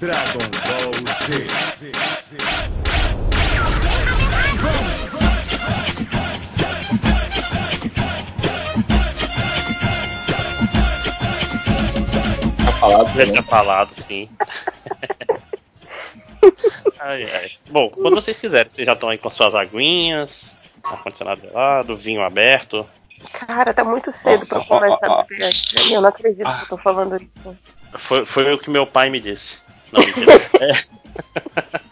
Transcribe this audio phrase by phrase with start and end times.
[0.00, 0.94] Dragon Ball
[1.26, 1.46] Z.
[12.80, 13.24] Falado, Já né?
[13.26, 14.26] tinha falado, sim.
[16.98, 17.50] ai, ai.
[17.70, 22.88] Bom, quando vocês quiserem, vocês já estão aí com suas aguinhas, ar-condicionado gelado, vinho aberto.
[23.34, 25.52] Cara, tá muito cedo pra beber.
[25.90, 27.56] Eu não acredito que eu tô falando isso.
[27.98, 29.58] Foi, foi o que meu pai me disse.
[29.92, 30.50] Não, mentira.
[30.60, 31.80] é.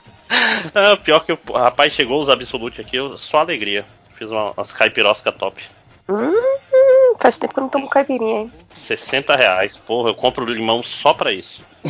[0.75, 3.84] Ah, pior que o rapaz chegou os Absolute aqui, eu, só alegria.
[4.15, 5.62] Fiz uma, umas caipirosca top.
[6.09, 8.53] Hum, faz tempo que eu não tomo caipirinha, hein?
[8.77, 9.77] 60 reais.
[9.79, 11.61] Porra, eu compro limão só pra isso.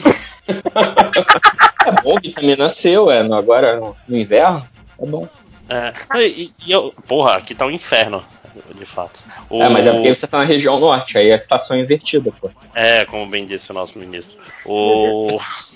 [1.86, 4.66] É bom, vitamina C, ué, agora no, no inverno.
[5.00, 5.28] É bom.
[5.68, 5.92] É,
[6.27, 8.24] e, e eu, porra, aqui tá um inferno,
[8.74, 9.18] de fato.
[9.50, 12.30] O- É, mas é porque você tá na região norte, aí a situação é invertida,
[12.40, 12.50] pô.
[12.74, 14.34] É, como bem disse o nosso ministro.
[14.64, 15.38] O.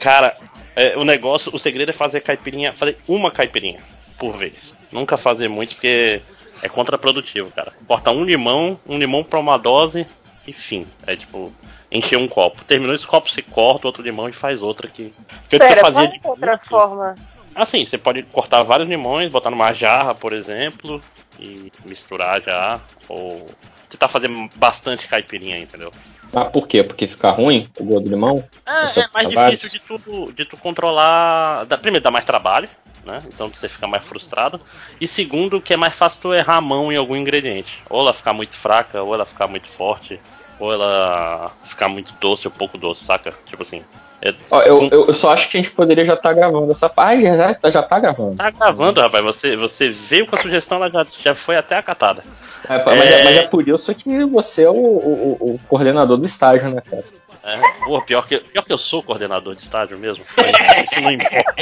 [0.00, 0.36] Cara,
[0.74, 3.80] é, o negócio, o segredo é fazer caipirinha, fazer uma caipirinha
[4.18, 4.74] por vez.
[4.92, 6.22] Nunca fazer muitos, porque
[6.62, 7.72] é contraprodutivo, cara.
[7.86, 10.06] Corta um limão, um limão pra uma dose,
[10.46, 10.86] e fim.
[11.06, 11.52] É tipo,
[11.90, 12.64] encher um copo.
[12.64, 15.12] Terminou esse copo, você corta outro limão e faz outra que.
[15.48, 17.14] que eu Pera, fazia qual de é outra forma?
[17.54, 21.02] Assim, você pode cortar vários limões, botar numa jarra, por exemplo,
[21.38, 22.80] e misturar já.
[23.08, 23.48] Ou
[23.88, 25.90] tentar fazer bastante caipirinha, entendeu?
[26.32, 26.82] Mas por quê?
[26.82, 28.44] Porque fica ruim o gosto do limão?
[28.92, 31.64] Você É, é mais corta difícil de tu, de tu controlar.
[31.66, 32.68] dá- primeiro, dá mais trabalho,
[33.04, 33.22] né?
[33.26, 34.60] Então você fica mais frustrado.
[35.00, 37.82] E segundo, que é mais fácil tu errar a mão em algum ingrediente.
[37.88, 40.20] Ou ela ficar muito fraca, ou ela ficar muito forte,
[40.58, 43.32] ou ela ficar muito doce ou pouco doce, saca?
[43.46, 43.82] Tipo assim.
[44.22, 47.22] é- Ó, eu, eu, só acho que a gente poderia já estar gravando essa parte.
[47.22, 48.36] Já, já, já tá gravando.
[48.36, 49.24] Tá gravando, rapaz.
[49.24, 52.22] Você, você veio com a sugestão, ela já, já foi até acatada.
[52.68, 53.24] É, mas, é...
[53.24, 57.04] mas é por isso que você é o, o, o coordenador do estágio, né, cara?
[57.46, 60.24] É, pô, pior que, pior que eu sou coordenador de estágio mesmo.
[60.90, 61.54] Isso não importa.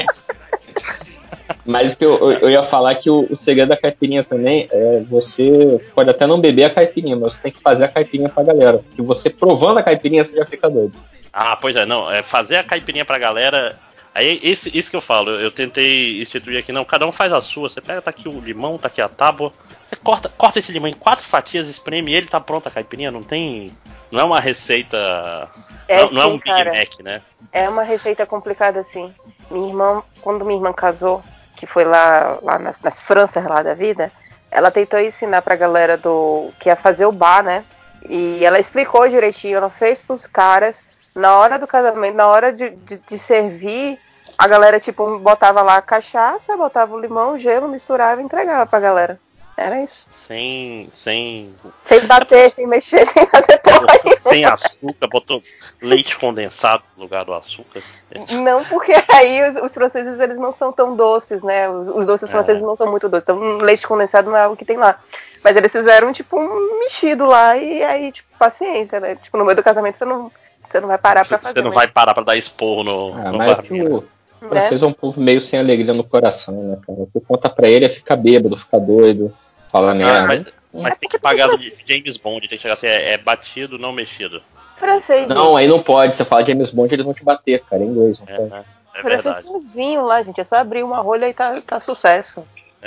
[1.65, 4.69] Mas o que eu, eu, eu ia falar que o, o segredo da caipirinha também
[4.71, 8.29] é você pode até não beber a caipirinha, mas você tem que fazer a caipirinha
[8.29, 8.79] pra galera.
[8.79, 10.93] Porque você provando a caipirinha, você já fica doido.
[11.33, 12.11] Ah, pois é, não.
[12.11, 13.79] É fazer a caipirinha pra galera.
[14.15, 17.41] Aí, esse, isso que eu falo, eu tentei instituir aqui, não, cada um faz a
[17.41, 17.69] sua.
[17.69, 19.53] Você pega, tá aqui o limão, tá aqui a tábua.
[19.89, 23.11] Você corta, corta esse limão em quatro fatias, espreme e ele tá pronto a caipirinha.
[23.11, 23.73] Não tem.
[24.13, 25.49] Não é uma receita.
[25.89, 26.73] É não, não é um Big cara.
[26.73, 27.23] Mac, né?
[27.53, 29.13] É uma receita complicada, assim.
[29.51, 31.23] Minha irmã, quando minha irmã casou,
[31.57, 34.11] que foi lá, lá nas, nas Franças lá da vida,
[34.51, 37.65] ela tentou ensinar pra galera do que ia fazer o bar, né?
[38.09, 40.83] E ela explicou direitinho, ela fez pros caras.
[41.15, 43.99] Na hora do casamento, na hora de, de, de servir,
[44.37, 48.67] a galera, tipo, botava lá a cachaça, botava o limão, o gelo, misturava e entregava
[48.67, 49.19] pra galera.
[49.57, 50.07] Era isso.
[50.27, 50.91] Sem.
[50.95, 51.55] Sem.
[51.85, 53.87] Sem bater, sem mexer, sem fazer porra
[54.23, 55.43] sem açúcar, botou
[55.81, 57.83] leite condensado no lugar do açúcar.
[58.31, 61.69] Não, porque aí os, os franceses eles não são tão doces, né?
[61.69, 62.33] Os, os doces É.
[62.33, 63.25] franceses não são muito doces.
[63.25, 64.99] Então, leite condensado não é algo que tem lá.
[65.43, 69.17] Mas eles fizeram, tipo, um mexido lá e aí, tipo, paciência, né?
[69.17, 70.33] Tipo, no meio do casamento você não,
[70.67, 71.53] você não vai parar pra fazer.
[71.53, 73.97] Você não mas, vai parar pra dar esporro no, Ah, no mas barbeiro.
[73.99, 76.99] o o francês é um povo meio sem alegria no coração, né, cara?
[77.01, 79.35] O que conta pra ele é ficar bêbado, ficar doido,
[79.75, 80.53] falar Ah, merda.
[80.73, 83.77] mas, mas tem que pagar do James Bond, tem que chegar assim, é, é batido,
[83.77, 84.41] não mexido.
[84.77, 86.17] Francês, Não, aí não pode.
[86.17, 88.21] Você fala James Bond, eles vão te bater, cara, em inglês.
[88.21, 88.51] Não É, pode.
[88.51, 88.65] né?
[88.95, 90.41] É francês tem uns vinhos lá, gente.
[90.41, 92.47] É só abrir uma rolha e tá, tá sucesso.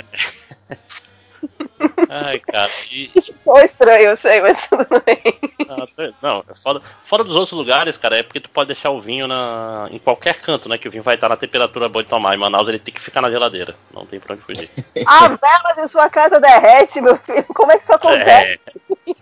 [2.08, 2.70] Ai, cara.
[2.90, 5.22] E, Ficou estranho, eu sei, mas tudo bem.
[5.68, 9.00] ah, não, é fora, fora dos outros lugares, cara, é porque tu pode deixar o
[9.00, 10.78] vinho na, em qualquer canto, né?
[10.78, 12.34] Que o vinho vai estar na temperatura boa de tomar.
[12.34, 13.74] Em Manaus ele tem que ficar na geladeira.
[13.92, 14.70] Não tem pra onde fugir.
[15.06, 17.44] A vela de sua casa derrete, meu filho.
[17.54, 18.60] Como é que isso acontece?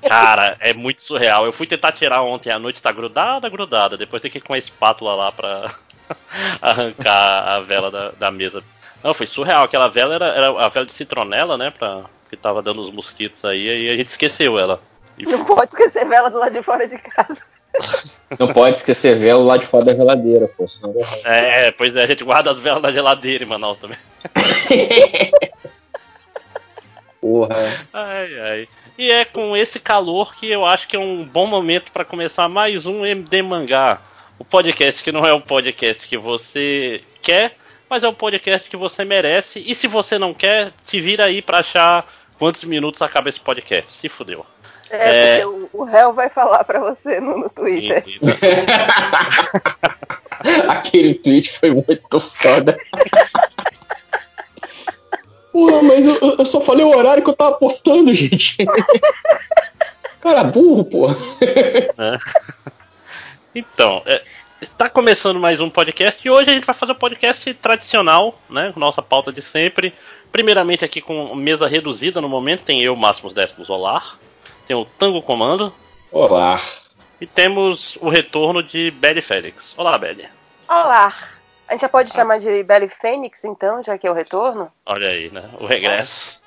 [0.03, 1.45] É, cara, é muito surreal.
[1.45, 3.97] Eu fui tentar tirar ontem à noite, tá grudada, grudada.
[3.97, 5.75] Depois tem que ir com a espátula lá pra
[6.63, 8.63] arrancar a vela da, da mesa.
[9.03, 9.65] Não, foi surreal.
[9.65, 11.71] Aquela vela era, era a vela de citronela, né?
[11.71, 14.81] Pra, que tava dando os mosquitos aí, e a gente esqueceu ela.
[15.19, 17.39] E Não pode esquecer vela do lado de fora de casa.
[18.39, 20.67] Não pode esquecer velo lá de fora da geladeira, pô.
[21.25, 23.99] É, pois é, a gente guarda as velas na geladeira em Manaus também.
[27.21, 27.87] Porra.
[27.93, 28.69] Ai, ai.
[28.99, 32.49] E é com esse calor que eu acho que é um bom momento para começar
[32.49, 34.01] mais um MD Mangá.
[34.39, 37.57] O podcast que não é o podcast que você quer,
[37.89, 39.63] mas é o podcast que você merece.
[39.67, 42.07] E se você não quer, te vira aí pra achar
[42.39, 43.91] quantos minutos acaba esse podcast.
[43.93, 44.45] Se fudeu.
[44.91, 45.41] É, É.
[45.45, 48.05] porque o, réu vai falar pra você no, no Twitter.
[48.07, 48.21] E-
[50.69, 52.77] Aquele tweet foi muito foda.
[55.53, 58.57] Porra, mas eu, eu só falei o horário que eu tava postando, gente.
[60.21, 61.07] Cara burro, pô.
[63.55, 64.23] Então, é,
[64.61, 68.73] Está começando mais um podcast e hoje a gente vai fazer um podcast tradicional, né?
[68.75, 69.93] Nossa pauta de sempre.
[70.33, 74.19] Primeiramente aqui com mesa reduzida no momento, tem eu, Máximos Décimos Olar,
[74.67, 75.73] tem o Tango Comando
[76.11, 76.61] Olá.
[77.21, 79.75] e temos o retorno de Belly Félix.
[79.77, 80.27] Olá, Belly.
[80.69, 81.15] Olá!
[81.69, 84.71] A gente já pode chamar de Belly Fênix, então, já que é o retorno?
[84.87, 85.51] Olha aí, né?
[85.61, 86.41] O regresso.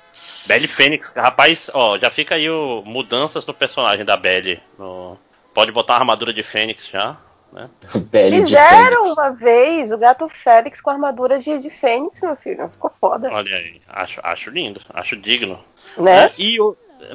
[0.46, 4.60] Belly Fênix, rapaz, ó, já fica aí o mudanças no personagem da Belly.
[4.78, 5.18] No-
[5.52, 7.16] Pode botar uma armadura de Fênix já,
[7.52, 7.68] né?
[8.10, 12.68] Pele Fizeram uma vez o gato Félix com armadura de, de Fênix, meu filho.
[12.68, 13.30] Ficou foda.
[13.30, 15.62] Olha aí, acho, acho lindo, acho digno.
[15.96, 16.26] Né?
[16.26, 16.30] né?
[16.38, 16.58] E,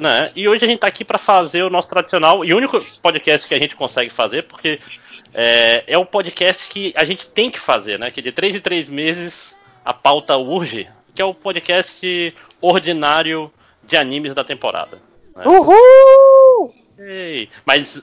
[0.00, 0.30] né?
[0.36, 3.54] e hoje a gente tá aqui para fazer o nosso tradicional e único podcast que
[3.54, 4.80] a gente consegue fazer, porque
[5.34, 8.10] é, é o podcast que a gente tem que fazer, né?
[8.10, 13.50] Que de três em três meses a pauta urge, que é o podcast ordinário
[13.84, 14.98] de animes da temporada.
[15.34, 15.44] né?
[15.46, 16.70] Uhul!
[16.98, 18.02] Ei, mas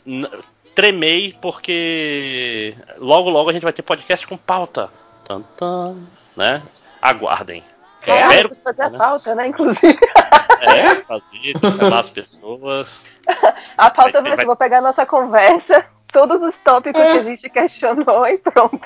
[0.76, 4.90] tremei porque logo logo a gente vai ter podcast com pauta.
[5.26, 5.96] Tan, tan,
[6.36, 6.62] né?
[7.02, 7.64] Aguardem.
[8.06, 8.98] É, vamos fazer a né?
[8.98, 9.48] pauta, né?
[9.48, 10.00] Inclusive.
[10.62, 13.04] É, fazer, chamar as pessoas.
[13.78, 17.12] A pauta Vai- vai vou pegar a nossa conversa, todos os tópicos É.
[17.14, 18.80] que a gente questionou e pronto.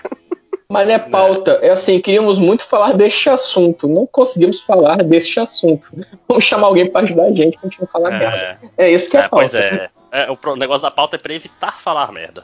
[0.69, 1.60] Mas não é pauta.
[1.62, 3.88] É assim, queríamos muito falar deste assunto.
[3.88, 5.89] Não conseguimos falar deste assunto.
[6.28, 8.13] Vamos chamar alguém pra ajudar a gente pra gente não falar.
[8.22, 9.57] É, É isso que é, é, pois pauta.
[9.66, 9.89] é.
[10.25, 12.43] É, o negócio da pauta é pra evitar falar merda.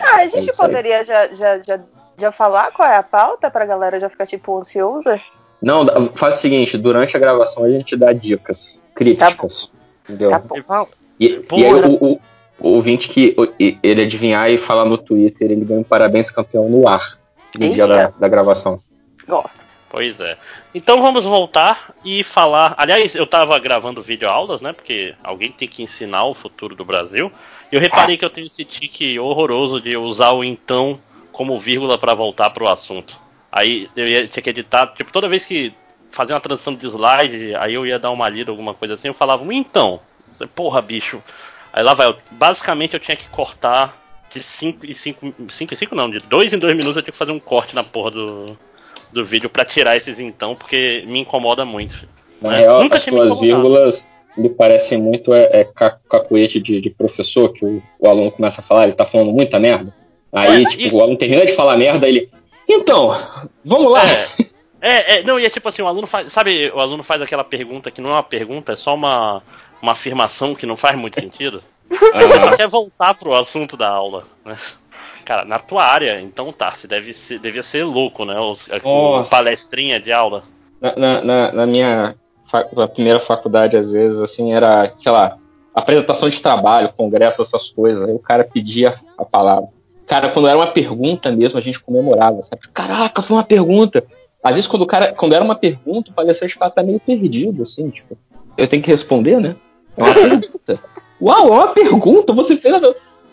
[0.00, 0.56] Ah, a gente aí.
[0.56, 1.80] poderia já, já, já,
[2.18, 5.20] já falar qual é a pauta pra galera já ficar tipo ansiosa?
[5.62, 9.72] Não, faz o seguinte, durante a gravação a gente dá dicas críticas.
[10.04, 10.30] entendeu?
[10.30, 10.86] Tá bom.
[11.18, 12.20] E E, aí o, o-
[12.60, 13.34] o ouvinte que
[13.82, 17.18] ele adivinhar e falar no Twitter, ele ganha um parabéns campeão no ar.
[17.58, 18.14] No dia da, Eita.
[18.18, 18.80] da gravação.
[19.28, 19.64] Gosto.
[19.94, 20.36] Pois é.
[20.74, 22.74] Então vamos voltar e falar.
[22.76, 24.72] Aliás, eu tava gravando vídeo aulas, né?
[24.72, 27.30] Porque alguém tem que ensinar o futuro do Brasil.
[27.70, 30.98] E eu reparei que eu tenho esse tique horroroso de usar o então
[31.30, 33.16] como vírgula pra voltar pro assunto.
[33.52, 35.72] Aí eu ia, tinha que editar, tipo, toda vez que
[36.10, 39.14] fazia uma transição de slide, aí eu ia dar uma lida, alguma coisa assim, eu
[39.14, 40.00] falava, um então.
[40.56, 41.22] Porra, bicho.
[41.72, 43.96] Aí lá vai, eu- basicamente eu tinha que cortar
[44.28, 47.12] de 5 e 5, 5 e 5 não, de 2 em 2 minutos eu tinha
[47.12, 48.58] que fazer um corte na porra do,
[49.14, 52.06] do vídeo pra tirar esses então, porque me incomoda muito.
[52.42, 53.40] Na real, Nunca as tuas incomodado.
[53.40, 58.30] vírgulas me parecem muito é, é ca- cacuete de, de professor, que o, o aluno
[58.30, 59.94] começa a falar, ele tá falando muita merda.
[60.32, 62.28] Aí, É, tipo, e- o aluno termina de falar merda, ele.
[62.68, 63.16] Então,
[63.64, 64.02] vamos lá.
[64.10, 64.26] É,
[64.80, 66.32] é, é, não, e é tipo assim, o aluno faz.
[66.32, 69.42] Sabe, o aluno faz aquela pergunta que não é uma pergunta, é só uma,
[69.80, 71.62] uma afirmação que não faz muito sentido.
[71.90, 74.56] Ele só quer voltar pro assunto da aula, né?
[75.24, 78.38] Cara, na tua área, então tá, você deve ser, devia ser louco, né?
[78.38, 79.30] Os, Nossa.
[79.30, 80.44] palestrinha de aula.
[80.80, 82.14] Na, na- na- na minha
[82.76, 85.36] na primeira faculdade, às vezes, assim, era, sei lá,
[85.74, 88.06] apresentação de trabalho, congresso, essas coisas.
[88.08, 89.68] Aí o cara pedia a palavra.
[90.06, 92.62] Cara, quando era uma pergunta mesmo, a gente comemorava, sabe?
[92.72, 94.04] Caraca, foi uma pergunta.
[94.42, 97.62] Às vezes, quando, o cara, quando era uma pergunta, o palestrante ficava até meio perdido,
[97.62, 98.16] assim, tipo,
[98.56, 99.56] eu tenho que responder, né?
[99.96, 100.78] É uma pergunta.
[101.20, 102.74] Uau, é uma pergunta, você fez.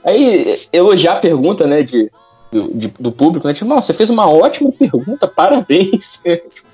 [0.03, 2.12] Aí, elogiar a pergunta, né, de,
[2.51, 3.53] do, de- do público, né?
[3.53, 6.21] Tipo, nossa, você fez uma ótima pergunta, parabéns.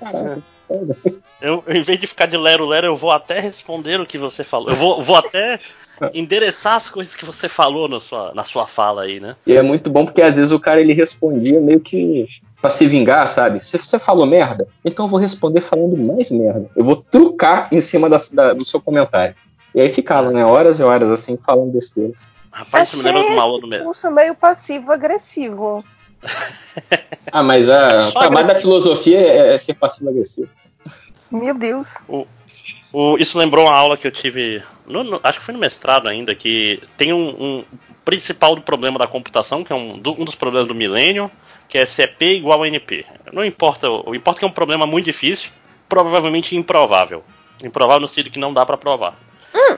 [0.00, 0.38] Caraca.
[1.40, 4.70] Eu, em vez de ficar de lero-lero, eu vou até responder o que você falou.
[4.70, 5.60] Eu vou, vou até
[6.12, 9.36] endereçar as coisas que você falou na sua, na sua fala aí, né?
[9.46, 12.26] E é muito bom porque às vezes o cara ele respondia meio que
[12.60, 13.64] pra se vingar, sabe?
[13.64, 16.68] Se você falou merda, então eu vou responder falando mais merda.
[16.74, 19.36] Eu vou trucar em cima da- da- do seu comentário.
[19.74, 20.44] E aí ficava, né?
[20.44, 22.12] Horas e horas assim, falando besteira.
[22.50, 23.84] Rapaz, isso me lembra de uma aula do mesmo.
[23.86, 25.84] curso meio passivo-agressivo.
[27.30, 30.48] Ah, mas a, o trabalho da filosofia é, é ser passivo-agressivo.
[31.30, 31.90] Meu Deus.
[32.08, 32.26] O-
[33.18, 36.34] isso lembrou uma aula que eu tive, no- no- acho que foi no mestrado ainda,
[36.34, 37.64] que tem um, um
[38.02, 41.30] principal do problema da computação, que é um, do- um dos problemas do milênio,
[41.68, 43.04] que é se é P igual a NP.
[43.30, 45.50] Não importa, o importa que é um problema muito difícil,
[45.86, 47.22] provavelmente improvável.
[47.62, 49.14] Improvável no sentido que não dá pra provar.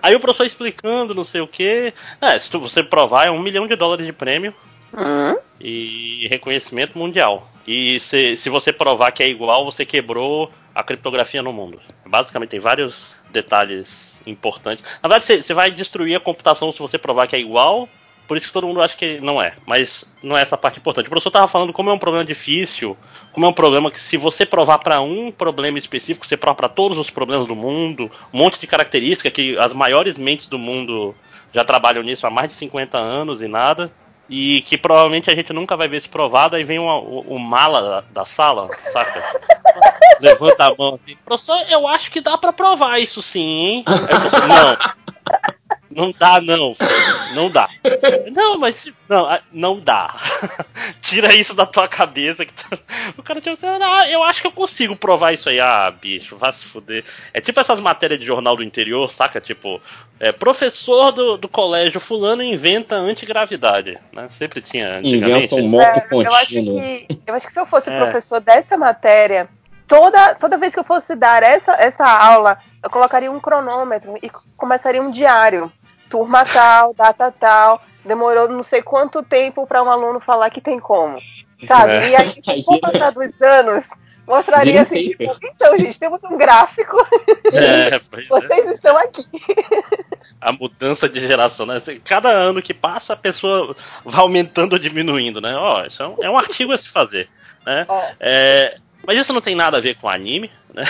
[0.02, 1.92] Aí o professor explicando, não sei o que.
[2.20, 4.54] É, se tu- você provar, é um milhão de dólares de prêmio
[4.92, 5.36] Hum?
[5.60, 7.48] e reconhecimento mundial.
[7.66, 11.80] E se, se você provar que é igual, você quebrou a criptografia no mundo.
[12.06, 14.84] Basicamente, tem vários detalhes importantes.
[15.02, 17.88] Na verdade, você, você vai destruir a computação se você provar que é igual.
[18.30, 19.54] Por isso que todo mundo acha que não é.
[19.66, 21.06] Mas não é essa parte importante.
[21.06, 22.96] O professor estava falando como é um problema difícil,
[23.32, 26.68] como é um problema que se você provar para um problema específico, você prova para
[26.68, 31.12] todos os problemas do mundo, um monte de características que as maiores mentes do mundo
[31.52, 33.90] já trabalham nisso há mais de 50 anos e nada
[34.28, 37.36] e que provavelmente a gente nunca vai ver se provado, aí vem uma- o, o
[37.36, 39.24] mala da, da sala, saca?
[40.22, 43.84] Levanta a mão assim, professor, eu acho que dá pra provar isso sim, hein?
[43.88, 44.78] Aí não.
[45.90, 46.76] Não dá, não.
[47.34, 47.68] Não dá.
[48.32, 48.90] Não, mas.
[49.08, 50.14] Não, ah, não dá.
[51.02, 52.44] Tira isso da tua cabeça.
[52.44, 52.78] Que tu...
[53.18, 55.58] O cara tinha ah, eu acho que eu consigo provar isso aí.
[55.58, 57.04] Ah, bicho, vai se fuder.
[57.34, 59.40] É tipo essas matérias de jornal do interior, saca?
[59.40, 59.80] Tipo,
[60.20, 63.98] é, professor do, do colégio fulano inventa antigravidade.
[64.12, 64.28] Né?
[64.30, 65.54] Sempre tinha antigamente.
[65.54, 66.80] Inventa um moto É, eu, acho contínuo.
[66.80, 67.98] que, eu acho que se eu fosse É.
[67.98, 69.48] professor dessa matéria,
[69.88, 74.30] toda, toda vez que eu fosse dar essa, essa aula, eu colocaria um cronômetro e
[74.56, 75.70] começaria um diário.
[76.10, 80.78] Turma tal, data tal, demorou não sei quanto tempo para um aluno falar que tem
[80.78, 81.18] como.
[81.64, 81.92] Sabe?
[81.92, 82.08] É.
[82.10, 83.88] E aí, o passar dos anos,
[84.26, 86.96] mostraria assim, tipo, então, gente, temos um gráfico,
[87.52, 88.00] É, é.
[88.28, 89.24] vocês estão aqui.
[90.40, 91.80] a mudança de geração, né?
[92.04, 95.56] Cada ano que passa, a pessoa vai aumentando ou diminuindo, né?
[95.56, 97.28] Ó, isso é um, é um artigo a se fazer,
[97.64, 97.86] né?
[98.18, 100.84] É, mas isso não tem nada a ver com anime, né?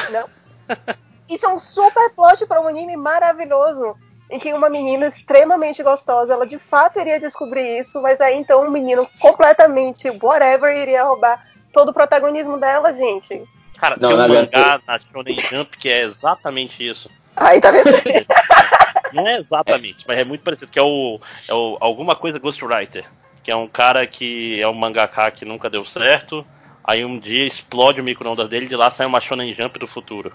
[1.29, 3.97] Isso é um super plot para um anime maravilhoso.
[4.31, 8.65] Em que uma menina extremamente gostosa, ela de fato iria descobrir isso, mas aí então
[8.65, 13.43] um menino completamente whatever iria roubar todo o protagonismo dela, gente.
[13.77, 17.11] Cara, Não, tem um mangá na Shonen Jump que é exatamente isso.
[17.35, 17.91] Aí tá vendo?
[19.13, 21.19] Não é exatamente, mas é muito parecido, que é o,
[21.49, 23.05] é o alguma coisa Ghostwriter,
[23.43, 26.47] que é um cara que é um mangaka que nunca deu certo,
[26.85, 29.89] aí um dia explode o micro-ondas dele e de lá sai uma Shonen Jump do
[29.89, 30.33] futuro.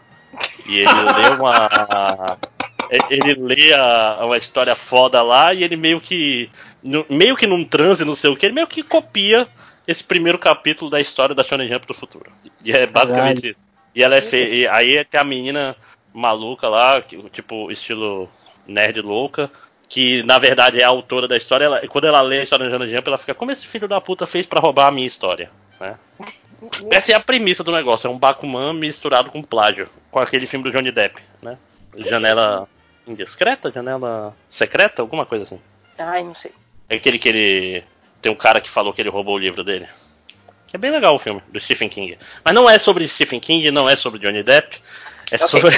[0.66, 2.38] E ele lê uma
[3.10, 6.50] ele lê a- uma história foda lá e ele meio que
[6.84, 9.48] no- meio que num transe, não sei o que, ele meio que copia
[9.88, 12.32] esse primeiro capítulo da história da Shonen Jump do futuro.
[12.63, 13.60] E é basicamente isso.
[13.94, 14.38] E ela é fe...
[14.38, 15.75] e aí tem a menina
[16.13, 18.30] maluca lá, que, tipo, estilo
[18.68, 19.50] nerd louca,
[19.88, 21.65] que na verdade é a autora da história.
[21.65, 24.01] Ela, quando ela lê a história da Shonen Jump, ela fica, como esse filho da
[24.01, 25.50] puta fez pra roubar a minha história?
[25.80, 25.96] Né?
[26.92, 30.63] Essa é a premissa do negócio, é um Bakuman misturado com plágio, com aquele filme
[30.63, 31.58] do Johnny Depp, né?
[31.98, 32.68] Janela
[33.07, 35.59] indiscreta, janela secreta, alguma coisa assim.
[35.97, 36.51] Ai, não sei.
[36.89, 37.83] É aquele que ele.
[38.21, 39.88] Tem um cara que falou que ele roubou o livro dele.
[40.74, 42.17] É bem legal o filme, do Stephen King.
[42.43, 44.81] Mas não é sobre Stephen King, não é sobre Johnny Depp.
[45.31, 45.47] É Ok.
[45.47, 45.75] sobre.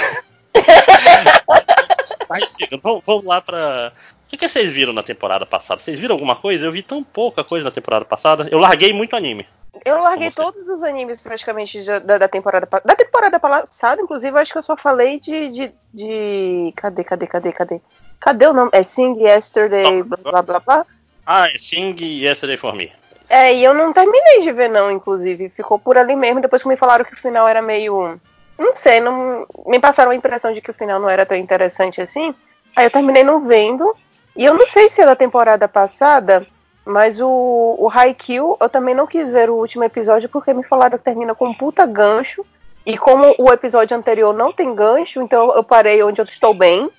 [2.28, 3.92] Mas, vamos lá pra.
[4.26, 5.80] O que, que vocês viram na temporada passada?
[5.80, 6.66] Vocês viram alguma coisa?
[6.66, 8.48] Eu vi tão pouca coisa na temporada passada.
[8.50, 9.46] Eu larguei muito anime.
[9.84, 14.40] Eu larguei todos os animes praticamente da, da- da temporada da temporada passada, inclusive eu
[14.40, 17.80] acho que eu só falei de, de, de- cadê, cadê, cadê, cadê?
[18.20, 18.70] Cadê o nome?
[18.72, 20.86] É Sing Yesterday, blá blá blá blá.
[21.26, 22.92] Ah, é Sing Yesterday for Me.
[23.28, 26.68] É, e eu não terminei de ver não, inclusive, ficou por ali mesmo, depois que
[26.68, 28.18] me falaram que o final era meio,
[28.58, 32.00] não sei, não me passaram a impressão de que o final não era tão interessante
[32.00, 32.34] assim.
[32.74, 33.94] Aí eu terminei não vendo,
[34.34, 36.46] e eu não sei se é da temporada passada,
[36.88, 40.96] mas o, o Haikyuu, eu também não quis ver o último episódio porque me falaram
[40.96, 42.46] que termina com um puta gancho.
[42.86, 46.90] E como o episódio anterior não tem gancho, então eu parei onde eu estou bem.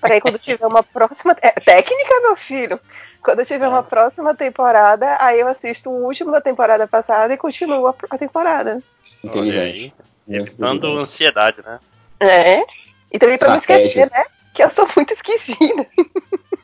[0.00, 1.36] Para aí quando tiver uma próxima.
[1.42, 2.78] É, técnica, meu filho!
[3.20, 7.36] Quando eu tiver uma próxima temporada, aí eu assisto o último da temporada passada e
[7.36, 8.80] continuo a, a temporada.
[9.24, 9.92] Inteligente.
[10.28, 11.80] Evitando ansiedade, né?
[12.20, 12.64] É.
[13.10, 14.26] E também pra não esquecer, né?
[14.54, 15.86] Que eu sou muito esquecida.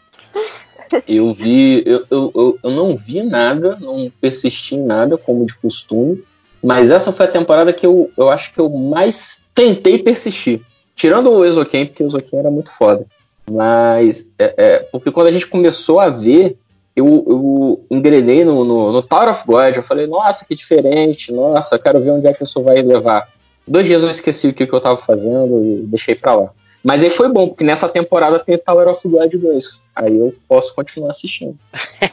[1.06, 5.54] Eu vi, eu, eu, eu, eu não vi nada, não persisti em nada, como de
[5.56, 6.22] costume.
[6.62, 10.60] Mas essa foi a temporada que eu, eu acho que eu mais tentei persistir.
[10.96, 13.06] Tirando o Exoken, porque o Exoken era muito foda.
[13.50, 16.58] Mas, é, é, porque quando a gente começou a ver,
[16.94, 19.76] eu, eu engrenei no, no, no Tower of God.
[19.76, 23.28] Eu falei, nossa, que diferente, nossa, quero ver onde é que isso vai levar.
[23.66, 26.50] Dois dias eu esqueci o que, que eu tava fazendo e deixei pra lá.
[26.82, 29.80] Mas aí foi bom, porque nessa temporada tem Tower of God 2.
[29.94, 31.58] Aí eu posso continuar assistindo.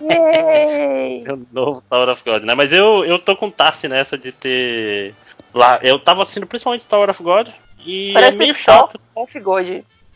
[0.01, 1.23] Yay!
[1.25, 2.53] É o novo Tower of God, né?
[2.53, 5.13] Mas eu, eu tô com Tarsi nessa de ter.
[5.53, 7.47] Lá, eu tava assistindo principalmente Tower of God.
[7.85, 8.99] E Parece é meio chato.
[9.15, 9.65] Off God.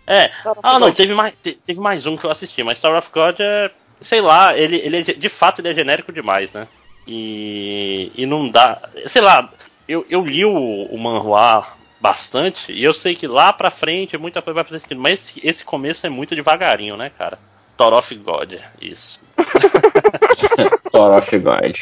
[0.06, 0.30] É.
[0.62, 0.96] Ah, não, God.
[0.98, 3.72] teve mais, te- teve mais um que eu assisti, mas Tower of God é.
[4.02, 6.68] Sei lá, ele, ele é, de- de fato ele é genérico demais, né?
[7.08, 8.82] E, e não dá.
[9.08, 9.50] Sei lá,
[9.88, 10.52] eu, eu li o,
[10.86, 11.68] o manhua
[12.02, 15.48] bastante e eu sei que lá pra frente muita coisa vai fazer sentido, mas esse,
[15.48, 17.38] esse começo é muito devagarinho, né, cara?
[17.78, 19.20] Tower of God, isso.
[20.92, 21.78] Tower of God.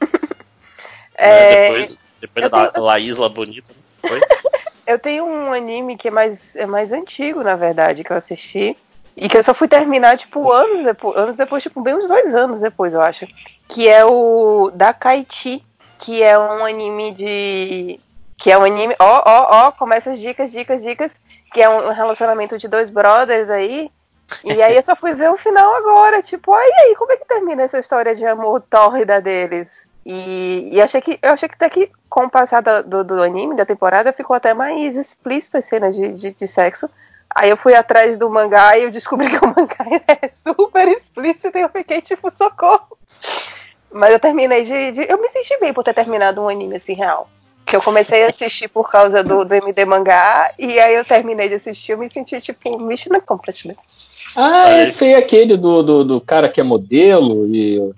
[1.18, 1.96] É, Né?
[2.20, 3.72] Depois, da La Isla Bonita.
[4.06, 4.20] Foi?
[4.86, 8.76] Eu tenho um anime que é mais, é mais antigo, na verdade, que eu assisti.
[9.16, 12.32] E que eu só fui terminar, tipo, anos depois, anos depois, tipo, bem uns dois
[12.32, 13.26] anos depois, eu acho.
[13.68, 15.64] Que é o Dakaichi,
[15.98, 17.98] que é um anime de.
[18.36, 18.94] Que é um anime.
[18.98, 21.12] Ó, ó, ó, começa as dicas, dicas, dicas.
[21.52, 23.90] Que é um relacionamento de dois brothers aí.
[24.44, 27.24] E aí eu só fui ver o final agora, tipo, ai aí, como é que
[27.26, 29.88] termina essa história de amor tórrida deles?
[30.04, 33.56] E, e achei que eu achei que até que com o passar do, do anime,
[33.56, 36.88] da temporada, ficou até mais explícito as cenas de, de, de sexo.
[37.28, 39.84] Aí eu fui atrás do mangá e eu descobri que o mangá
[40.22, 42.96] é super explícito e eu fiquei tipo, socorro.
[43.90, 46.94] Mas eu terminei de, de, Eu me senti bem por ter terminado um anime assim
[46.94, 47.28] real.
[47.66, 51.48] Que eu comecei a assistir por causa do, do MD mangá, e aí eu terminei
[51.48, 53.76] de assistir, eu me senti tipo Mission Accomplished.
[54.36, 57.78] Ah, esse aí é aquele do, do, do cara que é modelo e.
[57.80, 57.94] o-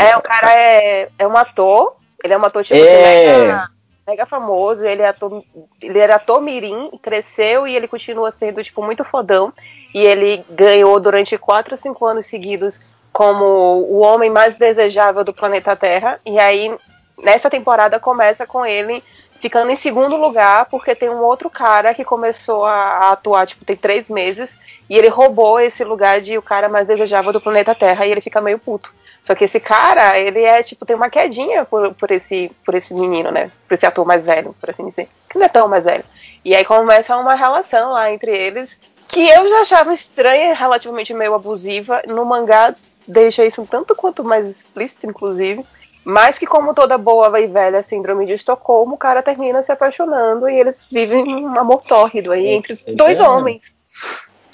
[0.00, 3.38] É, o cara é, é um ator, ele é um ator tipo É.
[3.38, 3.68] mega,
[4.06, 5.42] mega famoso, ele é ator,
[5.82, 9.52] ele era ator mirim, cresceu e ele continua sendo tipo muito fodão.
[9.92, 12.80] E ele ganhou durante 4 ou 5 anos seguidos
[13.12, 16.18] como o homem mais desejável do planeta Terra.
[16.26, 16.74] E aí,
[17.22, 19.02] nessa temporada, começa com ele
[19.40, 23.76] ficando em segundo lugar, porque tem um outro cara que começou a, atuar, tipo, tem
[23.76, 24.56] três meses,
[24.88, 28.22] e ele roubou esse lugar de o cara mais desejável do planeta Terra, e ele
[28.22, 28.90] fica meio puto.
[29.22, 32.92] Só que esse cara, ele é, tipo, tem uma quedinha por, por, esse, por esse
[32.92, 33.50] menino, né?
[33.66, 35.08] Por esse ator mais velho, por assim dizer.
[35.30, 36.04] Que não é tão mais velho.
[36.44, 38.78] E aí começa uma relação lá entre eles,
[39.08, 42.02] que eu já achava estranha, relativamente meio abusiva.
[42.06, 42.74] No mangá
[43.08, 45.64] deixa isso um tanto quanto mais explícito, inclusive.
[46.04, 50.48] Mas que, como toda boa e velha síndrome de Estocolmo, o cara termina se apaixonando
[50.48, 53.22] e eles vivem um amor tórrido aí É, entre dois é.
[53.26, 53.62] homens.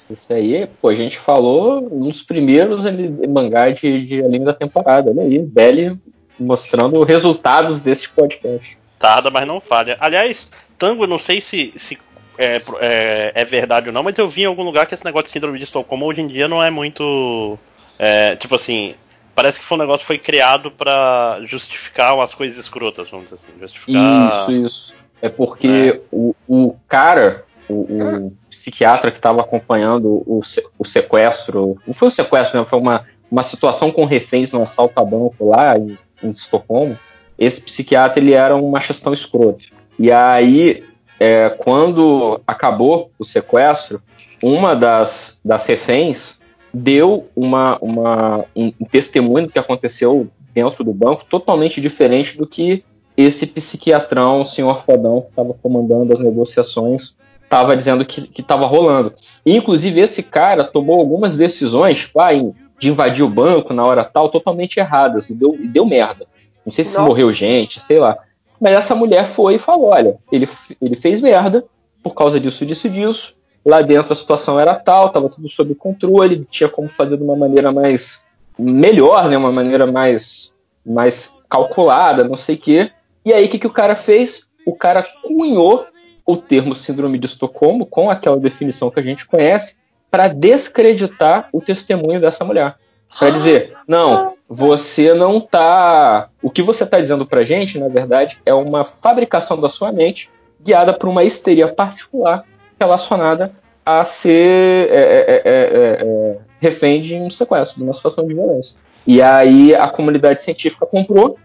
[0.08, 5.10] Isso aí, pô, a gente falou nos primeiros ali- mangá de, de anime da temporada.
[5.10, 5.98] Olha aí, Belly
[6.38, 8.78] mostrando resultados deste podcast.
[8.98, 9.96] Tarda, mas não falha.
[10.00, 11.98] Aliás, Tango, eu não sei se, se
[12.38, 15.26] é, é- é verdade ou não, mas eu vi em algum lugar que esse negócio
[15.26, 17.58] de síndrome de Estocolmo hoje em dia não é muito.
[17.98, 18.94] é, tipo assim,
[19.40, 23.36] parece que foi um negócio que foi criado pra justificar umas coisas escrotas, vamos dizer
[23.36, 23.58] assim.
[23.58, 24.50] Justificar.
[24.50, 24.94] Isso, isso.
[25.22, 30.42] É porque o, o cara, o, o psiquiatra que estava acompanhando o,
[30.78, 32.66] o sequestro, não foi um sequestro, né?
[32.68, 36.98] Foi uma, uma situação com reféns no assalto a banco lá em, em Estocolmo.
[37.38, 39.68] Esse psiquiatra ele era um machistão escroto.
[39.98, 40.84] E aí,
[41.18, 44.02] é, quando acabou o sequestro,
[44.42, 46.38] uma das, das reféns
[46.72, 52.84] deu uma, uma, um, testemunho do que aconteceu dentro do banco totalmente diferente do que
[53.16, 59.12] esse psiquiatrão, o senhor fodão, que estava comandando as negociações, estava dizendo que estava rolando.
[59.44, 62.30] E, inclusive, esse cara tomou algumas decisões tipo, ah,
[62.78, 66.26] de invadir o banco na hora tal, totalmente erradas, e deu, e deu merda.
[66.64, 67.06] Não sei se Nossa.
[67.06, 68.16] morreu gente, sei lá.
[68.60, 70.48] Mas essa mulher foi e falou: olha, ele,
[70.80, 71.64] ele fez merda
[72.02, 73.34] por causa disso, disso, disso.
[73.64, 77.36] Lá dentro a situação era tal, estava tudo sob controle, tinha como fazer de uma
[77.36, 78.24] maneira mais
[78.58, 80.52] melhor, né, uma maneira mais,
[80.84, 82.90] mais calculada, não sei o quê.
[83.24, 84.46] E aí o que, que o cara fez?
[84.64, 85.86] O cara cunhou
[86.24, 89.78] o termo síndrome de Estocolmo com aquela definição que a gente conhece
[90.10, 92.76] para descreditar o testemunho dessa mulher.
[93.18, 96.28] Para dizer, não, você não tá.
[96.42, 100.30] O que você está dizendo pra gente, na verdade, é uma fabricação da sua mente
[100.62, 102.44] guiada por uma histeria particular
[102.80, 103.52] relacionada
[103.84, 108.34] a ser é, é, é, é, é, refém de um sequestro, de uma situação de
[108.34, 108.74] violência.
[109.06, 111.38] E aí a comunidade científica comprou,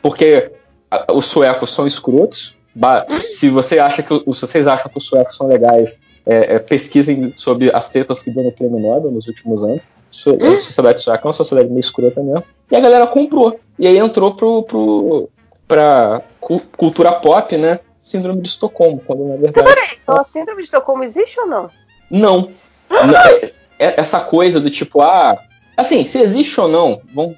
[0.00, 0.50] porque
[0.90, 2.56] a- os suecos são escrotos.
[2.74, 5.94] Ba- Se você acha que se vocês acham que os suecos são legais,
[6.26, 9.84] é, é, pesquisem sobre as tetas que deu no prêmio Nobel nos últimos anos.
[10.10, 12.44] Su- A sociedade sueca é uma sociedade meio escrota mesmo.
[12.70, 13.58] E a galera comprou.
[13.78, 15.28] E aí entrou pro, pro,
[15.66, 16.22] pra
[16.76, 17.80] cultura pop, né?
[18.02, 19.70] Síndrome de Estocolmo, quando na verdade.
[20.02, 21.70] Então a síndrome de Estocolmo existe ou não?
[22.10, 22.52] Não.
[22.90, 25.38] É- é- essa coisa do tipo, ah.
[25.76, 27.36] Assim, se existe ou não, vamos,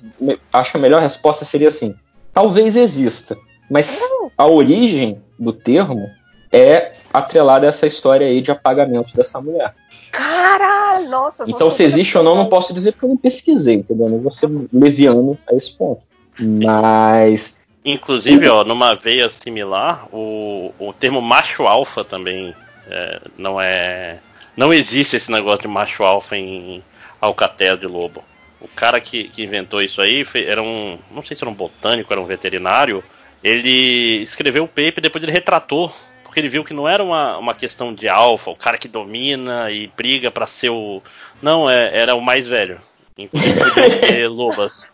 [0.53, 1.94] acho que a melhor resposta seria assim:
[2.33, 3.37] talvez exista.
[3.70, 4.00] Mas
[4.37, 6.09] a origem do termo
[6.50, 9.74] é atrelada a essa história aí de apagamento dessa mulher.
[10.11, 11.44] Caralho, nossa.
[11.46, 14.09] Então, se existe ou não, não posso dizer porque eu não pesquisei, entendeu?
[14.09, 16.03] Não vou ser leviano a esse ponto.
[16.38, 17.57] Mas.
[17.85, 22.55] Inclusive, ó, numa veia similar, o, o termo macho alfa também
[22.87, 24.20] é, não é.
[24.57, 26.83] Não existe esse negócio de macho alfa em
[27.20, 28.25] Alcatel de Lobo.
[28.61, 30.99] O cara que, que inventou isso aí fe- era um.
[31.11, 33.05] Não sei se era um botânico, era um veterinário.
[33.42, 35.94] Ele escreveu o paper e depois ele retratou.
[36.23, 39.70] Porque ele viu que não era uma, uma questão de alfa, o cara que domina
[39.70, 41.03] e briga pra ser o.
[41.42, 42.81] Não, é, era o mais velho.
[43.18, 44.90] Inclusive podia ter lobas.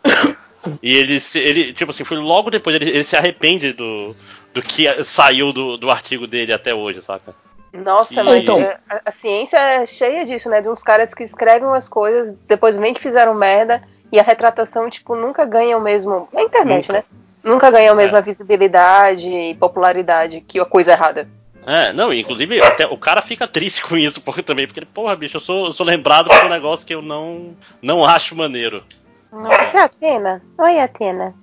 [0.83, 4.15] E ele, ele tipo assim, foi logo depois, ele, ele se arrepende do,
[4.53, 7.35] do que saiu do, do artigo dele até hoje, saca?
[7.73, 10.61] Nossa, E- mas Então- é, a, a ciência é cheia disso, né?
[10.61, 14.91] De uns caras que escrevem umas coisas, depois vem que fizeram merda, e a retratação,
[14.91, 16.29] tipo, nunca ganha o mesmo.
[16.33, 16.93] Na internet, Nunca.
[16.93, 17.05] né?
[17.45, 18.23] Nunca ganha a mesma É.
[18.23, 21.29] visibilidade e popularidade que a coisa errada.
[21.67, 25.37] É, não, inclusive até o cara fica triste com isso porque, também, porque, porra, bicho,
[25.37, 28.83] eu sou, eu sou lembrado por um negócio que eu não, não acho maneiro.
[29.33, 30.43] Nossa, é a Atena?
[30.59, 31.35] Oi, Atena.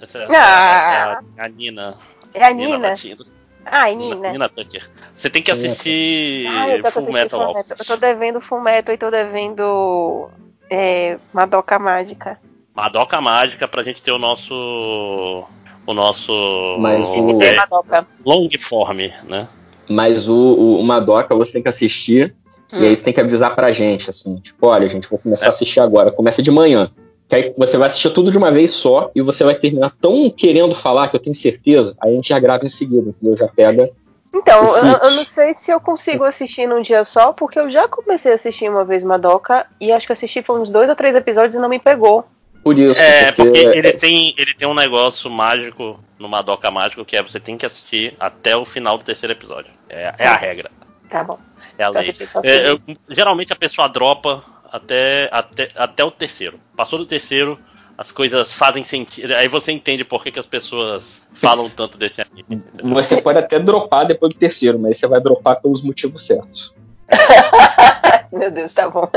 [0.00, 1.20] Essa é, Ah.
[1.36, 1.94] é a, a Nina.
[2.34, 2.90] É a Nina.
[2.90, 3.26] Latindo.
[3.64, 4.32] Ai, Nina.
[4.32, 4.88] Nina Tucker.
[5.14, 7.76] Você tem que assistir Ah, Full assistindo Metal Full Metal.
[7.78, 10.30] Eu tô devendo Full Metal e tô devendo
[10.70, 12.38] é, Madoka Mágica.
[12.74, 15.44] Madoka Mágica pra gente ter o nosso.
[15.86, 16.76] O nosso.
[16.78, 18.06] Mas o- é, Madoka.
[18.24, 19.48] long form, né?
[19.88, 22.34] Mas o, o, o Madoka você tem que assistir
[22.72, 25.48] e aí você tem que avisar pra gente, assim, tipo, olha, gente, vou começar a
[25.50, 26.10] assistir agora.
[26.10, 26.90] Começa de manhã.
[27.28, 30.28] Que aí você vai assistir tudo de uma vez só e você vai terminar tão
[30.30, 33.36] querendo falar que eu tenho certeza, aí a gente já grava em seguida, entendeu?
[33.36, 33.90] Já pega.
[34.34, 37.88] Então, eu, eu não sei se eu consigo assistir num dia só, porque eu já
[37.88, 41.14] comecei a assistir uma vez Madoka e acho que assisti foi uns dois ou três
[41.14, 42.24] episódios e não me pegou.
[42.62, 43.00] Por isso.
[43.00, 47.40] É, porque ele tem, ele tem um negócio mágico no Madoka Mágico que é você
[47.40, 49.70] tem que assistir até o final do terceiro episódio.
[49.88, 50.70] É, é a regra,
[51.08, 51.38] Tá bom.
[51.80, 52.14] É a lei.
[52.32, 56.58] só É, eu- geralmente a pessoa dropa até, até, até o terceiro.
[56.76, 57.58] Passou do terceiro,
[57.98, 59.34] as coisas fazem sentido.
[59.34, 62.44] Aí você entende por que, que as pessoas falam tanto desse anime.
[62.50, 62.94] entendeu?
[62.94, 66.74] Você pode até dropar depois do terceiro, mas você vai dropar pelos motivos certos.
[68.32, 69.08] Meu Deus, tá bom.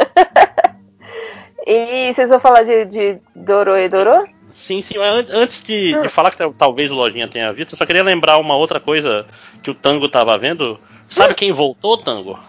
[1.65, 4.28] e vocês vão falar de, de Doro e Doro?
[4.49, 4.95] Sim, sim.
[4.97, 8.38] Antes de, de falar que tal- talvez o Lojinha tenha visto, eu só queria lembrar
[8.38, 9.26] uma outra coisa
[9.62, 10.80] que o Tango tava vendo.
[11.08, 12.39] Sabe quem voltou, Tango?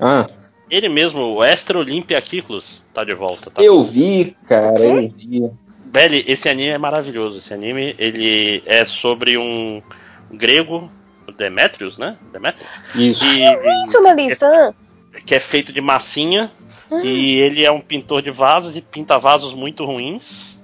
[0.00, 0.26] Ah,
[0.70, 3.50] Ele mesmo, o Extra Olympia Kiklos, tá de volta.
[3.50, 3.62] Tá?
[3.62, 5.50] eu vi, cara, eu vi.
[5.84, 7.38] Belly, esse anime é maravilhoso.
[7.38, 9.80] Esse anime, ele é sobre um
[10.30, 10.90] grego,
[11.38, 12.16] Demetrius, né?
[12.32, 12.68] Demetrius?
[12.94, 13.24] Isso.
[13.24, 14.74] E, Isso, Melissa.
[15.24, 16.50] que é feito de massinha.
[16.90, 17.00] Hum.
[17.02, 20.60] E ele é um pintor de vasos e pinta vasos muito ruins.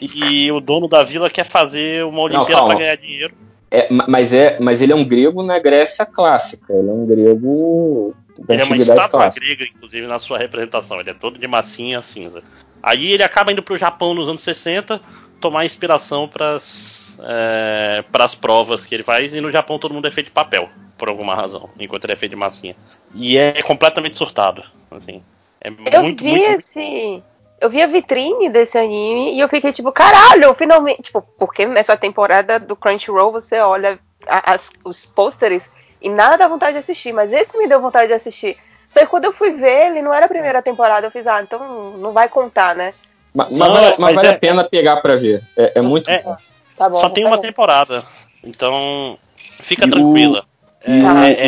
[0.00, 3.34] E o dono da vila quer fazer uma Olimpíada pra ganhar dinheiro.
[3.70, 6.72] É, ma- mas, é, mas ele é um grego na Grécia clássica.
[6.72, 8.14] Ele é um grego
[8.48, 9.44] Ele é uma estátua clássica.
[9.46, 11.00] grega, inclusive, na sua representação.
[11.00, 12.42] Ele é todo de massinha cinza.
[12.82, 15.00] Aí ele acaba indo pro Japão nos anos 60
[15.40, 19.32] tomar inspiração pras, é, pras provas que ele faz.
[19.32, 22.16] E no Japão todo mundo é feito de papel, por alguma razão, enquanto ele é
[22.16, 22.76] feito de massinha.
[23.14, 24.62] E é completamente surtado.
[24.90, 25.22] Assim,
[25.60, 27.22] é Eu muito, vi muito, esse.
[27.60, 31.02] Eu vi a vitrine desse anime e eu fiquei tipo, caralho, finalmente.
[31.02, 36.72] Tipo, porque nessa temporada do Crunchyroll você olha as- os pôsteres e nada dá vontade
[36.72, 38.56] de assistir, mas esse me deu vontade de assistir.
[38.90, 41.42] Só que quando eu fui ver, ele não era a primeira temporada, eu fiz, ah,
[41.42, 42.94] então não vai contar, né?
[43.34, 45.42] Ma- Mas, Não, vale, mas mas vale é- a pena pegar pra ver.
[45.56, 46.36] É, é muito É, bom.
[46.76, 47.00] Tá bom.
[47.00, 47.48] Só tem uma pegar.
[47.48, 48.02] temporada.
[48.42, 50.42] Então, fica E o- tranquila.
[50.84, 50.90] Tá.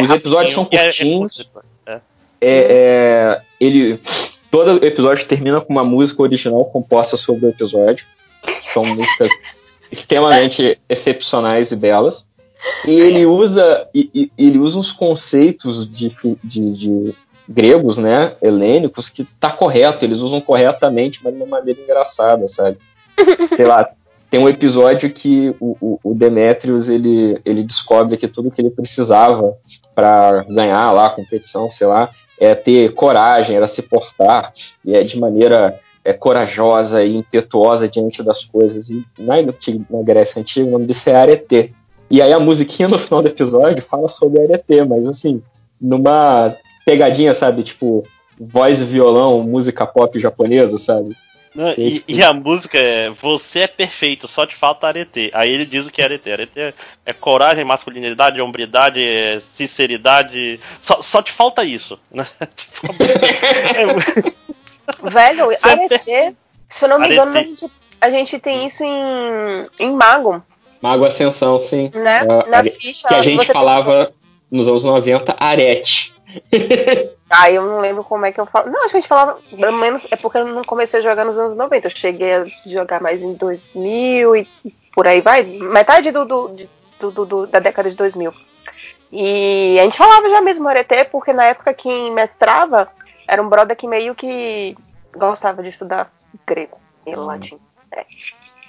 [0.01, 1.51] o- os episódios são é- é curtinhos.
[1.87, 1.93] É.
[1.93, 2.01] É,
[2.43, 4.01] é, ele
[4.51, 8.05] todo episódio termina com uma música original composta sobre o episódio.
[8.75, 9.31] São músicas
[9.91, 12.27] extremamente excepcionais e belas.
[12.87, 17.15] E ele usa e, e- ele usa uns conceitos de, de- de
[17.49, 20.05] gregos, né, helênicos, que tá correto.
[20.05, 22.79] Eles usam corretamente, mas de uma maneira engraçada, sabe?
[23.57, 23.89] Sei lá.
[24.31, 28.71] Tem um episódio que o, o, o Demetrius ele, ele descobre que tudo que ele
[28.71, 29.57] precisava
[29.93, 34.53] para ganhar lá a competição, sei lá, é ter coragem, era se portar
[34.85, 38.89] e é de maneira é, corajosa e impetuosa diante das coisas.
[38.89, 41.75] E na, na Grécia Antiga, o nome disso é arete.
[42.11, 45.43] E aí a musiquinha no final do episódio fala sobre arete, mas assim,
[45.81, 46.53] numa
[46.85, 47.63] pegadinha, sabe?
[47.63, 48.05] Tipo,
[48.39, 51.17] voz e violão, música pop japonesa, sabe?
[51.55, 55.31] Não, e, e a música é Você é perfeito, só te falta arete.
[55.35, 56.31] Aí ele diz o que é arete.
[56.31, 56.75] Arete é,
[57.07, 60.61] é coragem, masculinidade, hombridade, é sinceridade.
[60.81, 61.99] Só, só te falta isso.
[62.11, 62.27] Né?
[62.57, 62.87] Tipo,
[65.03, 66.37] a é Velho, é Arete,
[66.69, 67.21] se eu não me Arete.
[67.21, 67.71] engano, a gente,
[68.01, 70.43] a gente tem isso em, em Mago,
[70.81, 71.91] Mago Ascensão, sim.
[71.95, 72.21] né?
[72.23, 73.09] É, Na are- ficha.
[73.09, 74.13] Que a gente falava
[74.51, 76.15] nos anos 90, arete.
[77.33, 78.69] Ah, eu não lembro como é que eu falo.
[78.73, 81.25] Não, acho que a gente falava, pelo menos, é porque eu não comecei a jogar
[81.25, 81.87] nos anos 90.
[81.87, 84.49] Eu cheguei a jogar mais em 2000 e
[84.93, 85.45] por aí vai.
[85.45, 86.57] Metade do, do,
[86.99, 88.33] do- do- da década de 2000.
[89.13, 92.89] E a gente falava já mesmo Arete, porque na época quem mestrava
[93.29, 94.77] era um brother que meio que
[95.17, 96.13] gostava de estudar
[96.45, 97.59] grego e latim.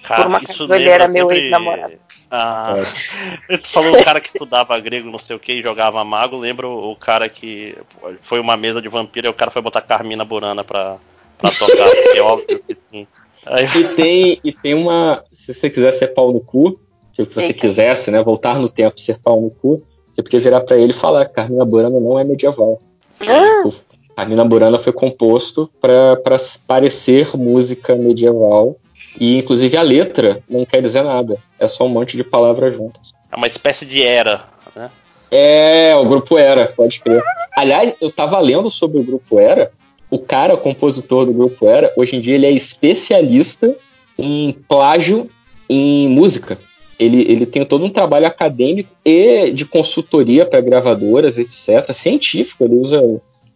[0.03, 1.93] Cara, Por uma isso ele era meu sempre- ex-namorado.
[2.29, 2.75] Ah,
[3.61, 6.37] tu falou o cara que estudava grego, não sei o que, e jogava mago.
[6.37, 7.75] Lembra o cara que
[8.23, 10.97] foi uma mesa de vampiro e o cara foi botar Carmina Burana pra,
[11.37, 11.85] pra tocar.
[11.91, 13.07] porque é óbvio que sim.
[13.45, 15.23] Aí, E tem, e tem uma.
[15.31, 16.79] Se você quiser ser pau no cu,
[17.11, 17.53] se você Eita.
[17.59, 20.91] quisesse, né, voltar no tempo e ser pau no cu, você podia virar pra ele
[20.91, 22.79] e falar: Carmina Burana não é medieval.
[23.27, 23.69] Ah,
[24.15, 26.37] Carmina Burana foi composto pra pra
[26.67, 28.77] parecer música medieval.
[29.19, 31.37] E inclusive a letra não quer dizer nada.
[31.59, 33.11] É só um monte de palavras juntas.
[33.31, 34.45] é uma espécie de era,
[34.75, 34.89] né?
[35.31, 37.23] É, o grupo Era, pode crer.
[37.55, 39.71] Aliás, eu tava lendo sobre o grupo Era.
[40.09, 43.73] O cara, o compositor do grupo Era, hoje em dia ele é especialista
[44.17, 45.29] em plágio
[45.69, 46.59] em música.
[46.99, 51.93] ele, ele tem todo um trabalho acadêmico e de consultoria para gravadoras, etc.
[51.93, 53.01] Científico, ele usa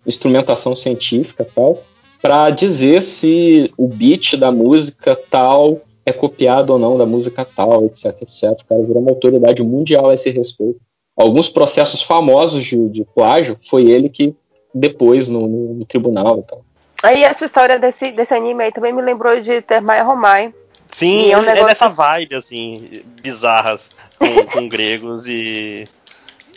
[0.08, 1.84] instrumentação científica e tal,
[2.26, 7.86] para dizer se o beat da música tal é copiado ou não da música tal,
[7.86, 8.44] etc, etc.
[8.62, 10.80] O cara virou uma autoridade mundial a esse respeito.
[11.16, 14.36] Alguns processos famosos de, de plágio foi ele que
[14.74, 16.66] depois no, no, no tribunal e tal.
[17.04, 20.52] Aí essa história desse, desse anime aí também me lembrou de Termai Romai.
[20.98, 25.88] Sim, é é, um negócio- dessa vibe, assim, bizarras com, com gregos e,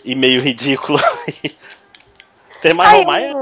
[0.03, 0.99] e meio ridículo.
[2.65, 3.35] Ai, Romai?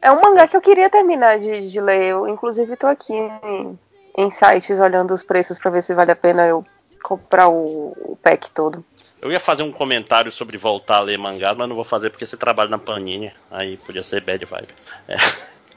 [0.00, 2.06] É um mangá que eu queria terminar de, de ler.
[2.06, 3.78] Eu, inclusive, tô aqui em,
[4.16, 6.64] em sites olhando os preços pra ver se vale a pena eu
[7.02, 8.84] comprar o, o pack todo.
[9.20, 12.26] Eu ia fazer um comentário sobre voltar a ler mangá, mas não vou fazer porque
[12.26, 13.32] você trabalha na Panini.
[13.50, 14.68] Aí podia ser bad vibe.
[15.08, 15.16] É.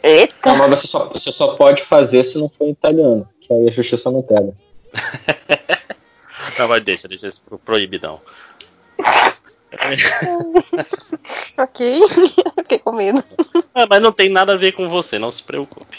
[0.03, 0.49] Eita!
[0.49, 3.67] Não, mas você só, você só pode fazer se não for em italiano, que aí
[3.67, 4.53] a justiça não pega.
[6.57, 8.19] Não, mas deixa, deixa isso pro proibidão.
[11.57, 12.01] ok.
[12.59, 13.23] Fiquei com medo.
[13.73, 15.97] Ah, mas não tem nada a ver com você, não se preocupe.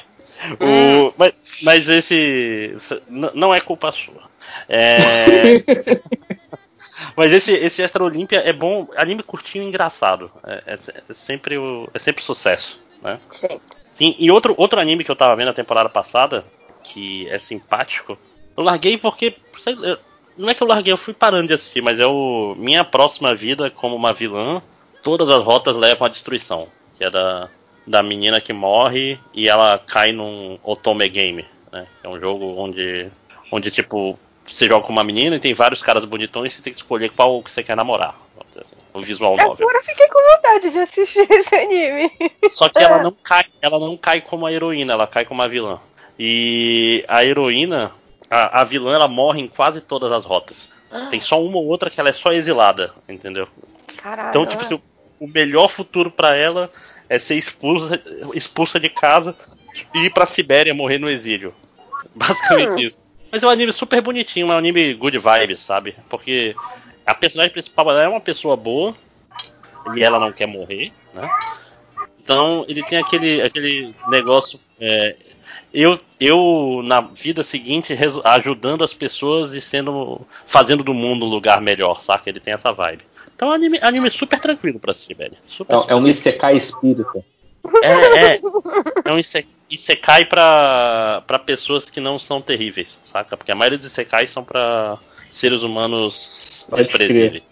[0.60, 2.76] O- mas, mas esse.
[3.08, 4.30] Não é culpa sua.
[4.68, 5.62] É,
[7.16, 10.30] mas esse, esse Extra Olímpia é bom, anime curtinho e engraçado.
[10.44, 10.74] É, é
[11.08, 12.80] é sempre, o, é sempre sucesso.
[13.00, 13.18] Né?
[13.40, 13.60] Gente.
[13.92, 16.44] Sim, e outro, outro anime que eu tava vendo na temporada passada,
[16.82, 18.18] que é simpático,
[18.56, 19.36] eu larguei porque.
[19.58, 19.76] sei
[20.36, 23.34] não é que eu larguei, eu fui parando de assistir, mas é o Minha Próxima
[23.34, 24.62] Vida como uma vilã,
[25.02, 26.68] todas as rotas levam à destruição.
[26.96, 27.48] Que é da,
[27.86, 31.44] da menina que morre e ela cai num Otome Game.
[31.70, 31.86] Né?
[32.02, 33.10] É um jogo onde,
[33.50, 36.72] onde, tipo, você joga com uma menina e tem vários caras bonitões e você tem
[36.72, 38.14] que escolher qual que você quer namorar.
[38.56, 39.66] assim, o visual novel.
[39.66, 42.12] Agora eu fiquei com vontade de assistir esse anime.
[42.50, 45.48] Só que ela não cai, ela não cai como a heroína, ela cai como a
[45.48, 45.80] vilã.
[46.18, 47.92] E a heroína,
[48.32, 50.70] a, a vilã, ela morre em quase todas as rotas.
[51.10, 53.46] Tem só uma ou outra que ela é só exilada, entendeu?
[53.98, 54.30] Caralho.
[54.30, 54.80] Então, tipo assim,
[55.20, 56.70] o melhor futuro pra ela
[57.10, 58.00] é ser expulsa,
[58.32, 59.36] expulsa de casa
[59.94, 61.54] e ir pra Sibéria morrer no exílio.
[62.14, 63.00] Basicamente isso.
[63.30, 65.94] Mas é um anime super bonitinho, é um anime good vibes, sabe?
[66.08, 66.56] Porque
[67.04, 68.94] a personagem principal ela é uma pessoa boa
[69.94, 71.30] e ela não quer morrer, né?
[72.22, 74.58] Então ele tem aquele, aquele negócio.
[74.80, 75.16] é,
[75.72, 80.20] eu, eu, na vida seguinte, ajudando as pessoas e sendo.
[80.46, 82.28] fazendo do mundo um lugar melhor, saca?
[82.28, 83.02] Ele tem essa vibe.
[83.34, 85.36] Então é um anime, anime super tranquilo pra assistir, velho.
[85.46, 87.24] Super, É, super é um Isekai espírita.
[87.82, 88.40] é, é,
[89.04, 93.36] é um ise- Isekai pra, pra pessoas que não são terríveis, saca?
[93.36, 94.98] Porque a maioria dos Isekais são pra
[95.32, 97.42] seres humanos desprezíveis.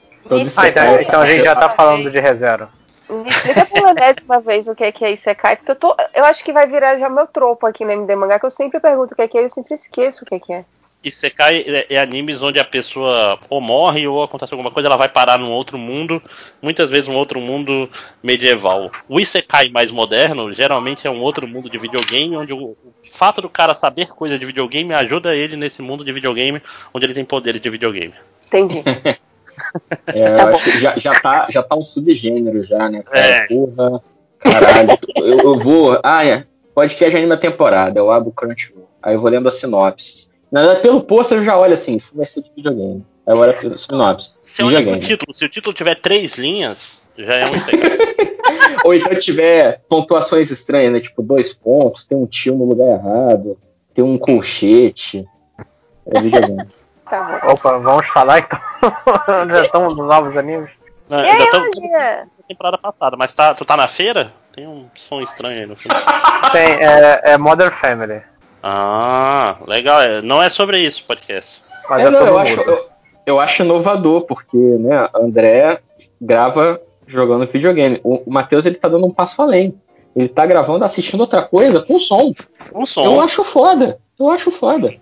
[0.57, 2.71] Ah, então, então a gente já tá falando de reserva.
[3.11, 5.97] Me explica pela décima vez o que é que é Isekai, porque eu tô.
[6.15, 8.79] Eu acho que vai virar já meu tropo aqui no MD Mangá, que eu sempre
[8.79, 10.65] pergunto o que é que é e eu sempre esqueço o que é que é.
[11.03, 15.09] Isekai é, é animes onde a pessoa ou morre ou acontece alguma coisa, ela vai
[15.09, 16.23] parar num outro mundo,
[16.61, 17.91] muitas vezes um outro mundo
[18.23, 18.91] medieval.
[19.09, 22.77] O Isekai mais moderno geralmente é um outro mundo de videogame, onde o, o
[23.13, 27.15] fato do cara saber coisa de videogame ajuda ele nesse mundo de videogame, onde ele
[27.15, 28.15] tem poderes de videogame.
[28.47, 28.83] Entendi.
[30.07, 33.03] É, eu Tá acho que já, já, tá, já tá um subgênero já, né?
[33.03, 33.21] Cara?
[33.21, 33.47] É.
[33.47, 34.03] Porra,
[34.39, 34.99] caralho.
[35.17, 35.99] Eu, eu vou.
[36.03, 36.45] Ah, é.
[36.75, 37.99] Podcast anime a temporada.
[37.99, 38.89] Eu abro o Crunchyroll.
[39.03, 40.29] Aí eu vou lendo a sinopse.
[40.51, 43.05] Na verdade, pelo post eu já olho assim, isso vai ser de videogame.
[43.27, 44.31] Olho pela sinopse.
[44.43, 44.99] Se Videogame.
[45.01, 47.53] título, se o título tiver três linhas, já é um.
[48.85, 51.01] Ou então tiver pontuações estranhas, né?
[51.01, 53.57] Tipo, dois pontos, tem um tio no lugar errado,
[53.95, 55.25] tem um colchete.
[56.07, 56.67] É videogame.
[57.11, 57.53] Tá bom.
[57.53, 58.59] Opa, vamos falar então.
[59.53, 60.71] já estamos nos novos animes.
[61.09, 64.33] Não, E ainda estamos na temporada passada, mas tá, tu tá na feira?
[64.55, 65.95] Tem um som estranho aí no fundo.
[66.53, 68.23] Tem, é, é Modern Family.
[68.63, 70.01] Ah, legal.
[70.03, 71.61] é- Não é sobre isso o podcast.
[71.89, 72.89] Mas É, é, não, eu, acho, eu,
[73.27, 75.81] eu acho inovador, porque, né, André
[76.21, 78.01] grava jogando videogame.
[78.05, 79.75] O, o Matheus, ele tá dando um passo além.
[80.15, 82.33] Ele tá gravando, assistindo outra coisa com som.
[82.73, 83.05] Um som.
[83.05, 83.99] Eu acho foda.
[84.19, 84.95] Eu acho foda.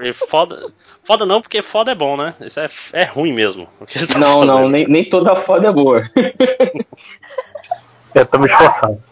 [0.00, 0.70] E Foda,
[1.04, 2.34] foda não, porque foda é bom, né?
[2.40, 3.68] Isso é, é ruim mesmo.
[3.80, 4.70] o que ele tá Não, não, fazendo.
[4.72, 6.02] nem, nem toda foda é boa.
[8.14, 9.02] Eu tô me esforçando.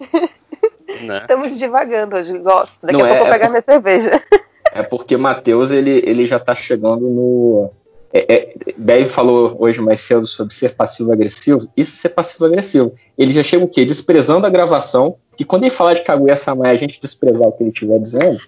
[1.02, 1.18] Né?
[1.18, 2.76] Estamos divagando hoje, gosto.
[2.80, 4.22] Daqui Não a é- pouco eu vou é pegar minha cerveja.
[4.72, 7.70] É porque Matheus, ele, ele já tá chegando no.
[8.12, 11.68] É, é, Dave falou hoje mais cedo sobre ser passivo-agressivo.
[11.76, 12.94] Isso é ser passivo-agressivo.
[13.18, 13.84] Ele já chega o quê?
[13.84, 15.16] Desprezando a gravação.
[15.36, 18.38] Que quando ele falar de Kaguya-sama e a gente desprezar o que ele estiver dizendo,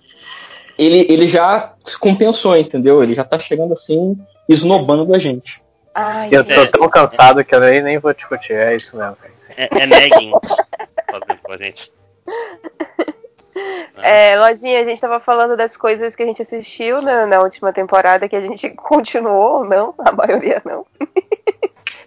[0.79, 3.03] ele, ele já se compensou, entendeu?
[3.03, 4.17] Ele já tá chegando assim,
[4.49, 5.62] esnobando a gente.
[5.95, 6.67] Ai, Eu tô É.
[6.67, 8.53] tão cansado que eu nem, nem vou discutir.
[8.53, 9.17] É isso mesmo.
[9.57, 10.33] É, é nagging
[11.11, 11.91] fazendo com a gente.
[14.03, 17.73] É, Lojinha, a gente tava falando das coisas que a gente assistiu na, na última
[17.73, 20.85] temporada, que a gente continuou ou não, a maioria não.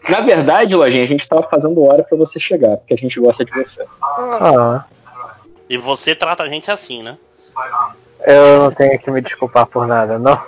[0.08, 3.44] Na verdade, Lojinha, a gente tava fazendo hora pra você chegar, porque a gente gosta
[3.44, 3.84] de você.
[4.02, 4.86] Ah,
[5.68, 7.18] E você trata a gente assim, né?
[8.26, 10.38] Eu não tenho que me desculpar por nada, não.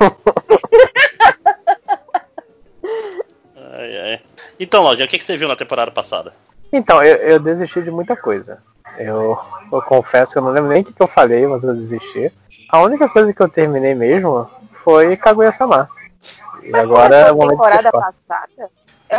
[3.74, 4.20] Ai, ai.
[4.60, 6.34] Então, Lojinha, o que, que você viu na temporada passada?
[6.74, 8.60] Então, eu, eu desisti de muita coisa.
[8.98, 9.38] Eu,
[9.72, 12.32] eu confesso que eu não lembro nem o que, que eu falei, mas eu desisti.
[12.70, 15.90] A única coisa que eu terminei mesmo foi Kaguya-sama.
[16.64, 18.70] E agora é o momento de temporada passada?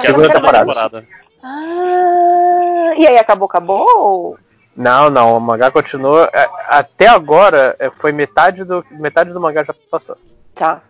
[0.00, 0.64] Segunda temporada.
[0.64, 1.06] mais-
[1.42, 3.86] Ah, e aí acabou, acabou?
[3.98, 4.38] ou-
[4.76, 6.30] Não, não, o mangá continua.
[6.32, 10.16] é, Até agora é, foi metade do metade do mangá já passou.
[10.54, 10.80] Tá.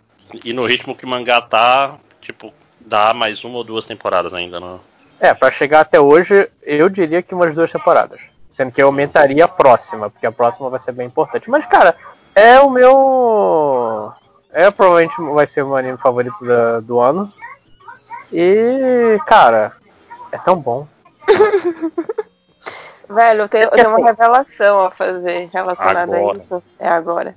[0.45, 4.59] E no ritmo que o mangá tá, tipo, dá mais uma ou duas temporadas ainda,
[4.61, 4.81] não?
[5.21, 8.21] É, pra chegar até hoje, eu diria que umas duas temporadas.
[8.51, 11.49] Sendo que eu aumentaria a próxima, porque a próxima vai ser bem importante.
[11.51, 11.95] Mas, cara,
[12.35, 14.13] é o meu.
[14.53, 17.33] É provavelmente vai ser o meu anime favorito da- do ano.
[18.33, 19.73] E, cara,
[20.31, 20.87] é tão bom.
[23.13, 26.39] Velho, eu tenho, eu Porque, tenho uma assim, revelação a fazer relacionada a Agora.
[26.39, 26.63] isso.
[26.79, 27.37] É agora.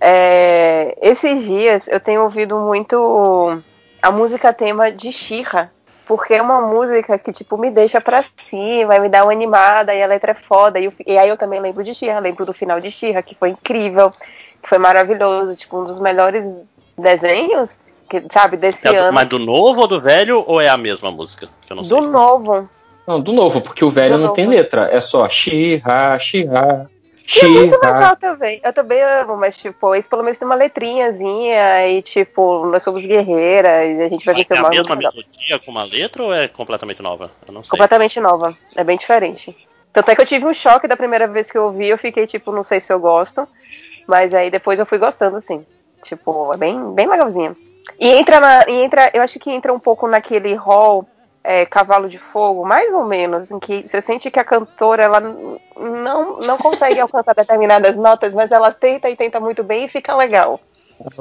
[0.00, 3.60] É, esses dias eu tenho ouvido muito
[4.00, 5.70] a música tema de Shira.
[6.06, 10.02] Porque é uma música que, tipo, me deixa pra cima, me dá uma animada, e
[10.02, 10.78] a letra é foda.
[10.80, 13.34] E, eu e aí eu também lembro de Shira, lembro do final de Shira, que
[13.34, 14.10] foi incrível,
[14.62, 16.46] que foi maravilhoso, tipo, um dos melhores
[16.96, 17.78] desenhos,
[18.08, 19.12] que, sabe, desse É ano.
[19.12, 21.46] mas do novo ou do velho ou é a mesma música?
[21.68, 22.10] Do sei.
[22.10, 22.66] novo.
[23.08, 24.34] Não, do novo, porque o velho Do não novo.
[24.36, 24.90] tem letra.
[24.92, 26.90] É só Shira, Shira,
[27.26, 28.60] Que é muito legal também.
[28.62, 33.00] Eu também amo, mas, tipo, esse pelo menos tem uma letrinhazinha e, tipo, nós somos
[33.04, 34.70] guerreiras e a gente vai vencer é o a mal.
[34.70, 37.30] mesma melodia com uma letra ou é completamente nova?
[37.46, 37.70] Eu não sei.
[37.70, 38.52] Completamente nova.
[38.76, 39.56] É bem diferente.
[39.90, 42.26] Tanto é que eu tive um choque da primeira vez que eu ouvi, eu fiquei,
[42.26, 43.48] tipo, não sei se eu gosto.
[44.06, 45.64] Mas aí depois eu fui gostando, assim.
[46.02, 47.56] Tipo, é bem, bem legalzinha.
[47.98, 48.68] E entra na.
[48.68, 51.08] E entra, eu acho que entra um pouco naquele hall
[51.48, 55.18] é, Cavalo de Fogo, mais ou menos, em que você sente que a cantora ela
[55.18, 60.14] não, não consegue alcançar determinadas notas, mas ela tenta e tenta muito bem e fica
[60.14, 60.60] legal.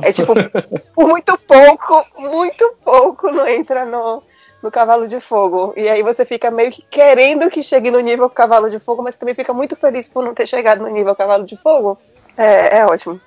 [0.04, 0.34] É tipo,
[0.94, 4.22] por muito pouco, muito pouco não entra no,
[4.62, 5.72] no Cavalo de Fogo.
[5.78, 9.16] E aí você fica meio que querendo que chegue no nível Cavalo de Fogo, mas
[9.16, 11.98] também fica muito feliz por não ter chegado no nível Cavalo de Fogo.
[12.36, 13.18] É, é ótimo.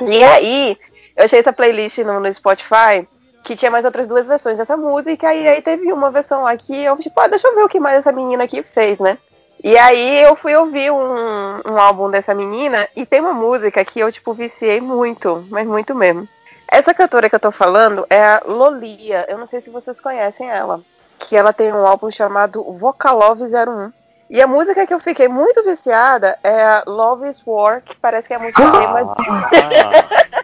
[0.00, 0.78] E aí,
[1.16, 3.08] eu achei essa playlist no, no Spotify
[3.44, 6.74] que tinha mais outras duas versões dessa música, e aí teve uma versão lá que
[6.82, 9.18] eu, tipo, ah, deixa eu ver o que mais essa menina aqui fez, né?
[9.62, 14.00] E aí eu fui ouvir um, um álbum dessa menina, e tem uma música que
[14.00, 16.26] eu, tipo, viciei muito, mas muito mesmo.
[16.66, 20.48] Essa cantora que eu tô falando é a Lolia, eu não sei se vocês conhecem
[20.48, 20.80] ela,
[21.18, 23.92] que ela tem um álbum chamado Vocalove 01.
[24.30, 28.26] E a música que eu fiquei muito viciada é a Love is War, que parece
[28.26, 30.43] que é muito tema Ah.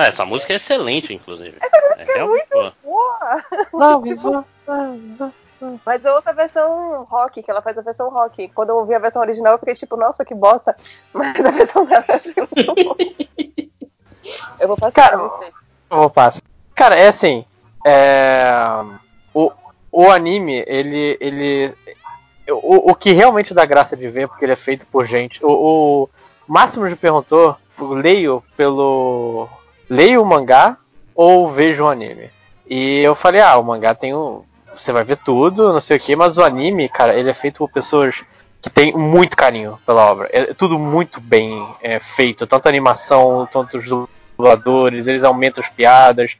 [0.00, 1.58] Ah, essa música é excelente, inclusive.
[1.98, 2.72] é realmente boa.
[2.82, 3.44] boa.
[5.84, 8.48] Mas eu ouço a versão rock, que ela faz a versão rock.
[8.54, 10.74] Quando eu ouvi a versão original, eu fiquei tipo, nossa, que bosta.
[11.12, 12.96] Mas a versão dela é assim, muito boa.
[14.58, 15.52] Eu vou passar Cara, pra você.
[15.90, 16.42] Eu vou passar.
[16.74, 17.44] Cara, é assim.
[17.86, 18.82] É...
[19.34, 19.52] O,
[19.92, 21.18] o anime, ele.
[21.20, 21.74] ele
[22.48, 25.44] o, o que realmente dá graça de ver, porque ele é feito por gente.
[25.44, 26.08] O, o
[26.48, 29.46] Máximo me perguntou: leio pelo.
[29.90, 30.76] Leio o mangá
[31.14, 32.30] ou vejo o anime?
[32.64, 34.44] E eu falei: ah, o mangá tem um.
[34.72, 37.58] Você vai ver tudo, não sei o que, mas o anime, cara, ele é feito
[37.58, 38.22] por pessoas
[38.62, 40.28] que têm muito carinho pela obra.
[40.32, 45.68] É tudo muito bem é, feito, tanto a animação, tanto os dubladores, eles aumentam as
[45.70, 46.36] piadas.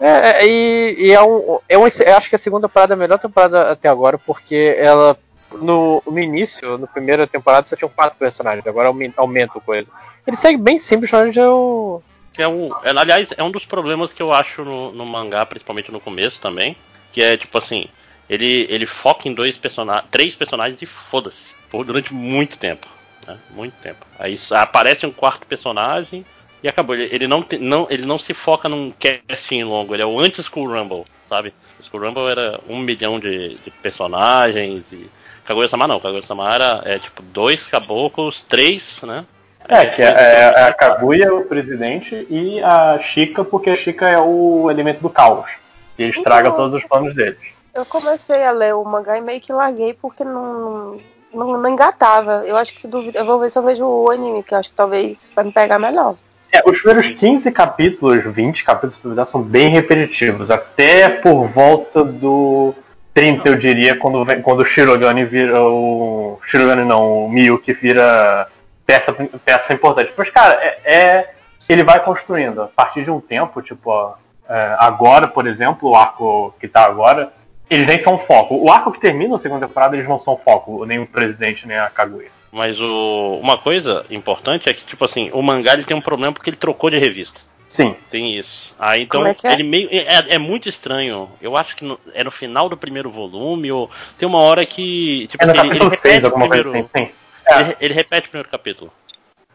[0.00, 1.86] É, é, e, e é um, é um.
[1.86, 5.16] Eu acho que a segunda temporada é a melhor temporada até agora, porque ela.
[5.52, 9.92] No, no início, na primeira temporada, só tinham quatro personagens, agora aumenta, aumenta coisa.
[10.26, 12.02] Ele segue bem simples, mas eu.
[12.34, 15.46] Que é um, é, aliás, é um dos problemas que eu acho no, no mangá,
[15.46, 16.76] principalmente no começo também.
[17.12, 17.86] Que é tipo assim,
[18.28, 21.54] ele, ele foca em dois personagens, três personagens e foda-se.
[21.72, 22.88] Durante muito tempo.
[23.26, 23.38] Né?
[23.50, 24.04] Muito tempo.
[24.18, 26.24] Aí aparece um quarto personagem
[26.62, 26.94] e acabou.
[26.94, 28.92] Ele, ele, não, não, ele não se foca num
[29.28, 31.52] casting longo, ele é o anti-School Rumble, sabe?
[31.82, 35.08] School Rumble era um milhão de, de personagens e.
[35.44, 39.26] Kaguya-sama não, Kaguya-sama era é, tipo dois caboclos, três, né?
[39.68, 44.08] É, que é, é, é a Kaguya, o presidente, e a Chica, porque a Chica
[44.08, 45.50] é o elemento do caos.
[45.98, 47.38] E estraga Então, todos os planos deles.
[47.74, 50.98] Eu comecei a ler o mangá e meio que larguei porque não,
[51.32, 52.44] não, não engatava.
[52.46, 54.58] Eu acho que se duvida, eu vou ver se eu vejo o anime, que eu
[54.58, 56.14] acho que talvez vai me pegar melhor.
[56.52, 60.50] É, os primeiros 15 capítulos, 20 capítulos, se duvidar, são bem repetitivos.
[60.50, 62.72] Até por volta do
[63.12, 65.60] 30, eu diria, quando, quando o Shirogane vira.
[65.60, 68.46] O Shirogane não, o Miyuki vira
[68.86, 69.12] peça,
[69.44, 70.12] peça importante.
[70.16, 71.34] Mas, cara, é, é-
[71.68, 72.62] ele vai construindo.
[72.62, 74.14] A partir de um tempo, tipo, ó,
[74.48, 77.32] é, agora, por exemplo, o arco que tá agora,
[77.70, 78.54] eles nem são foco.
[78.56, 81.78] O arco que termina a segunda temporada, eles não são foco, nem o presidente, nem
[81.78, 82.28] a Kaguya.
[82.52, 86.32] Mas o, uma coisa importante é que, tipo assim, o mangá ele tem um problema
[86.32, 87.40] porque ele trocou de revista.
[87.68, 87.96] Sim.
[88.10, 88.72] Tem isso.
[88.78, 89.52] Aí então Como é que é?
[89.54, 89.88] ele meio.
[89.90, 91.28] É, é muito estranho.
[91.40, 95.26] Eu acho que no- é no final do primeiro volume, ou tem uma hora que.
[95.28, 96.90] Tipo É no assim, ele, ele capítulo 6, repete o alguma coisa primeiro.
[96.94, 97.10] assim.
[97.46, 97.60] É.
[97.60, 98.92] Ele, ele repete o primeiro capítulo.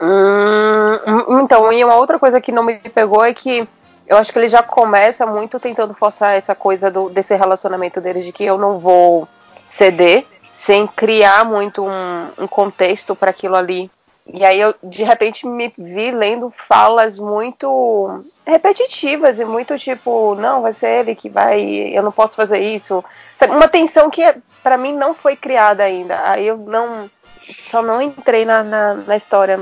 [0.01, 3.67] Hum, então, e uma outra coisa que não me pegou é que
[4.07, 8.25] eu acho que ele já começa muito tentando forçar essa coisa do, desse relacionamento deles
[8.25, 9.27] de que eu não vou
[9.67, 10.25] ceder
[10.65, 13.89] sem criar muito um, um contexto para aquilo ali.
[14.31, 20.61] E aí eu de repente me vi lendo falas muito repetitivas e muito tipo, não,
[20.61, 23.03] vai ser ele que vai, eu não posso fazer isso.
[23.47, 24.23] Uma tensão que
[24.61, 26.19] para mim não foi criada ainda.
[26.29, 27.09] Aí eu não
[27.51, 29.59] só não entrei na, na, na história.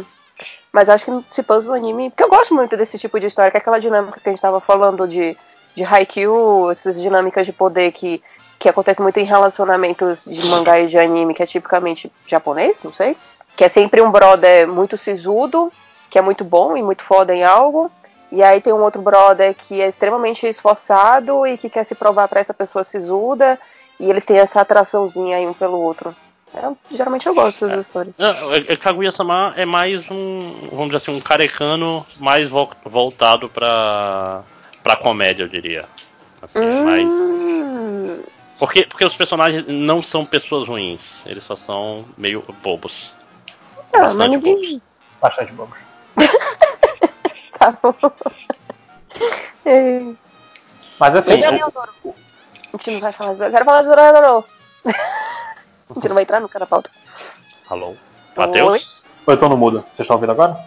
[0.71, 2.09] Mas acho que se pôs no anime.
[2.09, 4.41] Porque eu gosto muito desse tipo de história, que é aquela dinâmica que a gente
[4.41, 5.35] tava falando de,
[5.75, 8.21] de Haikyuu, essas dinâmicas de poder que,
[8.59, 12.93] que acontece muito em relacionamentos de mangá e de anime, que é tipicamente japonês, não
[12.93, 13.17] sei.
[13.55, 15.71] Que é sempre um brother muito sisudo,
[16.09, 17.89] que é muito bom e muito foda em algo.
[18.31, 22.27] E aí tem um outro brother que é extremamente esforçado e que quer se provar
[22.27, 23.57] pra essa pessoa sisuda.
[23.99, 26.13] E eles têm essa atraçãozinha aí um pelo outro.
[26.54, 28.16] É, geralmente eu gosto dessas histórias.
[28.18, 33.50] Não, é- é Kaguya-sama é mais um, vamos dizer assim, um carecano mais vol- voltado
[33.50, 34.41] pra,
[34.82, 35.86] pra comédia, eu diria.
[36.41, 37.06] Assim, é mais...
[37.14, 38.24] Hum,
[38.60, 43.12] porque, porque os personagens não são pessoas ruins, eles só são meio bobos.
[43.93, 44.82] ah, mas Bastante ninguém.
[45.22, 45.68] Bastante bom.
[47.60, 47.93] Tá bom.
[49.66, 50.00] É.
[51.00, 51.91] Mas assim, o- Leonoro.
[52.06, 53.32] A gente não vai falar.
[53.34, 54.45] Eu quero falar de Leonoro.
[55.89, 56.89] A gente não vai entrar no cara pauta.
[57.69, 57.93] Alô?
[58.35, 59.03] Matheus?
[59.25, 59.79] eu tô no mudo.
[59.88, 60.57] Vocês estão ouvindo agora?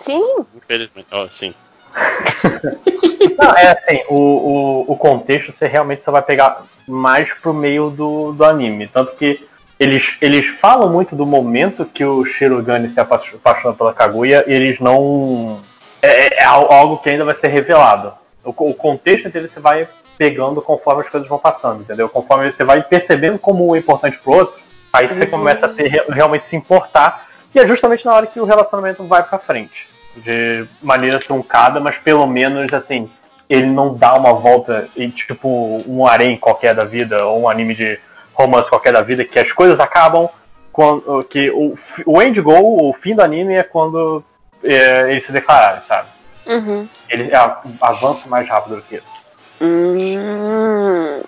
[0.00, 0.22] Sim.
[0.54, 1.06] Infelizmente.
[1.12, 1.54] ó, sim.
[3.38, 7.90] Não, é assim, o, o, o contexto você realmente só vai pegar mais pro meio
[7.90, 8.86] do, do anime.
[8.86, 9.46] Tanto que
[9.78, 14.52] eles, eles falam muito do momento que o Shirogane se apa- apaixona pela Kaguya e
[14.54, 15.60] eles não.
[16.02, 18.12] É, é al- algo que ainda vai ser revelado.
[18.44, 22.08] O, o contexto dele você vai pegando conforme as coisas vão passando, entendeu?
[22.08, 24.60] Conforme você vai percebendo como um é importante pro outro,
[24.96, 27.26] aí você começa a ter, re- realmente se importar.
[27.54, 31.96] E é justamente na hora que o relacionamento vai pra frente de maneira truncada, mas
[31.98, 33.10] pelo menos assim,
[33.48, 37.74] ele não dá uma volta e tipo um harém qualquer da vida, ou um anime
[37.74, 37.98] de
[38.34, 40.28] romance qualquer da vida, que as coisas acabam
[40.72, 41.22] quando.
[41.24, 44.22] que o, o end goal, o fim do anime é quando
[44.64, 46.08] é, eles se declararem, sabe?
[46.46, 46.86] Uhum.
[47.08, 49.16] Eles a- avançam mais rápido do que isso.
[49.60, 51.20] Hum.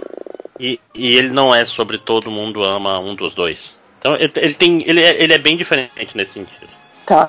[0.59, 3.77] E, e ele não é sobre todo mundo ama um dos dois.
[3.99, 4.83] Então ele, ele tem.
[4.87, 6.69] Ele é, ele é bem diferente nesse sentido.
[7.07, 7.29] Tá.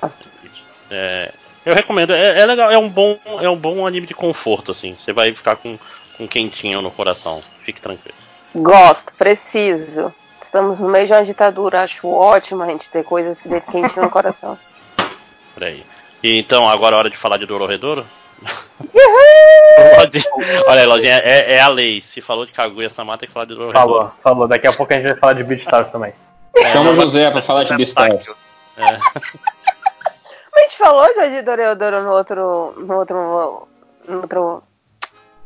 [0.90, 1.32] É,
[1.66, 4.96] eu recomendo, é, é legal, é um bom, é um bom anime de conforto, assim.
[5.00, 5.78] Você vai ficar com,
[6.18, 7.44] com quentinho no coração.
[7.64, 8.18] Fique tranquilo.
[8.56, 10.14] Gosto, preciso.
[10.42, 14.04] Estamos no meio de uma ditadura, acho ótimo a gente ter coisas que dê quentinho
[14.04, 14.58] no coração.
[15.54, 15.84] Peraí.
[16.24, 18.06] E então, agora é hora de falar de Dororedoro?
[20.68, 22.02] Olha aí, Lojinha, é, é a lei.
[22.02, 23.80] Se falou de Kaguya-sama, tem que falar de Dororedoro.
[23.80, 24.48] Falou, falou.
[24.48, 26.14] Daqui a pouco a gente vai falar de Beastars também.
[26.72, 28.28] Chama o José pra falar de Beastars.
[28.78, 28.84] É.
[30.52, 32.74] A gente falou já de Doreodoro no outro.
[32.78, 33.68] no outro.
[34.08, 34.64] no outro.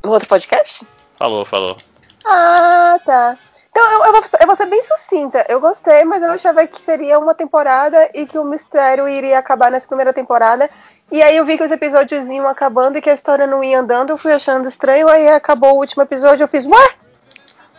[0.04, 0.88] no outro podcast?
[1.18, 1.78] Falou, falou.
[2.26, 3.38] Ah, tá.
[3.70, 5.46] Então eu, eu, vou, eu vou ser bem sucinta.
[5.50, 9.72] Eu gostei, mas eu achava que seria uma temporada e que o mistério iria acabar
[9.72, 10.70] nessa primeira temporada.
[11.14, 13.80] E aí eu vi que os episódios iam acabando e que a história não ia
[13.80, 16.96] andando, eu fui achando estranho, aí acabou o último episódio, eu fiz, ué?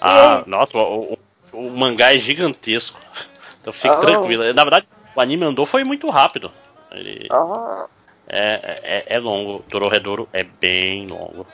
[0.01, 0.45] Ah, aí?
[0.47, 1.19] nossa, o, o-
[1.53, 2.99] o mangá é gigantesco.
[3.61, 3.99] Então fique Oh.
[3.99, 4.45] tranquilo.
[4.53, 6.53] Na verdade, o anime andou foi muito rápido.
[6.93, 7.87] Ele Ah,
[8.29, 9.65] é, é, é longo.
[9.71, 11.47] Dororedoro é bem longo.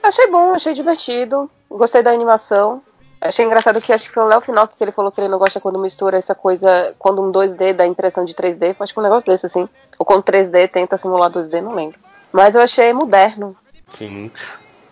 [0.00, 2.80] achei bom, achei divertido, gostei da animação.
[3.20, 5.60] Achei engraçado que acho que foi o final que ele falou que ele não gosta
[5.60, 8.74] quando mistura essa coisa, quando um 2D dá a impressão de 3D.
[8.80, 9.68] Acho que um negócio desse assim.
[9.98, 11.98] Ou quando 3D tenta simular 2D, não lembro.
[12.32, 13.54] Mas eu achei moderno.
[13.90, 14.30] Sim.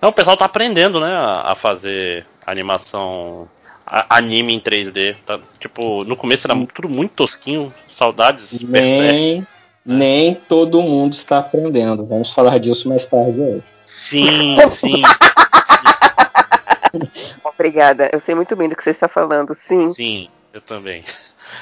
[0.03, 3.49] Não, o pessoal tá aprendendo, né, a, fazer animação
[3.87, 5.16] a- anime em 3D.
[5.24, 8.61] Tá, tipo, no começo era tudo muito tosquinho, saudades.
[8.62, 9.47] Nem,
[9.85, 12.05] nem todo mundo está aprendendo.
[12.05, 13.62] Vamos falar disso mais tarde hoje.
[13.87, 15.03] Sim, sim,
[17.45, 18.09] Obrigada.
[18.12, 19.55] Eu sei muito bem do que você está falando.
[19.55, 19.93] Sim.
[19.93, 21.05] sim, eu também.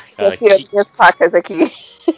[0.06, 1.72] Estou Cara, aqui as que- minhas facas aqui.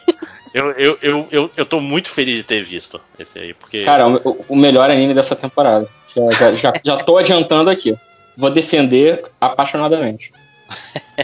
[0.55, 3.85] eu, eu, eu, eu, eu tô muito feliz de ter visto esse aí, porque.
[3.85, 5.89] Cara, o, o melhor anime dessa temporada.
[6.15, 7.97] Já, já, já, já tô adiantando aqui.
[8.37, 10.33] Vou defender apaixonadamente.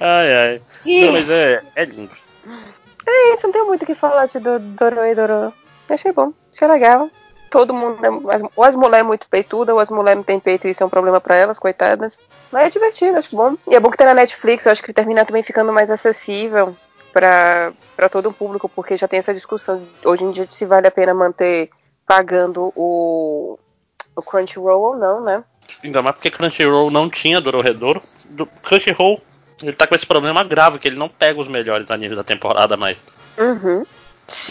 [0.00, 0.62] Ai, ai.
[0.84, 2.10] Não, mas é, é lindo.
[3.06, 5.52] É isso, não tem muito o que falar de Do- Dorô e Dorô.
[5.88, 7.08] Achei bom, achei legal.
[7.54, 10.72] Todo mundo, é- ou as mulheres muito peitudas, ou as mulheres não têm peito e
[10.72, 12.18] isso é um problema pra elas, coitadas.
[12.50, 13.56] Mas é divertido, acho bom.
[13.70, 16.76] E é bom que tá na Netflix, acho que termina também ficando mais acessível
[17.12, 20.66] pra, pra todo o público, porque já tem essa discussão hoje em dia de se
[20.66, 21.70] vale a pena manter
[22.04, 23.56] pagando o,
[24.16, 25.44] o Crunchyroll ou não, né?
[25.84, 28.02] Ainda mais porque Crunchyroll não tinha Dororedoro.
[28.30, 29.20] Do Crunchyroll,
[29.62, 32.76] ele tá com esse problema grave, que ele não pega os melhores animes da temporada
[32.76, 32.98] mais.
[33.38, 33.84] Uhum.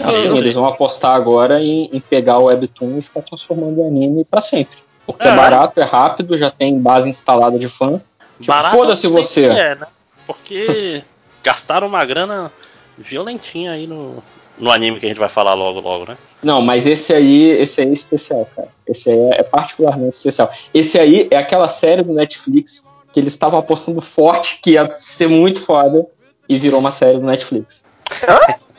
[0.04, 0.38] Assim, Sim.
[0.38, 4.40] eles vão apostar agora em, em pegar o Webtoon e ficar transformando em anime pra
[4.42, 4.78] sempre.
[5.06, 5.36] Porque é, É.
[5.36, 8.02] barato, é rápido, já tem base instalada de fã.
[8.40, 9.46] Tipo, foda-se você.
[9.46, 9.88] É, né?
[10.26, 11.04] Porque
[11.44, 12.52] gastaram uma grana
[12.98, 14.24] violentinha aí no,
[14.58, 16.18] no anime que a gente vai falar logo, logo, né?
[16.44, 18.70] Não, mas esse aí, esse aí é especial, cara.
[18.88, 20.52] Esse aí é, é particularmente especial.
[20.74, 25.28] Esse aí é aquela série do Netflix que eles estavam apostando forte que ia ser
[25.28, 26.06] muito foda
[26.48, 27.84] e virou uma série do Netflix.
[28.10, 28.56] Fiquei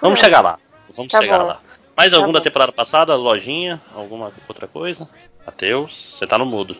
[0.00, 0.58] Vamos chegar lá.
[0.94, 1.46] Vamos Tá chegar bom.
[1.46, 1.60] lá.
[1.96, 2.44] Mais Tá algum da bom.
[2.44, 3.14] temporada passada?
[3.14, 3.80] Lojinha?
[3.94, 5.08] Alguma outra coisa?
[5.46, 6.76] Matheus, você tá no mudo.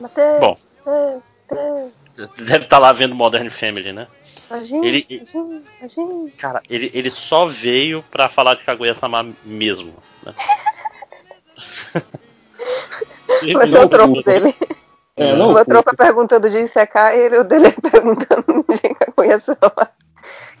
[0.00, 0.56] Matheus, Bom.
[0.84, 1.92] Matheus, Matheus.
[2.38, 4.06] Deve estar lá vendo Modern Family, né?
[4.50, 6.30] Imagina, Ele- imagina, imagina.
[6.36, 9.94] Cara, ele, ele só veio pra falar de Kaguya-sama mesmo,
[10.24, 10.34] né?
[13.54, 14.54] Vai ser o troco dele.
[15.16, 18.64] É, O não, meu troco é perguntando de Isekai e ele, o dele é perguntando
[18.68, 19.90] de Kaguya-sama.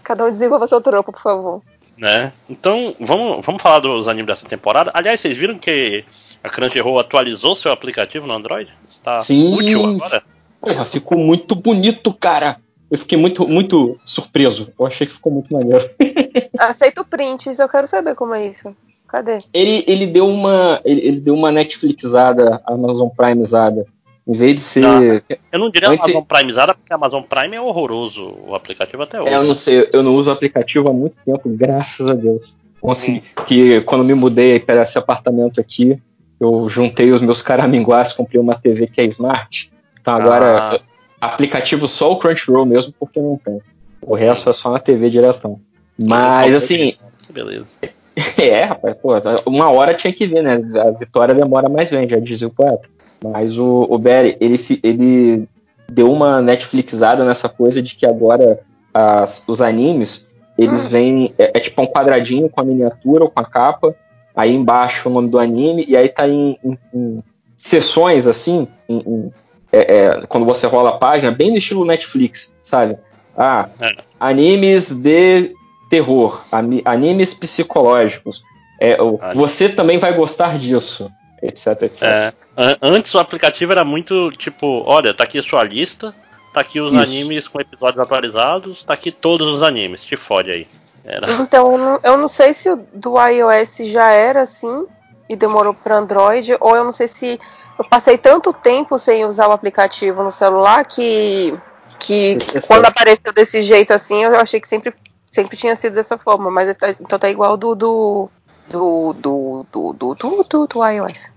[0.04, 1.62] Cada um desenvolva seu troco, por favor.
[1.96, 2.32] né?
[2.48, 4.90] Então, vamos, vamos falar dos animes dessa temporada.
[4.94, 6.04] Aliás, vocês viram que
[6.42, 8.70] a Crunchyroll atualizou seu aplicativo no Android?
[8.90, 9.54] Está Sim.
[9.54, 10.22] útil agora?
[10.60, 12.58] Porra, ficou muito bonito, cara.
[12.90, 14.70] Eu fiquei muito, muito surpreso.
[14.78, 15.90] Eu achei que ficou muito maneiro.
[16.58, 18.74] Aceito prints, eu quero saber como é isso.
[19.08, 19.38] Cadê?
[19.52, 20.80] Ele, ele deu uma.
[20.84, 23.86] Ele, ele deu uma Netflixada, Amazon Primezada.
[24.26, 25.22] Em vez de ser.
[25.52, 29.20] Eu não diria Antes- Amazon Primezada, porque a Amazon Prime é horroroso o aplicativo até
[29.20, 29.32] hoje.
[29.32, 32.54] É, eu não sei, eu não uso o aplicativo há muito tempo, graças a Deus.
[32.80, 35.98] Consegui, que quando me mudei para esse apartamento aqui,
[36.40, 39.70] eu juntei os meus caraminguás, comprei uma TV que é smart.
[40.00, 40.80] Então agora,
[41.20, 43.60] aplicativo só o Crunchyroll mesmo, porque não tem.
[44.00, 45.60] O resto é só na TV diretão.
[45.98, 46.94] Mas assim,
[47.26, 47.66] Que beleza.
[48.38, 49.12] é, rapaz, pô,
[49.46, 50.60] uma hora tinha que ver, né?
[50.80, 52.88] A vitória demora mais vem, já dizia o poeta.
[53.22, 55.48] Mas o, o Barry, ele, ele
[55.88, 58.60] deu uma Netflixada nessa coisa de que agora
[58.92, 60.26] as- os animes,
[60.58, 61.34] eles vêm.
[61.38, 63.94] É, é tipo um quadradinho com a miniatura ou com a capa,
[64.36, 67.22] aí embaixo o nome do anime, e aí tá em, em- em
[67.56, 69.32] sessões assim, em- em-
[69.72, 72.96] é, é, quando você rola a página, bem no estilo Netflix, sabe?
[73.36, 73.96] Ah, É.
[74.20, 75.52] animes de
[75.90, 76.44] terror,
[76.84, 78.42] animes psicológicos.
[78.80, 79.32] É, Ah.
[79.34, 81.10] você também vai gostar disso,
[81.46, 82.02] etc, etc.
[82.02, 86.14] É, an- antes o aplicativo era muito tipo, olha, tá aqui a sua lista,
[86.52, 87.02] tá aqui os Isso.
[87.02, 90.66] animes com episódios atualizados, tá aqui todos os animes, te fode aí.
[91.04, 91.30] Era.
[91.32, 94.86] Então, eu não, eu não sei se o do iOS já era assim
[95.28, 97.38] e demorou para Android, ou eu não sei se
[97.78, 101.52] eu passei tanto tempo sem usar o aplicativo no celular que,
[101.98, 104.94] que, que quando apareceu desse jeito assim, eu achei que sempre,
[105.30, 108.30] sempre tinha sido dessa forma, mas tá- então tá igual do do
[108.70, 111.33] do do do, do, do, do, do iOS.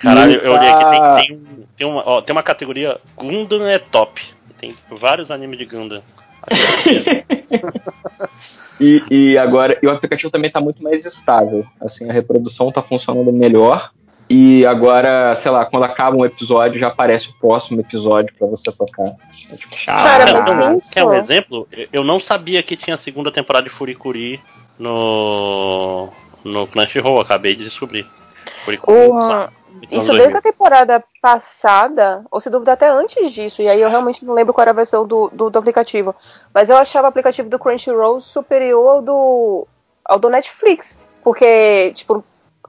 [0.00, 3.78] Caralho, E eu olhei aqui, tem, tem, tem uma, ó, tem uma categoria Gundam é
[3.78, 4.22] top.
[4.58, 6.02] Tem vários animes de Gundam.
[6.42, 7.24] Aqui,
[8.80, 11.66] E, e agora, e o aplicativo também tá muito mais estável.
[11.78, 13.90] Assim, a reprodução tá funcionando melhor.
[14.28, 18.72] E agora, sei lá, quando acaba um episódio, já aparece o próximo episódio pra você
[18.72, 19.12] tocar.
[19.52, 21.68] É tipo, Cara, Quer um exemplo?
[21.72, 24.40] Eu- Eu não sabia que tinha a segunda temporada de Furikuri
[24.78, 26.08] no,
[26.42, 28.06] no Crunchyroll, acabei de descobrir.
[28.86, 29.52] Uma-
[29.82, 33.88] então, Isso desde a temporada passada, ou se duvidar até antes disso, e aí eu
[33.88, 36.14] realmente não lembro qual era a versão do, do, do aplicativo.
[36.52, 39.66] Mas eu achava o aplicativo do Crunchyroll superior ao do,
[40.04, 40.98] ao do Netflix.
[41.22, 42.22] Porque, tipo,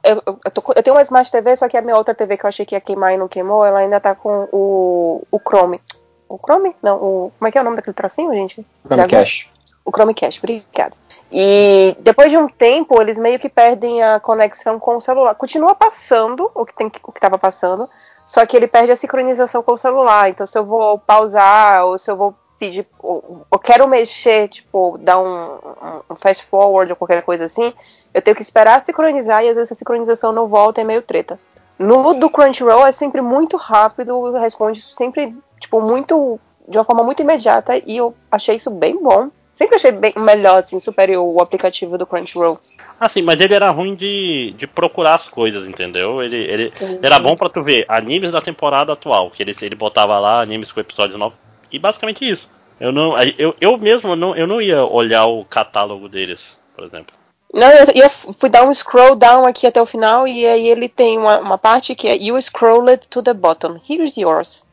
[0.04, 2.44] eu, eu, tô- eu tenho uma Smart TV, só que a minha outra TV que
[2.44, 5.80] eu achei que ia queimar e não queimou, ela ainda tá com o, o Chrome.
[6.28, 6.74] O Chrome?
[6.82, 8.64] Não, o, como é que é o nome daquele trocinho, gente?
[8.86, 9.50] Chromecast.
[9.84, 10.94] O Chromecast, obrigada.
[11.32, 15.34] E depois de um tempo, eles meio que perdem a conexão com o celular.
[15.34, 16.74] Continua passando o que
[17.14, 17.88] estava passando,
[18.26, 20.28] só que ele perde a sincronização com o celular.
[20.28, 24.98] Então, se eu vou pausar ou se eu vou pedir, ou, eu quero mexer, tipo,
[25.00, 27.72] dar um, um- um fast forward ou qualquer coisa assim,
[28.12, 31.40] eu tenho que esperar sincronizar e às vezes a sincronização não volta, é meio treta.
[31.78, 36.38] No do Crunchyroll é sempre muito rápido, responde sempre, tipo, muito.
[36.68, 39.30] de uma forma muito imediata e eu achei isso bem bom.
[39.54, 42.58] Sempre achei bem melhor, assim, superior o aplicativo do Crunchyroll.
[42.98, 46.22] Assim, mas ele era ruim de, de procurar as coisas, entendeu?
[46.22, 46.72] Ele, ele
[47.02, 50.72] era bom pra tu ver animes da temporada atual, que ele, ele botava lá animes
[50.72, 51.36] com episódios novos.
[51.70, 52.48] E basicamente isso.
[52.80, 56.44] Eu não, eu, eu mesmo não, eu não ia olhar o catálogo deles,
[56.74, 57.14] por exemplo.
[57.52, 60.88] Não, eu, eu fui dar um scroll down aqui até o final e aí ele
[60.88, 63.78] tem uma, uma parte que é You scrolled to the bottom.
[63.88, 64.66] Here's yours.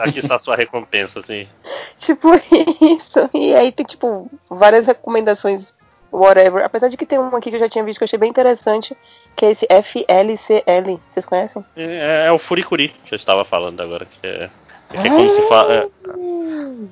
[0.00, 1.46] Aqui está a sua recompensa, assim.
[1.98, 3.30] tipo isso.
[3.34, 5.74] E aí tem, tipo, várias recomendações,
[6.10, 6.64] whatever.
[6.64, 8.30] Apesar de que tem uma aqui que eu já tinha visto que eu achei bem
[8.30, 8.96] interessante,
[9.36, 11.00] que é esse FLCL.
[11.10, 11.64] Vocês conhecem?
[11.76, 14.50] É, é o Furikuri que eu estava falando agora, que é,
[14.90, 15.74] que é como se fala.
[15.74, 15.88] É,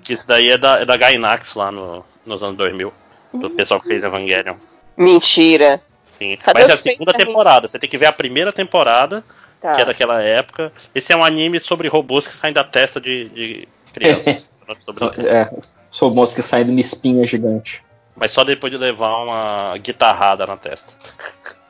[0.03, 2.93] que isso daí é da, é da Gainax lá no, nos anos 2000.
[3.34, 4.55] Do pessoal que fez Evangelion.
[4.97, 5.82] Mentira.
[6.18, 6.37] Sim.
[6.43, 7.68] Cadê Mas é a segunda temporada.
[7.68, 9.22] Você tem que ver a primeira temporada,
[9.61, 9.75] Tá.
[9.75, 10.73] que é daquela época.
[10.95, 14.49] Esse é um anime sobre robôs que saem da testa de, de crianças.
[14.99, 15.49] Só- É,
[15.91, 17.83] sou moço que sai de uma espinha gigante.
[18.17, 20.93] Mas só depois de levar uma guitarrada na testa.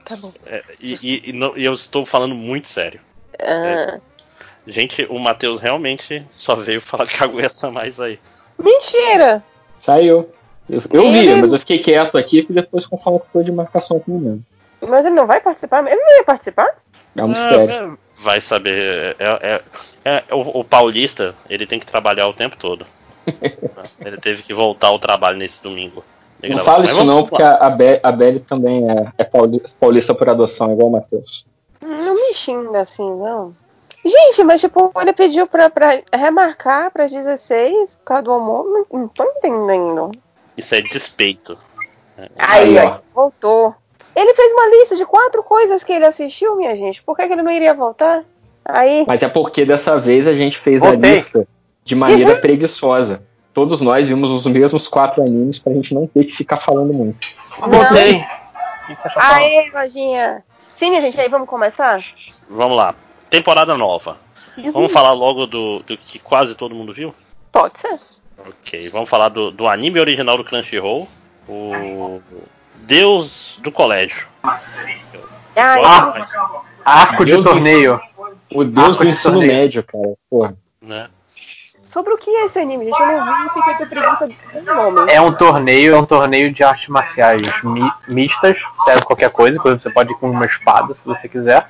[0.05, 0.33] Tá bom.
[0.47, 3.01] É, e, e- e não- e eu estou falando muito sério.
[3.41, 3.99] Ah,
[4.67, 8.19] Gente, o Matheus realmente só veio falar de Kaguya mais aí.
[8.59, 9.43] mentira!
[9.79, 10.29] Saiu.
[10.69, 13.53] Eu, eu vi, Ele- mas eu fiquei quieto aqui e depois conforme que foi de
[13.53, 14.45] marcação comigo mesmo.
[14.81, 15.87] Mas ele não vai participar?
[15.87, 16.69] Ele não ia participar?
[17.17, 17.71] É um mistério.
[17.71, 19.17] Ah, é, vai saber.
[19.19, 19.63] É,
[20.05, 22.87] é- é- o, o paulista, ele tem que trabalhar o tempo todo.
[24.05, 26.05] ele teve que voltar ao trabalho nesse domingo.
[26.43, 30.15] Não fala isso não, porque a, a, Be- a Belly também é, é pauli- paulista
[30.15, 31.45] por adoção, igual o Matheus.
[31.81, 33.55] Não me xinga assim, não.
[34.05, 38.69] Gente, mas tipo, ele pediu pra, pra remarcar pras 16 por causa do almoço.
[38.93, 40.13] Não, não tô entendendo.
[40.57, 41.59] Isso é despeito.
[42.39, 43.75] Aí, Aí, ó, voltou.
[44.17, 47.03] Ele fez uma lista de quatro coisas que ele assistiu, minha gente.
[47.03, 48.25] Por que, que ele não iria voltar?
[48.65, 49.05] Aí.
[49.07, 51.13] Mas é porque dessa vez a gente fez a Voltei.
[51.13, 51.47] lista
[51.85, 53.23] de maneira preguiçosa.
[53.53, 57.19] Todos nós vimos os mesmos quatro animes pra gente não ter que ficar falando muito.
[57.59, 58.25] Voltei.
[59.17, 60.43] Aê, lojinha.
[60.79, 62.01] Sim, minha gente, aí vamos começar?
[62.49, 62.95] Vamos lá.
[63.29, 64.17] Temporada nova.
[64.73, 67.15] Vamos falar logo do, do que quase todo mundo viu?
[67.53, 67.99] Pode ser.
[68.39, 71.07] Ok, vamos falar do, do anime original do Crunchyroll.
[71.49, 72.21] O
[72.83, 74.27] Deus do Colégio.
[75.57, 76.27] Ai, Gosto,
[76.85, 78.01] Arco de Deus do torneio.
[78.55, 79.53] O Deus Arco do de ensino torneio.
[79.53, 80.15] médio, cara.
[80.31, 80.57] Porra.
[80.81, 81.09] né?
[81.93, 83.01] sobre o que é esse anime, gente?
[83.01, 84.63] Eu não vi e fiquei com preguiça do
[84.93, 85.11] nome.
[85.11, 89.81] É um torneio, é um torneio de artes marciais mi- mistas, serve qualquer coisa, inclusive
[89.83, 91.67] você pode ir com uma espada se você quiser,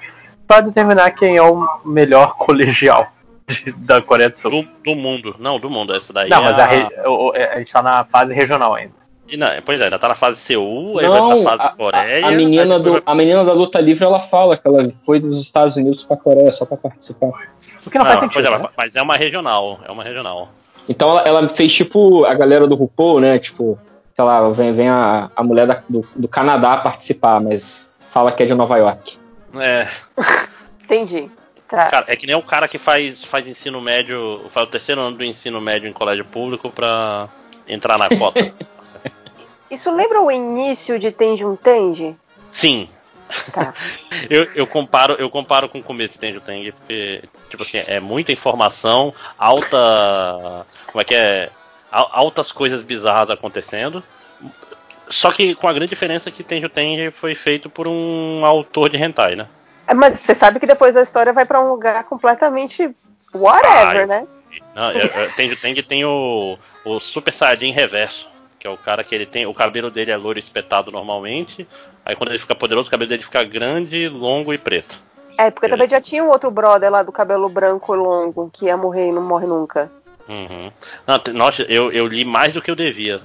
[0.49, 3.07] para determinar quem é o melhor colegial
[3.77, 4.51] da Coreia do Sul.
[4.51, 5.37] Do, do mundo.
[5.39, 5.95] Não, do mundo.
[5.95, 8.75] Essa daí Não, é mas a, re- o- o- a gente tá na fase regional
[8.75, 8.95] ainda.
[9.29, 11.77] E não, pois é, ainda tá na fase Seul, aí vai Não, pra a, fase
[11.77, 12.25] Coreia.
[12.27, 15.41] a- a menina do, a menina da luta livre, ela fala que ela foi dos
[15.41, 17.31] Estados Unidos pra Coreia só pra participar.
[17.85, 18.55] O que não, vai- faz Não, pois sentido.
[18.55, 18.69] é, né?
[18.77, 20.49] mas é uma regional, é uma regional.
[20.89, 23.39] Então ela, ela fez tipo a galera do RuPaul, né?
[23.41, 23.77] Tipo,
[24.15, 28.45] sei lá, vem, vem a, a mulher da- do, do Canadá participar, mas fala que
[28.45, 29.17] é de Nova York.
[29.59, 29.89] É,
[30.85, 31.29] Entendi.
[31.69, 31.89] Tá.
[31.91, 35.17] cara, é que nem o cara que faz, faz ensino médio, faz o terceiro ano
[35.17, 37.29] do ensino médio em colégio público pra
[37.69, 38.53] entrar na cota.
[39.71, 42.17] Isso lembra o início de Tenji um Tenji?
[42.53, 42.89] Sim.
[43.53, 43.75] Tá.
[44.31, 47.99] eu, eu comparo, eu comparo com o começo de Tenjo Teng, porque, tipo assim, é
[48.01, 50.67] muita informação, alta.
[50.87, 51.51] Como é que é?
[51.91, 54.03] Al- Altas coisas bizarras acontecendo.
[55.09, 56.69] Só que com a grande diferença que Tenjo
[57.13, 59.47] foi feito por um autor de hentai, né?
[59.87, 62.91] É, Mas você sabe que depois a história vai pra um lugar completamente
[63.35, 64.07] whatever, Ai.
[64.07, 64.29] né?
[64.75, 68.29] Não, é, é, Tenjo tem o, o Super Saiyajin reverso,
[68.67, 69.47] que é o cara que ele tem.
[69.47, 71.67] O cabelo dele é loiro espetado normalmente.
[72.05, 74.99] Aí quando ele fica poderoso, o cabelo dele fica grande, longo e preto.
[75.39, 78.67] É, porque também já tinha um outro brother lá do cabelo branco e longo que
[78.67, 79.91] ia morrer e não morre nunca.
[80.29, 80.73] Uhum.
[81.07, 83.21] Não, nossa, eu, eu li mais do que eu devia.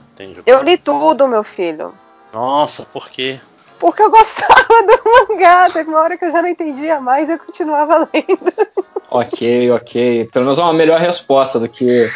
[0.45, 1.93] Eu li tudo, meu filho.
[2.31, 3.39] Nossa, por quê?
[3.81, 4.53] Porque eu gostava
[4.83, 5.67] do mangá.
[5.71, 8.69] Teve uma hora que eu já não entendia mais e eu continuava lendo.
[9.09, 10.29] Ok, ok.
[10.31, 12.07] Pelo menos é uma melhor resposta do que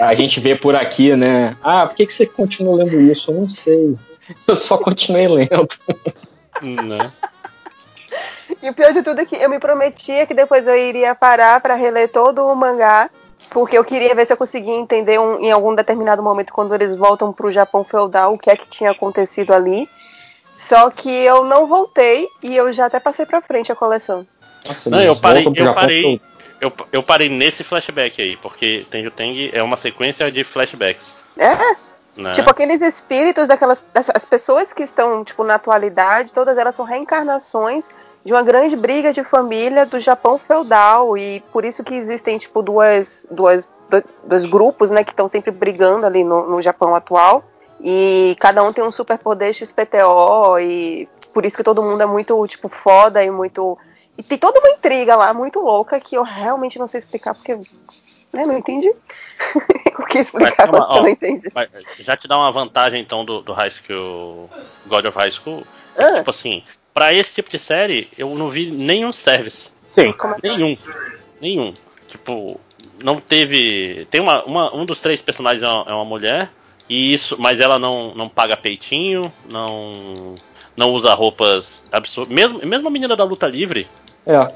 [0.00, 1.56] a gente vê por aqui, né?
[1.62, 3.30] Ah, por que, que você continua lendo isso?
[3.32, 3.98] Eu não sei.
[4.46, 5.68] Eu só continuei lendo.
[6.62, 7.12] Né?
[8.62, 11.60] E o pior de tudo é que eu me prometia que depois eu iria parar
[11.60, 13.10] pra reler todo o mangá.
[13.50, 16.94] Porque eu queria ver se eu conseguia entender um- em algum determinado momento, quando eles
[16.96, 19.86] voltam pro Japão feudal, o que é que tinha acontecido ali.
[20.54, 24.26] Só que eu não voltei e eu já até passei pra frente a coleção.
[24.66, 26.20] Nossa, Não, eu parei, eu parei,
[26.60, 31.16] eu, eu parei nesse flashback aí, porque Tenjo Teng é uma sequência de flashbacks.
[31.36, 31.56] É,
[32.14, 32.30] Né?
[32.32, 37.88] Tipo, aqueles espíritos daquelas as pessoas que estão, tipo, na atualidade, todas elas são reencarnações
[38.24, 41.16] de uma grande briga de família do Japão feudal.
[41.16, 45.50] E por isso que existem, tipo, duas, duas, do- dois grupos, né, que estão sempre
[45.50, 47.42] brigando ali no, no Japão atual.
[47.82, 50.58] E cada um tem um superpoder XPTO.
[50.60, 53.78] E por isso que todo mundo é muito, tipo, foda e muito.
[54.16, 57.54] E tem toda uma intriga lá, muito louca, que eu realmente não sei explicar, porque
[58.32, 58.44] né?
[58.46, 58.88] Não entendi.
[59.98, 61.48] o que explicar Mas, quando ó, não entende?
[61.54, 61.68] Mas
[61.98, 64.48] já te dá uma vantagem então do, do High School,
[64.86, 65.64] God of High School.
[65.96, 66.14] É, Ah.
[66.16, 66.64] Tipo assim,
[66.94, 69.70] pra esse tipo de série, eu não vi nenhum service.
[69.86, 70.12] Sim.
[70.12, 70.76] Como é que Nenhum.
[71.40, 71.74] Nenhum.
[72.08, 72.58] Tipo,
[73.02, 74.06] não teve.
[74.10, 76.50] Tem uma, uma- um dos três personagens é uma, é uma mulher.
[76.92, 80.34] E isso, mas ela não, não paga peitinho, não
[80.76, 82.32] não usa roupas absurdas.
[82.34, 83.86] Mesmo, mesmo a menina da luta livre,
[84.26, 84.48] É.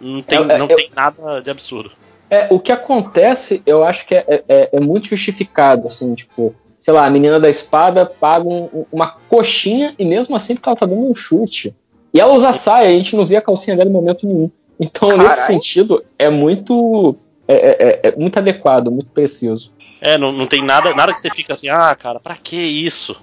[0.00, 1.92] não tem, É, é, não eu- tem nada de absurdo.
[2.30, 6.94] É, o que acontece, eu acho que é, é- é muito justificado, assim, tipo, sei
[6.94, 10.86] lá, a menina da espada paga um- uma coxinha e mesmo assim porque ela tá
[10.86, 11.74] dando um chute.
[12.12, 14.50] E ela usa saia, a gente não vê a calcinha dela em momento nenhum.
[14.78, 15.46] Então, nesse Caralho.
[15.46, 17.14] sentido, é muito.
[17.46, 19.72] É, é- é- é muito adequado, muito preciso.
[20.00, 23.16] É, não, não tem nada, nada que você fica assim, ah, cara, pra que isso?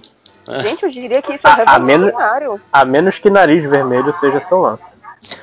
[0.62, 2.60] Gente, eu diria que isso é A- a menos- revolucionário.
[2.72, 4.84] A menos que nariz vermelho seja seu lance.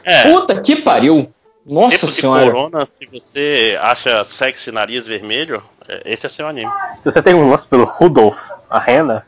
[0.04, 1.30] É, Puta que pariu!
[1.66, 2.46] Nossa tempo de senhora!
[2.52, 6.72] corona, se você acha sexy nariz vermelho, é, esse é seu anime.
[7.04, 8.38] Se você tem um lance pelo Rudolph,
[8.70, 9.26] a rena,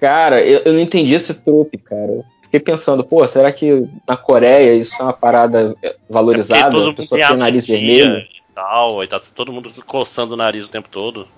[0.00, 2.02] Cara, eu, eu não entendi esse trope, cara.
[2.12, 6.90] Eu Fiquei pensando, pô, será que na Coreia isso é uma parada é, valorizada?
[6.90, 8.22] a pessoa tem nariz vermelho?
[8.56, 11.28] E tal, e tá todo mundo coçando o nariz o tempo todo.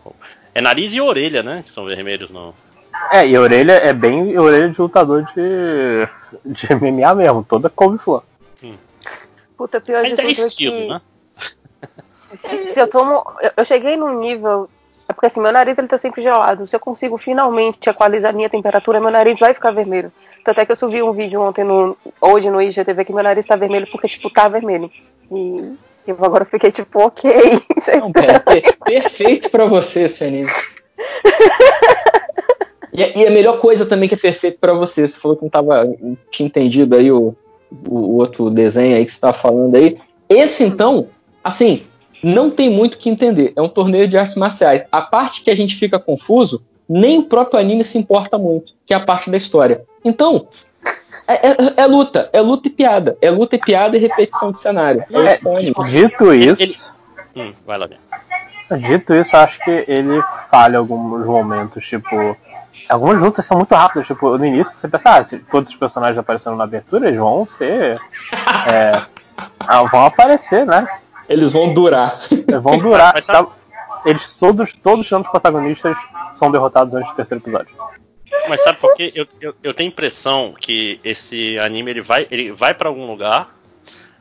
[0.54, 1.64] É nariz e orelha, né?
[1.66, 2.54] Que são vermelhos no.
[3.10, 6.08] É, e orelha é bem orelha de lutador de,
[6.46, 8.22] de MMA mesmo, toda couve-flor.
[9.56, 11.00] Puta, pior de é tudo é estilo, que né?
[12.36, 13.24] se, se eu tomo.
[13.40, 14.68] Eu, eu cheguei num nível.
[15.08, 16.68] É porque assim, meu nariz ele tá sempre gelado.
[16.68, 20.12] Se eu consigo finalmente equalizar a minha temperatura, meu nariz vai ficar vermelho.
[20.44, 21.98] Tanto é que eu subi um vídeo ontem no.
[22.20, 24.88] Hoje no IGTV que meu nariz tá vermelho porque, tipo, tá vermelho.
[25.32, 25.76] E
[26.10, 27.30] eu agora fiquei tipo, ok.
[28.00, 30.50] Não, cara, per- perfeito pra você esse anime.
[32.92, 35.50] E, e a melhor coisa também que é perfeito pra você, você falou que não
[35.50, 35.86] tava,
[36.30, 37.34] tinha entendido aí o,
[37.86, 39.98] o, o outro desenho aí que você tava falando aí.
[40.28, 41.06] Esse então,
[41.42, 41.82] assim,
[42.22, 43.52] não tem muito o que entender.
[43.54, 44.84] É um torneio de artes marciais.
[44.90, 48.92] A parte que a gente fica confuso, nem o próprio anime se importa muito, que
[48.92, 49.84] é a parte da história.
[50.04, 50.48] Então,
[51.34, 53.16] é, é- é luta, é luta e piada.
[53.20, 55.04] É luta e piada e repetição de cenário.
[55.12, 55.74] É é anime.
[55.90, 56.76] Dito isso, Ele-
[57.36, 57.88] Hum, vai lá,
[58.76, 60.20] dito isso, acho que ele
[60.50, 62.36] falha em alguns momentos, tipo.
[62.88, 66.18] Algumas lutas são muito rápidas, tipo, no início você pensa, ah, se todos os personagens
[66.18, 68.00] aparecendo na abertura, eles vão ser.
[68.70, 69.02] é,
[69.60, 70.86] ah, vão aparecer, né?
[71.28, 72.18] Eles vão durar.
[72.62, 73.22] Vão durar.
[73.22, 73.46] Tá?
[74.04, 75.96] Eles todos, todos os protagonistas
[76.32, 77.74] são derrotados antes do terceiro episódio.
[78.48, 79.12] Mas sabe por quê?
[79.14, 83.06] Eu, eu, eu tenho a impressão que esse anime ele vai, ele vai para algum
[83.06, 83.54] lugar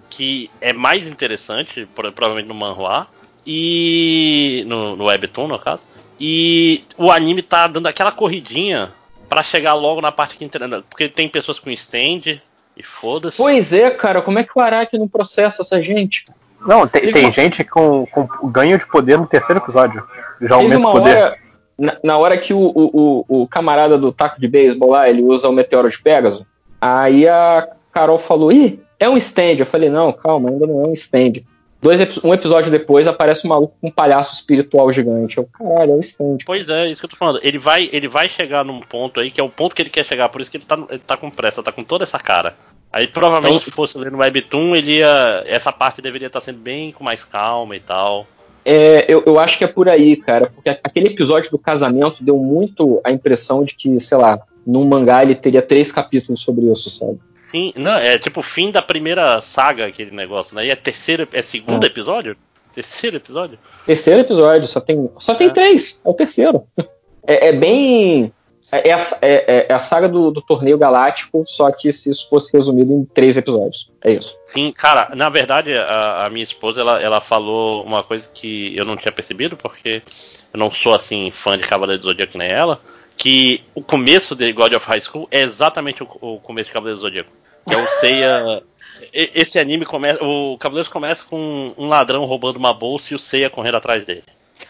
[0.09, 3.07] que é mais interessante, pro- provavelmente no manhwa,
[3.45, 4.63] e.
[4.67, 5.81] No, no Webtoon, no caso.
[6.19, 8.91] E o anime tá dando aquela corridinha
[9.29, 10.83] pra chegar logo na parte que interessa.
[10.89, 12.39] Porque tem pessoas com stand
[12.75, 13.37] e foda-se.
[13.37, 16.25] Pois é, cara, como é que o Araki não processa essa gente?
[16.61, 20.03] Não, tem, tem uma- gente com, com ganho de poder no terceiro episódio.
[20.41, 21.17] Já aumenta o poder.
[21.17, 21.37] hora,
[21.77, 25.47] na, na hora que o, o, o, camarada do taco de beisebol lá, ele usa
[25.47, 26.43] o meteoro de Pegasus,
[26.81, 29.57] aí a Carol falou, ih, é um stand.
[29.59, 31.43] Eu falei, não, calma, ainda não é um stand.
[31.79, 35.37] Dois, um episódio depois aparece um maluco com um palhaço espiritual gigante.
[35.37, 36.37] Eu, caralho, é um stand.
[36.43, 37.39] Pois é, isso que eu tô falando.
[37.43, 40.03] Ele vai, ele vai chegar num ponto aí, que é o ponto que ele quer
[40.03, 42.55] chegar, por isso que ele tá, ele tá com pressa, tá com toda essa cara.
[42.91, 45.43] Aí provavelmente Então- se fosse ler no Webtoon, ele ia.
[45.45, 48.25] Essa parte deveria estar sendo bem com mais calma e tal.
[48.69, 52.37] É, eu, eu acho que é por aí, cara, porque aquele episódio do casamento deu
[52.37, 56.89] muito a impressão de que, sei lá, num mangá ele teria três capítulos sobre isso,
[56.89, 57.17] sabe?
[57.49, 60.65] Sim, não, é tipo o fim da primeira saga, aquele negócio, né?
[60.65, 61.87] E é terceiro, é segundo É.
[61.87, 62.35] episódio?
[62.75, 63.57] Terceiro episódio?
[63.85, 65.51] Terceiro episódio, só tem, só tem É.
[65.51, 66.63] três, é o terceiro.
[67.29, 68.31] É, é bem.
[68.71, 72.27] É, é a, é- é a saga do, do torneio galáctico, só que se isso
[72.29, 73.89] fosse resumido em três episódios.
[74.03, 74.37] É isso.
[74.45, 78.83] Sim, cara, na verdade, a, a minha esposa, ela, ela falou uma coisa que eu
[78.85, 80.01] não tinha percebido, porque
[80.53, 82.81] eu não sou, assim, fã de Cavaleiro do Zodíaco nem ela,
[83.15, 86.99] que o começo de God of High School é exatamente o, o começo de Cavaleiro
[86.99, 87.31] do Zodíaco.
[87.67, 88.63] Que é o Seiya...
[89.13, 90.23] Esse anime começa...
[90.23, 94.23] O Cavaleiros começa com um ladrão roubando uma bolsa e o Seiya correndo atrás dele.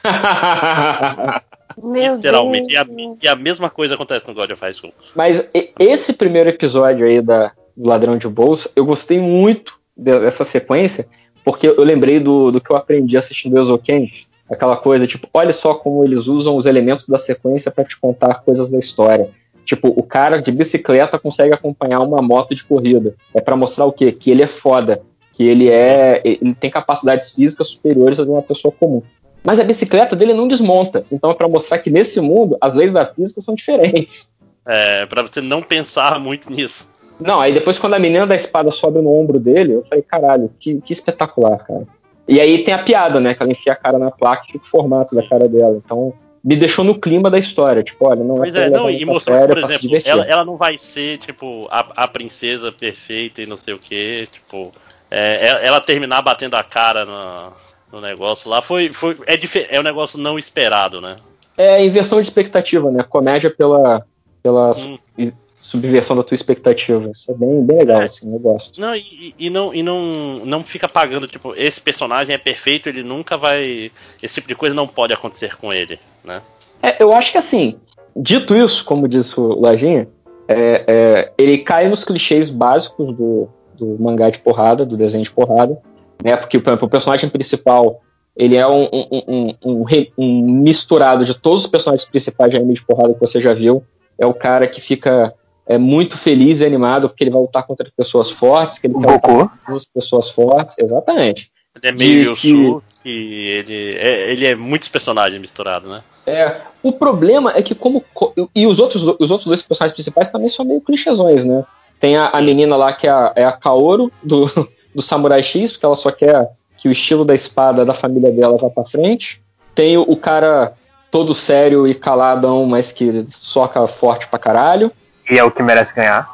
[1.81, 2.73] Meu Literalmente.
[2.73, 2.85] E a,
[3.21, 4.93] e a mesma coisa acontece no God of High School.
[5.15, 5.47] Mas
[5.79, 11.07] esse primeiro episódio aí da, do Ladrão de Bolsa, eu gostei muito de- dessa sequência,
[11.43, 14.11] porque eu lembrei do, do que eu aprendi assistindo Ezoken.
[14.49, 18.35] Aquela coisa, tipo, olha só como eles usam os elementos da sequência para te contar
[18.35, 19.29] coisas da história.
[19.65, 23.13] Tipo, o cara de bicicleta consegue acompanhar uma moto de corrida.
[23.33, 24.13] É para mostrar o quê?
[24.13, 25.01] Que ele é foda.
[25.33, 26.21] Que ele é.
[26.23, 29.03] Ele tem capacidades físicas superiores a de uma pessoa comum.
[29.43, 31.03] Mas a bicicleta dele não desmonta.
[31.11, 34.35] Então é para mostrar que nesse mundo as leis da física são diferentes.
[34.65, 36.89] É, pra você não pensar muito nisso.
[37.19, 40.51] Não, aí depois quando a menina da espada sobe no ombro dele, eu falei, caralho,
[40.59, 41.87] que, que espetacular, cara.
[42.27, 43.33] E aí tem a piada, né?
[43.33, 45.81] Que ela enfia a cara na placa e fica o formato da cara dela.
[45.83, 46.13] Então,
[46.43, 47.81] me deixou no clima da história.
[47.81, 50.45] Tipo, olha, não Pois pra é, não, e mostrou, por é se exemplo, ela, ela
[50.45, 54.71] não vai ser, tipo, a, a princesa perfeita e não sei o que, tipo,
[55.09, 57.53] é, ela, ela terminar batendo a cara no,
[57.91, 61.15] no negócio lá foi, foi é, é um negócio não esperado, né?
[61.57, 63.03] É inversão de expectativa, né?
[63.03, 64.05] Comédia pela,
[64.43, 65.31] pela Hum.
[65.61, 67.09] subversão da tua expectativa.
[67.09, 68.05] Isso é bem, bem legal, É.
[68.05, 68.79] assim, eu gosto.
[68.79, 73.03] Não, e, e não, e não, não fica pagando, tipo, esse personagem é perfeito, ele
[73.03, 73.91] nunca vai.
[74.21, 76.41] Esse tipo de coisa não pode acontecer com ele, né?
[76.81, 77.75] É, eu acho que assim,
[78.15, 80.07] dito isso, como disse o Lajinha,
[80.47, 85.31] é, é, ele cai nos clichês básicos do, do mangá de porrada, do desenho de
[85.31, 85.77] porrada,
[86.23, 86.35] né?
[86.35, 88.01] Porque, por exemplo, o personagem principal
[88.35, 89.85] ele é um, um- um- um
[90.17, 93.83] um misturado de todos os personagens principais de anime de porrada que você já viu.
[94.17, 95.33] É o cara que fica
[95.69, 98.99] é, muito feliz e animado porque ele vai lutar contra pessoas fortes, que ele quer
[99.11, 100.77] lutar contra todas as pessoas fortes.
[100.79, 101.51] Exatamente.
[101.81, 103.09] Ele é meio De que- que
[103.49, 106.01] ele é, ele é muitos personagens misturados, né?
[106.25, 110.29] É, o problema é que como co- e os outros os outros dois personagens principais
[110.31, 111.63] também são meio clichêsões, né?
[111.99, 114.45] Tem a, a menina lá que é a, é a Kaoru do,
[114.93, 118.57] do Samurai X, porque ela só quer que o estilo da espada da família dela
[118.57, 119.41] vá pra frente.
[119.73, 120.73] Tem o, cara
[121.11, 124.91] todo sério e caladão, mas que soca forte pra caralho.
[125.29, 126.29] E é o que merece ganhar.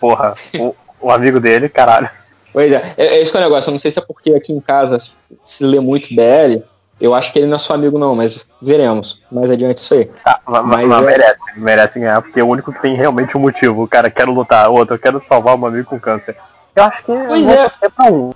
[0.00, 2.08] Porra, o, o amigo dele, caralho.
[2.52, 3.68] Pois é, é, é isso que é o negócio.
[3.68, 4.96] Eu não sei se é porque aqui em casa
[5.42, 6.62] se- lê muito BL.
[7.00, 9.22] Eu acho que ele não é seu amigo, não, mas veremos.
[9.30, 10.06] Mais adiante isso aí.
[10.24, 13.36] Tá, mas, Mas mas é- merece, merece ganhar, porque é o único que tem realmente
[13.36, 13.84] um motivo.
[13.84, 16.36] O cara quer lutar, o outro, eu quero salvar meu amigo com câncer.
[16.78, 17.68] Eu acho que Pois é.
[17.68, 18.30] torcer pra um.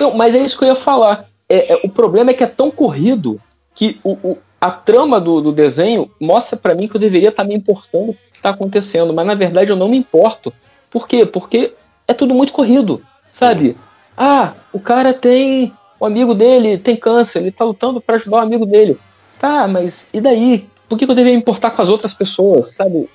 [0.00, 1.26] Não, mas é isso que eu ia falar.
[1.48, 3.40] É, é, o problema é que é tão corrido
[3.74, 7.44] que o, o- a trama do, do desenho mostra pra mim que eu deveria estar
[7.44, 10.52] me importando com o que tá acontecendo, mas na verdade eu não me importo.
[10.90, 11.24] Por quê?
[11.26, 11.74] Porque
[12.08, 13.76] é tudo muito corrido, sabe?
[14.16, 15.72] Ah, o cara tem.
[16.00, 18.98] O amigo dele tem câncer, ele tá lutando pra ajudar o amigo dele.
[19.38, 20.66] Tá, mas e daí?
[20.88, 23.08] Por que, que eu deveria me importar com as outras pessoas, sabe?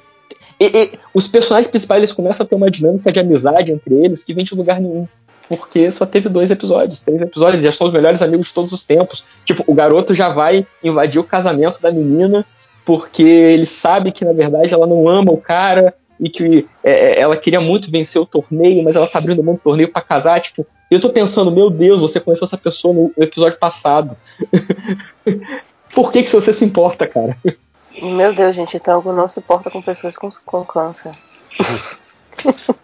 [0.59, 4.23] E- e os personagens principais eles começam a ter uma dinâmica de amizade entre eles
[4.23, 5.07] que vem de lugar nenhum
[5.51, 8.71] porque só teve dois episódios, três episódios, eles já são os melhores amigos de todos
[8.71, 9.25] os tempos.
[9.43, 12.45] Tipo, o garoto já vai invadir o casamento da menina
[12.85, 17.19] porque ele sabe que na verdade ela não ama o cara e que é, é,
[17.19, 20.39] ela queria muito vencer o torneio, mas ela tá abrindo mão do torneio pra casar.
[20.39, 24.15] Tipo, eu tô pensando, meu Deus, você conheceu essa pessoa no episódio passado.
[25.93, 27.35] Por que, que você se importa, cara?
[28.01, 31.11] Meu Deus, gente, então eu não se importa com pessoas com, com câncer.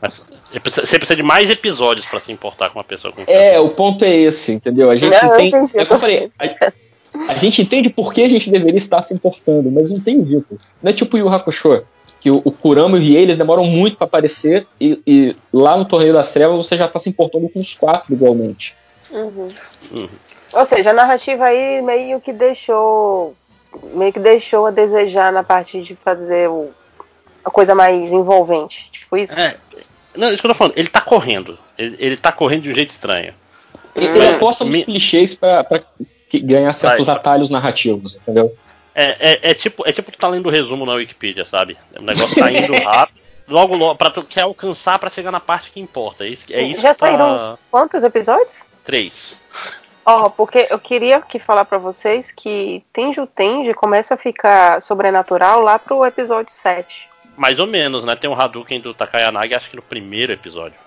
[0.01, 0.59] Mas você
[0.99, 4.15] precisa- de mais episódios pra se importar com uma pessoa com É, o ponto é
[4.15, 4.89] esse, entendeu?
[4.89, 5.55] A gente Não, eu entende.
[5.55, 6.31] entendi, É eu eu falei.
[6.39, 10.21] A, a gente entende por que a gente deveria estar se importando, mas não tem
[10.23, 10.59] vínculo.
[10.81, 11.83] Não é tipo o Yu Hakusho,
[12.19, 15.75] que o, o Kurama e o Riei eles demoram muito pra aparecer e, e lá
[15.77, 18.75] no Torneio das Trevas você já tá se importando com os quatro igualmente.
[19.09, 19.49] Uhum.
[19.91, 20.09] Uhum.
[20.53, 23.35] Ou seja, a narrativa aí meio que deixou.
[23.93, 26.71] Meio que deixou a desejar na parte de fazer o,
[27.43, 28.89] a coisa mais envolvente.
[28.91, 29.33] Tipo isso.
[29.33, 29.57] É,
[30.15, 31.57] não, isso que eu tô falando, ele tá correndo.
[31.77, 33.33] Ele, ele tá correndo de um jeito estranho.
[33.95, 34.15] Ele, Hum.
[34.15, 35.81] ele aposta nos Me- clichês pra, pra
[36.33, 37.15] ganhar certos Vai.
[37.15, 38.55] atalhos narrativos, entendeu?
[38.93, 41.77] É, é, é tipo, é tipo tu tá lendo o resumo na Wikipedia, sabe?
[41.97, 43.17] O negócio tá indo rápido.
[43.47, 46.25] Logo, logo, pra tu quer alcançar pra chegar na parte que importa.
[46.25, 47.07] É isso, é isso Já que tá...
[47.07, 48.55] saíram quantos episódios?
[48.83, 49.37] Três.
[50.09, 55.59] Ó, porque eu queria que falar pra vocês que Tenjo Tenji começa a ficar sobrenatural
[55.59, 57.09] lá pro episódio 7.
[57.35, 58.15] Mais ou menos, né?
[58.15, 60.79] Tem um Hadouken do Takayanagi, acho que no primeiro episódio.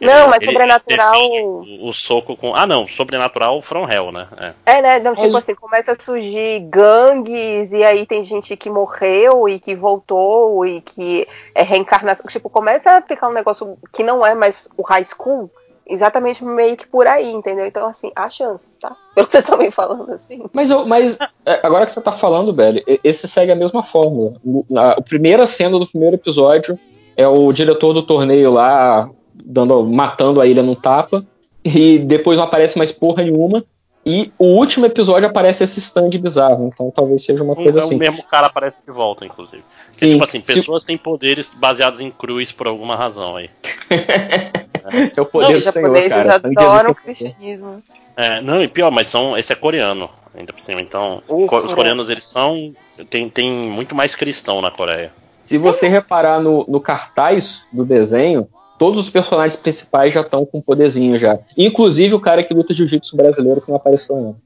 [0.00, 2.54] Não, mas sobrenatural- O, o soco com.
[2.54, 4.28] Ah, não, sobrenatural from hell, né?
[4.38, 4.76] É.
[4.78, 4.98] É, né?
[5.00, 9.58] Não, tipo Mas- assim, começa a surgir gangues, e aí tem gente que morreu e
[9.58, 12.26] que voltou e que é reencarnação.
[12.28, 15.50] Tipo, começa a ficar um negócio que não é mais o high school,
[15.90, 17.66] exatamente meio que por aí, entendeu?
[17.66, 18.96] Então, assim, há chances, tá?
[19.14, 20.42] Pelo que vocês estão me falando assim.
[20.52, 24.34] Mas, eu, mas é, agora que você tá falando, Belly, esse segue a mesma fórmula.
[24.44, 26.78] O- na- A primeira cena do primeiro episódio
[27.16, 31.24] é o diretor do torneio lá dando, matando a ilha num tapa,
[31.64, 33.64] e depois não aparece mais porra nenhuma.
[34.06, 37.96] E o último episódio aparece esse stand bizarro, então talvez seja uma coisa é assim.
[37.96, 39.62] o mesmo cara aparece de volta, inclusive.
[39.62, 43.50] Porque, Sim, tipo assim, se- pessoas têm poderes baseados em cruz por alguma razão aí.
[45.16, 46.40] É o poder Não, do os Senhor, japoneses cara.
[46.40, 47.04] Sangue adoram o Jesus tem poder.
[47.34, 47.82] cristianismo.
[48.16, 50.80] É, não, e pior, mas são, esse é coreano, ainda por cima.
[50.80, 51.74] Então, co- os coreano.
[51.74, 52.74] coreanos, eles são.
[53.08, 55.12] Tem, tem muito mais cristão na Coreia.
[55.46, 58.46] Se você reparar no, no cartaz do desenho,
[58.78, 61.38] todos os personagens principais já estão com poderzinho já.
[61.56, 64.36] Inclusive o cara que luta jiu-jitsu brasileiro que não apareceu ainda.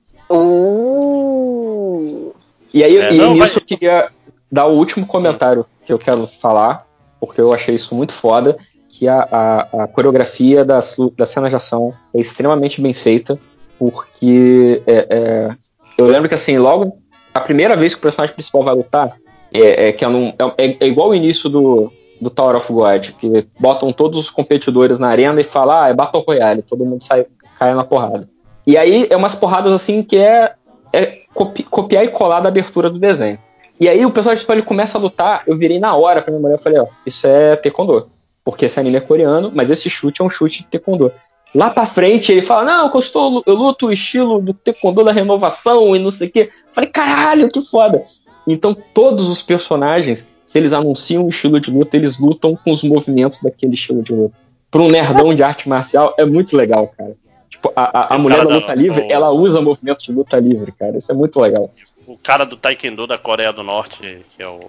[0.95, 2.33] Uh!
[2.73, 4.09] E aí, É, e não, nisso vai- eu queria
[4.51, 6.87] dar o último comentário que eu quero falar,
[7.21, 8.57] porque eu achei isso muito foda,
[8.99, 13.39] que a, a, a coreografia das, das cenas de ação é extremamente bem feita.
[13.79, 15.51] porque é, é,
[15.99, 16.99] eu lembro que assim, logo
[17.33, 19.17] a primeira vez que o personagem principal vai lutar,
[19.53, 23.11] é, é que é, num- é- é igual o início do, do Tower of God,
[23.19, 27.03] que botam todos os competidores na arena e falam, ah, é Battle Royale, todo mundo
[27.05, 27.27] sai,
[27.59, 28.29] cai na porrada.
[28.67, 30.55] E aí é umas porradas assim que é,
[30.93, 33.39] é copi- copiar e colar da abertura do desenho.
[33.81, 36.41] E aí o personagem principal ele começa a lutar, eu virei na hora pra minha
[36.41, 38.09] mulher e falei, ó, isso é taekwondo.
[38.45, 41.11] Porque esse anime é coreano, mas esse chute é um chute de taekwondo.
[41.55, 45.13] Lá pra frente ele fala, não, eu, estou, eu luto o estilo do taekwondo da
[45.13, 46.51] renovação e não sei o quê.
[46.73, 48.05] Falei, caralho, que foda.
[48.47, 52.83] Então todos os personagens, se eles anunciam um estilo de luta, eles lutam com os
[52.83, 54.35] movimentos daquele estilo de luta.
[54.71, 57.17] Pra um nerdão de arte marcial é muito legal, cara.
[57.49, 60.73] Tipo, a, a- a mulher da- luta livre, o- ela usa movimentos de luta livre,
[60.73, 60.99] cara.
[60.99, 61.71] Isso é muito legal.
[62.07, 64.61] O cara do Taekwondo da Coreia do Norte, que é o.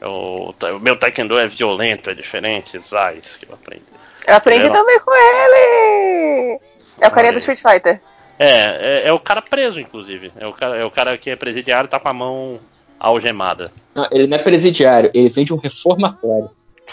[0.00, 3.84] É o, o meu Taekwondo é violento, é diferente, Zais, que eu aprendi.
[4.26, 6.60] Eu aprendi também com ele!
[7.00, 7.38] É o carinha do.
[7.38, 8.00] Street Fighter.
[8.38, 10.32] É, é, é o cara preso, inclusive.
[10.36, 12.60] É o cara, é o cara que é presidiário e tá com a mão
[12.98, 13.72] algemada.
[13.94, 16.50] Não, ele não é presidiário, ele vem de um reformatório.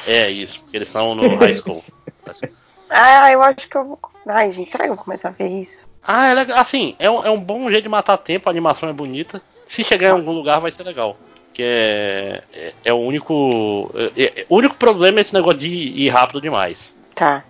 [0.08, 1.84] É isso, porque eles são no high school.
[2.96, 4.00] Ah, eu acho que eu vou.
[4.28, 5.90] Ai, gente, será que eu vou começar a ver isso?
[6.08, 6.60] Ah, é legal.
[6.60, 9.42] Assim, é um, é um bom jeito de matar tempo, a animação é bonita.
[9.68, 11.18] Se chegar em algum lugar vai ser legal.
[11.54, 13.92] Que é, é, é o único.
[14.16, 16.94] é- é- o único problema é esse negócio de ir rápido demais.
[17.14, 17.44] Tá.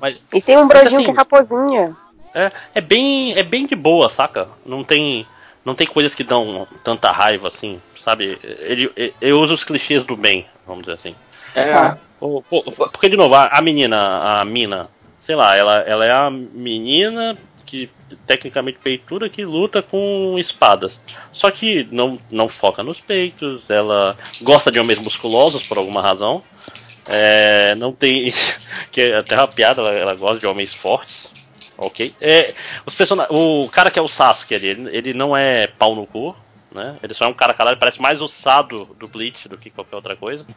[0.00, 1.96] Mas E tem um brojinho assim, que é raposinha.
[2.34, 3.36] é, é bem.
[3.36, 4.48] É bem de boa, saca?
[4.64, 5.26] Não tem.
[5.64, 8.38] Não tem coisas que dão tanta raiva assim, sabe?
[8.42, 11.14] Ele, ele, ele usa os clichês do bem, vamos dizer assim.
[11.54, 12.42] É, pô,
[12.92, 14.88] Porque, de novo, a, a menina, a mina,
[15.20, 17.36] sei lá, ela, ela é a menina
[17.68, 17.90] que
[18.26, 20.98] tecnicamente peitura que luta com espadas.
[21.32, 26.42] Só que não, não foca nos peitos, ela gosta de homens musculosos por alguma razão.
[27.06, 28.32] É, não tem.
[28.90, 31.28] que é até uma piada, ela, ela gosta de homens fortes.
[31.76, 32.14] Ok.
[32.20, 32.54] É,
[32.84, 33.18] os person...
[33.30, 36.34] O cara que é o Sasuke ali, ele, ele não é pau no cu,
[36.74, 36.96] né?
[37.02, 39.70] Ele só é um cara calado, ele parece mais o Sado do Bleach do que
[39.70, 40.44] qualquer outra coisa.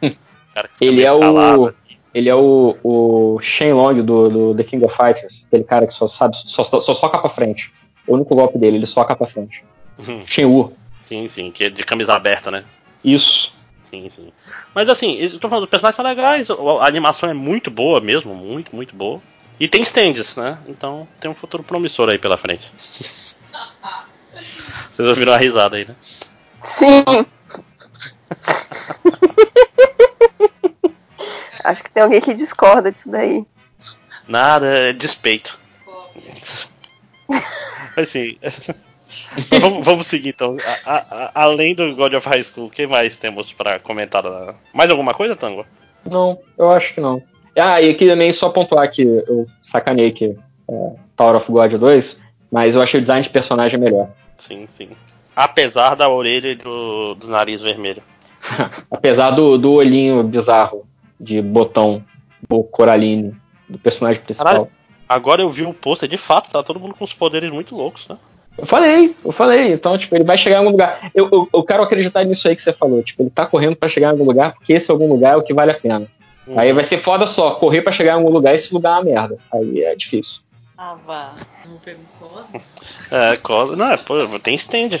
[0.80, 1.74] Ele é o- calado.
[2.14, 6.06] Ele é o, o Shenlong do, do The King of Fighters, aquele cara que só
[6.06, 7.72] sabe, só, só, só soca pra frente.
[8.06, 9.64] O único golpe dele, ele soca pra frente.
[10.26, 10.74] Shenwu.
[11.08, 12.64] Sim, sim, que é de camisa aberta, né?
[13.04, 13.54] Isso.
[13.90, 14.32] Sim, sim.
[14.74, 18.34] Mas assim, eu tô falando, os personagens são legais, a animação é muito boa mesmo,
[18.34, 19.20] muito, muito boa.
[19.60, 20.58] E tem stands, né?
[20.66, 22.70] Então tem um futuro promissor aí pela frente.
[24.92, 25.94] Vocês ouviram a risada aí, né?
[26.62, 27.04] Sim!
[31.64, 33.44] Acho que tem alguém que discorda disso daí.
[34.28, 35.58] Nada, é despeito.
[37.96, 38.38] Assim.
[39.60, 40.56] vamos, vamos seguir então.
[40.64, 44.22] A- a- a- além do God of High School, o que mais temos pra comentar?
[44.22, 45.66] da- Mais alguma coisa, Tango?
[46.08, 47.22] Não, eu acho que não.
[47.56, 50.36] Ah, e aqui também só pontuar que eu sacanei que
[50.68, 52.18] é, Power of God 2,
[52.50, 54.08] mas eu achei o design de personagem melhor.
[54.38, 54.88] Sim, sim.
[55.36, 58.02] Apesar da orelha e do, do nariz vermelho.
[58.90, 60.86] Apesar do, do olhinho bizarro
[61.22, 62.02] de botão
[62.48, 63.34] ou coraline
[63.68, 64.52] do personagem principal.
[64.52, 64.68] Caralho.
[65.08, 68.08] Agora eu vi o pôster, de fato, tá todo mundo com os poderes muito loucos,
[68.08, 68.16] né?
[68.58, 69.72] Eu falei, eu falei.
[69.72, 71.10] Então, tipo, ele vai chegar em algum lugar.
[71.14, 73.02] Eu, eu, eu quero acreditar nisso aí que você falou.
[73.02, 75.42] Tipo, ele tá correndo pra chegar em algum lugar, porque esse algum lugar é o
[75.42, 76.06] que vale a pena.
[76.46, 76.58] Uhum.
[76.58, 78.94] Aí vai ser foda só, correr pra chegar em algum lugar e esse lugar é
[78.96, 79.38] uma merda.
[79.54, 80.42] Aí é difícil.
[80.76, 81.34] Ah, vá.
[81.66, 82.74] Não pegou Cosmos?
[83.10, 85.00] É, co- não, é, pô, tem stand.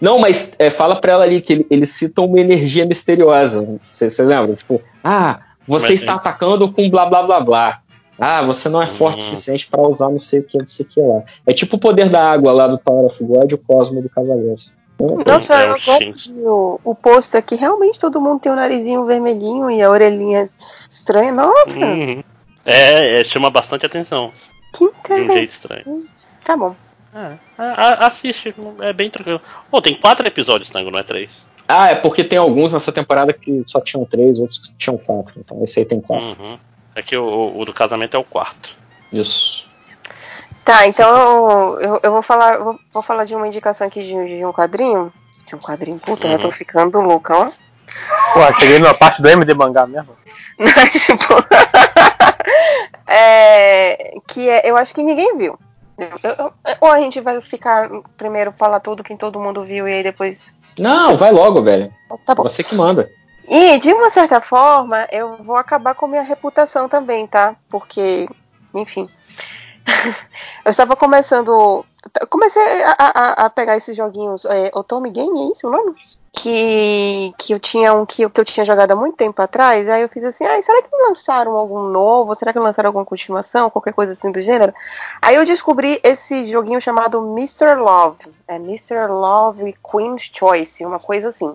[0.00, 3.66] Não, mas é, fala pra ela ali que ele, eles citam uma energia misteriosa.
[3.88, 4.54] Você você lembra?
[4.56, 7.80] Tipo, ah, você Mas está é- atacando com blá blá blá blá.
[8.18, 10.84] Ah, você não é forte o suficiente pra usar não sei o que, não sei
[10.84, 11.22] o que lá.
[11.46, 14.08] É tipo o poder da água lá do Tower of God e o Cosmo do
[14.08, 14.56] Cavaleiro.
[15.24, 16.34] Nossa, é eu o agora Shinsu.
[16.34, 17.54] vi o, o pôster aqui.
[17.54, 20.44] Realmente todo mundo tem o narizinho vermelhinho e a orelhinha
[20.90, 21.30] estranha.
[21.32, 22.22] Nossa, Uhum.
[22.66, 24.32] É, é, chama bastante atenção.
[24.72, 25.50] que De um jeito interessante.
[25.50, 26.04] estranho.
[26.44, 26.74] Tá bom.
[27.14, 29.40] É, a- a- assiste, é bem tranquilo.
[29.70, 31.44] Pô, tem quatro episódios, Tango, não é três.
[31.66, 35.34] Ah, é porque tem alguns nessa temporada que só tinham três, outros que tinham quatro.
[35.38, 36.36] Então esse aí tem quatro.
[36.42, 36.58] Uhum.
[36.94, 38.76] É que o, o- o do casamento é o quarto.
[39.12, 39.66] Isso.
[40.64, 44.36] Tá, então eu, eu vou falar, eu vou, vou falar de uma indicação aqui de,
[44.38, 45.12] de um quadrinho.
[45.46, 46.52] De um quadrinho, puta, eu tô Uhum.
[46.52, 47.50] ficando louca, ó.
[48.34, 50.14] Pô, cheguei numa parte do MD mangá mesmo.
[50.58, 51.24] Mas, tipo.
[53.06, 55.58] é, que é, eu acho que ninguém viu.
[56.80, 60.52] Ou a gente vai ficar primeiro falar tudo que todo mundo viu e aí depois.
[60.78, 61.92] Não, vai logo, velho.
[62.24, 62.42] Tá bom.
[62.44, 63.10] Você que manda.
[63.48, 67.56] E, de uma certa forma, eu vou acabar com minha reputação também, tá?
[67.68, 68.28] Porque,
[68.74, 69.06] enfim.
[70.64, 71.84] eu estava começando.
[72.30, 74.44] Comecei a, a- a pegar esses joguinhos.
[74.44, 75.94] É, Otome Game, é isso o nome?
[76.40, 79.88] Que, que eu tinha um que, que eu tinha jogado há muito tempo atrás.
[79.88, 82.34] Aí eu fiz assim, ai, será que lançaram algum novo?
[82.34, 83.68] Será que lançaram alguma continuação?
[83.68, 84.72] Qualquer coisa assim do gênero?
[85.20, 87.74] Aí eu descobri esse joguinho chamado Mr.
[87.74, 88.18] Love.
[88.46, 89.08] É Mr.
[89.08, 91.54] Love Queen's Choice, uma coisa assim.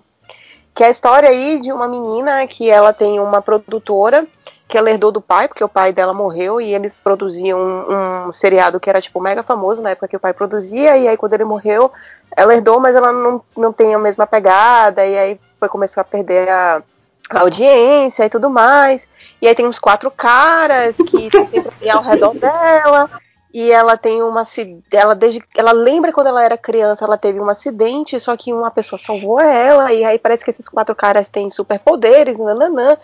[0.75, 4.27] Que é a história aí de uma menina que ela tem uma produtora
[4.74, 8.34] que ela herdou do pai, porque o pai dela morreu e eles produziam um, um
[8.34, 11.34] seriado que era tipo mega famoso na época que o pai produzia, e aí quando
[11.34, 11.91] ele morreu,
[12.36, 16.03] ela herdou, mas ela não, não tem a mesma pegada, e aí foi começou a
[16.03, 16.82] perder a,
[17.30, 19.07] a audiência e tudo mais.
[19.39, 23.11] E aí tem uns quatro caras que estão sempre ali ao redor dela.
[23.54, 24.43] E ela tem uma
[24.91, 28.72] ela desde ela lembra quando ela era criança, ela teve um acidente, só que uma
[28.72, 32.97] pessoa salvou ela e aí parece que esses quatro caras têm superpoderes, nananã.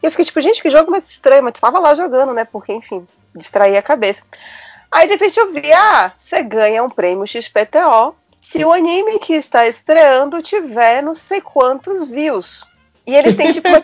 [0.00, 2.44] E eu fiquei tipo, gente, que jogo mais estranho, mas tava lá jogando, né?
[2.44, 3.04] Porque, enfim,
[3.34, 4.22] distraía a cabeça.
[4.92, 9.34] Aí de repente eu vi, ah, você ganha um prêmio XPTO se o anime que
[9.34, 12.64] está estreando tiver não sei quantos views.
[13.04, 13.82] E eles têm tipo uma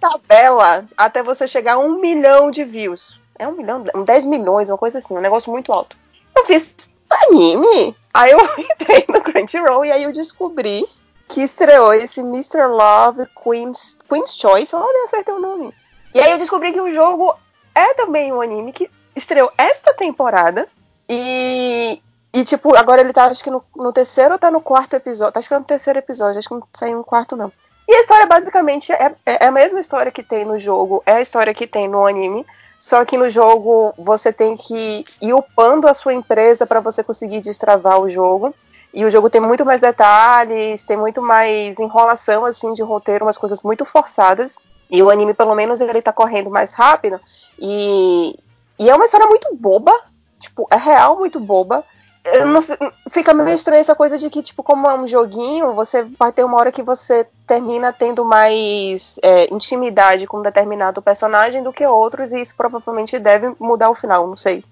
[0.00, 3.18] tabela até você chegar a um milhão de views.
[3.38, 5.96] É um milhão, um 10 milhões, uma coisa assim, um negócio muito alto.
[6.36, 6.76] Eu fiz
[7.10, 7.96] anime?
[8.12, 10.88] Aí eu entrei no Crunchyroll e aí eu descobri
[11.28, 12.66] que estreou esse Mr.
[12.66, 14.74] Love Queen's, Queen's Choice.
[14.74, 15.72] Olha, acertei o nome.
[16.14, 17.34] E aí eu descobri que o jogo
[17.74, 20.66] é também um anime que estreou esta temporada.
[21.08, 24.94] E, e tipo, agora ele tá acho que no, no terceiro ou tá no quarto
[24.94, 25.38] episódio.
[25.38, 27.52] Acho que é no terceiro episódio, acho que não saiu no quarto, não.
[27.86, 31.22] E a história basicamente é, é a mesma história que tem no jogo, é a
[31.22, 32.44] história que tem no anime.
[32.78, 37.40] Só que no jogo você tem que ir upando a sua empresa para você conseguir
[37.40, 38.54] destravar o jogo.
[38.94, 43.36] E o jogo tem muito mais detalhes, tem muito mais enrolação assim de roteiro, umas
[43.36, 44.56] coisas muito forçadas.
[44.90, 47.20] E o anime, pelo menos, ele tá correndo mais rápido.
[47.58, 48.38] E,
[48.78, 49.92] e é uma história muito boba.
[50.40, 51.84] Tipo, é real muito boba.
[52.62, 52.76] Sei-
[53.10, 56.44] fica meio estranho essa coisa de que, tipo, como é um joguinho, você vai ter
[56.44, 61.86] uma hora que você termina tendo mais é, intimidade com um determinado personagem do que
[61.86, 64.64] outros, e isso provavelmente deve mudar o final, não sei.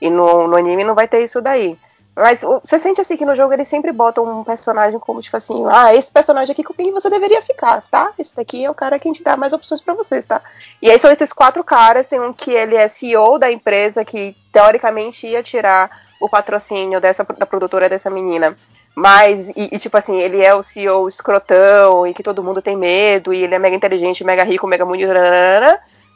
[0.00, 1.76] E no, no anime não vai ter isso daí.
[2.20, 5.64] Mas você sente assim que no jogo eles sempre botam um personagem como, tipo assim,
[5.72, 8.12] ah, esse personagem aqui com quem você deveria ficar, tá?
[8.18, 10.42] Esse daqui é o cara que te dá mais opções pra vocês, tá?
[10.82, 14.36] E aí são esses quatro caras, tem um que ele é CEO da empresa que
[14.52, 15.90] teoricamente ia tirar
[16.20, 18.54] o patrocínio dessa da produtora dessa menina.
[18.94, 22.76] Mas, e, e, tipo assim, ele é o CEO escrotão e que todo mundo tem
[22.76, 25.04] medo, e ele é mega inteligente, mega rico, mega muito.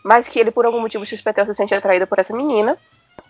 [0.05, 2.77] Mas que ele, por algum motivo, XPTO se sente atraído por essa menina.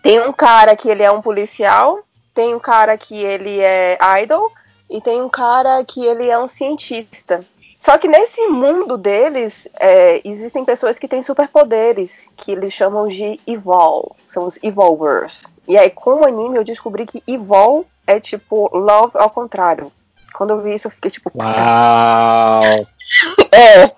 [0.01, 2.03] Tem um cara que ele é um policial,
[2.35, 4.51] tem um cara que ele é idol,
[4.89, 7.43] e tem um cara que ele é um cientista.
[7.75, 13.39] Só que nesse mundo deles, é, existem pessoas que têm superpoderes, que eles chamam de
[13.47, 15.43] Evol, são os Evolvers.
[15.67, 19.91] E aí, com o anime, eu descobri que Evol é tipo Love ao contrário.
[20.33, 22.61] Quando eu vi isso, eu fiquei tipo, Uau!
[23.51, 23.91] é,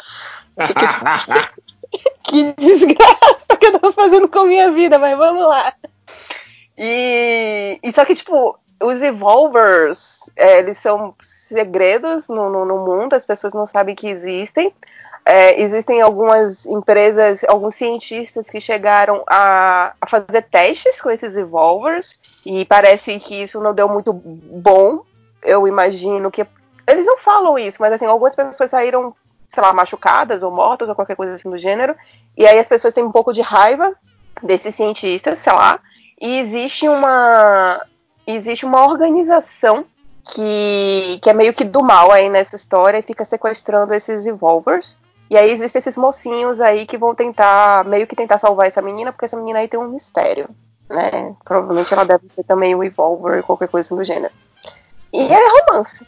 [2.24, 5.74] que desgraça que eu tô fazendo com a minha vida, mas vamos lá.
[6.78, 13.14] E, e só que, tipo, os Evolvers, é, eles são segredos no, no, no mundo,
[13.14, 14.74] as pessoas não sabem que existem.
[15.26, 22.18] É, existem algumas empresas, alguns cientistas que chegaram a, a fazer testes com esses Evolvers,
[22.46, 25.02] e parece que isso não deu muito bom.
[25.44, 26.46] Eu imagino que.
[26.88, 29.14] Eles não falam isso, mas assim, algumas pessoas saíram,
[29.50, 31.94] sei lá, machucadas ou mortas ou qualquer coisa assim do gênero.
[32.38, 33.94] E aí as pessoas têm um pouco de raiva
[34.42, 35.78] desses cientistas, sei lá.
[36.20, 37.82] E existe uma.
[38.26, 39.86] Existe uma organização
[40.34, 44.98] que, que é meio que do mal aí nessa história e fica sequestrando esses Evolvers.
[45.30, 49.12] E aí existem esses mocinhos aí que vão tentar, meio que tentar salvar essa menina,
[49.12, 50.50] porque essa menina aí tem um mistério,
[50.90, 51.36] né?
[51.44, 54.34] Provavelmente ela deve ser também um Evolver, qualquer coisa do gênero.
[55.14, 56.06] E é romance.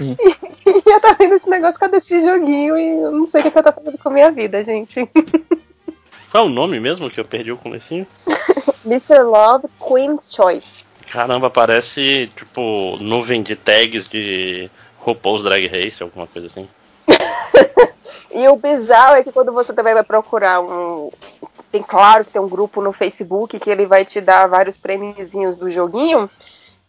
[0.00, 0.16] Hum.
[0.66, 2.76] e eu tava vendo esse negócio, cadê esse joguinho?
[2.76, 5.08] E eu não sei o que, que eu tô fazendo com a minha vida, gente.
[6.36, 8.06] Qual é o nome mesmo que eu perdi o comecinho?
[8.84, 9.22] Mr.
[9.22, 10.84] Love, Queen's Choice.
[11.10, 16.68] Caramba, parece tipo nuvem de tags de RuPaul's Drag Race, alguma coisa assim.
[18.30, 21.10] E o bizarro é que quando você também vai procurar um.
[21.72, 25.56] Tem claro que tem um grupo no Facebook que ele vai te dar vários prêmiozinhos
[25.56, 26.28] do joguinho.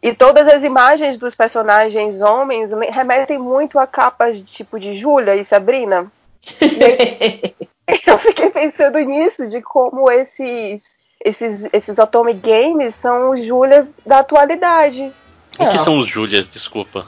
[0.03, 5.37] E todas as imagens dos personagens homens remetem muito a capas de tipo de Júlia
[5.37, 6.11] e Sabrina.
[6.59, 7.55] E aí,
[8.07, 14.19] eu fiquei pensando nisso, de como esses, esses, esses Otome Games são os Júlias da
[14.19, 15.11] atualidade.
[15.55, 15.80] O que É.
[15.80, 16.47] são os Júlias?
[16.49, 17.07] Desculpa.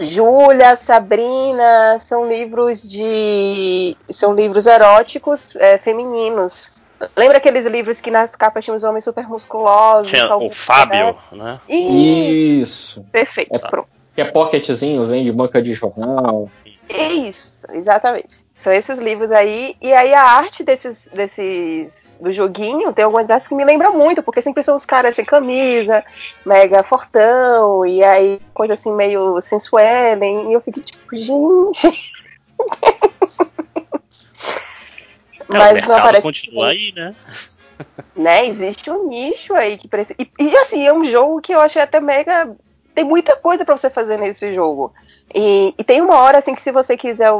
[0.00, 3.96] Júlia, Sabrina, são livros de.
[4.10, 6.72] são livros eróticos é, femininos.
[7.16, 10.10] Lembra aqueles livros que nas capas tinham os homens super musculosos?
[10.10, 11.60] Tinha o Fábio, né?
[11.68, 13.04] Isso.
[13.12, 13.88] perfeito, É- pronto.
[14.14, 16.48] que é pocketzinho, vem de banca de jornal.
[16.88, 18.44] Isso, exatamente.
[18.62, 19.76] São esses livros aí.
[19.80, 24.22] E aí a arte desses, desses do joguinho tem algumas artes que me lembram muito,
[24.22, 26.04] porque sempre são os caras sem camisa,
[26.46, 32.12] mega fortão, e aí coisa assim meio sensuelen, e eu fico tipo, gente.
[35.52, 36.22] É, Mas não aparece.
[36.22, 37.14] continua aí, né?
[38.16, 38.46] né?
[38.46, 40.16] Existe um nicho aí que precisa.
[40.18, 42.56] E, e, assim, é um jogo que eu achei até mega.
[42.94, 44.94] Tem muita coisa pra você fazer nesse jogo.
[45.34, 47.30] E, e tem uma hora assim que se você quiser.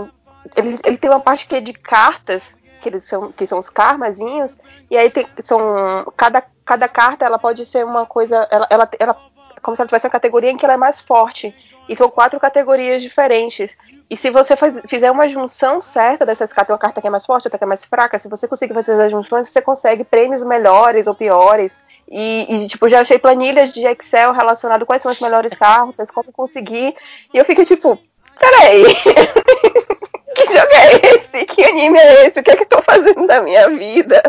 [0.56, 2.42] Ele, ele tem uma parte que é de cartas,
[2.80, 4.58] que eles são, que são os karmazinhos,
[4.90, 6.12] e aí tem, são.
[6.16, 8.46] Cada, cada carta ela pode ser uma coisa.
[8.50, 9.16] Ela, ela, ela,
[9.62, 11.54] como se ela tivesse uma categoria em que ela é mais forte.
[11.88, 13.76] E são quatro categorias diferentes.
[14.08, 17.26] E se você faz- fizer uma junção certa dessas cartas, uma carta que é mais
[17.26, 20.44] forte, outra que é mais fraca, se você conseguir fazer as junções, você consegue prêmios
[20.44, 21.80] melhores ou piores.
[22.08, 26.30] E, e, tipo, já achei planilhas de Excel relacionado quais são as melhores cartas, como
[26.30, 26.94] conseguir.
[27.34, 27.98] E eu fico tipo,
[28.38, 28.84] peraí.
[30.34, 31.46] que jogo é esse?
[31.46, 32.40] Que anime é esse?
[32.40, 34.22] O que é que eu tô fazendo da minha vida?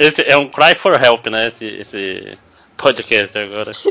[0.00, 1.48] Esse é um cry for help, né?
[1.48, 2.38] Esse, esse
[2.76, 3.72] podcast agora.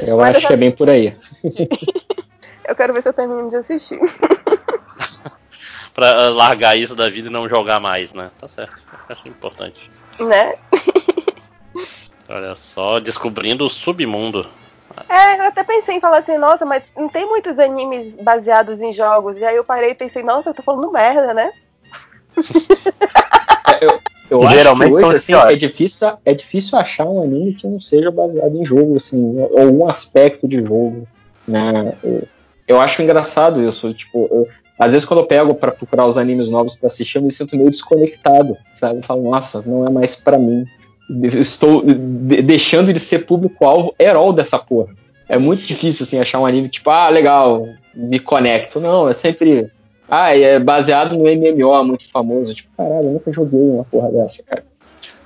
[0.00, 1.16] Eu Mas acho eu que é bem por aí.
[2.66, 4.00] Eu quero ver se eu termino de assistir.
[5.92, 8.30] Pra ah, largar isso da vida e não jogar mais, né?
[8.40, 8.82] Tá certo.
[9.08, 9.90] Acho importante.
[10.18, 10.54] né?
[12.28, 14.48] Olha só, descobrindo o submundo.
[15.08, 18.92] É, eu até pensei em falar assim, nossa, mas não tem muitos animes baseados em
[18.92, 19.36] jogos.
[19.36, 21.50] E aí eu parei e pensei, nossa, eu tô falando merda, né?
[23.80, 24.00] Eu,
[24.30, 25.52] eu Geralmente acho que são hoje assim, piores.
[25.52, 29.58] é, difícil, é difícil achar um anime que não seja baseado em jogo, assim, ou
[29.58, 31.06] algum aspecto de jogo.
[31.46, 31.94] Né?
[32.02, 32.22] Eu,
[32.68, 33.92] eu acho engraçado isso.
[33.92, 34.48] Tipo, eu-
[34.78, 37.56] às vezes quando eu pego pra procurar os animes novos pra assistir, eu me sinto
[37.56, 39.00] meio desconectado, sabe?
[39.00, 40.64] Eu falo, nossa, não é mais pra mim.
[41.08, 44.94] Estou de- deixando de ser público-alvo herói dessa porra.
[45.28, 48.80] É muito difícil, assim, achar um anime tipo, ah, legal, me conecto.
[48.80, 49.70] Não, é sempre.
[50.08, 52.54] Ah, é baseado no MMO muito famoso.
[52.54, 54.64] Tipo, caralho, eu nunca joguei uma porra dessa, cara.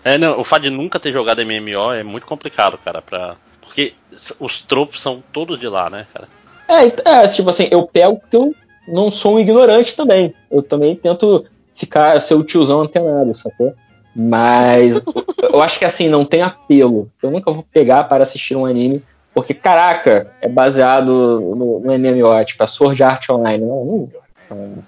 [0.05, 3.35] É, não, o fato de nunca ter jogado MMO é muito complicado, cara, pra.
[3.61, 3.93] Porque
[4.41, 6.29] os tropos são todos de lá, né, cara?
[6.69, 6.87] É,
[7.25, 8.55] é, tipo assim, eu pego porque eu
[8.87, 10.33] não sou um ignorante também.
[10.51, 11.45] Eu também tento
[11.75, 13.75] ficar, ser o tiozão antenado, sacou?
[14.15, 15.01] Mas
[15.43, 17.11] eu acho que assim, não tem apelo.
[17.23, 19.03] Eu nunca vou pegar para assistir um anime,
[19.35, 23.65] porque, caraca, é baseado no, no MMO, tipo, a Sword Art Online.
[23.65, 24.09] Não,
[24.51, 24.85] não, não.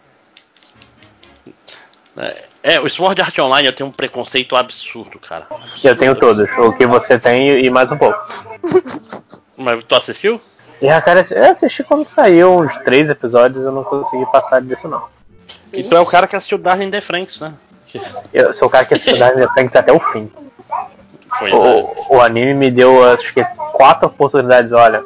[2.62, 5.46] É, o Sword Art Online eu tenho um preconceito absurdo, cara.
[5.82, 6.50] Eu tenho todos.
[6.58, 8.18] O que você tem e mais um pouco.
[9.56, 10.40] Mas tu assistiu?
[10.82, 15.04] A cara, eu assisti quando saiu uns três episódios, eu não consegui passar disso não.
[15.72, 17.54] E tu é o cara que assistiu Darling the Franks, né?
[18.32, 20.30] Eu sou o cara que assistiu Dark Phoenix até o fim.
[21.38, 21.58] foi, né?
[22.08, 24.72] O, o anime me deu acho que quatro oportunidades.
[24.72, 25.02] Olha,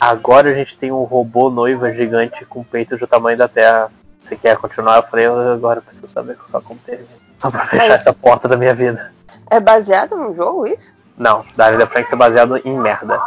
[0.00, 3.90] agora a gente tem um robô noiva gigante com peitos do tamanho da Terra.
[4.24, 4.96] Você quer continuar?
[4.96, 7.08] Eu falei, eu agora preciso saber só como termina.
[7.38, 9.12] Só pra fechar Mas- essa porta da minha vida.
[9.50, 10.94] É baseado num jogo isso?
[11.16, 13.20] Não, Darling the Franks é baseado em merda.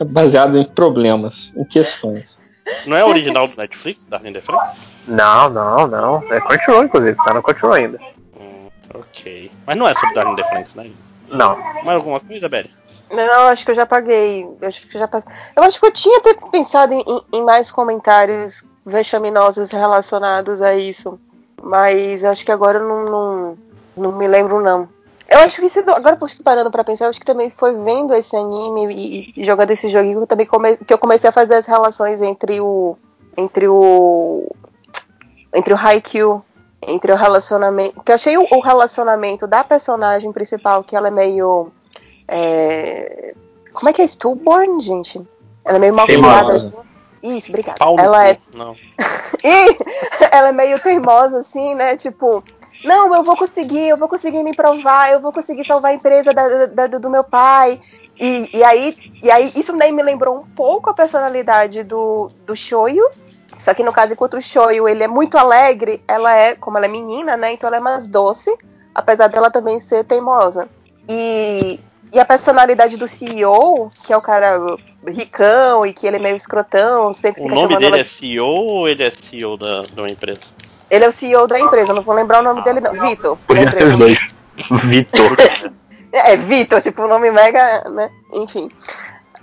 [0.00, 2.42] É baseado em problemas, em questões.
[2.86, 4.78] Não é original do Netflix, the Franks?
[5.06, 6.32] Não, não, não.
[6.32, 7.98] É Crunchyroll, inclusive, tá no Crunchyroll ainda.
[8.38, 9.50] Hum, ok.
[9.66, 10.90] Mas não é sobre Darling the Franks, né?
[11.28, 11.56] Não.
[11.58, 12.70] Mais alguma coisa, Belly?
[13.10, 14.44] Não, acho que eu já paguei.
[14.60, 15.30] Eu acho que eu já passei.
[15.54, 20.74] Eu acho que eu tinha até pensado em, em- em mais comentários vexaminosos relacionados a
[20.74, 21.18] isso.
[21.62, 23.58] Mas eu acho que agora eu não, não,
[23.96, 24.88] não me lembro, não.
[25.28, 28.12] Eu acho que isso, agora por parando pra pensar, eu acho que também foi vendo
[28.14, 31.32] esse anime e, e jogando esse joguinho que eu também come, que eu comecei a
[31.32, 32.96] fazer as relações entre o.
[33.36, 34.54] Entre o.
[35.52, 36.44] Entre o Haikyuu,
[36.86, 38.02] entre o relacionamento.
[38.02, 41.72] Que eu achei o, o relacionamento da personagem principal, que ela é meio.
[42.28, 43.34] É,
[43.72, 45.20] como é que é stillborn, gente?
[45.64, 46.70] Ela é meio mal Teimosa.
[46.70, 46.84] criada.
[47.22, 47.78] Isso, obrigada.
[47.78, 47.98] Paulo.
[47.98, 48.74] Ela é Não.
[49.42, 49.78] e
[50.30, 51.96] ela é meio teimosa, assim, né?
[51.96, 52.44] Tipo,
[52.82, 56.32] não, eu vou conseguir, eu vou conseguir me provar, eu vou conseguir salvar a empresa
[56.32, 57.80] da- da- do meu pai.
[58.18, 62.54] E, e aí, e aí, isso daí me lembrou um pouco a personalidade do, do
[62.56, 63.04] Shoyu.
[63.58, 66.86] Só que no caso, enquanto o Shoyu ele é muito alegre, ela é, como ela
[66.86, 67.52] é menina, né?
[67.52, 68.54] Então ela é mais doce,
[68.94, 70.68] apesar dela também ser teimosa.
[71.08, 71.80] E,
[72.12, 74.58] e a personalidade do CEO, que é o cara
[75.06, 78.04] ricão e que ele é meio escrotão, sempre O fica nome chamando dele ela é
[78.04, 80.40] CEO ou ele é CEO da, de uma empresa?
[80.90, 82.92] Ele é o CEO da empresa, não vou lembrar o nome dele não.
[82.92, 83.36] Vitor.
[83.36, 84.18] da Podia ser os dois.
[84.84, 85.36] Vitor.
[86.16, 88.08] É, Vitor, tipo, o nome mega, né?
[88.34, 88.70] Enfim.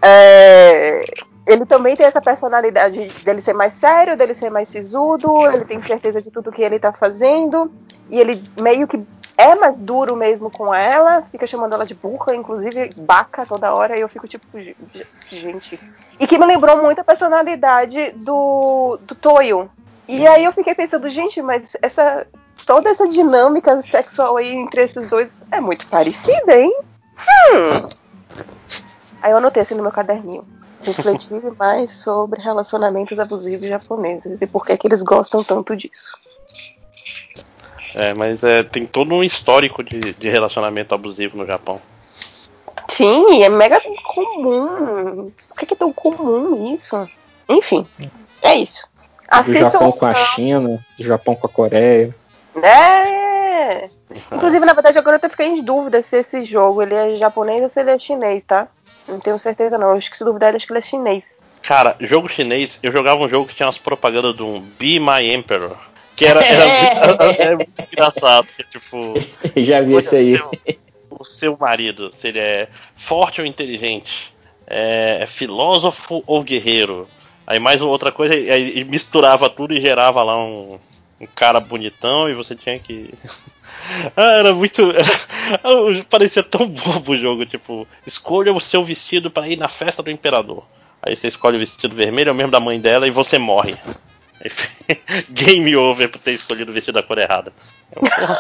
[0.02, 1.02] É,
[1.46, 5.82] Ele também tem essa personalidade dele ser mais sério, dele ser mais sisudo, ele tem
[5.82, 7.70] certeza de tudo que ele tá fazendo,
[8.10, 9.04] e ele meio que
[9.38, 13.98] é mais duro mesmo com ela, fica chamando ela de burra, inclusive baca toda hora,
[13.98, 15.80] e eu fico tipo, "Ge- ge- gente.
[16.20, 19.70] E que me lembrou muito a personalidade do, do Toyo.
[20.12, 22.28] E aí eu fiquei pensando, gente, mas essa.
[22.66, 26.72] Toda essa dinâmica sexual aí entre esses dois é muito parecida, hein?
[27.18, 27.90] Hum.
[29.22, 30.44] Aí eu anotei assim no meu caderninho.
[30.84, 36.04] Refletir mais sobre relacionamentos abusivos japoneses e por que, que eles gostam tanto disso.
[37.96, 41.82] É, mas é, tem todo um histórico de, de relacionamento abusivo no Japão.
[42.90, 45.32] Sim, é mega comum.
[45.48, 47.10] Por que, que é tão comum isso?
[47.48, 47.88] Enfim,
[48.42, 48.91] é isso.
[49.32, 49.60] Do Assistam.
[49.72, 52.14] Japão com a China, do Japão com a Coreia.
[52.62, 53.82] É.
[54.32, 57.62] Inclusive, na verdade, agora eu tô ficando em dúvida se esse jogo ele é japonês
[57.64, 58.68] ou se ele é chinês, tá?
[59.08, 59.92] Não tenho certeza não.
[59.92, 61.24] Acho que se duvidar, acho que ele é chinês.
[61.62, 65.32] Cara, jogo chinês, eu jogava um jogo que tinha umas propagandas de um Be My
[65.34, 65.78] Emperor.
[66.16, 66.66] Que era, era,
[67.08, 68.48] muito, era muito engraçado.
[68.56, 69.14] Que, tipo,
[69.56, 70.34] Já vi esse aí.
[70.36, 70.52] o seu-
[71.20, 72.68] o seu marido, se ele é
[72.98, 74.34] forte ou inteligente,
[74.68, 77.08] é filósofo ou guerreiro.
[77.52, 80.80] Aí mais outra coisa, aí misturava tudo e gerava lá um,
[81.20, 83.14] um cara bonitão e você tinha que.
[84.16, 84.82] Ah, era muito.
[84.94, 90.04] era- parecia tão bobo o jogo, tipo, escolha o seu vestido para ir na festa
[90.04, 90.64] do imperador.
[91.02, 93.76] Aí você escolhe o vestido vermelho, é o mesmo da mãe dela, e você morre.
[95.30, 97.52] Game over por ter escolhido o vestido da cor errada.
[97.94, 98.40] Eu, porra,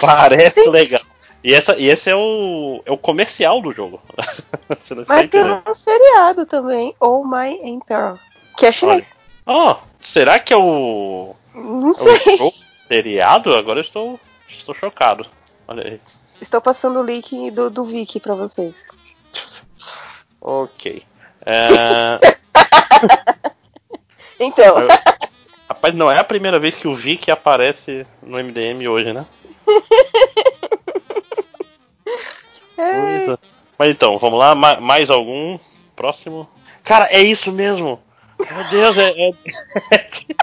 [0.00, 1.00] Parece legal.
[1.46, 4.02] E, essa, e esse é o, é o comercial do jogo.
[4.68, 8.18] Você não está Mas tem um seriado também, Oh My Emperor,
[8.56, 9.14] que é chinês.
[9.46, 12.36] Oh, será que é o, Não é sei.
[12.40, 12.52] o
[12.88, 13.54] seriado?
[13.54, 14.18] Agora eu estou,
[14.48, 15.24] estou chocado.
[15.68, 16.00] Olha aí.
[16.40, 18.84] Estou passando o link do, do Viki pra vocês.
[20.40, 21.02] Ok.
[21.44, 22.18] É,
[24.40, 24.88] Então, eu-
[25.68, 29.26] rapaz, não é a primeira vez que o Vic aparece no MDM hoje, né?
[32.76, 33.38] Coisa.
[33.78, 35.58] Mas então, vamos lá, ma- mais algum?
[35.96, 36.48] Próximo.
[36.84, 38.00] Cara, é isso mesmo!
[38.38, 39.28] Meu Deus, é.
[39.28, 39.32] é...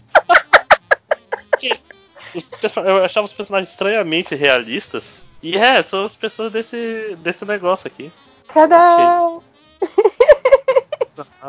[2.85, 5.03] Eu achava os personagens estranhamente realistas.
[5.41, 8.11] E é, são as pessoas desse, desse negócio aqui.
[8.47, 9.39] cada.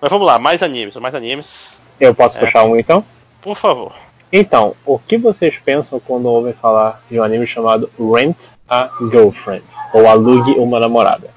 [0.00, 1.74] Mas vamos lá, mais animes, mais animes.
[1.98, 2.40] Eu posso É.
[2.40, 3.04] puxar um então?
[3.40, 3.94] Por favor.
[4.30, 8.36] Então, o que vocês pensam quando ouvem falar de um anime chamado Rent
[8.68, 9.64] a Girlfriend?
[9.92, 11.30] Ou Alugue uma Namorada?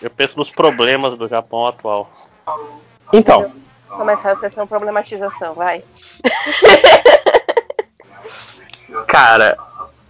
[0.00, 2.10] Eu penso nos problemas do Japão atual.
[3.12, 3.52] Então,
[3.88, 5.82] Começar a sessão problematização, vai.
[9.06, 9.56] cara,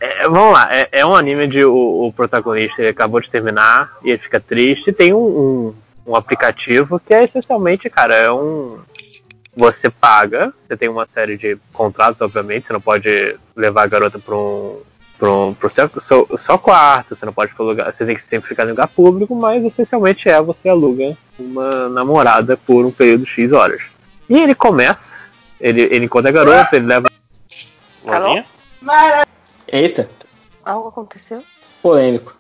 [0.00, 3.96] é, vamos lá, é, é um anime de o, o protagonista ele acabou de terminar
[4.02, 4.92] e ele fica triste.
[4.92, 5.74] Tem um, um,
[6.06, 8.80] um aplicativo que é essencialmente, cara, é um.
[9.56, 14.18] Você paga, você tem uma série de contratos, obviamente, você não pode levar a garota
[14.18, 14.82] para um.
[15.18, 18.22] Pro, pro seu, seu, seu quarto, você não pode ficar em lugar, você tem que
[18.22, 23.24] sempre ficar em lugar público, mas essencialmente é você aluga uma namorada por um período
[23.24, 23.80] X horas.
[24.28, 25.16] E ele começa,
[25.58, 27.06] ele, ele encontra a garota, ele leva
[28.06, 28.42] Alô?
[29.66, 30.08] Eita,
[30.64, 31.42] Algo aconteceu?
[31.82, 32.34] polêmico.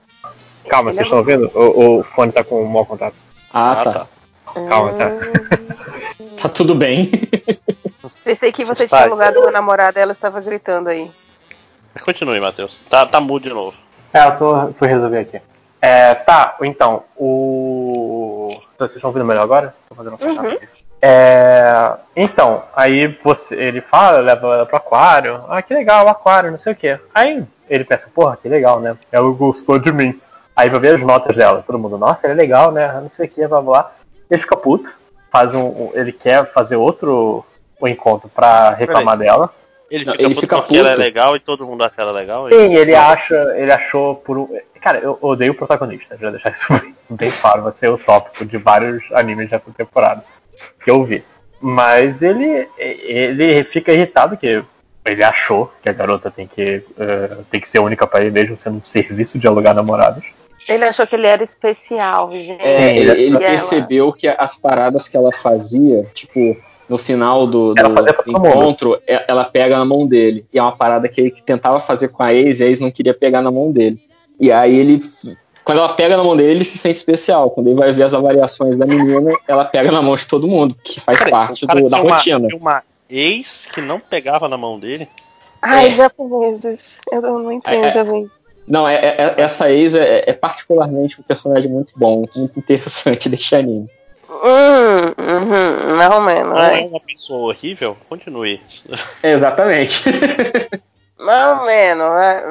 [0.68, 1.50] Calma, Ele vocês é estão ouvindo?
[1.54, 3.14] O, o fone tá com um mau contato.
[3.52, 3.92] Ah, Ah, tá.
[3.92, 4.06] tá.
[4.68, 5.10] Calma, tá.
[6.42, 7.10] Tá tudo bem.
[8.24, 11.10] Pensei que você tinha alugado uma namorada e ela estava gritando aí.
[11.96, 12.78] Mas Continue, Matheus.
[12.90, 13.74] Tá, tá mudo de novo.
[14.12, 15.40] É, eu tô, fui resolver aqui.
[15.80, 18.50] É, tá, então, o.
[18.78, 19.74] Vocês estão ouvindo melhor agora?
[19.88, 20.68] Tô fazendo um contato aqui.
[21.00, 25.42] É, então, aí você, ele fala, leva ela pro aquário.
[25.48, 27.00] Ah, que legal, o aquário, não sei o quê.
[27.14, 28.94] Aí ele pensa, porra, que legal, né?
[29.10, 30.20] Ela gostou de mim.
[30.54, 31.64] Aí vai ver as notas dela.
[31.66, 32.92] Todo mundo, nossa, ele é legal, né?
[33.00, 33.90] Não sei o que, blá blá.
[34.30, 34.92] Ele fica puto.
[35.30, 37.42] Faz um, um- ele quer fazer outro
[37.80, 39.50] um encontro pra reclamar dela.
[39.90, 41.02] Ele Não, fica ele puto fica porque ela é puto.
[41.04, 42.48] legal e todo mundo acha ela legal.
[42.50, 44.48] Sim, ele acha, ele achou por um.
[44.80, 46.66] Cara, eu odeio o protagonista, já deixar isso
[47.10, 50.24] bem claro, vai ser o tópico de vários animes dessa temporada
[50.82, 51.22] que eu vi.
[51.60, 54.62] Mas ele, ele fica irritado que
[55.04, 58.56] ele achou que a garota tem que, eh, tem que ser única pra ele, mesmo
[58.56, 60.24] sendo um serviço de alugar namorados.
[60.68, 62.60] Ele achou que ele era especial, gente.
[62.60, 66.56] É, ele, ele E ela- percebeu que as paradas que ela fazia, tipo,
[66.88, 70.44] no final do, do Ela encontro, e- ela pega na mão dele.
[70.52, 72.90] E é uma parada que ele tentava fazer com a ex, e a ex não
[72.90, 73.98] queria pegar na mão dele.
[74.38, 75.02] E aí ele.
[75.64, 77.50] Quando ela pega na mão dele, ele se sente especial.
[77.50, 80.76] Quando ele vai ver as avaliações da menina, ela pega na mão de todo mundo,
[80.84, 82.48] que faz Peraí, parte cara do- da uma- rotina.
[82.54, 85.08] uma ex que não pegava na mão dele.
[85.60, 85.94] Ai, É.
[85.94, 86.78] japoneses.
[87.10, 87.90] Eu não entendo É, é.
[87.92, 88.30] também.
[88.68, 93.28] Não, é, é- é- essa ex é, é particularmente um personagem muito bom, muito interessante
[93.30, 93.88] desse anime.
[94.28, 97.96] Hum, uhum, mais ou menos, Não é uma pessoa horrível?
[98.08, 98.60] Continue.
[99.22, 100.02] Exatamente.
[101.18, 102.08] Mais ou menos.
[102.08, 102.42] Vai,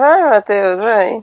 [0.00, 1.22] vai Matheus, vai.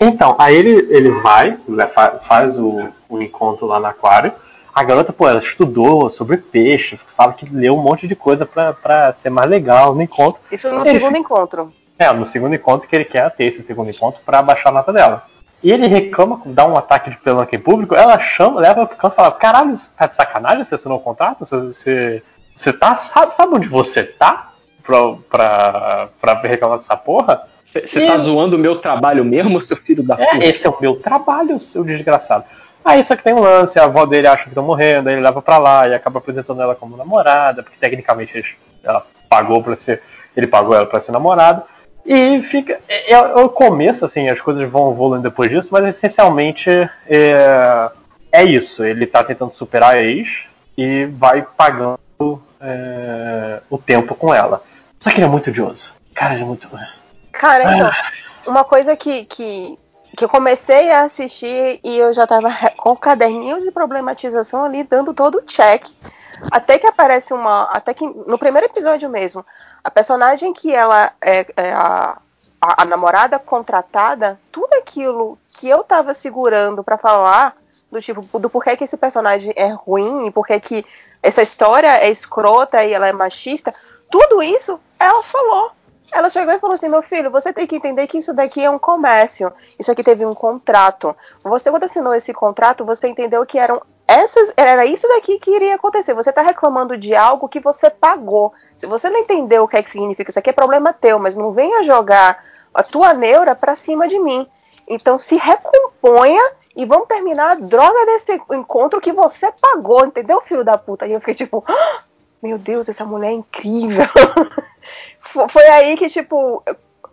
[0.00, 4.32] Então, aí ele, ele vai, né, fa- faz o, o encontro lá no aquário.
[4.74, 8.72] A garota, pô, ela estudou sobre peixe, fala que leu um monte de coisa pra,
[8.72, 10.40] pra ser mais legal no encontro.
[10.50, 11.72] Isso no Ele segundo encontro.
[11.98, 14.92] É, no segundo encontro que ele quer ter esse segundo encontro pra baixar a nota
[14.92, 15.24] dela.
[15.62, 19.12] E ele reclama, dá um ataque de pelanca em público, ela chama, leva pro canto
[19.12, 20.64] e fala, caralho, você tá de sacanagem?
[20.64, 21.46] Você assinou o contrato?
[21.46, 22.22] Você, você,
[22.56, 24.50] você tá, sabe, sabe onde você tá?
[24.82, 27.46] Pra, pra, pra reclamar dessa porra?
[27.64, 30.36] Você tá zoando o meu trabalho mesmo, seu filho da puta?
[30.36, 32.44] É, esse é o meu trabalho, seu desgraçado.
[32.84, 35.22] Aí só que tem um lance, a avó dele acha que estão morrendo, aí ele
[35.22, 40.02] leva pra lá e acaba apresentando ela como namorada, porque tecnicamente ela pagou para ser.
[40.36, 41.64] Ele pagou ela pra ser namorada.
[42.04, 42.80] E fica.
[42.88, 46.70] É, é o começo, assim, as coisas vão evoluindo depois disso, mas essencialmente
[47.06, 47.90] é,
[48.32, 48.84] é isso.
[48.84, 50.28] Ele tá tentando superar a ex
[50.76, 51.98] e vai pagando
[52.60, 54.62] é, o tempo com ela.
[54.98, 55.92] Só que ele é muito odioso.
[56.14, 56.68] Cara, ele é muito.
[57.30, 57.90] Cara, então,
[58.46, 59.78] uma coisa que, que,
[60.16, 64.82] que eu comecei a assistir e eu já tava com o caderninho de problematização ali,
[64.82, 65.86] dando todo o check.
[66.50, 67.64] Até que aparece uma.
[67.64, 69.44] Até que no primeiro episódio mesmo,
[69.82, 72.18] a personagem que ela é, é a,
[72.60, 77.56] a, a namorada contratada, tudo aquilo que eu tava segurando pra falar,
[77.90, 80.84] do tipo, do porquê que esse personagem é ruim, e porquê que
[81.22, 83.72] essa história é escrota e ela é machista,
[84.10, 85.72] tudo isso ela falou.
[86.12, 88.70] Ela chegou e falou assim: meu filho, você tem que entender que isso daqui é
[88.70, 89.52] um comércio.
[89.78, 91.16] Isso aqui teve um contrato.
[91.42, 94.52] Você, quando assinou esse contrato, você entendeu que eram essas.
[94.56, 96.12] Era isso daqui que iria acontecer.
[96.14, 98.52] Você está reclamando de algo que você pagou.
[98.76, 101.34] Se você não entendeu o que é que significa isso aqui, é problema teu, mas
[101.34, 102.44] não venha jogar
[102.74, 104.46] a tua neura pra cima de mim.
[104.86, 106.42] Então se recomponha
[106.76, 111.06] e vamos terminar a droga desse encontro que você pagou, entendeu, filho da puta?
[111.06, 112.02] E eu fiquei tipo, "Ah,
[112.42, 114.02] meu Deus, essa mulher é incrível.
[115.32, 116.62] Fo- Foi aí que, tipo,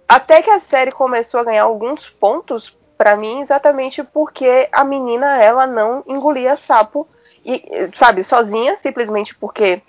[0.07, 5.41] até que a série começou a ganhar alguns pontos pra mim, exatamente porque a menina,
[5.41, 7.07] ela não engolia sapo,
[7.45, 7.63] e,
[7.95, 9.81] sabe, sozinha, simplesmente porque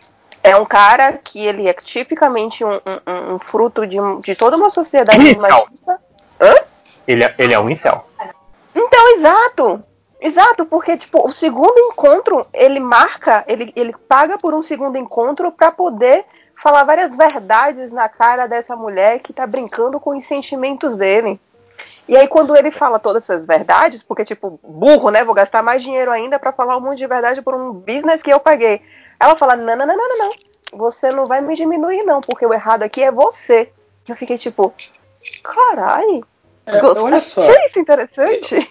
[0.43, 4.71] é um cara que ele é tipicamente um, um- um fruto de, de toda uma
[4.71, 5.41] sociedade Incel.
[5.41, 6.01] machista.
[7.07, 8.07] Ele é, ele é um incel.
[8.75, 9.83] Então, exato.
[10.23, 15.51] Exato, porque tipo, o segundo encontro, ele marca, ele, ele paga por um segundo encontro
[15.51, 16.25] pra poder
[16.61, 21.41] falar várias verdades na cara dessa mulher que tá brincando com os sentimentos dele.
[22.07, 25.83] E aí quando ele fala todas essas verdades, porque tipo, burro, né, vou gastar mais
[25.83, 28.83] dinheiro ainda pra falar um monte de verdade por um business que eu paguei.
[29.19, 30.31] Ela fala: "Não, não, não, não, não.
[30.73, 33.71] Você não vai me diminuir não, porque o errado aqui é você".
[34.07, 34.75] Eu fiquei tipo,
[35.43, 36.21] carai.
[36.67, 37.41] É, olha só.
[37.41, 38.71] Achei isso interessante.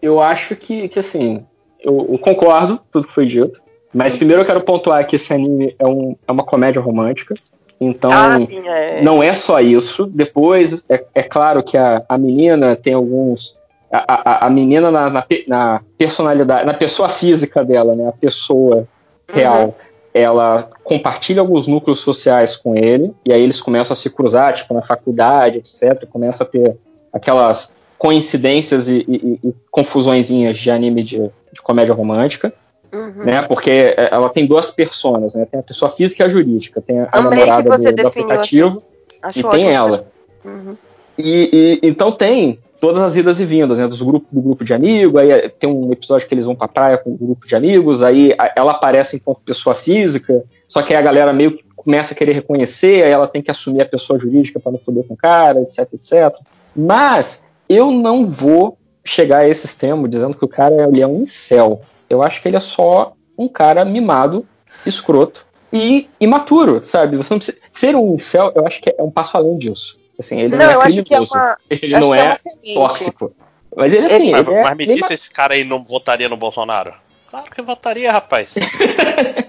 [0.00, 1.46] Eu acho que, que assim,
[1.80, 3.60] eu, eu concordo com tudo que foi dito,
[3.96, 7.34] mas primeiro eu quero pontuar que esse anime é, um, é uma comédia romântica,
[7.80, 9.02] então Ah, sim, é.
[9.02, 10.06] não é só isso.
[10.06, 13.56] Depois, é, é claro que a, a menina tem alguns.
[13.90, 18.08] A, a, a menina na, na, na personalidade, na pessoa física dela, né?
[18.08, 18.86] A pessoa
[19.32, 19.74] real,
[20.12, 24.74] ela compartilha alguns núcleos sociais com ele, e aí eles começam a se cruzar, tipo,
[24.74, 26.06] na faculdade, etc.
[26.06, 26.76] Começa a ter
[27.12, 31.18] aquelas coincidências e, e, e confusõezinhas de anime de,
[31.52, 32.52] de comédia romântica,
[32.96, 33.24] Uhum.
[33.24, 33.42] né?
[33.42, 35.46] Porque é, ela tem duas personas, né?
[35.50, 36.80] Tem a pessoa física e a jurídica.
[36.80, 38.82] Tem a, Amei que namorada do, do aplicativo
[39.22, 40.06] Acho e tem ela.
[40.44, 40.76] Uhum.
[41.18, 43.88] E, e- então tem todas as idas e vindas, né?
[43.88, 46.68] Dos grupos, do grupo de amigos, aí é, tem um episódio que eles vão pra
[46.68, 50.92] praia com um grupo de amigos, aí a- ela aparece enquanto pessoa física, só que
[50.94, 53.86] aí a galera meio que começa a querer reconhecer, aí ela tem que assumir a
[53.86, 56.34] pessoa jurídica para não foder com o cara, etc, etc.
[56.74, 61.22] Mas eu não vou chegar a esse extremo dizendo que o cara ele é um
[61.22, 61.80] incel.
[62.08, 64.46] Eu acho que ele é só um cara mimado,
[64.84, 67.16] escroto e imaturo, sabe?
[67.16, 69.96] Você não precisa ser um incel, eu acho que é um passo além disso.
[70.18, 71.56] Assim, ele não, Não, é eu acho que é uma.
[71.68, 73.34] Ele acho não é é, tóxico.
[73.76, 76.28] Mas ele assim, Mas, ele é, mas me diz se esse cara aí não votaria
[76.28, 76.94] no Bolsonaro.
[77.28, 78.50] Claro que votaria, rapaz.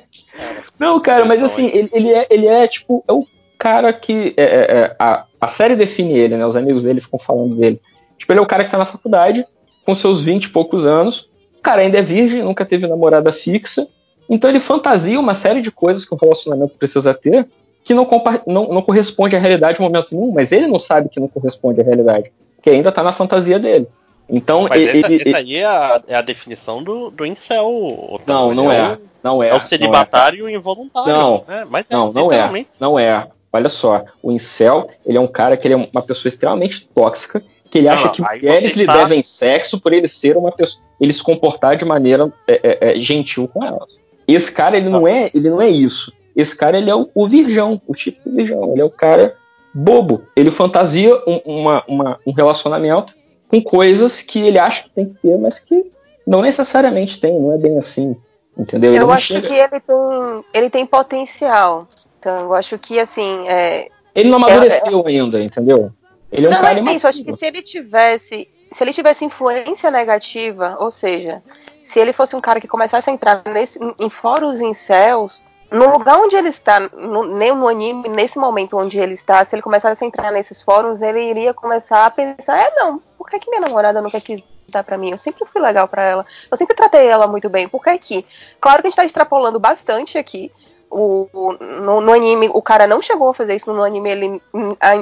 [0.78, 3.26] Não, cara, mas assim, ele, ele é, ele é tipo, é o
[3.58, 4.34] cara que.
[4.38, 6.46] é, é, é, a, a série define ele, né?
[6.46, 7.82] Os amigos dele ficam falando dele.
[8.18, 9.46] Tipo, ele é o cara que tá na faculdade,
[9.86, 11.30] com seus 20 e poucos anos.
[11.68, 13.86] O cara ainda é virgem, nunca teve namorada fixa.
[14.30, 17.46] Então ele fantasia uma série de coisas que um relacionamento precisa ter
[17.84, 18.08] que não,
[18.46, 21.82] não, não corresponde à realidade em momento nenhum, mas ele não sabe que não corresponde
[21.82, 22.32] à realidade,
[22.62, 23.86] que ainda tá na fantasia dele.
[24.30, 27.68] Então Mas ele, essa, ele- essa aí é a, é a definição do, do incel.
[28.12, 28.24] Otávio.
[28.34, 28.78] não, não é.
[28.78, 31.12] é, o- não é, É, o celibatário involuntário.
[31.14, 31.44] Não.
[31.50, 32.66] É, mas é, Não, não é.
[32.80, 33.28] Não é.
[33.52, 37.42] Olha só, o incel, ele é um cara que ele é uma pessoa extremamente tóxica,
[37.70, 40.52] que ele Não, acha não, que mulheres lhe tá- devem sexo por ele ser uma
[40.52, 44.00] pessoa, ele se comportar de maneira é, é, é, gentil com elas.
[44.28, 46.12] Esse cara, ele não é, ele não é isso.
[46.36, 48.72] Esse cara, ele é o, o virgão, o tipo virgão.
[48.74, 49.36] Ele é o cara
[49.74, 50.24] bobo.
[50.36, 53.14] Ele fantasia um, uma, uma, um relacionamento
[53.50, 55.92] com coisas que ele acha que tem que ter, mas que
[56.26, 58.16] não necessariamente tem, não é bem assim.
[58.58, 58.92] Entendeu?
[58.92, 61.88] Ele Eu não acho chega- que ele tem, ele tem potencial.
[62.20, 65.92] Então, eu acho que, assim, é, Ele não amadureceu ainda, entendeu?
[66.32, 68.94] Ele é um não cara é isso, eu acho que se ele tivesse, se ele
[68.94, 71.42] tivesse influência negativa, ou seja,
[71.86, 75.42] se ele fosse um cara que começasse a entrar nesse, em, fóruns em céus,
[75.72, 79.56] no lugar onde ele está, no, nem no anime, nesse momento onde ele está, se
[79.56, 83.40] ele começasse a entrar nesses fóruns, ele iria começar a pensar, é não, por que,
[83.40, 85.12] que minha namorada quer que dar pra mim?
[85.12, 88.26] Eu sempre fui legal pra ela, eu sempre tratei ela muito bem, por que que?
[88.60, 90.52] Claro que a gente tá extrapolando bastante aqui,
[90.90, 94.42] o, o- no, no anime, o cara não chegou a fazer isso no anime, ele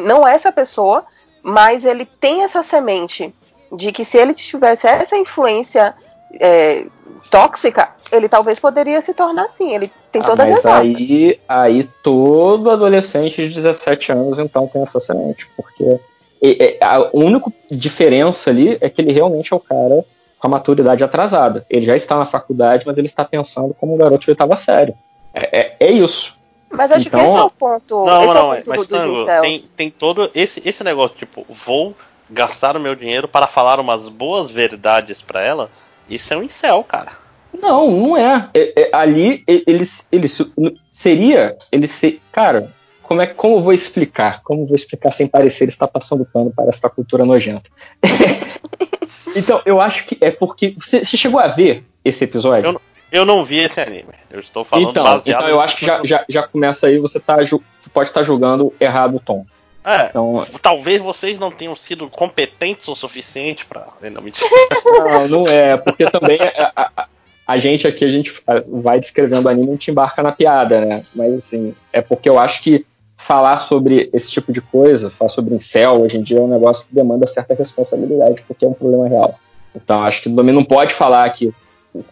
[0.04, 1.04] não é essa pessoa,
[1.46, 3.32] mas ele tem essa semente
[3.72, 5.94] de que se ele tivesse essa influência
[6.40, 6.88] é,
[7.30, 9.76] tóxica, ele talvez poderia se tornar assim.
[9.76, 14.82] Ele tem Ah, todas mas as aí, aí todo adolescente de 17 anos então tem
[14.82, 16.00] essa semente, porque
[16.42, 20.04] e- e- a única diferença ali é que ele realmente é o cara
[20.40, 21.64] com a maturidade atrasada.
[21.70, 24.96] Ele já está na faculdade, mas ele está pensando como um garoto de oitava série.
[25.34, 26.36] É, é, é isso.
[26.70, 28.06] Mas acho então- que esse é o ponto.
[28.06, 31.46] Não, esse não, é o ponto mas Tango, tem, tem todo esse, esse negócio, tipo,
[31.50, 31.96] vou
[32.30, 35.70] gastar o meu dinheiro para falar umas boas verdades pra ela.
[36.10, 37.12] Isso é um incel, cara.
[37.54, 38.50] Não, não é.
[38.54, 40.52] É- é- ali e- ele, ele se-
[40.92, 42.72] seria, ele se, cara,
[43.04, 44.42] como é como eu vou explicar?
[44.44, 47.70] Como eu vou explicar sem parecer estar passando pano para esta cultura nojenta?
[49.36, 52.72] então, eu acho que é porque você, você chegou a ver esse episódio?
[52.72, 52.82] Eu
[53.26, 54.14] não vi esse anime.
[54.30, 57.20] Eu estou falando então, baseado então eu acho que já, já, já começa aí, você
[57.20, 59.46] tá você pode estar julgando errado o tom.
[59.84, 63.88] É, Então, talvez vocês não tenham sido competentes o suficiente pra.
[64.12, 64.48] Não, mentira.
[64.84, 67.08] Não, não é, porque também a, a-
[67.48, 68.34] a- gente aqui, a gente
[68.68, 71.04] vai descrevendo o anime e a gente embarca na piada, né?
[71.14, 72.84] Mas assim, é porque eu acho que
[73.16, 76.88] falar sobre esse tipo de coisa, falar sobre incel hoje em dia é um negócio
[76.88, 79.40] que demanda certa responsabilidade, porque é um problema real.
[79.76, 81.54] Então acho que também não pode falar que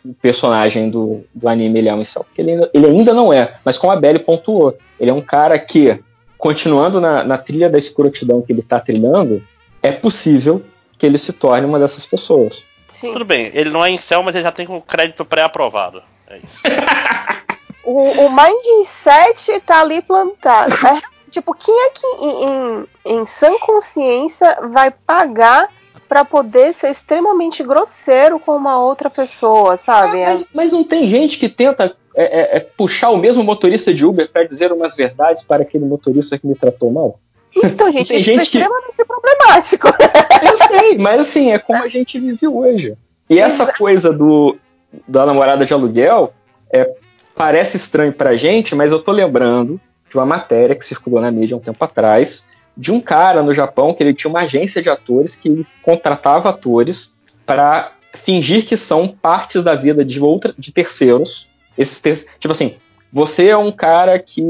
[0.06, 3.34] o personagem do, do anime ele é um incel, porque ele ainda, ele ainda não
[3.34, 3.56] é.
[3.66, 6.00] Mas como a Belly pontuou, ele é um cara que,
[6.38, 9.44] continuando na, na trilha da escrotidão que ele tá trilhando,
[9.82, 10.62] é possível
[10.98, 12.64] que ele se torne uma dessas pessoas.
[13.00, 13.12] Sim.
[13.14, 16.02] Tudo bem, ele não é incel, mas ele já tem o crédito pré-aprovado.
[16.28, 16.48] É isso.
[17.84, 20.74] O, o mindset tá ali plantado.
[20.88, 22.88] É, tipo, quem é que em, em,
[23.18, 25.70] em sã consciência vai pagar
[26.14, 30.22] pra poder ser extremamente grosseiro com uma outra pessoa, sabe?
[30.23, 33.91] Ah, mas, mas não tem gente que tenta é, é, é, puxar o mesmo motorista
[33.91, 37.19] de Uber para dizer umas verdades para aquele motorista que me tratou mal?
[37.56, 39.88] Então, gente, tem isso gente é que- extremamente problemático.
[40.48, 42.95] Eu sei, mas assim, é como a gente vive hoje.
[43.27, 44.56] E essa coisa do
[45.07, 46.31] da namorada de aluguel
[46.72, 46.94] é,
[47.34, 51.56] parece estranho pra gente, mas eu tô lembrando de uma matéria que circulou na mídia
[51.56, 52.45] há um tempo atrás,
[52.76, 57.14] de um cara no Japão que ele tinha uma agência de atores que contratava atores
[57.45, 57.91] para
[58.24, 61.48] fingir que são partes da vida de outra, de terceiros.
[61.78, 62.76] Esses ter- tipo assim,
[63.12, 64.44] você é um cara que,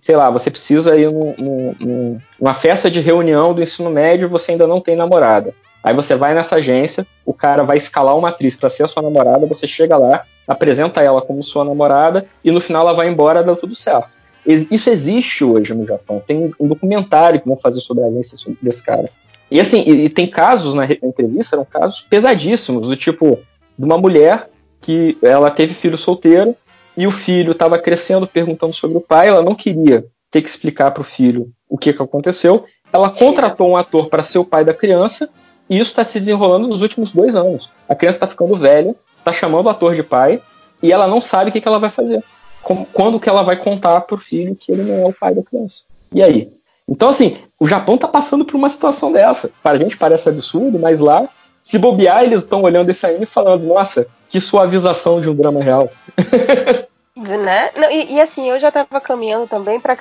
[0.00, 4.26] sei lá, você precisa ir num- num- num- numa festa de reunião do ensino médio
[4.26, 5.54] e você ainda não tem namorada.
[5.82, 9.02] Aí você vai nessa agência, o cara vai escalar uma atriz para ser a sua
[9.02, 13.42] namorada, você chega lá, apresenta ela como sua namorada e no final ela vai embora,
[13.42, 14.08] dá tudo certo.
[14.44, 16.22] Isso existe hoje no Japão.
[16.26, 19.08] Tem um documentário que vão fazer sobre a agência desse cara.
[19.50, 23.38] E assim, e, e tem casos na entrevista, eram casos pesadíssimos, do tipo,
[23.78, 24.48] de uma mulher
[24.80, 26.56] que ela teve filho solteiro
[26.96, 30.90] e o filho estava crescendo perguntando sobre o pai, ela não queria ter que explicar
[30.90, 32.64] para o filho o que, que aconteceu.
[32.92, 35.28] Ela contratou um ator para ser o pai da criança
[35.68, 37.70] e isso está se desenrolando nos últimos dois anos.
[37.88, 40.40] A criança está ficando velha, está chamando o ator de pai
[40.82, 42.22] e ela não sabe o que, que ela vai fazer.
[42.62, 45.82] Quando que ela vai contar pro filho que ele não é o pai da criança.
[46.12, 46.52] E aí?
[46.88, 49.50] Então, assim, o Japão tá passando por uma situação dessa.
[49.62, 51.28] Para a gente parece absurdo, mas lá,
[51.64, 55.62] se bobear, eles estão olhando esse anime e falando, nossa, que suavização de um drama
[55.62, 55.90] real.
[57.16, 57.70] né?
[57.76, 59.96] Não, e, e assim, eu já estava caminhando também para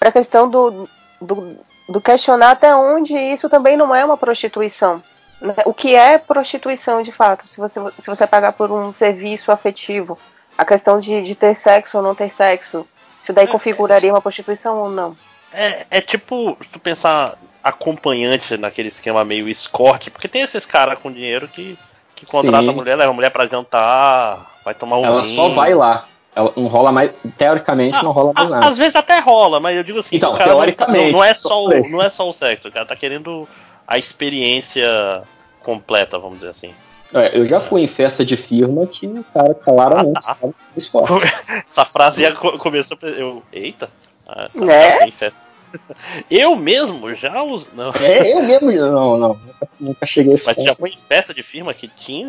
[0.00, 0.88] a questão do,
[1.20, 1.56] do,
[1.88, 5.02] do questionar até onde isso também não é uma prostituição.
[5.40, 5.54] né?
[5.64, 7.48] O que é prostituição de fato?
[7.48, 10.18] Se você, se você pagar por um serviço afetivo,
[10.60, 12.86] a questão de, de ter sexo ou não ter sexo,
[13.22, 15.16] isso daí configuraria uma prostituição ou não?
[15.52, 20.98] É, é tipo, se tu pensar acompanhante naquele esquema meio escorte, porque tem esses caras
[20.98, 21.78] com dinheiro que,
[22.14, 22.68] que contrata Sim.
[22.68, 25.34] a mulher, leva a mulher pra jantar, vai tomar um Ela vinho.
[25.34, 26.04] só vai lá.
[26.36, 27.10] Ela não rola mais.
[27.38, 28.66] Teoricamente, Ah, não rola mais a- nada.
[28.68, 31.24] Às vezes até rola, mas eu digo assim, Então, o cara não- teoricamente, não, não
[31.24, 33.48] é só o, não é só o sexo, o cara tá querendo
[33.88, 35.22] a experiência
[35.62, 36.74] completa, vamos dizer assim.
[37.12, 40.48] É, eu já fui em festa de firma que o cara claramente Ah, tá.
[40.76, 41.12] esporte.
[41.68, 42.96] Essa frase já começou.
[42.96, 43.90] pra- Eu, eita!
[44.28, 45.10] Ah, tá, Né?
[45.12, 45.32] tá.
[46.30, 47.66] Eu mesmo já os.
[47.74, 47.92] Não.
[48.00, 48.70] É, eu mesmo.
[48.72, 49.28] Não, não.
[49.28, 50.66] Nunca, nunca cheguei a esse Mas ponto.
[50.66, 52.28] já foi em festa de firma que tinha?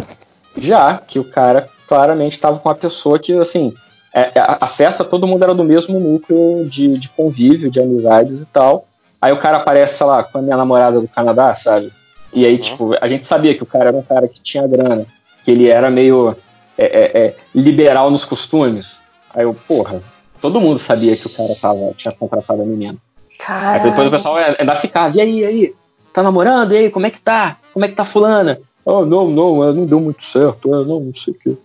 [0.58, 3.74] Já, que o cara claramente estava com uma pessoa que, assim,
[4.14, 8.42] é, a, a festa todo mundo era do mesmo núcleo de, de convívio, de amizades
[8.42, 8.86] e tal.
[9.20, 11.92] Aí o cara aparece, sei lá, com a minha namorada do Canadá, sabe?
[12.34, 12.62] E aí, Uhum.
[12.62, 15.06] tipo, a gente sabia que o cara era um cara que tinha grana,
[15.44, 16.36] que ele era meio
[16.78, 19.00] é, é, é, liberal nos costumes.
[19.34, 20.02] Aí eu, porra,
[20.42, 22.98] todo mundo sabia que o cara tava, tinha contratado a menina.
[23.48, 24.12] Aí depois o Caralho.
[24.12, 25.76] pessoal ainda ficava, e aí, e aí?
[26.14, 26.74] Tá namorando?
[26.74, 27.58] E aí, como é que tá?
[27.74, 28.60] Como é que tá fulana?
[28.86, 31.58] Oh, não, não, é, não deu muito certo, é, não, não sei o quê.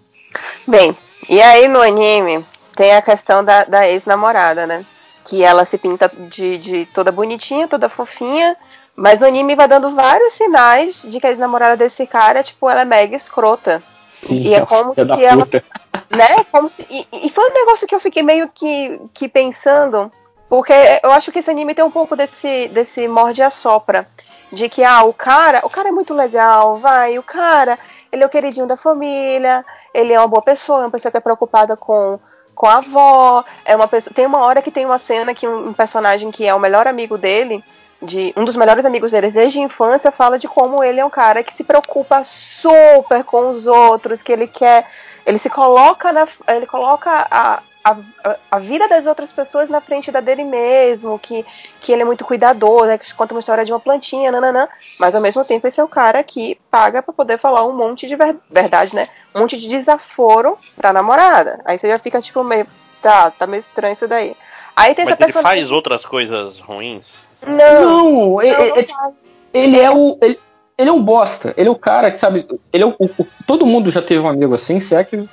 [0.67, 0.97] Bem,
[1.29, 2.45] e aí no anime
[2.77, 4.85] tem a questão da, da ex-namorada, né?
[5.25, 8.57] Que ela se pinta de, de toda bonitinha, toda fofinha.
[8.97, 12.81] Mas no anime vai dando vários sinais de que a ex-namorada desse cara, tipo, ela
[12.81, 13.83] é mega escrota.
[14.29, 15.63] E é como filha se ela puta.
[16.11, 16.45] né?
[16.51, 20.11] Como se, e, e foi um negócio que eu fiquei meio que, que pensando,
[20.49, 24.07] porque eu acho que esse anime tem um pouco desse, desse morde a sopra.
[24.51, 27.77] De que, ah, o cara, o cara é muito legal, vai, o cara,
[28.13, 31.19] ele é o queridinho da família, ele é uma boa pessoa, é uma pessoa que
[31.19, 32.19] é preocupada com,
[32.55, 34.15] com a avó, é uma pessoa.
[34.15, 36.87] Tem uma hora que tem uma cena que um, um personagem que é o melhor
[36.87, 37.63] amigo dele,
[38.03, 41.11] de um dos melhores amigos deles desde a infância, fala de como ele é um
[41.11, 44.87] cara que se preocupa super com os outros, que ele quer
[45.27, 50.11] ele se coloca na, ele coloca a, a, a vida das outras pessoas na frente
[50.13, 51.45] da dele mesmo, que,
[51.81, 54.69] que ele é muito cuidadoso, né, que conta uma história de uma plantinha, nananã,
[55.01, 58.07] mas ao mesmo tempo esse é o cara que paga pra poder falar um monte
[58.07, 59.09] de ver- verdade, né?
[59.35, 61.61] Um monte de desaforo pra namorada.
[61.65, 62.67] Aí você já fica tipo meio,
[63.03, 64.37] tá, tá meio estranho isso daí.
[64.77, 67.26] Aí tem Mas essa ele pessoa faz outras coisas ruins?
[67.47, 69.15] Não, Não, é- não, é- é- faz.
[69.53, 70.19] ele é o.
[70.23, 70.39] Ele,
[70.79, 71.55] ele é um bosta.
[71.57, 74.29] Ele é o cara que, sabe, ele é o, o- todo mundo já teve um
[74.29, 75.29] amigo assim, se é que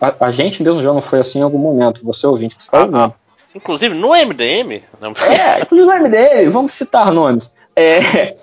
[0.00, 2.78] a, a gente mesmo já não foi assim em algum momento, você ouvinte que está
[2.78, 3.14] Ah, ouvindo.
[3.54, 4.82] Inclusive no MDM.
[5.00, 7.52] Não, É, inclusive o nome dele, vamos citar nomes.
[7.74, 8.36] É,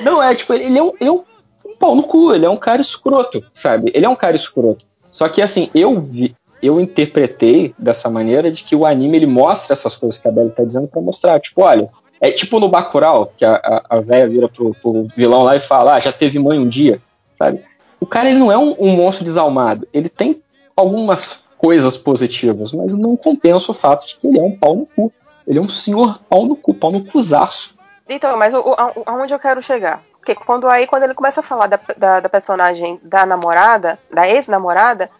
[0.00, 1.24] não, é tipo, ele é, um, ele é um,
[1.66, 3.90] um pau no cu, ele é um cara escroto, sabe?
[3.94, 4.84] Ele é um cara escroto.
[5.10, 9.72] Só que assim, eu vi, eu interpretei dessa maneira de que o anime ele mostra
[9.72, 11.40] essas coisas que a Belly tá dizendo pra mostrar.
[11.40, 11.88] Tipo, olha,
[12.20, 15.60] é tipo no Bacurau, que a, a, a véia vira pro, pro vilão lá e
[15.60, 17.00] fala, ah, já teve mãe um dia,
[17.38, 17.64] sabe?
[17.98, 20.42] O cara ele não é um, um monstro desalmado, ele tem
[20.76, 24.86] algumas coisas positivas, mas não compensa o fato de que ele é um pau no
[24.86, 25.12] cu.
[25.46, 27.74] Ele é um senhor pau no cu, pau no cuzaço.
[28.08, 28.74] Então, mas o,
[29.04, 30.00] aonde eu quero chegar?
[30.18, 34.28] Porque quando aí, quando ele começa a falar da, da, da personagem da namorada, da
[34.28, 35.10] ex-namorada,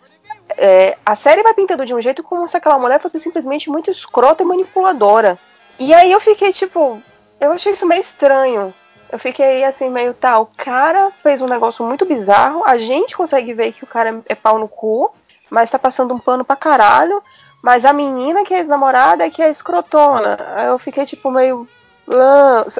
[0.56, 3.90] é, a série vai pintando de um jeito como se aquela mulher fosse simplesmente muito
[3.90, 5.38] escrota e manipuladora.
[5.80, 7.02] E aí eu fiquei tipo,
[7.40, 8.74] eu achei isso meio estranho.
[9.10, 13.54] Eu fiquei assim, meio tá, o cara fez um negócio muito bizarro, a gente consegue
[13.54, 15.10] ver que o cara é pau no cu,
[15.48, 17.22] mas tá passando um pano pra caralho.
[17.62, 20.38] Mas a menina que é ex-namorada é que é escrotona.
[20.54, 21.66] Aí eu fiquei tipo meio.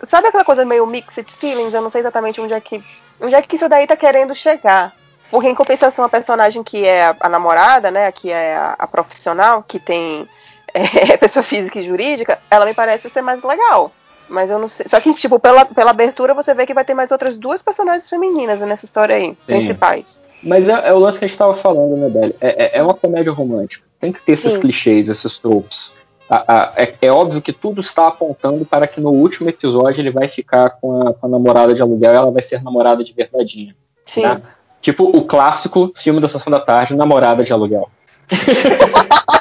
[0.07, 1.75] sabe aquela coisa meio mixed feelings?
[1.75, 2.83] Eu não sei exatamente onde é que.
[3.21, 4.95] Onde é que isso daí tá querendo chegar.
[5.31, 8.11] Porque em compensação a personagem que é a, a namorada, né?
[8.13, 10.27] Que é a, a profissional, que tem
[11.13, 13.93] é, pessoa física e jurídica, ela me parece ser mais legal.
[14.29, 14.87] Mas eu não sei.
[14.89, 18.09] Só que, tipo, pela, pela abertura você vê que vai ter mais outras duas personagens
[18.09, 20.21] femininas nessa história aí, principais.
[20.43, 22.37] Mas é, é o lance que a gente tava falando, né, Belly?
[22.41, 23.85] É, é- é uma comédia romântica.
[24.01, 24.61] Tem que ter esses Sim.
[24.61, 25.93] clichês, esses tropes.
[26.29, 30.13] A- a- é, é óbvio que tudo está apontando para que no último episódio ele
[30.13, 33.13] vai ficar com a, com a namorada de aluguel e ela vai ser namorada de
[33.13, 33.75] verdadeinha.
[34.07, 34.23] Sim.
[34.23, 34.41] Né?
[34.81, 37.91] Tipo o clássico filme da Sessão da Tarde, Namorada de Aluguel.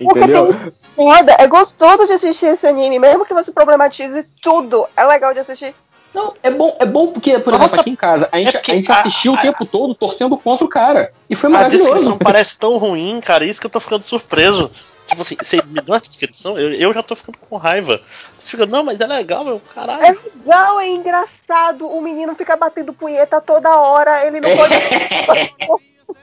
[0.00, 0.72] Entendeu?
[0.96, 4.86] Foda, é gostoso de assistir esse anime, mesmo que você problematize tudo.
[4.96, 5.74] É legal de assistir.
[6.14, 8.60] Não, é bom, é bom porque, por Nossa, exemplo, aqui em casa, a gente, é
[8.60, 11.10] a gente a- assistiu o tempo todo torcendo contra o cara.
[11.30, 11.88] E foi A maravilhoso.
[11.90, 14.70] descrição parece tão ruim, cara, isso que eu tô ficando surpreso.
[15.06, 18.00] Tipo assim, você me deu a descrição, eu, eu já tô ficando com raiva.
[18.38, 20.20] Você fica, não, mas é legal, meu, É caralho.
[20.44, 21.86] legal, é engraçado.
[21.86, 24.26] O menino fica batendo punheta toda hora.
[24.26, 24.74] Ele não pode.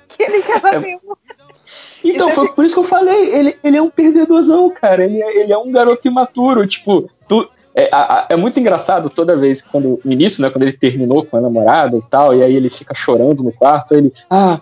[0.10, 1.00] que ele quer bater.
[2.04, 5.04] Então, foi por isso que eu falei, ele, ele é um perdedorzão, cara.
[5.04, 6.66] Ele é, ele é um garoto imaturo.
[6.66, 10.00] Tipo, tu, é, a- é muito engraçado toda vez quando.
[10.04, 10.50] No início, né?
[10.50, 13.94] Quando ele terminou com a namorada e tal, e aí ele fica chorando no quarto,
[13.96, 14.14] ele.
[14.30, 14.62] Ah,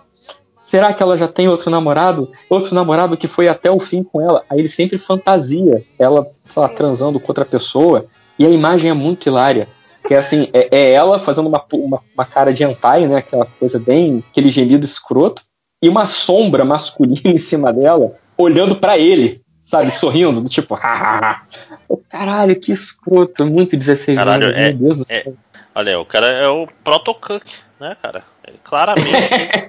[0.62, 2.30] será que ela já tem outro namorado?
[2.50, 4.42] Outro namorado que foi até o fim com ela.
[4.50, 8.06] Aí ele sempre fantasia ela, sei lá, transando com outra pessoa.
[8.38, 9.68] E a imagem é muito hilária.
[10.06, 13.16] Que é assim, é, é ela fazendo uma, uma, uma cara de hentai, né?
[13.18, 14.24] Aquela coisa bem.
[14.30, 15.42] aquele gemido escroto
[15.82, 21.42] e uma sombra masculina em cima dela, olhando pra ele, sabe, sorrindo, do tipo, hahaha.
[22.08, 25.34] Caralho, que escroto, muito 16 Caralho, anos, é- meu Deus do é- céu.
[25.74, 27.44] Olha, o cara é o proto-cook,
[27.78, 28.24] né, cara?
[28.46, 29.12] Ele claramente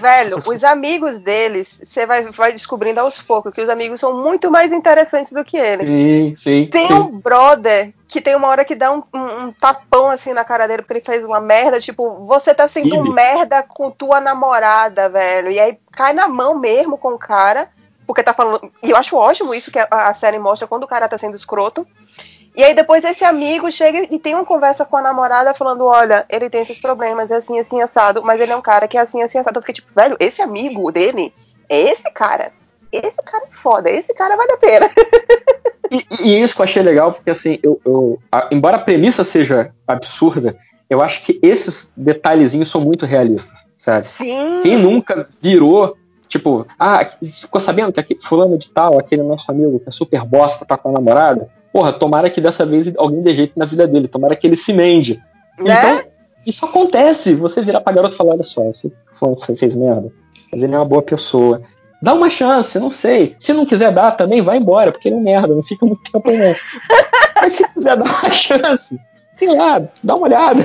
[0.00, 4.50] Velho, os amigos deles, você vai, vai descobrindo aos poucos que os amigos são muito
[4.50, 5.84] mais interessantes do que ele.
[5.84, 6.70] Sim, sim.
[6.72, 6.92] Tem sim.
[6.94, 10.66] um brother que tem uma hora que dá um, um- um tapão assim na cara
[10.66, 11.80] dele porque ele fez uma merda.
[11.80, 13.12] Tipo, você tá sendo Ibe.
[13.12, 15.50] merda com tua namorada, velho.
[15.50, 17.68] E aí cai na mão mesmo com o cara.
[18.06, 18.70] Porque tá falando.
[18.84, 21.34] E eu acho ótimo isso que a, a série mostra quando o cara tá sendo
[21.34, 21.84] escroto.
[22.56, 26.24] E aí depois esse amigo chega e tem uma conversa com a namorada falando, olha,
[26.28, 29.00] ele tem esses problemas, é assim, assim, assado, mas ele é um cara que é
[29.00, 29.58] assim, assim, assado.
[29.58, 31.34] Eu fiquei tipo, velho, esse amigo dele
[31.68, 32.52] é esse cara.
[32.90, 34.90] Esse cara é foda, esse cara vale a pena.
[35.88, 39.22] E, e isso que eu achei legal, porque assim, eu, eu- a- embora a premissa
[39.22, 40.56] seja absurda,
[40.90, 44.04] eu acho que esses detalhezinhos são muito realistas, sabe?
[44.04, 44.62] Sim.
[44.64, 45.96] Quem nunca virou,
[46.28, 47.06] tipo, ah,
[47.40, 50.76] ficou sabendo que aquele fulano de tal, aquele nosso amigo que é super bosta, tá
[50.76, 51.48] com a namorada?
[51.76, 54.72] Porra, tomara que dessa vez alguém dê jeito na vida dele, tomara que ele se
[54.72, 55.22] mende.
[55.58, 55.76] Né?
[55.78, 56.02] Então,
[56.46, 57.34] isso acontece.
[57.34, 58.90] Você virar pra garota e falar, olha só, você
[59.56, 60.10] fez merda,
[60.50, 61.60] mas ele é uma boa pessoa.
[62.00, 63.36] Dá uma chance, não sei.
[63.38, 66.10] Se não quiser dar também, vai embora, porque ele é um merda, não fica muito
[66.10, 66.56] tempo não.
[67.42, 68.98] Mas se quiser dar uma chance,
[69.32, 70.64] sei lá, dá uma olhada.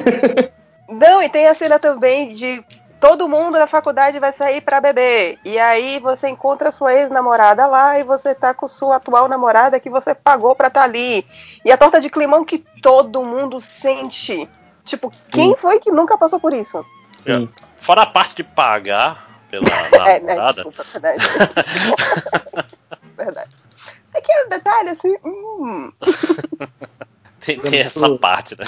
[0.87, 2.63] Não, e tem a cena também de
[3.01, 5.39] todo mundo na faculdade vai sair pra beber.
[5.43, 9.89] E aí você encontra sua ex-namorada lá e você tá com sua atual namorada que
[9.89, 11.25] você pagou pra estar ali.
[11.65, 14.47] E a torta de climão que todo mundo sente.
[14.85, 16.85] Tipo, quem foi que nunca passou por isso?
[17.19, 17.49] Sim.
[17.81, 19.65] Fora a parte de pagar pela
[20.07, 20.35] É, né?
[20.35, 20.63] namorada.
[20.63, 21.23] Desculpa, verdade.
[23.17, 23.51] verdade.
[24.13, 25.17] Pequeno detalhe assim.
[25.25, 25.91] Hum.
[27.43, 28.65] Tem, tem essa parte, né?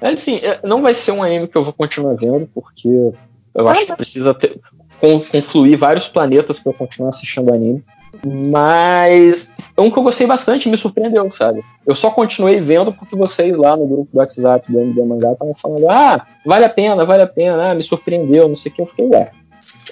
[0.00, 3.12] Mas assim, é, não vai ser um anime que eu vou continuar vendo, porque
[3.54, 4.58] eu acho que precisa ter,
[5.00, 7.82] con- confluir vários planetas pra eu continuar assistindo o anime.
[8.26, 11.62] Mas é um que eu gostei bastante me surpreendeu, sabe?
[11.86, 15.54] Eu só continuei vendo porque vocês lá no grupo do WhatsApp do MD Mangá estavam
[15.54, 18.82] falando, ah, vale a pena, vale a pena, ah, me surpreendeu, não sei o que.
[18.82, 19.30] Eu fiquei, ué.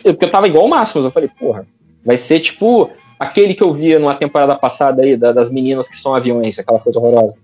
[0.04, 1.66] Eu- Porque eu tava igual o Máximos, eu falei, porra,
[2.04, 5.96] vai ser tipo aquele que eu via numa temporada passada aí, da- das meninas que
[5.96, 7.36] são aviões, aquela coisa horrorosa.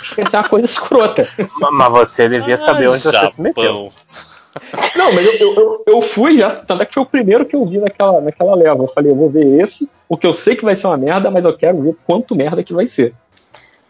[0.00, 1.26] Acho que ia ser uma coisa escrota.
[1.60, 3.90] Ma- Mas você devia saber onde você se meteu.
[4.96, 7.64] Não, mas eu, eu, eu, fui já, tanto é que foi o primeiro que eu
[7.66, 8.82] vi naquela, naquela leva.
[8.82, 11.44] Eu falei, eu vou ver esse, porque eu sei que vai ser uma merda, mas
[11.44, 13.14] eu quero ver quanto merda que vai ser.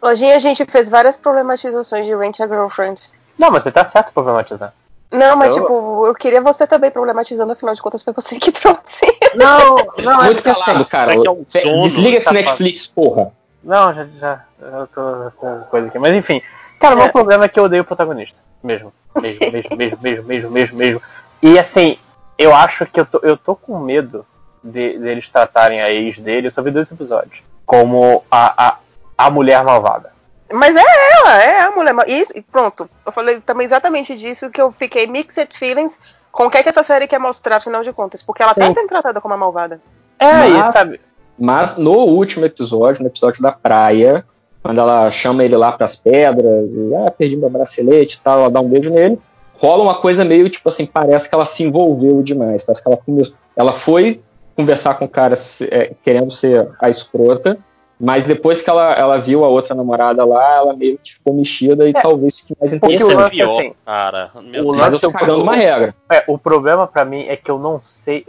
[0.01, 3.01] Lojinha, a gente fez várias problematizações de Rent a Girlfriend.
[3.37, 4.73] Não, mas você tá certo problematizar.
[5.09, 8.51] Não, mas Eu- tipo, eu queria você também problematizando, afinal de contas foi você que
[8.53, 9.05] trouxe.
[9.35, 11.13] Não, não, é Muito porque calado, cara.
[11.13, 11.31] é que é
[11.71, 12.33] um Desliga esse.
[12.33, 13.31] Netflix, porra.
[13.63, 14.41] Não, já, já.
[14.61, 15.97] Eu tô com coisa aqui.
[15.99, 16.41] Mas enfim.
[16.79, 17.11] Cara, o meu É.
[17.11, 18.37] problema é que eu odeio o protagonista.
[18.63, 18.93] Mesmo.
[19.21, 21.01] Mesmo, mesmo, mesmo, mesmo, mesmo, mesmo, mesmo.
[21.41, 21.97] E assim,
[22.37, 24.25] eu acho que eu tô, eu tô com medo
[24.63, 27.41] de, deles tratarem a ex dele, eu só vi dois episódios.
[27.65, 28.77] Como a, a,
[29.17, 30.11] a mulher malvada.
[30.51, 31.93] Mas é ela, é a mulher.
[31.93, 32.89] ma- Isso, e pronto.
[33.05, 35.93] Eu falei também exatamente disso que eu fiquei mixed feelings
[36.31, 38.21] com o que, é que essa série quer mostrar, afinal de contas.
[38.23, 38.73] Porque ela tá Sim.
[38.73, 39.81] sendo tratada como uma malvada.
[40.19, 41.01] É, Mas- e sabe?
[41.37, 44.25] Mas no último episódio, no episódio da praia,
[44.63, 48.49] quando ela chama ele lá pras pedras, e ah, perdi meu bracelete e tal, ela
[48.49, 49.17] dá um beijo nele,
[49.59, 52.97] rola uma coisa meio tipo assim, parece que ela se envolveu demais, parece que ela
[52.97, 53.35] começou.
[53.55, 54.21] Ela foi
[54.55, 55.35] conversar com o cara
[55.71, 57.57] é, querendo ser a escrota,
[57.99, 61.87] mas depois que ela, ela viu a outra namorada lá, ela meio que ficou mexida
[61.87, 64.31] e É, talvez fique mais porque Esse o é lance, pior, assim, cara.
[64.35, 64.77] Meu o Deus.
[64.77, 65.95] Mas eu tô lance- cagando uma regra.
[66.11, 68.23] É, o problema pra mim é que eu não sei.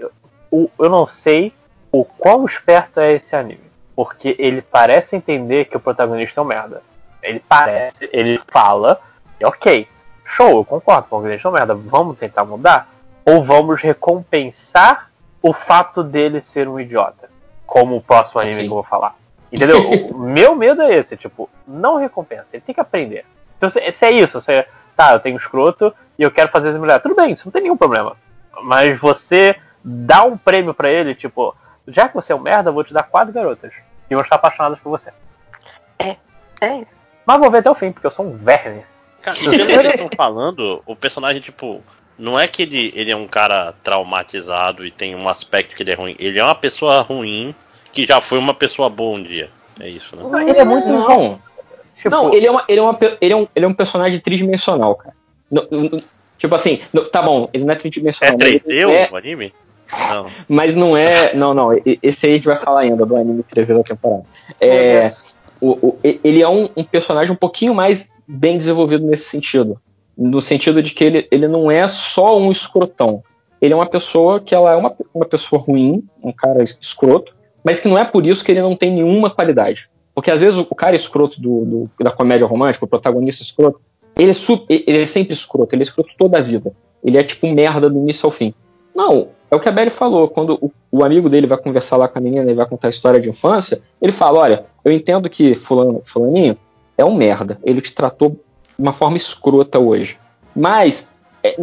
[0.51, 1.53] o- Eu não sei
[1.93, 3.68] o quão esperto é esse anime.
[3.99, 6.83] Porque ele parece entender que o protagonista é um merda.
[7.21, 9.01] Ele parece, ele fala,
[9.41, 9.89] e ok,
[10.25, 12.89] show, eu concordo, o protagonista é um merda, vamos tentar mudar?
[13.25, 15.11] Ou vamos recompensar
[15.43, 17.29] o fato dele ser um idiota?
[17.67, 18.67] Como o próximo anime Sim.
[18.67, 19.17] que eu vou falar.
[19.51, 19.91] Entendeu?
[20.15, 23.25] o meu medo é esse, tipo, não recompensa, ele tem que aprender.
[23.57, 24.65] Então, se, se é isso, você,
[24.97, 27.63] tá, eu tenho escroto e eu quero fazer essa mulher, tudo bem, isso não tem
[27.63, 28.17] nenhum problema.
[28.63, 31.53] Mas você dá um prêmio pra ele, tipo,
[31.89, 33.73] já que você é um merda, eu vou te dar quatro garotas.
[34.11, 35.11] E vão estar apaixonadas por você.
[36.61, 36.93] É isso.
[37.27, 38.83] Mas vou ver até o fim, porque eu sou um verme.
[39.23, 41.83] Cara, pelo que eles estão falando, o personagem, tipo,
[42.19, 45.91] não é que ele, ele é um cara traumatizado e tem um aspecto que ele
[45.91, 46.17] é ruim.
[46.19, 47.55] Ele é uma pessoa ruim
[47.93, 49.51] que já foi uma pessoa boa um dia.
[49.79, 50.23] É isso, né?
[50.49, 50.89] Ele é muito.
[50.89, 51.41] Não,
[51.97, 54.21] Tipo, não ele, é uma, ele, é uma, ele, é um, ele é um personagem
[54.21, 55.15] tridimensional, cara.
[55.51, 56.01] Não- não-
[56.39, 59.17] tipo assim, não- tá bom, ele não é É tridimensional, mas, 3D ele é, o
[59.17, 59.53] anime?
[60.11, 60.27] Não.
[60.49, 61.35] mas não é.
[61.35, 61.71] Não, não,
[62.03, 64.23] esse aí a gente vai falar ainda do anime 3D da temporada.
[64.61, 65.11] É,
[65.61, 69.81] o, o- e- ele é um, um personagem um pouquinho mais bem desenvolvido nesse sentido.
[70.17, 73.23] No sentido de que ele, ele não é só um escrotão.
[73.61, 77.35] Ele é uma pessoa que ela é uma, uma pessoa ruim, um cara escroto,
[77.65, 79.89] mas que não é por isso que ele não tem nenhuma qualidade.
[80.15, 83.81] Porque às vezes o, o cara escroto do, do- da comédia romântica, o protagonista escroto,
[84.17, 86.73] ele é, su- ele é sempre escroto, ele é escroto toda a vida.
[87.05, 88.53] Ele é tipo merda do início ao fim.
[88.99, 90.27] Não, é o que a Belly falou.
[90.29, 92.91] Quando o, o amigo dele vai conversar lá com a menina e vai contar a
[92.91, 96.59] história de infância, ele fala: Olha, eu entendo que fulano, fulaninho
[96.97, 97.61] é um merda.
[97.63, 98.39] Ele te tratou de
[98.77, 100.19] uma forma escrota hoje.
[100.55, 101.07] Mas,
[101.45, 101.57] é,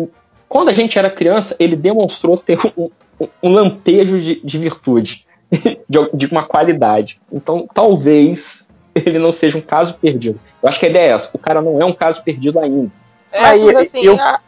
[0.47, 2.89] quando a gente era criança, ele demonstrou ter um,
[3.19, 7.19] um, um lampejo de, de virtude, de, de uma qualidade.
[7.29, 10.39] Então, talvez ele não seja um caso perdido.
[10.63, 12.89] Eu acho que a ideia é essa: o cara não é um caso perdido ainda.
[13.29, 14.39] É, e- assim, eu- a-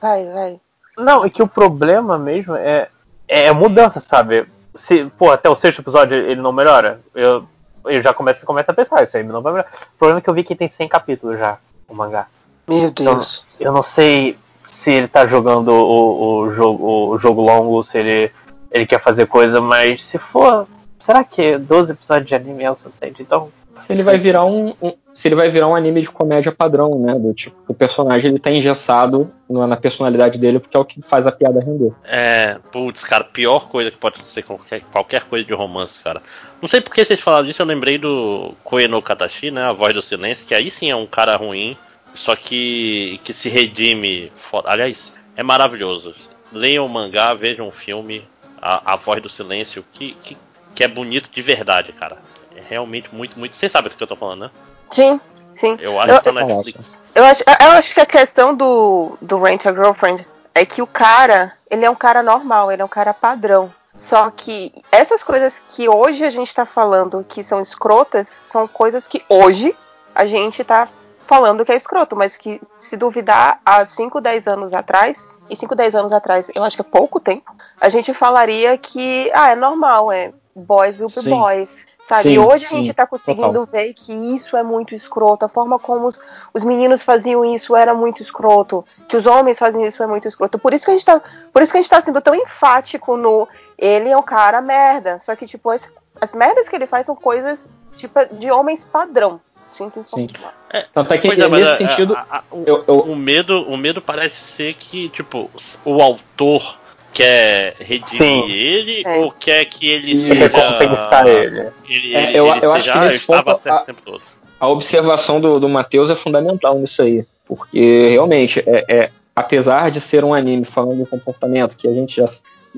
[0.00, 0.60] vai, vai.
[0.96, 2.88] Não, é que o problema mesmo é,
[3.28, 4.46] é a mudança, sabe?
[4.74, 7.46] Se, pô, até o sexto episódio ele não melhora, eu,
[7.84, 9.70] eu já começo, começo a pensar, isso aí não vai melhorar.
[9.94, 11.58] O problema é que eu vi que tem 100 capítulos já,
[11.88, 12.26] o mangá.
[12.66, 13.44] Meu Deus.
[13.60, 18.32] Eu não sei se ele tá jogando o, o jogo, o jogo longo, se ele,
[18.70, 20.66] ele quer fazer coisa, mas se for.
[21.00, 23.22] Será que 12 episódios de anime é o suficiente?
[23.22, 23.50] Então.
[23.84, 26.98] Se ele vai virar um, um- se ele vai virar um anime de comédia padrão,
[26.98, 27.14] né?
[27.18, 31.00] Do tipo, o personagem ele tá engessado na na personalidade dele porque é o que
[31.02, 31.92] faz a piada render.
[32.04, 36.20] É, putz, cara, pior coisa que pode com qualquer, qualquer coisa de romance, cara.
[36.60, 39.62] Não sei por que vocês falaram disso, eu lembrei do Koe no Katashi, né?
[39.62, 41.76] A voz do silêncio, que aí sim é um cara ruim,
[42.14, 44.30] só que que se redime.
[44.36, 46.14] fo- Aliás, é maravilhoso.
[46.52, 48.26] Leiam o mangá, vejam o filme,
[48.60, 50.36] a, a voz do silêncio, que, que,
[50.74, 52.16] que é bonito de verdade, cara.
[52.56, 53.54] É realmente muito, muito.
[53.54, 54.50] Vocês sabem do que eu tô falando, né?
[54.90, 55.20] Sim,
[55.54, 55.76] sim.
[55.80, 56.90] Eu acho Eu- que tá na Netflix.
[57.14, 60.86] Eu acho, eu acho que a questão do, do Rent a Girlfriend é que o
[60.86, 63.72] cara, ele é um cara normal, ele é um cara padrão.
[63.98, 69.08] Só que essas coisas que hoje a gente tá falando que são escrotas, são coisas
[69.08, 69.74] que hoje
[70.14, 74.74] a gente tá falando que é escroto, mas que se duvidar há 5, 10 anos
[74.74, 78.76] atrás, e 5, 10 anos atrás, eu acho que é pouco tempo, a gente falaria
[78.76, 81.30] que, ah, é normal, é boys will be Sim.
[81.30, 81.85] boys.
[82.08, 82.22] Sabe?
[82.22, 83.66] Sim, e hoje sim, a gente tá conseguindo total.
[83.66, 86.20] ver que isso é muito escroto, a forma como os,
[86.54, 90.56] os meninos faziam isso era muito escroto, que os homens faziam isso é muito escroto.
[90.58, 91.20] Por isso que a gente tá,
[91.52, 95.18] por isso que a gente tá sendo tão enfático no ele é um cara merda,
[95.18, 99.40] só que tipo as, as merdas que ele faz são coisas tipo de homens padrão.
[99.68, 100.22] Sinto Sim.
[100.22, 100.54] informar.
[100.94, 103.76] Tanto é que é, nesse a- sentido, a- a- o- eu, eu- O medo, o
[103.76, 105.50] medo parece ser que, tipo,
[105.84, 106.78] o autor
[107.16, 108.50] quer redimir Sim.
[108.50, 109.18] ele É.
[109.18, 110.34] ou quer que ele E seja.
[110.34, 111.66] recompensar ele.
[111.88, 113.86] Ele, É, ele- eu- ele eu acho seja, que "Ah, nesse ponto, certo a- o
[113.86, 114.22] tempo todo.
[114.60, 117.24] a observação do, do Matheus é fundamental nisso aí.
[117.46, 122.16] Porque realmente, é, é- apesar de ser um anime falando de comportamento que a gente
[122.16, 122.26] já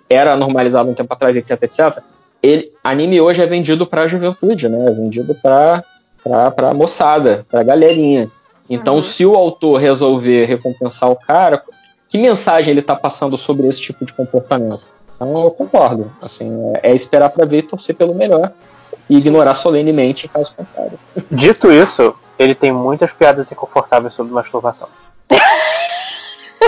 [0.08, 1.98] era normalizado um tempo atrás, etc, etc,
[2.42, 4.86] ele, anime hoje é vendido pra juventude, né?
[4.88, 5.82] É vendido pra,
[6.22, 8.30] pra, pra moçada, pra galerinha.
[8.70, 9.02] Então, Uhum.
[9.02, 11.62] se o autor resolver recompensar o cara,
[12.08, 14.82] que mensagem ele tá passando sobre esse tipo de comportamento?
[15.16, 16.10] Então, eu concordo.
[16.22, 18.52] Assim, é, é esperar pra ver torcer pelo melhor
[19.10, 20.98] e ignorar solenemente em caso contrário.
[21.30, 24.88] Dito isso, ele tem muitas piadas inconfortáveis sobre masturbação.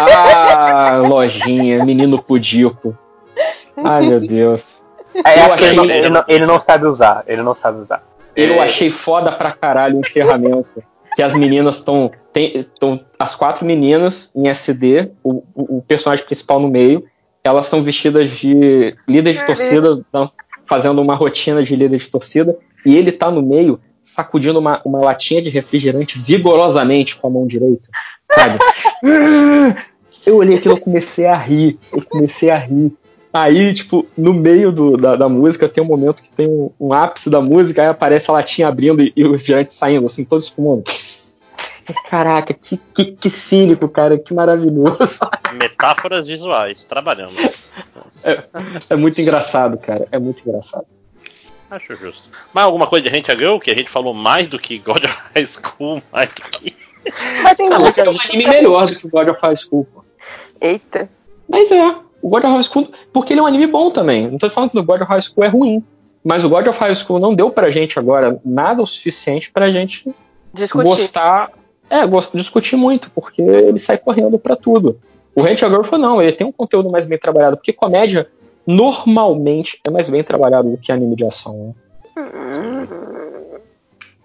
[0.02, 2.96] Ah, lojinha, menino pudico.
[3.84, 4.80] Ai, meu Deus.
[5.14, 8.02] É, Eu ele, achei- não, ele não- ele não sabe usar, ele não sabe usar.
[8.36, 10.82] Eu achei foda pra caralho o encerramento.
[11.16, 12.10] Que as meninas estão.
[13.18, 17.04] As quatro meninas em SD, o, o- o personagem principal no meio,
[17.42, 19.96] elas são vestidas de líder de torcida,
[20.66, 22.56] fazendo uma rotina de líder de torcida,
[22.86, 27.46] e ele tá no meio sacudindo uma, uma latinha de refrigerante vigorosamente com a mão
[27.46, 27.88] direita,
[28.32, 28.58] sabe?
[30.24, 31.78] Eu olhei aquilo e comecei a rir.
[31.90, 32.92] Eu comecei a rir.
[33.32, 36.92] Aí, tipo, no meio do- da, da música tem um momento que tem um, um
[36.92, 40.40] ápice da música, aí aparece a latinha abrindo e, e o refrigerante saindo, assim, todo
[40.42, 40.82] espumando.
[42.08, 45.18] Caraca, que, que, que cínico, cara, que maravilhoso.
[45.54, 47.36] Metáforas visuais, trabalhando.
[48.88, 50.86] É muito engraçado, cara, é muito engraçado.
[51.70, 52.28] Acho justo.
[52.52, 55.04] Mas alguma coisa de Rent a Girl que a gente falou mais do que God
[55.04, 56.76] of High School, mais do que.
[57.42, 59.86] Mas tem é um anime melhor do que o God of High School.
[59.92, 60.04] pô.
[60.60, 61.08] Eita.
[61.48, 64.30] Mas é, o God of High School, porque ele é um anime bom também.
[64.30, 65.84] Não tô falando que o God of High School é ruim.
[66.22, 69.70] Mas o God of High School não deu pra gente agora nada o suficiente pra
[69.70, 70.14] gente
[70.52, 70.84] Discutir.
[70.84, 71.50] gostar.
[71.88, 74.98] É, gost, discutir muito, porque ele sai correndo pra tudo.
[75.34, 78.28] O Rent a Girlfriend não, ele tem um conteúdo mais bem trabalhado, porque comédia
[78.66, 81.74] normalmente é mais bem trabalhado do que anime de ação.
[82.16, 82.26] Né?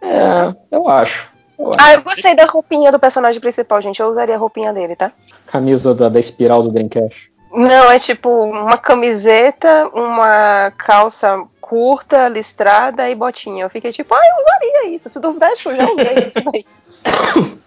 [0.02, 1.30] É, eu acho.
[1.58, 1.78] Eu acho.
[1.80, 4.00] Ah, eu gostei da roupinha do personagem principal, gente.
[4.00, 5.12] Eu usaria a roupinha dele, tá?
[5.48, 7.32] Camisa da, da espiral do Dreamcast.
[7.56, 13.64] Não, é tipo uma camiseta, uma calça curta, listrada e botinha.
[13.66, 15.10] Eu fiquei tipo, ah, eu usaria isso.
[15.10, 16.66] Se duvidar, eu já usei isso daí.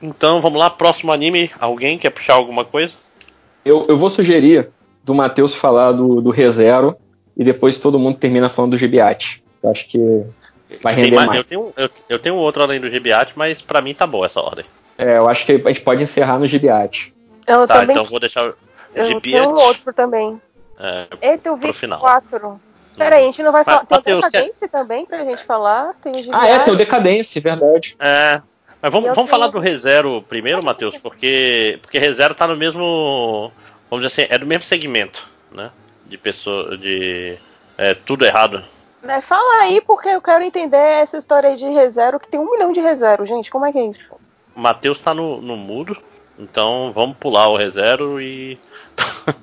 [0.00, 1.50] Então vamos lá, próximo anime.
[1.58, 2.94] Alguém quer puxar alguma coisa?
[3.64, 4.70] Eu, eu vou sugerir
[5.02, 6.96] do Matheus falar do, do ReZero
[7.36, 9.42] e depois todo mundo termina falando do Gibiate.
[9.60, 9.98] Eu acho que
[10.82, 11.38] vai render mais- mais.
[11.38, 14.40] eu, tenho, eu, eu tenho outro além do GBAT, mas pra mim tá boa essa
[14.40, 14.64] ordem.
[14.96, 17.12] É, eu acho que a gente pode encerrar no Gibiate.
[17.48, 17.94] Eu Tá, também.
[17.96, 18.52] então vou deixar,
[18.94, 20.40] Eu de tenho um outro também.
[20.78, 21.98] é, Eita, eu vi final.
[22.00, 22.60] quatro.
[22.96, 23.86] Peraí, a gente não vai Mas, falar.
[23.86, 25.94] Tem o Matheus, Decadência também pra gente falar.
[26.02, 26.76] Tem o Ah, é, tem o.
[26.76, 27.96] Decadência, verdade.
[28.00, 28.42] É.
[28.82, 32.56] Mas vamos, Eu vamos tenho- falar do ReZero primeiro, Matheus, porque, porque ReZero tá no
[32.56, 33.52] mesmo.
[33.90, 35.70] Vamos dizer assim, é do mesmo segmento, né?
[36.06, 36.76] De pessoa.
[36.76, 37.38] De.
[37.76, 38.64] É, tudo errado.
[39.00, 42.50] Né, Fala aí, porque eu quero entender essa história aí de ReZero, que tem um
[42.50, 43.48] milhão de ReZero, gente.
[43.48, 44.00] Como é que é isso?
[44.56, 45.96] O Matheus tá no, no mudo,
[46.38, 48.58] então vamos pular o ReZero e.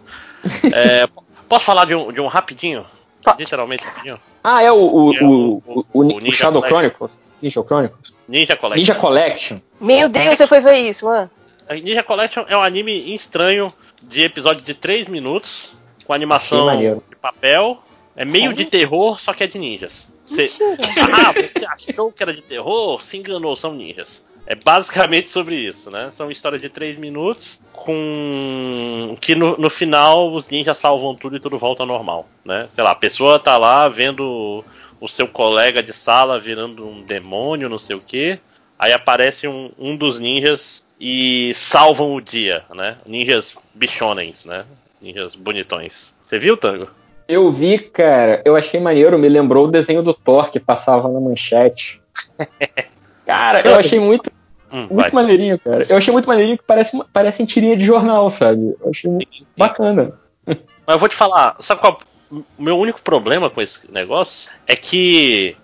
[0.74, 1.08] É,
[1.50, 2.86] posso falar de um, de um rapidinho?
[3.24, 3.36] Tá.
[3.40, 4.20] Literalmente rapidinho?
[4.44, 6.64] Ah, é o, o, É o, o- o, o Shadow.
[6.64, 7.12] Chronicles.
[7.42, 8.14] Ninja Chronicles?
[8.28, 8.80] Ninja Collection.
[8.80, 9.58] Ninja Collection.
[9.82, 11.30] Meu Deus, você foi ver isso, mano.
[11.68, 13.74] A Ninja Collection é um anime estranho
[14.04, 15.72] de episódio de 3 minutos,
[16.06, 16.68] com animação
[17.10, 17.80] de papel.
[18.16, 19.94] É meio de terror, só que é de ninjas.
[20.28, 20.52] Você-
[21.12, 23.02] ah, você achou que era de terror?
[23.04, 24.24] Se enganou, são ninjas.
[24.48, 26.12] É basicamente sobre isso, né?
[26.12, 29.18] São histórias de 3 minutos com.
[29.20, 32.68] que no, no final os ninjas salvam tudo e tudo volta ao normal, né?
[32.74, 34.64] Sei lá, a pessoa tá lá vendo
[35.02, 38.40] o seu colega de sala virando um demônio, não sei o que.
[38.78, 42.98] Aí aparece um, um dos ninjas e salvam o dia, né?
[43.06, 44.66] Ninjas bichonens, né?
[45.02, 46.14] Ninjas bonitões.
[46.22, 46.88] Você viu, Tango?
[47.28, 51.20] Eu vi, cara, eu achei maneiro, me lembrou o desenho do Thor que passava na
[51.20, 52.00] manchete.
[53.26, 54.32] Cara, eu achei muito,
[54.76, 55.24] Hum, muito vai.
[55.24, 55.86] maneirinho, cara.
[55.88, 58.76] Eu achei muito maneirinho que parece, parecem tirinha de jornal, sabe?
[58.82, 59.28] Eu achei muito
[59.58, 60.12] bacana.
[60.46, 62.00] Mas eu vou te falar, sabe qual?
[62.30, 65.56] O meu único problema com esse negócio é que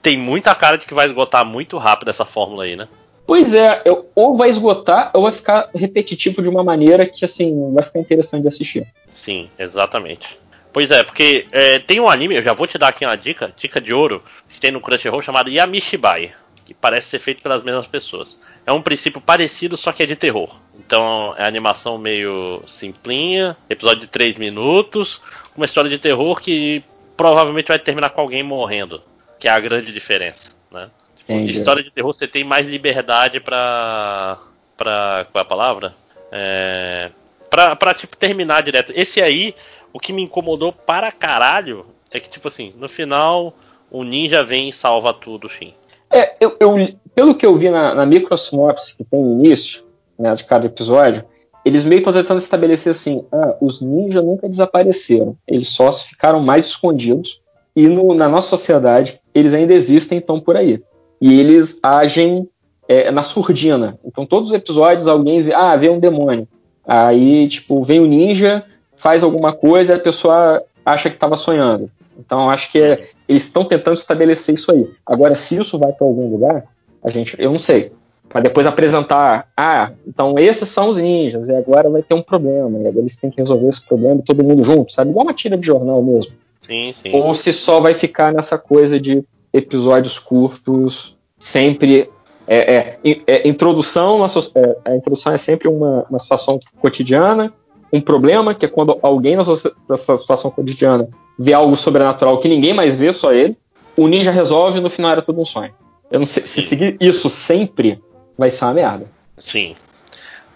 [0.00, 2.86] tem muita cara de que vai esgotar muito rápido essa fórmula aí, né?
[3.26, 7.72] Pois é, eu- ou vai esgotar ou vai ficar repetitivo de uma maneira que, assim,
[7.74, 8.86] vai ficar interessante de assistir.
[9.12, 10.38] Sim, exatamente.
[10.72, 13.52] Pois é, porque é, tem um anime, eu já vou te dar aqui uma dica,
[13.56, 16.32] dica de ouro, que tem no Crunchyroll chamado Yamishibai,
[16.68, 18.36] que parece ser feito pelas mesmas pessoas.
[18.66, 20.54] É um princípio parecido, só que é de terror.
[20.78, 25.18] Então é animação meio simplinha, episódio de 3 minutos,
[25.56, 26.84] uma história de terror que
[27.16, 29.02] provavelmente vai terminar com alguém morrendo,
[29.38, 30.90] que é a grande diferença, né?
[31.16, 34.38] Tipo, história de terror você tem mais liberdade pra.
[34.76, 35.26] pra.
[35.32, 35.96] qual é a palavra?
[36.30, 37.10] É,
[37.48, 38.92] pra, pra, tipo, terminar direto.
[38.94, 39.54] Esse aí,
[39.90, 43.56] o que me incomodou para caralho é que, tipo assim, no final
[43.90, 45.72] o ninja vem e salva tudo, fim.
[46.10, 49.82] É, eu, eu- pelo que eu vi na, na microsinopse que tem no início,
[50.18, 51.24] né, de cada episódio,
[51.64, 56.40] eles meio que estão tentando estabelecer assim: ah, os ninjas nunca desapareceram, eles só ficaram
[56.40, 57.40] mais escondidos
[57.74, 60.82] e no- na nossa sociedade eles ainda existem estão por aí.
[61.20, 62.48] E eles agem
[62.88, 63.98] é, na surdina.
[64.04, 66.48] Então, todos os episódios alguém vê, ah, vê um demônio.
[66.86, 68.64] Aí, tipo, vem o ninja,
[68.96, 71.90] faz alguma coisa a pessoa acha que estava sonhando.
[72.18, 74.88] Então, acho que é, eles estão tentando estabelecer isso aí.
[75.06, 76.64] Agora, se isso vai para algum lugar,
[77.02, 77.92] a gente, eu não sei.
[78.28, 82.78] Para depois apresentar, ah, então esses são os ninjas, e agora vai ter um problema,
[82.78, 85.10] e agora eles têm que resolver esse problema todo mundo junto, sabe?
[85.10, 86.32] Igual uma tira de jornal mesmo.
[86.66, 87.14] Sim, sim.
[87.14, 92.10] Ou se só vai ficar nessa coisa de episódios curtos, sempre.
[92.46, 97.52] É, é, in- é, introdução, é, a introdução é sempre uma, uma situação cotidiana,
[97.92, 101.08] um problema, que é quando alguém nessa, nessa situação cotidiana
[101.38, 103.56] vê algo sobrenatural que ninguém mais vê, só ele.
[103.96, 105.72] O ninja resolve e no final era tudo um sonho.
[106.10, 106.68] Eu não sei, se Sim.
[106.68, 108.00] seguir isso sempre,
[108.36, 109.06] vai ser uma merda.
[109.36, 109.74] Sim.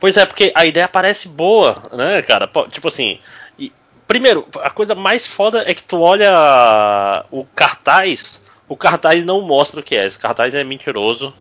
[0.01, 2.49] Pois é, porque a ideia parece boa, né, cara?
[2.71, 3.19] Tipo assim.
[3.59, 3.73] e-
[4.07, 9.81] primeiro, a coisa mais foda é que tu olha o cartaz, o cartaz não mostra
[9.81, 10.07] o que é.
[10.07, 11.33] Esse cartaz é mentiroso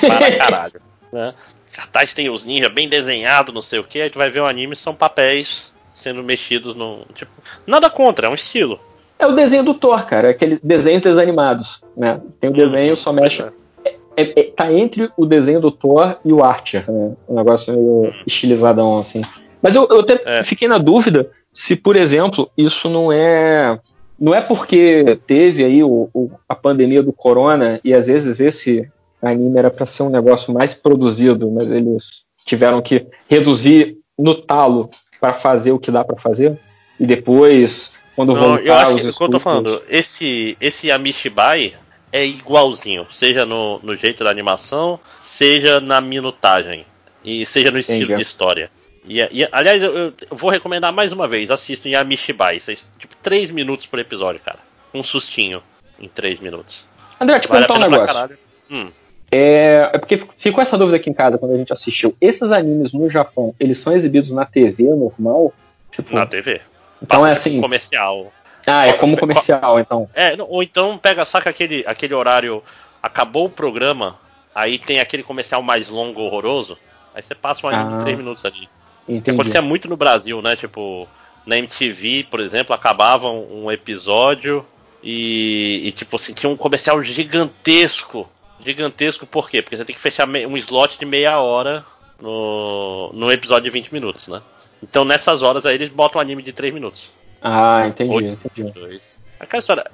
[0.00, 0.80] para caralho.
[1.12, 1.34] né?
[1.74, 4.46] Cartaz tem os ninjas bem desenhados, não sei o que, aí tu vai ver o
[4.46, 7.00] anime, são papéis sendo mexidos no.
[7.14, 7.32] Tipo,
[7.66, 8.78] nada contra, é um estilo.
[9.18, 12.20] É o desenho do Thor, cara, é aquele desenho desanimados, né?
[12.40, 13.42] Tem o desenho, só mexe.
[13.42, 17.12] Pois é- é- tá entre o desenho do Thor e o Archer, né?
[17.28, 19.22] Um negócio meio estilizadão, assim.
[19.60, 20.42] Mas eu, eu até É.
[20.44, 23.78] fiquei na dúvida se, por exemplo, isso não é.
[24.18, 28.88] Não é porque teve aí o, o- a pandemia do corona e às vezes esse
[29.24, 34.90] anime era para ser um negócio mais produzido, mas eles tiveram que reduzir no talo
[35.20, 36.58] para fazer o que dá para fazer
[36.98, 40.56] e depois quando Não, voltar eu acho os que, o que eu tô falando, esse,
[40.60, 41.74] esse Amishibai
[42.12, 46.86] é igualzinho, seja no, no jeito da animação, seja na minutagem,
[47.24, 48.16] e seja no estilo Entendi.
[48.16, 48.70] de história.
[49.04, 52.62] E, e, aliás, eu, eu vou recomendar mais uma vez, assistam Yamishibai,
[52.98, 54.60] tipo, 3 minutos por episódio, cara.
[54.92, 55.60] Um sustinho
[55.98, 56.86] em 3 minutos.
[57.20, 58.38] André, te Vale perguntar um negócio.
[58.70, 58.90] Hum,
[59.36, 62.16] É, é porque ficou essa dúvida aqui em casa quando a gente assistiu.
[62.20, 65.52] Esses animes no Japão, eles são exibidos na TV normal?
[65.90, 66.60] Tipo, na TV.
[67.02, 67.60] então é assim.
[67.60, 68.32] Comercial.
[68.64, 70.08] Ah, é como comercial, então.
[70.14, 72.62] É, ou então pega, saca aquele, aquele horário,
[73.02, 74.16] acabou o programa,
[74.54, 76.78] aí tem aquele comercial mais longo, horroroso,
[77.12, 77.98] aí você passa um anime Ah.
[77.98, 78.68] de 3 minutos ali.
[79.08, 79.32] Entendi.
[79.32, 80.54] Acontecia muito no Brasil, né?
[80.54, 81.08] Tipo,
[81.44, 84.64] na MTV, por exemplo, acabava um, um episódio
[85.02, 88.28] e, e, tipo assim, tinha um comercial gigantesco.
[88.64, 89.62] Gigantesco por quê?
[89.62, 91.84] Porque você tem que fechar um slot de meia hora
[92.20, 94.40] no, no episódio de 20 minutos, né?
[94.82, 97.12] Então nessas horas aí eles botam um anime de 3 minutos.
[97.42, 98.38] Ah, entendi, Oito.
[98.46, 98.70] entendi.
[98.72, 99.02] Dois.
[99.38, 99.90] Aquela história.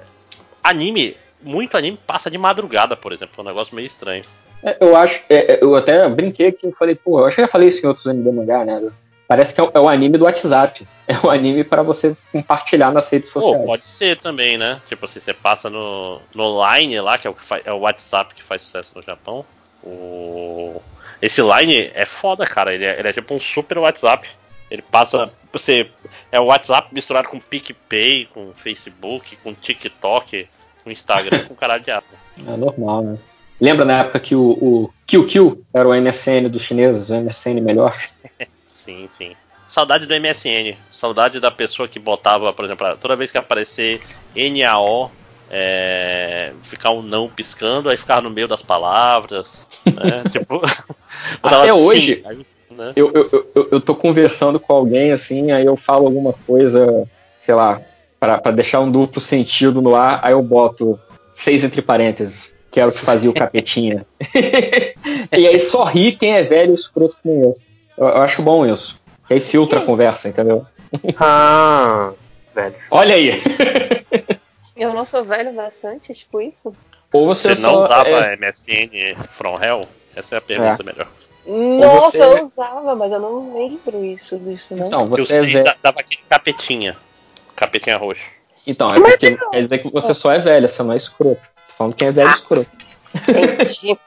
[0.63, 3.33] Anime, muito anime passa de madrugada, por exemplo.
[3.37, 4.23] É um negócio meio estranho.
[4.63, 7.41] É, eu acho, é, é, eu até brinquei aqui, eu falei, pô, eu acho que
[7.41, 8.91] eu já falei isso em outros anime mangá, né?
[9.31, 10.85] Parece que é o, é o anime do WhatsApp.
[11.07, 13.65] É o anime para você compartilhar nas redes Pô, sociais.
[13.65, 14.79] pode ser também, né?
[14.87, 17.79] Tipo assim, você passa no, no Line lá, que é o, que faz, é o
[17.79, 19.43] WhatsApp que faz sucesso no Japão.
[19.83, 20.81] O...
[21.21, 22.73] Esse Line é foda, cara.
[22.73, 24.25] Ele é, ele é tipo um super WhatsApp.
[24.69, 25.29] Ele passa.
[25.51, 25.89] Você.
[26.31, 30.47] É o WhatsApp misturado com PicPay, com Facebook, com TikTok,
[30.81, 32.05] com Instagram, com caralho de asa.
[32.37, 33.17] É normal, né?
[33.59, 38.01] Lembra na época que o, o QQ era o MSN dos chineses, o MSN melhor?
[38.83, 39.35] Sim, sim.
[39.69, 40.77] Saudade do MSN.
[40.99, 44.01] Saudade da pessoa que botava, por exemplo, toda vez que aparecer
[44.35, 45.11] NAO,
[45.49, 49.65] é, ficar um não piscando, aí ficava no meio das palavras.
[49.85, 50.23] Né?
[50.31, 50.61] tipo,
[51.41, 52.93] Até sim, hoje, aí, né?
[52.95, 57.07] Eu, eu, eu, eu tô conversando com alguém assim, aí eu falo alguma coisa,
[57.39, 57.81] sei lá,
[58.19, 60.99] pra, pra deixar um duplo sentido no ar, aí eu boto
[61.33, 64.05] seis entre parênteses, que era o que fazia o capetinha.
[65.35, 67.57] e aí só ri quem é velho e escroto como eu.
[68.01, 68.07] Eu.
[68.09, 68.99] Eu acho bom isso.
[69.27, 70.65] Que aí filtra a conversa, entendeu?
[71.19, 72.11] Ah,
[72.53, 72.75] velho.
[72.89, 73.41] Olha aí!
[74.75, 76.75] Eu não sou velho bastante, tipo isso?
[77.13, 77.85] Ou você, Você não só.
[77.85, 79.81] usava é, MSN From Hell?
[80.15, 81.07] Essa é a pergunta melhor.
[81.45, 84.87] Nossa, você- eu usava, mas eu não lembro isso disso, não.
[84.87, 85.65] Então, você é 6 velho.
[85.65, 86.97] da- dava aquele capetinha.
[87.55, 88.21] Capetinha roxo.
[88.67, 91.41] Então, é porque quer dizer que você só é velha, você não é escroto.
[91.69, 92.69] Tô falando quem é velho e escroto.
[93.27, 93.97] Entendi.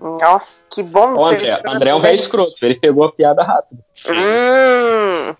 [0.00, 3.42] Nossa, que bom O André, o André é um velho escroto, ele pegou a piada
[3.42, 3.80] rápido.
[4.08, 5.34] Hum,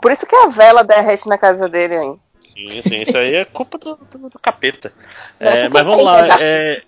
[0.00, 2.20] por isso que a vela derrete na casa dele, hein?
[2.52, 4.92] Sim, sim, isso aí é culpa do, do- do capeta.
[5.40, 6.26] Não é É, mas vamos lá.
[6.40, 6.80] é,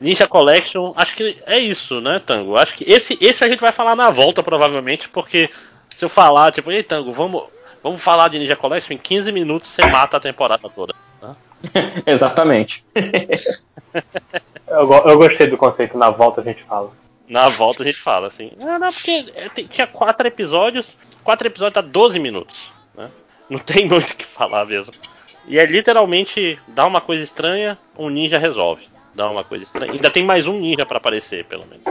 [0.00, 2.56] Ninja Collection, acho que é isso, né, Tango?
[2.56, 5.48] Acho que esse, esse a gente vai falar na volta, provavelmente, porque
[5.94, 7.44] se eu falar, tipo, ei, Tango, vamos,
[7.82, 10.92] vamos falar de Ninja Collection, em 15 minutos você mata a temporada toda.
[12.06, 12.84] Exatamente.
[14.66, 16.90] Eu, eu gostei do conceito, na volta a gente fala.
[17.28, 18.52] Na volta a gente fala, assim.
[18.58, 23.10] Ah, não, porque é, tinha quatro episódios, quatro episódios dá 12 minutos, né?
[23.50, 24.94] Não tem muito o que falar mesmo.
[25.46, 28.88] E é literalmente, dá uma coisa estranha, um ninja resolve.
[29.14, 29.92] Dá uma coisa estranha.
[29.92, 31.84] Ainda tem mais um ninja pra aparecer, pelo menos.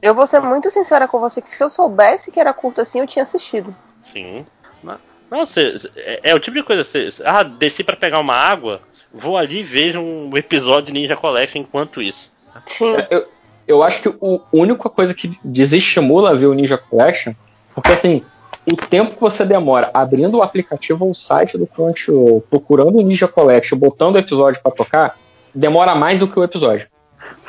[0.00, 3.00] Eu vou ser muito sincera com você que se eu soubesse que era curto assim,
[3.00, 3.76] eu tinha assistido.
[4.10, 4.42] Sim.
[4.82, 4.98] Mas-
[5.30, 7.10] Não, cê- cê- é, é o tipo de coisa, você.
[7.26, 8.80] Ah, desci pra pegar uma água,
[9.12, 12.32] vou ali e vejo um episódio de Ninja Collection enquanto isso.
[12.66, 12.94] Sim.
[13.10, 13.26] Eu,
[13.66, 17.32] eu acho que o a única coisa que desestimula a ver o Ninja Collection,
[17.74, 18.24] porque assim,
[18.70, 23.02] o tempo que você demora abrindo o aplicativo ou o site do Crunchyroll, procurando o
[23.02, 25.18] Ninja Collection, botando o episódio pra tocar,
[25.54, 26.86] demora mais do que o episódio.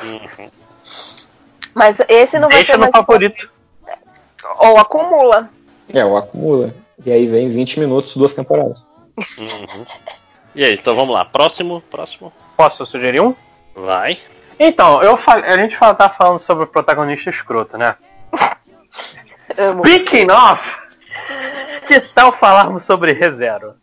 [0.02, 0.46] Uhum.
[1.74, 3.50] Mas esse não vai Deixa ser no mais favorito.
[4.58, 5.50] Ou acumula.
[5.92, 6.74] É, o acumula.
[7.04, 8.84] E aí vem 20 minutos, duas temporadas.
[9.38, 9.84] Uhum.
[10.54, 11.24] E aí, então vamos lá.
[11.24, 12.32] Próximo, próximo.
[12.56, 13.34] Posso sugerir um?
[13.74, 14.18] Vai.
[14.58, 17.96] Então, eu a gente fala- tá falando sobre o protagonista escroto, né?
[19.52, 20.62] Speaking of,
[21.86, 23.74] que tal falarmos sobre ReZero?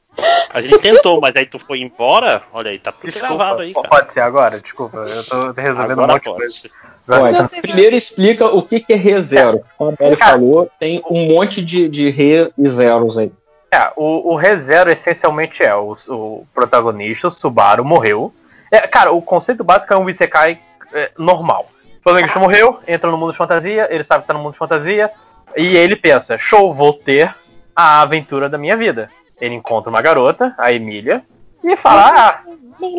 [0.49, 2.41] A gente tentou, mas aí tu foi embora?
[2.53, 4.01] Olha aí, tá tudo gravado aí, Desculpa, cara.
[4.03, 4.59] pode ser agora?
[4.59, 6.37] Desculpa, eu tô resolvendo um Agora monte de pode.
[6.39, 6.69] coisa.
[7.09, 9.63] Ó, então, primeiro explica o que, que é ReZero.
[9.77, 10.31] Como a Belly Cara.
[10.33, 13.31] falou, tem um monte de, de Re e zeros aí.
[13.73, 18.33] É, o, o ReZero essencialmente é o, o protagonista, o Subaru, morreu.
[18.69, 20.59] É, cara, o conceito básico é um Isekai
[20.93, 21.69] é, normal.
[21.99, 24.57] O protagonista morreu, entra no mundo de fantasia, ele sabe que tá no mundo de
[24.57, 25.09] fantasia,
[25.55, 27.33] e ele pensa, show, vou ter
[27.73, 29.09] a aventura da minha vida.
[29.39, 31.23] Ele encontra uma garota, a Emília,
[31.63, 32.41] e fala, ah,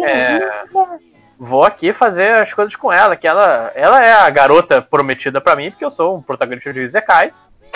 [0.06, 0.40] é,
[1.38, 5.54] vou aqui fazer as coisas com ela, que ela, ela é a garota prometida pra
[5.54, 7.30] mim, porque eu sou um protagonista de Isekai.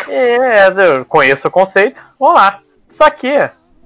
[0.09, 2.61] E é, eu conheço o conceito, vamos lá.
[2.91, 3.29] Só que,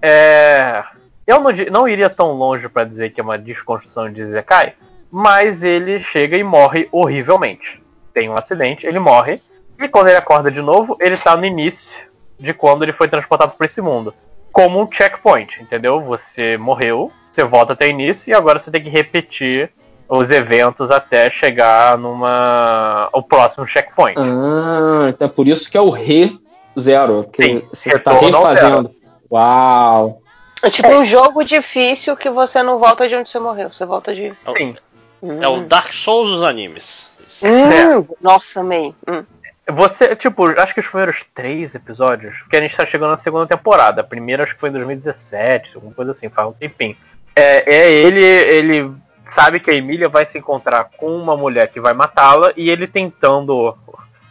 [0.02, 0.85] é,
[1.27, 4.74] eu não, não iria tão longe pra dizer que é uma desconstrução de Isekai,
[5.10, 7.82] mas ele chega e morre horrivelmente.
[8.12, 9.40] Tem um acidente, ele morre,
[9.78, 11.98] e quando ele acorda de novo, ele tá no início
[12.39, 14.14] de quando ele foi transportado pra esse mundo.
[14.52, 16.01] Como um checkpoint, entendeu?
[16.02, 19.70] Você morreu, você volta até o início e agora você tem que repetir
[20.09, 24.18] os eventos até chegar numa o próximo checkpoint.
[24.18, 26.39] Ah, então é por isso que é o Re
[26.81, 28.94] Zero, que Sim, você está refazendo.
[29.31, 30.20] Uau!
[30.62, 33.73] É tipo um jogo difícil que você não volta de onde você morreu.
[33.73, 34.32] Você volta de.
[34.32, 34.74] Sim.
[35.40, 37.07] É o Dark Souls dos animes.
[37.43, 38.94] Hum, Nossa, amei.
[39.09, 39.24] Hum.
[39.69, 43.47] Você, tipo, acho que os primeiros três episódios, porque a gente tá chegando na segunda
[43.47, 44.01] temporada.
[44.01, 46.97] A primeira acho que foi em 2017, alguma coisa assim, faz um tempinho.
[47.36, 48.93] É, é ele, ele
[49.31, 52.86] sabe que a Emília vai se encontrar com uma mulher que vai matá-la e ele
[52.86, 53.77] tentando,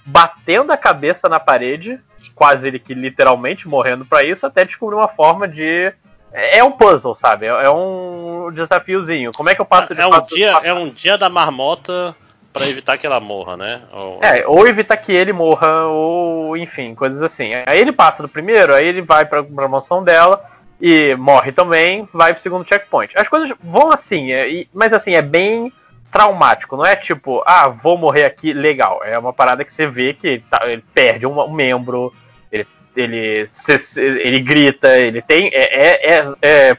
[0.06, 2.00] batendo a cabeça na parede,
[2.36, 5.92] quase ele que literalmente morrendo pra isso, até descobrir uma forma de.
[6.32, 7.48] É um puzzle, sabe?
[7.48, 9.32] É um desafiozinho.
[9.34, 12.16] Como é que eu passo de É um, dia, é um dia da marmota
[12.54, 13.82] pra evitar que ela morra, né?
[13.92, 17.52] Ou- É, ou evitar que ele morra, ou enfim, coisas assim.
[17.66, 20.44] Aí ele passa do primeiro, aí ele vai pra, pra mansão dela
[20.80, 23.14] e morre também, vai pro segundo checkpoint.
[23.18, 25.74] As coisas vão assim, é, mas assim, é bem
[26.12, 29.02] traumático, não é tipo, ah, vou morrer aqui, legal.
[29.04, 32.14] É uma parada que você vê que ele, tá- ele perde um, um membro,
[32.52, 35.48] ele, ele, se- ele grita, ele tem.
[35.54, 36.08] É.
[36.08, 36.78] é, é, é-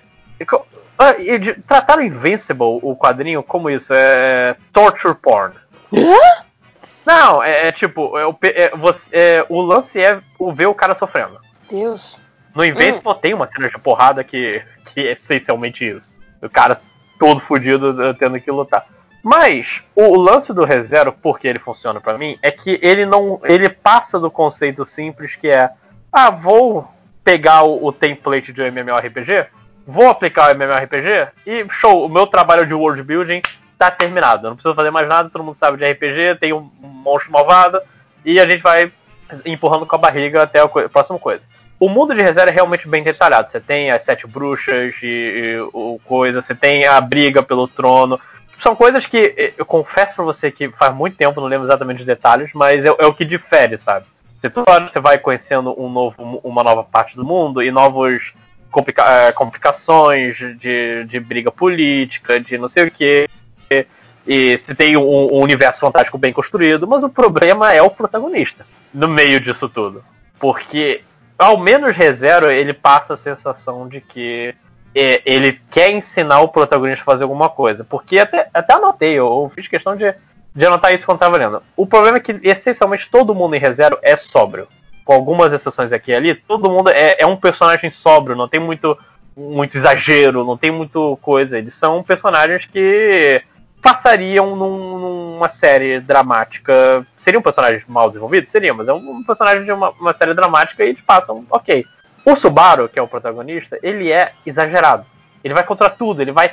[0.99, 3.93] ah, e de- trataram Invincible, o quadrinho, como isso?
[3.95, 5.55] É torture porn.
[7.05, 10.95] Não, é, é tipo, é é, você- é, o lance é o ver o cara
[10.95, 11.39] sofrendo.
[11.69, 12.21] Deus.
[12.55, 14.63] No Invincible tem uma cena de porrada que,
[14.93, 16.17] que é essencialmente isso.
[16.43, 16.81] O cara
[17.19, 18.87] todo fudido tendo que lutar.
[19.23, 23.41] Mas o lance do ReZero, porque ele funciona pra mim, é que ele não.
[23.45, 25.71] ele passa do conceito simples que é
[26.13, 26.89] ah, vou
[27.23, 29.47] pegar o, o template de um MMORPG,
[29.87, 33.43] vou aplicar o MMORPG e show, o meu trabalho de world building
[33.79, 34.47] tá terminado.
[34.47, 37.81] Eu não preciso fazer mais nada, todo mundo sabe de RPG, tem um, monstro malvado
[38.25, 38.91] e a gente vai
[39.45, 41.45] empurrando com a barriga até a co- próxima coisa.
[41.79, 43.51] O mundo de ReZero é realmente bem detalhado.
[43.51, 48.21] Você tem as sete bruxas e, e o coisa, você tem a briga pelo trono.
[48.61, 52.01] São coisas que eh, eu confesso pra você que faz muito tempo, não lembro exatamente
[52.01, 54.07] os detalhes, mas é, é o que difere, sabe?
[54.39, 58.33] Você, toda hora você vai conhecendo um novo, uma nova parte do mundo e novos
[58.71, 63.29] complica- eh, complicações de, de briga política, de não sei o que.
[64.27, 68.67] E você tem um, um universo fantástico bem construído, mas o problema é o protagonista
[68.93, 70.05] no meio disso tudo.
[70.39, 71.03] Porque,
[71.39, 74.55] ao menos ReZero, ele passa a sensação de que
[74.95, 77.85] é, ele quer ensinar o protagonista a fazer alguma coisa.
[77.85, 80.15] Porque até, até anotei, eu, eu fiz questão de,
[80.55, 81.63] de anotar isso quando tava lendo.
[81.77, 84.69] O problema é que, essencialmente, todo mundo em ReZero é sóbrio.
[85.05, 88.61] Com algumas exceções aqui e ali, todo mundo é, é um personagem sóbrio, não tem
[88.61, 88.97] muito,
[89.37, 91.59] muito exagero, não tem muito coisa.
[91.59, 93.43] Eles são personagens que
[93.83, 94.99] passariam num-
[95.37, 97.05] numa série dramática.
[97.19, 98.51] Seriam personagens mal desenvolvidos?
[98.51, 101.87] Seriam, mas é um, um personagem de uma, uma série dramática e eles passam, ok.
[102.25, 105.07] O Subaru, que é o protagonista, ele é exagerado.
[105.43, 106.53] Ele vai contra tudo, ele vai.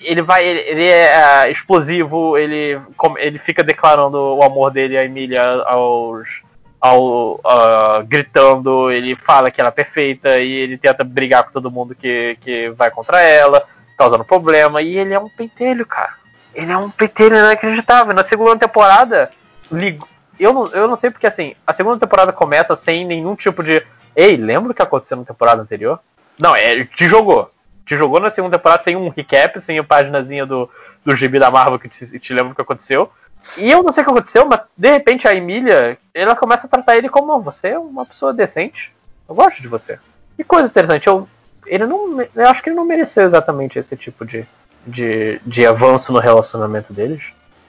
[0.00, 0.44] Ele vai.
[0.44, 2.80] Ele, é ah, explosivo, ele,
[3.18, 6.44] ele fica declarando o amor dele à Emília aos.
[6.78, 11.70] Ao, ah, gritando, ele fala que ela é perfeita e ele tenta brigar com todo
[11.70, 13.64] mundo que, que vai contra ela,
[13.96, 14.82] causando problema.
[14.82, 16.14] E ele é um pentelho, cara.
[16.54, 18.14] Ele é um pentelho inacreditável.
[18.14, 19.30] Na segunda temporada.
[20.38, 23.82] Eu não, eu não sei porque assim, a segunda temporada começa sem nenhum tipo de.
[24.16, 26.00] Ei, lembra o que aconteceu na temporada anterior?
[26.38, 27.50] Não, é, te jogou.
[27.84, 30.68] Te jogou na segunda temporada sem um recap, sem a paginazinha do,
[31.04, 33.10] do gibi da Marvel que te, te lembra o que aconteceu.
[33.56, 36.70] E eu não sei o que aconteceu, mas de repente a Emília, ela começa a
[36.70, 38.90] tratar ele como você é uma pessoa decente.
[39.28, 39.98] Eu gosto de você.
[40.36, 41.28] Que coisa interessante, eu,
[41.66, 44.44] ele não, eu acho que ele não mereceu exatamente esse tipo de,
[44.86, 47.22] de, de avanço no relacionamento deles.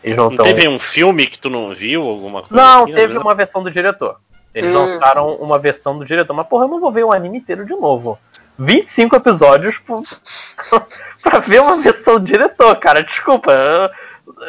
[0.04, 0.46] Eles não Não estão.
[0.46, 2.04] teve um filme que tu não viu?
[2.04, 3.20] Alguma coisa Não, assim, teve né?
[3.20, 4.20] uma versão do diretor.
[4.58, 4.86] Eles Hum.
[4.86, 6.34] lançaram uma versão do diretor.
[6.34, 8.18] Mas, porra, eu não vou ver o anime inteiro de novo.
[8.60, 10.02] 25 episódios pro-
[11.22, 13.04] pra ver uma versão do diretor, cara.
[13.04, 13.52] Desculpa.
[13.52, 13.90] Eu,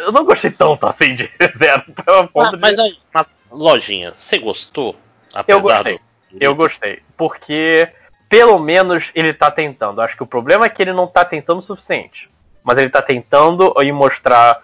[0.06, 1.82] eu não gostei tanto assim de zero.
[2.06, 4.97] Ah, ponto de- mas aí, na lojinha, você gostou?
[5.35, 5.94] Eu Apesar gostei.
[5.94, 6.39] do.
[6.40, 7.02] Eu gostei.
[7.16, 7.89] Porque,
[8.28, 10.01] pelo menos, ele tá tentando.
[10.01, 12.30] Acho que o problema é que ele não tá tentando o suficiente.
[12.64, 14.60] Mas ele tá tentando e mostrar.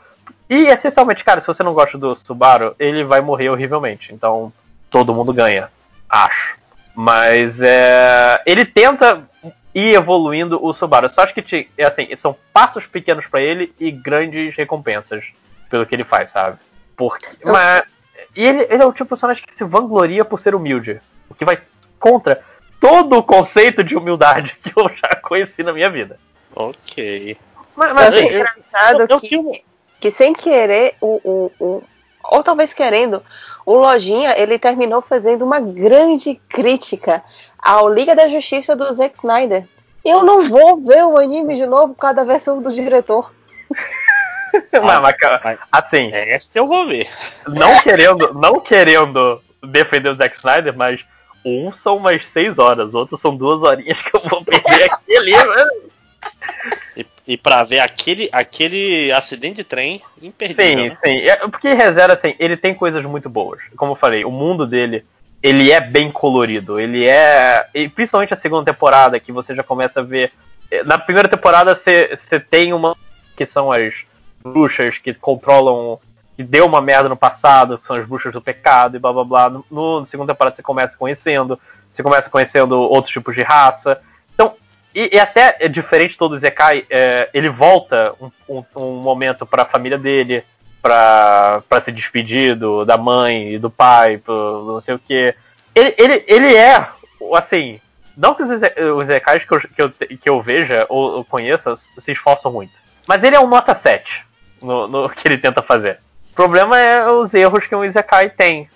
[0.48, 4.12] E, essencialmente, cara, se você não gosta do Subaru, ele vai morrer horrivelmente.
[4.12, 4.52] Então,
[4.94, 5.68] todo mundo ganha.
[6.08, 6.54] Acho.
[6.94, 8.40] Mas, é.
[8.46, 9.24] Ele tenta
[9.74, 11.06] ir evoluindo o Subaru.
[11.06, 15.24] Eu só acho que, te- é assim, são passos pequenos pra ele e grandes recompensas
[15.68, 16.58] pelo que ele faz, sabe?
[16.96, 17.26] Porque.
[17.44, 17.82] Mas.
[18.36, 21.00] E ele, ele é o tipo de personagem que se vangloria por ser humilde.
[21.28, 21.58] O que vai
[21.98, 22.40] contra
[22.80, 26.20] todo o conceito de humildade que eu já conheci na minha vida.
[26.54, 27.36] Ok.
[27.74, 29.64] Mas, Eu mas achei assim, engraçado eu- eu que,
[29.98, 31.82] que sem querer, o, o, o-
[32.30, 33.22] ou talvez querendo,
[33.66, 37.22] o Lojinha ele terminou fazendo uma grande crítica
[37.58, 39.66] ao Liga da Justiça do Zack Snyder.
[40.04, 43.32] Eu não vou ver o anime de novo por causa da versão do diretor.
[44.82, 47.08] mas- mas, assim, Essa eu vou ver.
[47.48, 51.00] não querendo, não querendo defender o Zack Snyder, mas
[51.44, 55.32] um são umas seis horas, outro são duas horinhas que eu vou perder aqui ali,
[55.32, 55.70] mano.
[56.96, 57.04] e
[57.42, 60.84] pra ver aquele, aquele acidente de trem imperdível.
[60.84, 60.96] Sim, né?
[61.04, 61.18] sim.
[61.26, 63.60] É, porque ReZero, assim, ele tem coisas muito boas.
[63.76, 65.04] Como eu falei, o mundo dele,
[65.42, 66.78] ele é bem colorido.
[66.78, 67.66] Ele é.
[67.74, 70.32] E principalmente a segunda temporada, que você já começa a ver.
[70.70, 72.94] eh, Na primeira temporada, você você tem uma.
[73.36, 73.94] que são as
[74.42, 75.98] bruxas que controlam.
[76.36, 79.24] que deu uma merda no passado, que são as bruxas do pecado e blá blá
[79.24, 79.50] blá.
[79.50, 81.58] No, no na segunda temporada, você começa conhecendo.
[81.90, 84.00] Você começa conhecendo outros tipos de raça.
[84.94, 89.44] E, e até é diferente todo o Zekai, é, ele volta um, um, um momento
[89.44, 90.44] para a família dele,
[90.80, 95.34] pra se despedir do, da mãe e do pai, pro, não sei o que.
[95.74, 96.86] Ele, ele, ele é,
[97.36, 97.80] assim,
[98.16, 101.24] não que os, Ze- os Zekais que eu, que, eu, que eu veja ou, ou
[101.24, 102.72] conheça se esforçam muito,
[103.08, 104.24] mas ele é um nota 7
[104.62, 105.98] no, no que ele tenta fazer.
[106.32, 108.68] O problema é os erros que um Izekai tem.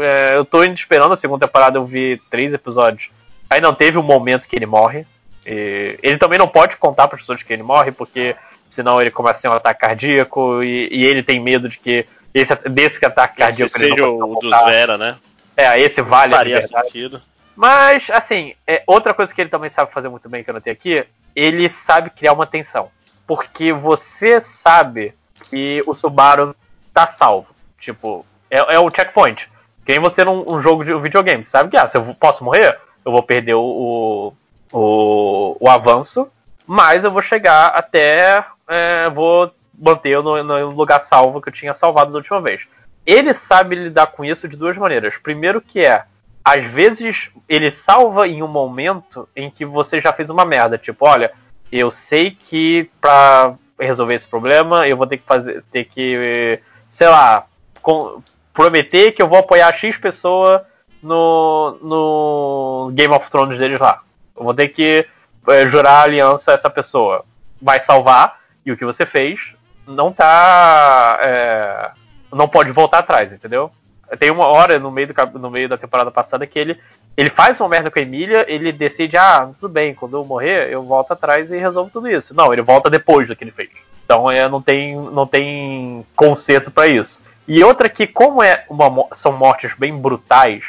[0.00, 3.10] É, eu tô esperando a segunda temporada, eu vi três episódios.
[3.48, 5.06] Aí não teve um momento que ele morre.
[5.46, 8.34] E ele também não pode contar para as pessoas que ele morre, porque
[8.68, 12.06] senão ele começa a ter um ataque cardíaco e, e ele tem medo de que
[12.32, 14.70] esse, desse ataque Que cardíaco ele seja não o consiga do voltar.
[14.70, 15.16] Vera, né?
[15.56, 17.22] É, esse vale Faria sentido.
[17.54, 20.72] Mas, assim, é, outra coisa que ele também sabe fazer muito bem, que eu notei
[20.72, 21.04] aqui,
[21.36, 22.90] ele sabe criar uma tensão.
[23.26, 25.14] Porque você sabe
[25.48, 26.54] que o Subaru
[26.92, 27.46] tá salvo.
[27.80, 29.48] Tipo, é, é o checkpoint.
[29.86, 32.78] Quem você num um jogo de um videogame, sabe que, ah, se eu posso morrer,
[33.04, 34.34] eu vou perder o, o,
[34.74, 36.28] o, o avanço,
[36.66, 38.44] mas eu vou chegar até.
[38.68, 42.62] é, vou manter no, no lugar salvo que eu tinha salvado da última vez.
[43.06, 45.14] Ele sabe lidar com isso de duas maneiras.
[45.22, 46.04] Primeiro que é,
[46.44, 50.78] às vezes ele salva em um momento em que você já fez uma merda.
[50.78, 51.32] Tipo, olha,
[51.70, 56.60] eu sei que pra resolver esse problema eu vou ter que fazer, ter que,
[56.90, 57.46] sei lá,
[57.82, 58.22] com-
[58.52, 60.64] prometer que eu vou apoiar X pessoa
[61.02, 64.00] no, no Game of Thrones deles lá.
[64.36, 65.06] Eu vou ter que
[65.48, 67.24] é, jurar aliança a essa pessoa.
[67.60, 69.40] Vai salvar, e o que você fez
[69.86, 71.18] não tá.
[71.22, 71.90] é,
[72.32, 73.70] não pode voltar atrás, entendeu?
[74.18, 76.80] Tem uma hora no meio, do, no meio da temporada passada que ele,
[77.16, 80.70] ele faz uma merda com a Emília, ele decide, ah, tudo bem, quando eu morrer,
[80.70, 82.34] eu volto atrás e resolvo tudo isso.
[82.34, 83.70] Não, ele volta depois do que ele fez.
[84.04, 87.20] Então é, não, tem, não tem conserto pra isso.
[87.46, 90.64] E outra que, como é uma, são mortes bem brutais,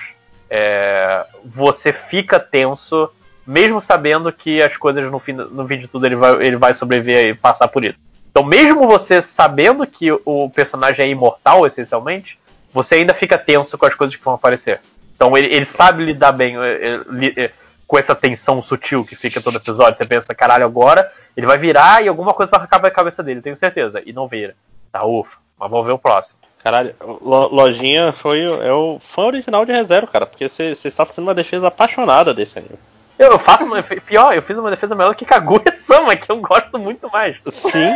[0.50, 3.10] é, você fica tenso,
[3.46, 6.74] mesmo sabendo que as coisas no fim, no fim de tudo ele vai, ele vai
[6.74, 7.98] sobreviver e passar por isso.
[8.32, 12.38] Então, mesmo você sabendo que o personagem é imortal, essencialmente,
[12.74, 14.82] você ainda fica tenso com as coisas que vão aparecer.
[15.16, 17.52] Então, ele, ele sabe lidar bem eh, eh, li- eh,
[17.88, 19.98] com essa tensão sutil que fica todo episódio.
[19.98, 23.42] Você pensa, caralho, agora ele vai virar e alguma coisa vai arrancar a cabeça dele,
[23.42, 24.02] tenho certeza.
[24.06, 24.54] E não vira.
[24.92, 25.38] Tá, ufa.
[25.58, 26.38] Mas vamos ver o próximo.
[26.62, 31.28] Caralho, Lo- Lojinha foi é o fã original de ReZero, cara, porque você está fazendo
[31.28, 32.76] uma defesa apaixonada desse anime.
[33.18, 36.78] Eu, eu faço uma, pior, eu fiz uma defesa melhor que Kaguya-sama, que eu gosto
[36.78, 37.38] muito mais.
[37.50, 37.94] Sim,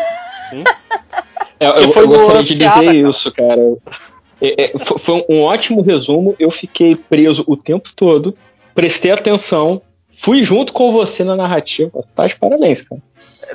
[1.60, 2.94] É, eu, foi eu gostaria de dizer cara.
[2.94, 3.62] isso, cara.
[4.42, 6.36] É, é, fo- foi um ótimo resumo.
[6.40, 8.36] Eu fiquei preso o tempo todo,
[8.74, 9.82] prestei atenção,
[10.18, 12.02] fui junto com você na narrativa.
[12.16, 13.02] Tá de parabéns, cara.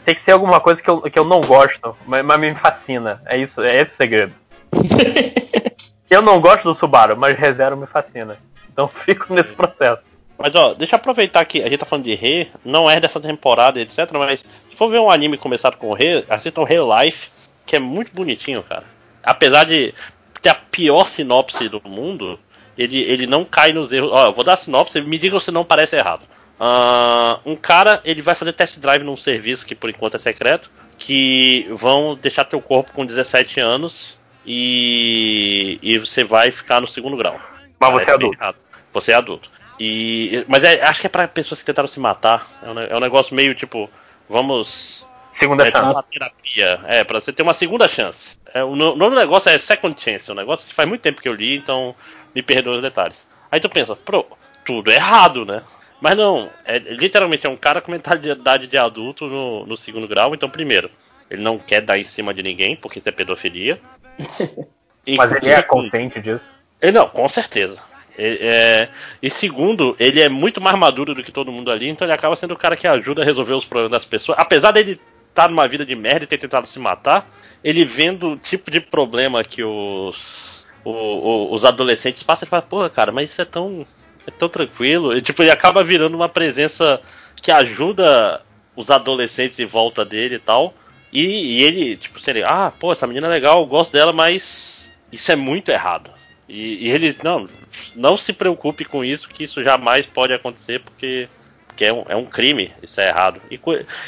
[0.05, 3.23] Tem que ser alguma coisa que eu, que eu não gosto, mas, mas me fascina.
[3.25, 4.35] É isso, é esse o segredo.
[6.11, 8.37] eu não gosto do Subaru, mas ReZero me fascina.
[8.73, 10.03] Então fico nesse processo.
[10.39, 13.21] Mas ó, deixa eu aproveitar que a gente tá falando de Re, não é dessa
[13.21, 14.11] temporada, etc.
[14.13, 17.29] Mas se for ver um anime começado com Re, assista o Real Life,
[17.65, 18.85] que é muito bonitinho, cara.
[19.23, 19.95] Apesar de
[20.43, 22.39] ter a pior sinopse do mundo,
[22.77, 24.11] ele, ele não cai nos erros.
[24.13, 26.27] Ó, eu vou dar a sinopse, me digam se não parece errado.
[26.59, 30.71] Ah, um cara, ele vai fazer test drive num serviço que por enquanto é secreto,
[30.99, 37.17] que vão deixar teu corpo com 17 anos e, e você vai ficar no segundo
[37.17, 37.41] grau.
[37.79, 38.39] Mas você é bem adulto.
[38.39, 38.57] errado.
[38.93, 39.51] Você é adulto.
[39.79, 42.47] E, mas é- acho que é pra pessoas que tentaram se matar.
[42.63, 43.91] É um, é um negócio meio tipo,
[44.29, 45.05] vamos.
[45.33, 45.97] Segunda É tipo chance.
[45.97, 46.81] uma terapia.
[46.87, 48.37] É, pra você ter uma segunda chance.
[48.55, 50.31] É, o no- o nome do negócio é Second Chance.
[50.31, 51.95] O negócio faz muito tempo que eu li, então
[52.35, 53.27] me perdoa os detalhes.
[53.51, 54.25] Aí tu pensa, pô,
[54.65, 55.63] tudo errado, né?
[56.01, 60.35] Mas não, é, literalmente é um cara com mentalidade de adulto no, no segundo grau.
[60.35, 60.89] Então, primeiro,
[61.29, 63.81] ele não quer dar em cima de ninguém, porque isso é pedofilia.
[65.17, 66.45] Mas ele é consciente disso.
[66.81, 67.79] ele não, com certeza.
[68.17, 68.89] É,
[69.21, 72.37] e segundo, ele é muito mais maduro do que todo mundo ali, então ele acaba
[72.37, 74.39] sendo o cara que ajuda a resolver os problemas das pessoas.
[74.41, 75.01] Apesar dele
[75.31, 77.29] estar numa vida de merda e ter tentado se matar,
[77.63, 82.63] ele vendo o tipo de problema que os, o- o- os adolescentes passam, ele fala,
[82.63, 83.85] porra, cara, mas isso é tão,
[84.27, 85.17] é tão tranquilo.
[85.17, 87.01] E, tipo, ele acaba virando uma presença
[87.43, 88.43] que ajuda
[88.77, 90.73] os adolescentes em volta dele e tal.
[91.13, 94.89] E, e ele, tipo, seria, ah, pô, essa menina é legal, eu gosto dela, mas
[95.11, 96.11] isso é muito errado.
[96.49, 97.49] E, e ele, não,
[97.95, 101.29] não se preocupe com isso, que isso jamais pode acontecer, porque,
[101.67, 103.41] Porque é um, é um crime, isso é errado.
[103.51, 103.59] E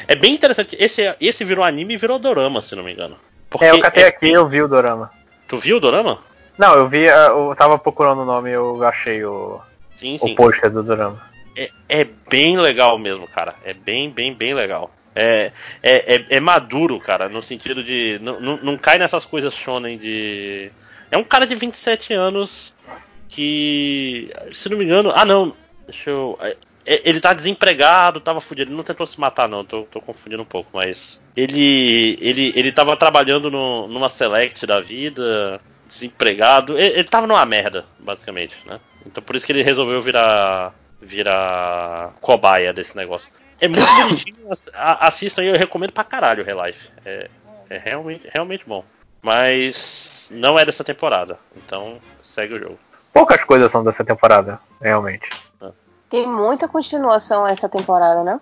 [0.06, 0.76] é bem interessante.
[0.78, 3.16] Esse, esse virou anime e virou dorama, se não me engano.
[3.50, 5.10] Porque É, eu catei é- aqui eu vi o Dorama.
[5.48, 6.20] Tu viu o dorama?
[6.58, 9.60] Não, eu vi, ah, eu tava procurando o nome eu achei o,
[9.98, 10.34] Sim, o sim.
[10.34, 11.20] pôster do Dorama.
[11.56, 13.54] É, é bem legal mesmo, cara.
[13.64, 14.90] É bem, bem, bem legal.
[15.14, 15.50] É,
[15.82, 18.18] é, é, é maduro, cara, no sentido de.
[18.20, 20.70] Não, não, não cai nessas coisas shonen de.
[21.11, 22.74] É um cara de 27 anos
[23.28, 24.31] que.
[24.53, 25.12] Se não me engano.
[25.15, 25.55] Ah, não.
[25.87, 26.39] Deixa eu.
[26.41, 28.70] é- é- Ele tá desempregado, tava fudido.
[28.70, 29.65] Ele não tentou se matar, não.
[29.65, 31.20] Tô, tô confundindo um pouco, mas.
[31.37, 32.19] Ele.
[32.20, 36.78] Ele, ele tava trabalhando no, numa select da vida, desempregado.
[36.78, 38.81] Ele, ele tava numa merda, basicamente, né?
[39.05, 40.74] Então por isso que ele resolveu virar.
[41.01, 43.28] virar cobaia desse negócio.
[43.61, 44.49] É muito bonitinho.
[44.74, 46.89] Assistam aí, eu recomendo pra caralho o Relife.
[47.05, 47.28] É,
[47.70, 48.85] é realmente, realmente bom.
[49.23, 51.39] Mas não é dessa temporada.
[51.57, 52.78] Então segue o jogo.
[53.12, 55.28] Poucas coisas são dessa temporada, realmente.
[56.09, 58.40] Tem muita continuação essa temporada, né?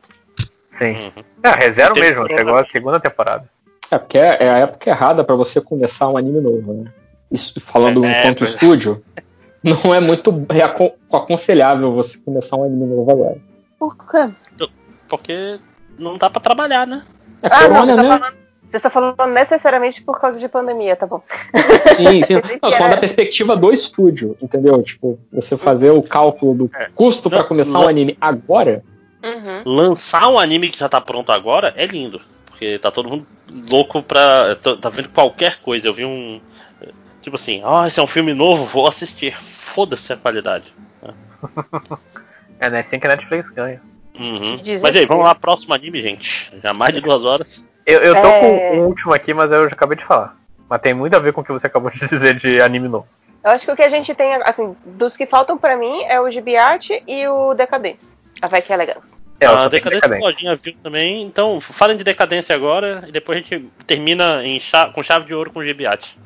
[0.76, 0.90] Sim.
[1.16, 1.24] Uhum.
[1.42, 3.48] É, ReZero Teve mesmo, chegou a segunda temporada.
[3.90, 6.92] É, porque é, é a época errada pra você começar um anime novo, né?
[7.30, 8.54] Isso, falando É, enquanto pois é.
[8.54, 9.02] estúdio,
[9.62, 13.38] não é muito reacon- aconselhável você começar um anime novo agora.
[13.78, 14.34] Por quê?
[15.08, 15.58] Porque
[15.98, 17.02] não dá pra trabalhar, né?
[17.42, 18.08] É Ah, não, corona, você né?
[18.08, 18.36] tá falando,
[18.68, 21.22] você está falando necessariamente por causa de pandemia, tá bom?
[21.96, 22.34] Sim, sim.
[22.62, 24.82] Não, era- da perspectiva do estúdio, entendeu?
[24.82, 26.88] Tipo, você fazer o cálculo do É.
[26.94, 28.82] custo pra Não, começar um anime agora,
[29.24, 29.62] Uhum.
[29.64, 32.20] Lançar um anime que já tá pronto agora é lindo.
[32.44, 33.26] Porque tá todo mundo
[33.70, 34.54] louco pra.
[34.56, 35.86] Tá, tá vendo qualquer coisa.
[35.86, 36.42] Eu vi um.
[37.22, 39.34] Tipo assim, ah, esse é um filme novo, vou assistir.
[39.40, 40.70] Foda-se a qualidade.
[42.60, 42.78] É, né?
[42.80, 43.80] Assim que a Netflix ganha.
[44.18, 44.56] Uhum.
[44.80, 46.52] Mas aí, vamos lá, próximo anime, gente.
[46.62, 47.64] Já mais de duas horas.
[47.86, 48.40] Eu, eu tô É.
[48.40, 50.36] com um último aqui, mas eu já acabei de falar.
[50.68, 53.06] Mas tem muito a ver com o que você acabou de dizer de anime novo.
[53.44, 56.18] Eu acho que o que a gente tem, assim, dos que faltam pra mim é
[56.20, 58.16] o Gibiate e o Decadence.
[58.40, 59.16] A Vai que é elegância.
[59.38, 60.24] É, a tenho Decadência Decadência.
[60.26, 61.22] Lojinha viu também.
[61.22, 65.34] Então, falem de Decadência agora e depois a gente termina em cha- com chave de
[65.34, 66.18] ouro com o Gibiate.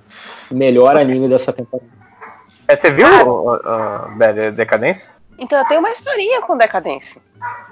[0.51, 1.89] melhor anime dessa temporada.
[2.68, 3.24] É, você viu Ah.
[3.24, 5.12] o uh, Bad Decadência?
[5.39, 7.20] Então eu tenho uma historinha com Decadence.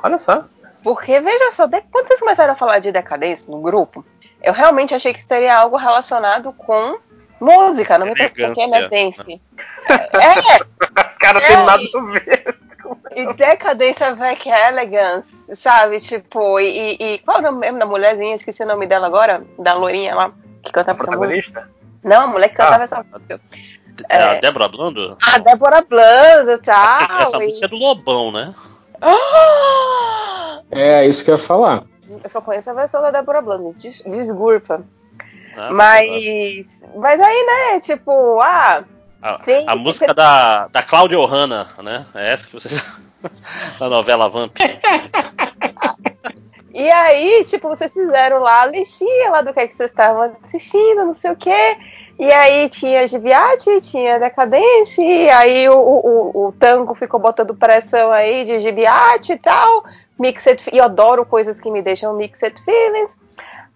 [0.02, 0.44] Olha só.
[0.86, 4.06] Porque, veja só, de- quando vocês começaram a falar de Decadence no grupo,
[4.40, 6.96] eu realmente achei que seria algo relacionado com
[7.40, 8.88] música, não me pergunte porque é Elegância,
[9.24, 9.40] Dance.
[9.88, 11.46] É, Cara, É.
[11.48, 12.56] tem nada a ver.
[13.16, 15.98] e Decadência Vec Elegance, sabe?
[15.98, 18.36] Tipo, e, e- e qual é o nome mesmo da mulherzinha?
[18.36, 20.30] Esqueci o nome dela agora, da loirinha lá,
[20.62, 21.68] que cantava essa música.
[22.04, 22.84] Não, a mulher que cantava Ah.
[22.84, 23.40] essa música.
[24.08, 24.16] É.
[24.22, 24.40] A É.
[24.40, 25.18] Débora Blando?
[25.20, 27.22] A Débora Blando tal.
[27.22, 28.54] Essa e- música é do Lobão, né?
[29.00, 30.25] Ah!
[30.70, 31.84] É isso que eu ia falar.
[32.22, 34.84] Eu só conheço a versão da Débora Blando, des desculpa.
[35.56, 36.66] Ah, Mas.
[36.94, 38.84] Mas aí, né, tipo, ah.
[39.22, 42.06] A, Tem- a música da, da Cláudia Ohana, né?
[42.14, 42.68] É essa que você.
[43.80, 44.56] da novela Vamp.
[46.78, 50.36] E aí, tipo, vocês fizeram lá a listinha lá do que, é que vocês estavam
[50.44, 51.78] assistindo, não sei o quê.
[52.18, 57.56] E aí tinha Gibiate, tinha Decadência, e aí o, o, o, o Tango ficou botando
[57.56, 59.86] pressão aí de Gibiate e tal.
[60.18, 63.14] Mixed, e adoro coisas que me deixam mixed feelings.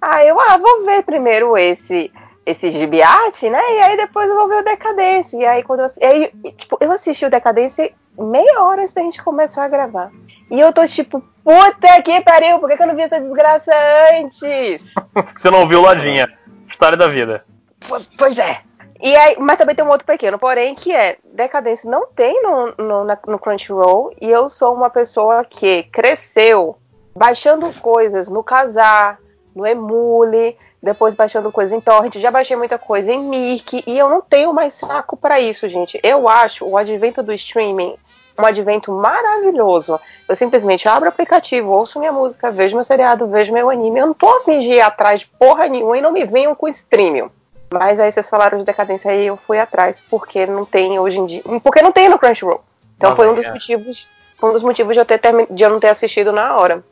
[0.01, 2.11] Aí eu, ah, vou ver primeiro esse
[2.47, 3.61] esse Gibiate, né?
[3.75, 5.37] E aí depois eu vou ver o Decadência.
[5.37, 9.03] E aí quando eu, e aí, tipo, eu assisti o Decadência meia hora antes da
[9.03, 10.11] gente começar a gravar.
[10.51, 13.71] E eu tô tipo, puta que pariu, por que, que eu não vi essa desgraça
[14.17, 14.41] antes?
[15.37, 16.29] Você não ouviu Lojinha.
[16.69, 17.45] História da vida.
[17.87, 18.63] Po- Pois é.
[19.03, 22.75] E aí, mas também tem um outro pequeno, porém, que é Decadência não tem no,
[22.77, 26.77] no, na- no Crunchyroll, e eu sou uma pessoa que cresceu
[27.17, 29.19] baixando coisas no Casar,
[29.55, 34.09] no Emule, depois baixando coisas em Torrent, já baixei muita coisa em Mirk, e eu
[34.09, 35.99] não tenho mais saco pra isso, gente.
[36.03, 37.97] Eu acho o advento do streaming
[38.39, 40.01] um advento maravilhoso.
[40.27, 44.01] Eu simplesmente abro o aplicativo, ouço minha música, vejo meu seriado, vejo meu anime.
[44.01, 47.29] Eu não tô a fingir atrás de porra nenhuma e não me venham com streaming.
[47.73, 51.27] Mas aí vocês falaram de decadência aí, eu fui atrás, porque não tem hoje em
[51.27, 51.43] dia.
[51.63, 52.61] Porque não tem no Crunchyroll.
[52.97, 53.53] Então foi um dos é.
[53.53, 54.09] motivos.
[54.43, 55.21] Um dos motivos de eu, ter
[55.51, 56.83] de eu não ter assistido na hora.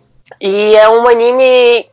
[0.40, 1.88] E é um anime.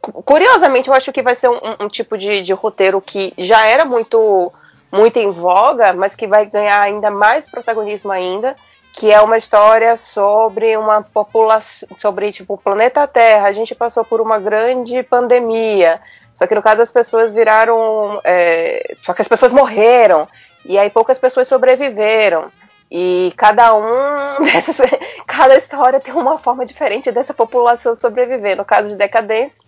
[0.00, 3.64] cu- Curiosamente, eu acho que vai ser um, um tipo de, de roteiro que já
[3.66, 4.52] era muito,
[4.92, 8.56] muito em voga, mas que vai ganhar ainda mais protagonismo ainda
[8.92, 13.46] que é uma história sobre uma população, sobre tipo o planeta Terra.
[13.46, 16.00] A gente passou por uma grande pandemia,
[16.36, 20.28] só que no caso as pessoas viraram, é, só que as pessoas morreram
[20.66, 22.52] e aí poucas pessoas sobreviveram.
[22.90, 24.78] E cada um dessas,
[25.26, 28.54] cada história tem uma forma diferente dessa população sobreviver.
[28.54, 29.64] No caso de Decadência,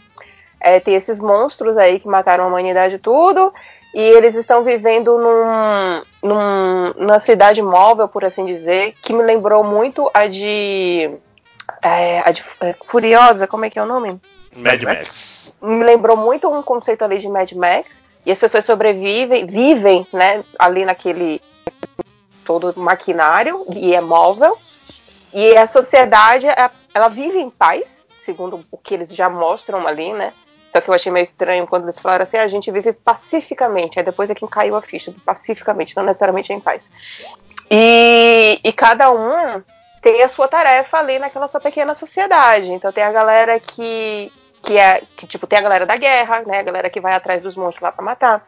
[0.60, 3.52] é, tem esses monstros aí que mataram a humanidade tudo,
[3.94, 9.64] e eles estão vivendo num, num, numa cidade móvel, por assim dizer, que me lembrou
[9.64, 11.10] muito a de
[11.82, 14.20] é, a de- é, Furiosa, como é que é o nome?
[14.54, 15.52] Mad Max.
[15.62, 18.02] me lembrou muito um conceito ali de Mad Max.
[18.26, 21.40] E as pessoas sobrevivem, vivem, né, ali naquele
[22.44, 24.58] todo maquinário e é móvel.
[25.32, 26.46] E a sociedade,
[26.94, 30.32] ela vive em paz, segundo o que eles já mostram ali, né?
[30.72, 33.98] Só que eu achei meio estranho quando eles falaram assim, "Ah, a gente vive pacificamente.
[33.98, 36.90] Aí depois é quem caiu a ficha, pacificamente, não necessariamente em paz.
[37.70, 39.62] E, e cada um
[40.00, 42.70] tem a sua tarefa ali naquela sua pequena sociedade.
[42.70, 46.58] Então tem a galera que que é que tipo tem a galera da guerra, né?
[46.60, 48.44] A galera que vai atrás dos monstros lá pra matar.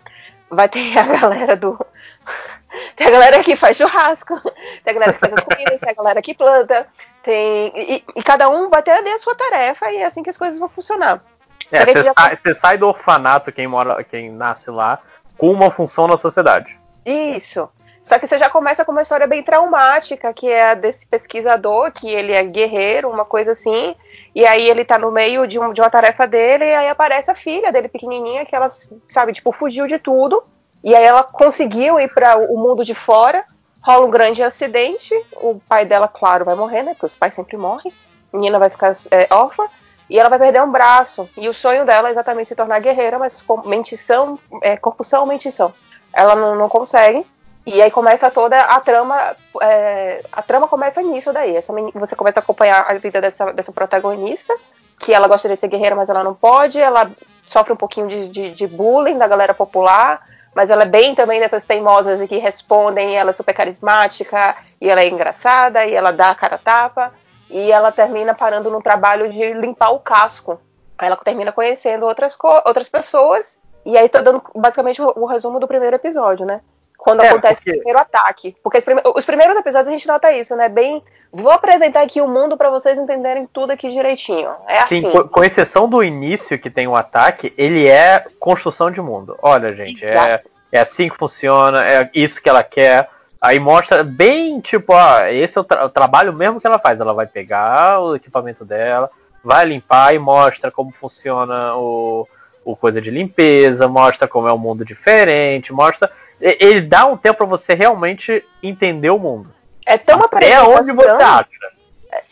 [0.51, 1.79] Vai ter a galera do
[2.97, 4.35] tem a galera que faz churrasco,
[4.85, 6.87] tem a galera que faz as comidas, tem a galera que planta,
[7.23, 10.31] tem e, e cada um vai ter ali a sua tarefa e é assim que
[10.31, 11.23] as coisas vão funcionar.
[11.71, 14.99] É, você já- sai, você sai do orfanato, quem mora, quem nasce lá,
[15.39, 16.77] com uma função na sociedade.
[17.07, 17.69] Isso.
[18.03, 21.93] Só que você já começa com uma história bem traumática, que é a desse pesquisador,
[21.93, 23.95] que ele é guerreiro, uma coisa assim,
[24.35, 27.31] e aí ele tá no meio de, um- de uma tarefa dele, e aí aparece
[27.31, 28.69] a filha dele pequenininha, que ela,
[29.09, 30.43] sabe, tipo, fugiu de tudo,
[30.83, 33.45] e aí ela conseguiu ir para o mundo de fora,
[33.83, 37.57] rola um grande acidente, o pai dela, claro, vai morrer, né, porque os pais sempre
[37.57, 37.93] morrem,
[38.33, 39.67] a menina vai ficar é, órfã,
[40.09, 43.19] e ela vai perder um braço, e o sonho dela é exatamente se tornar guerreira,
[43.19, 45.73] mas com mentição, é, corpo são, mentição.
[46.13, 47.25] Ela não, não consegue,
[47.67, 49.37] e aí começa toda a trama.
[49.63, 51.57] é, a trama começa nisso daí.
[51.57, 54.55] Essa meni- você começa a acompanhar a vida dessa, dessa protagonista,
[54.99, 56.79] que ela gostaria de ser guerreira, mas ela não pode.
[56.81, 57.11] Ela
[57.47, 61.39] sofre um pouquinho de, de, de bullying da galera popular, mas ela é bem também
[61.39, 63.17] dessas teimosas que respondem.
[63.17, 67.13] Ela é super carismática, e ela é engraçada, e ela dá a cara a tapa.
[67.51, 70.61] E ela termina parando no trabalho de limpar o casco.
[70.97, 73.59] Aí ela termina conhecendo outras, outras pessoas.
[73.85, 76.61] E aí tô dando basicamente o, o resumo do primeiro episódio, né?
[77.03, 78.57] Quando É, acontece porque- o primeiro ataque.
[78.63, 80.69] Porque os, prime- os primeiros episódios a gente nota isso, né?
[80.69, 81.03] Bem.
[81.33, 84.51] Vou apresentar aqui o mundo pra vocês entenderem tudo aqui direitinho.
[84.69, 85.11] É Sim, assim.
[85.11, 89.39] com, com exceção do início que tem o ataque, ele é construção de mundo.
[89.41, 90.41] Olha, gente, é,
[90.73, 93.09] é assim que funciona, é isso que ela quer.
[93.41, 97.01] Aí mostra bem, tipo, ó, esse é o, tra- o trabalho mesmo que ela faz.
[97.01, 99.09] Ela vai pegar o equipamento dela,
[99.43, 102.29] vai limpar e mostra como funciona o,
[102.65, 106.11] o coisa de limpeza, mostra como é um mundo diferente, mostra.
[106.41, 109.51] Ele dá um tempo pra você realmente entender o mundo.
[109.87, 110.75] É tão Até apresentação.
[110.75, 111.49] onde você acha.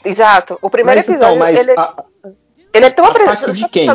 [0.05, 0.59] Exato.
[0.63, 2.05] O primeiro Mas então, episódio, mas ele, a-
[2.73, 3.55] ele é tão ataque apresentador.
[3.55, 3.89] de quem?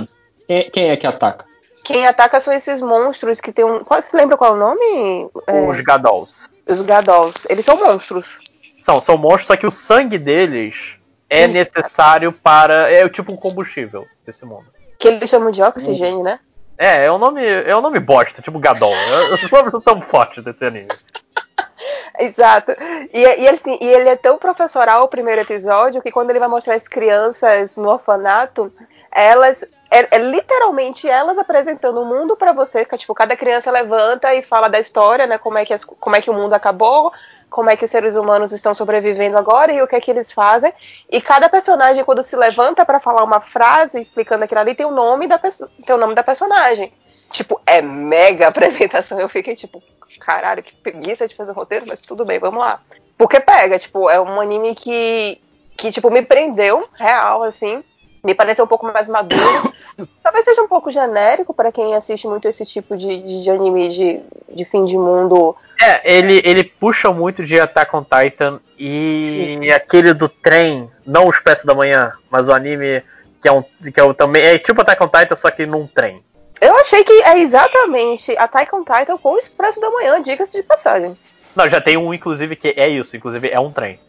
[0.48, 0.70] quem?
[0.72, 1.46] Quem é que ataca?
[1.84, 3.80] Quem ataca são esses monstros que tem um.
[3.84, 5.30] Qual, você lembra qual é o nome?
[5.48, 6.50] É, Os Gadols.
[6.68, 7.34] os Gadols.
[7.50, 8.38] Eles são monstros.
[8.80, 10.96] São, são monstros, só que o sangue deles
[11.30, 11.54] é Isso.
[11.54, 12.90] necessário para.
[12.92, 14.66] É tipo um combustível desse mundo.
[14.98, 16.40] Que eles chamam de oxigênio, né?
[16.78, 17.44] É, é um nome.
[17.46, 18.94] É um nome bosta, tipo Gadol.
[18.94, 20.88] É- Os nomes são fortes desse anime.
[22.20, 22.72] Exato.
[23.14, 26.48] E, e, assim, e ele é tão professoral o primeiro episódio que quando ele vai
[26.48, 28.72] mostrar as crianças no orfanato,
[29.12, 29.64] elas.
[29.92, 34.42] É, é literalmente elas apresentando o mundo pra você, que, tipo, cada criança levanta e
[34.42, 35.38] fala da história, né?
[35.38, 37.14] Como é, que as- como é que o mundo acabou,
[37.54, 40.32] como é que os seres humanos estão sobrevivendo agora e o que é que eles
[40.32, 40.74] fazem.
[41.08, 44.92] E cada personagem, quando se levanta pra falar uma frase explicando aquilo ali, tem o
[44.92, 46.92] nome da tem o nome da personagem.
[47.30, 49.20] Tipo, é mega apresentação.
[49.20, 49.84] Eu fiquei tipo,
[50.20, 52.82] caralho, que preguiça de fazer o roteiro, mas tudo bem, vamos lá.
[53.16, 55.40] Porque pega, tipo, é um anime que,
[55.78, 57.84] que tipo, me prendeu, real, assim.
[58.24, 59.74] Me pareceu um pouco mais maduro.
[60.24, 63.90] Talvez seja um pouco genérico para quem assiste muito esse tipo de, de, de anime
[63.90, 65.56] de, de fim de mundo.
[65.82, 71.30] É, ele, ele puxa muito de Attack on Titan e aquele do trem, não o
[71.30, 73.04] Expresso da Manhã, mas o anime
[73.42, 73.62] que é um.
[73.62, 74.42] que é o, também.
[74.42, 76.24] É tipo Attack on Titan, só que num trem.
[76.62, 80.54] Eu achei que é exatamente a Attack on Titan com o Expresso da Manhã, diga-se
[80.54, 81.18] de passagem.
[81.54, 84.00] Não, já tem um, inclusive, que é isso, inclusive é um trem.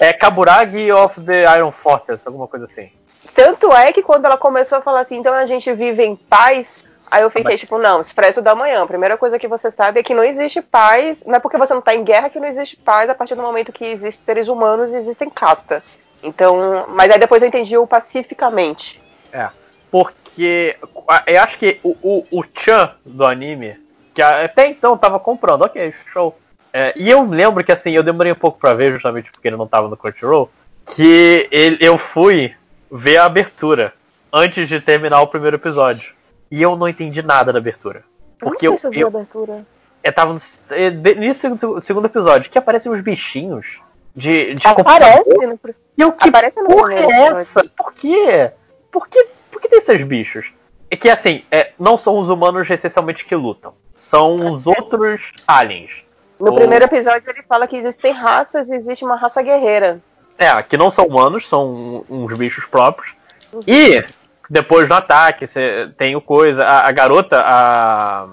[0.00, 2.90] É Kaburagi of the Iron Fortress, alguma coisa assim.
[3.34, 6.84] Tanto é que quando ela começou a falar assim, então a gente vive em paz,
[7.10, 8.82] aí eu fiquei Mas- tipo, não, expresso da manhã.
[8.82, 11.72] A primeira coisa que você sabe é que não existe paz, não é porque você
[11.72, 14.48] não tá em guerra que não existe paz a partir do momento que existem seres
[14.48, 15.82] humanos e existem casta.
[16.22, 19.00] Então, mas aí depois eu entendi o pacificamente.
[19.90, 20.76] Porque
[21.08, 23.78] a- eu acho que o, o, o Chan do anime,
[24.14, 26.36] que até então tava comprando, ok, show.
[26.72, 29.56] É, e eu lembro que assim, eu demorei um pouco pra ver, justamente porque ele
[29.56, 30.50] não tava no Crunchyroll,
[30.94, 32.54] que ele, eu fui
[32.90, 33.92] ver a abertura
[34.32, 36.12] antes de terminar o primeiro episódio.
[36.50, 38.04] E eu não entendi nada da abertura.
[38.38, 39.66] Porque eu eu, não sei se eu vi eu, a abertura.
[40.02, 40.40] eu tava no,
[40.70, 41.34] é,
[41.80, 43.66] segundo, episódio, que aparecem uns bichinhos
[44.14, 45.60] de, de Aparece, computador.
[45.64, 47.64] no, E eu, que aparece no porra é essa?
[47.76, 48.50] Por quê?
[48.90, 50.46] Por que, por que tem esses bichos?
[50.90, 53.72] É que assim, é, não são os humanos essencialmente que lutam.
[53.96, 56.04] São os outros aliens.
[56.42, 60.00] No primeiro episódio ele fala que existem raças e existe uma raça guerreira.
[60.36, 63.14] É, que não são humanos, são uns bichos próprios.
[63.66, 64.04] E
[64.50, 66.64] depois do ataque, você tem o coisa.
[66.64, 68.28] A, a garota, a.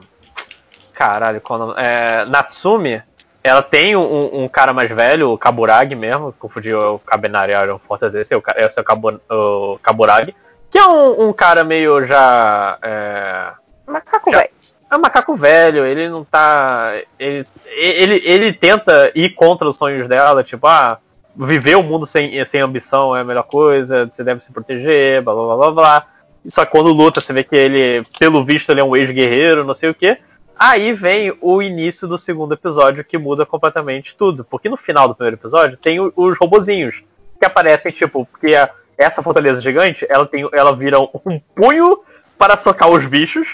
[0.93, 1.77] Caralho, quando.
[1.77, 3.03] É, Natsumi,
[3.43, 8.05] ela tem um, um cara mais velho, o Kaburagi mesmo, confundi o Kabenari, um forte
[8.17, 10.35] esse, o, esse é o, Kabu, o Kaburagi,
[10.71, 12.77] que é um, um cara meio já.
[12.81, 13.51] É,
[13.87, 14.58] Macaco velho.
[14.91, 16.93] É um macaco velho, ele não tá.
[17.17, 20.97] Ele, ele, ele tenta ir contra os sonhos dela, tipo, ah,
[21.35, 25.33] viver o mundo sem, sem ambição é a melhor coisa, você deve se proteger, blá
[25.33, 26.05] blá blá blá.
[26.49, 29.73] Só que quando luta, você vê que ele, pelo visto, ele é um ex-guerreiro, não
[29.73, 30.17] sei o que.
[30.57, 34.43] Aí vem o início do segundo episódio que muda completamente tudo.
[34.43, 37.03] Porque no final do primeiro episódio tem os robozinhos
[37.39, 41.99] que aparecem, tipo, porque a- essa fortaleza gigante, ela tem, ela vira um punho
[42.37, 43.47] para socar os bichos.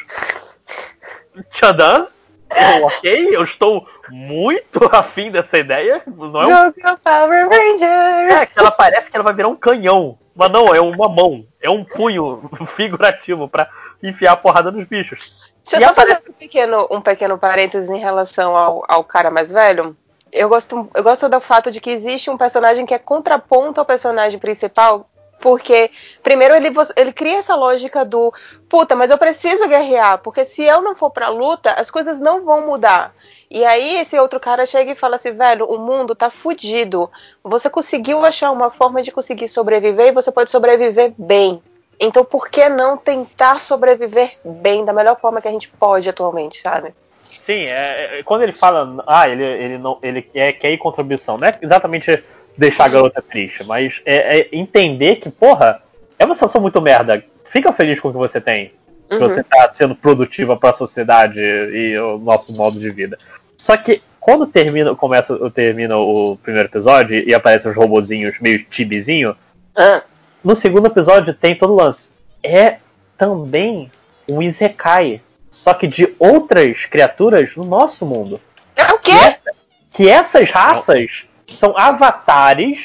[1.52, 2.08] Tchadan,
[2.50, 6.02] eu, ok, eu estou muito afim dessa ideia.
[6.08, 8.34] Não é, um, Go, go, Power Rangers!
[8.34, 10.18] é que ela parece que ela vai virar um canhão.
[10.36, 11.46] Mas não, é uma mão.
[11.62, 13.70] É um punho figurativo para
[14.04, 15.34] enfiar a porrada nos bichos.
[15.64, 19.32] Deixa E eu só fazer um pequeno, um pequeno parênteses em relação ao, ao cara
[19.32, 19.96] mais velho.
[20.32, 23.86] Eu gosto, eu gosto do fato de que existe um personagem que é contraponto ao
[23.86, 25.10] personagem principal,
[25.46, 25.92] porque,
[26.24, 28.34] primeiro, ele, ele cria essa lógica do
[28.68, 32.44] puta, mas eu preciso guerrear, porque se eu não for pra luta, as coisas não
[32.44, 33.14] vão mudar.
[33.48, 37.12] E aí esse outro cara chega e fala assim, velho, o mundo tá fudido.
[37.44, 41.62] Você conseguiu achar uma forma de conseguir sobreviver e você pode sobreviver bem.
[42.00, 46.60] Então por que não tentar sobreviver bem da melhor forma que a gente pode atualmente,
[46.60, 46.92] sabe?
[47.30, 51.04] Sim, é, é- quando ele fala, ah, ele, ele, não, ele quer, quer ir contra
[51.04, 52.24] a ambição, não é exatamente
[52.58, 55.82] deixar a garota triste, mas é, é entender que, porra,
[56.18, 57.24] é uma situação muito merda.
[57.46, 58.72] Fica feliz com o que você tem.
[59.08, 59.20] Que Uhum.
[59.20, 63.18] você tá sendo produtiva para a sociedade e o nosso modo de vida.
[63.56, 69.36] Só que quando termina, começa, termina o primeiro episódio e aparecem os robozinhos meio tibizinho,
[69.76, 70.02] Ah,
[70.44, 72.10] no segundo episódio tem todo o lance.
[72.42, 72.78] É
[73.18, 73.92] também
[74.28, 75.22] um Isekai,
[75.52, 78.42] só que de outras criaturas no nosso mundo.
[78.76, 79.12] é o quê?
[79.12, 79.52] Que, essa-
[79.94, 82.80] que essas raças são avatares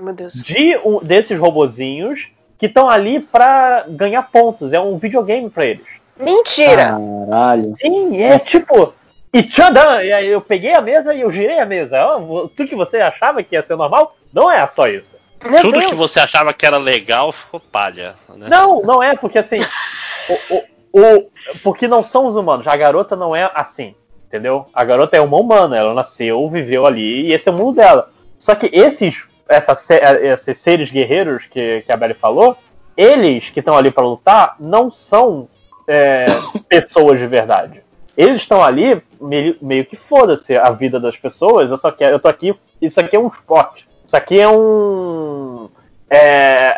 [0.00, 0.34] Meu Deus.
[0.34, 2.28] de um, desses robozinhos
[2.58, 4.72] que estão ali pra ganhar pontos.
[4.72, 5.86] É um videogame pra eles.
[6.18, 6.98] Mentira!
[7.28, 7.74] Caralho.
[7.76, 8.92] Sim, é tipo.
[9.32, 10.02] E tchadan!
[10.02, 12.04] E aí eu peguei a mesa e eu girei a mesa.
[12.04, 15.18] Ó, tudo que você achava que ia ser normal, não é só isso.
[15.42, 15.86] Meu Tudo Deus!
[15.90, 18.14] que você achava que era legal ficou palha.
[18.36, 18.48] Né?
[18.50, 19.60] Não, não é, porque assim.
[20.50, 21.30] o, o, o-
[21.62, 22.66] porque não são os humanos.
[22.66, 23.94] A garota não é assim.
[24.30, 24.64] Entendeu?
[24.72, 28.10] A garota é uma humana, ela nasceu, viveu ali, e esse é o mundo dela.
[28.38, 32.56] Só que esses, essa, se- esses seres guerreiros que, que a Belly falou,
[32.96, 35.48] eles que estão ali pra lutar não são
[35.88, 36.26] é,
[36.68, 37.82] pessoas de verdade.
[38.16, 41.68] Eles estão ali meio, meio que foda-se a vida das pessoas.
[41.68, 42.54] Eu só quero, eu tô aqui.
[42.80, 43.88] Isso aqui é um esporte.
[44.06, 45.68] Isso aqui é um
[46.08, 46.18] é,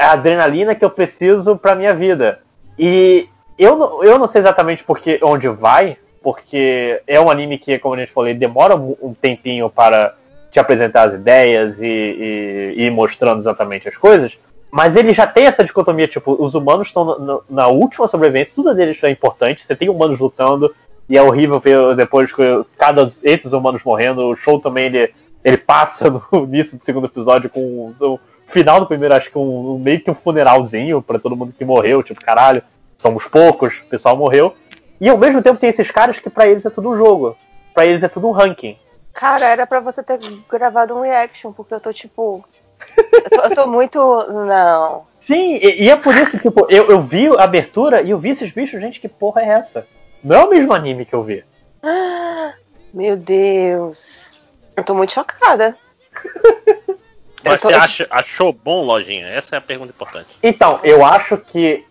[0.00, 2.40] é a adrenalina que eu preciso pra minha vida.
[2.78, 3.28] E
[3.58, 7.98] eu, eu não sei exatamente porque onde vai, porque é um anime que, como a
[7.98, 10.14] gente falou, demora um tempinho para
[10.50, 14.38] te apresentar as ideias e, e- e ir mostrando exatamente as coisas.
[14.70, 18.98] Mas ele já tem essa dicotomia, tipo, os humanos estão na, última sobrevivência, tudo deles
[19.02, 20.74] é importante, você tem humanos lutando,
[21.08, 22.42] e é horrível ver depois que
[22.78, 25.12] cada esses humanos morrendo, o show também ele,
[25.44, 29.78] ele passa no início do segundo episódio com o final do primeiro, acho que um,
[29.78, 32.62] meio que um funeralzinho pra todo mundo que morreu, tipo, caralho,
[32.96, 34.54] somos poucos, o pessoal morreu.
[35.02, 37.36] E ao mesmo tempo tem esses caras que pra eles é tudo um jogo,
[37.74, 38.78] pra eles é tudo um ranking.
[39.12, 42.44] Cara, era pra você ter gravado um reaction, porque eu tô tipo.
[42.96, 43.98] Eu tô, eu tô muito.
[44.30, 45.04] Não.
[45.18, 48.30] Sim, e, e é por isso, tipo, eu, eu vi a abertura e eu vi
[48.30, 49.88] esses bichos, gente, que porra é essa?
[50.22, 51.44] Não é o mesmo anime que eu vi.
[51.82, 52.52] Ah,
[52.94, 54.40] Meu Deus.
[54.76, 55.76] Eu tô muito chocada.
[57.44, 59.26] Mas tô- você acha- achou bom, Lojinha?
[59.26, 60.28] Essa é a pergunta importante.
[60.40, 61.84] Então, eu acho que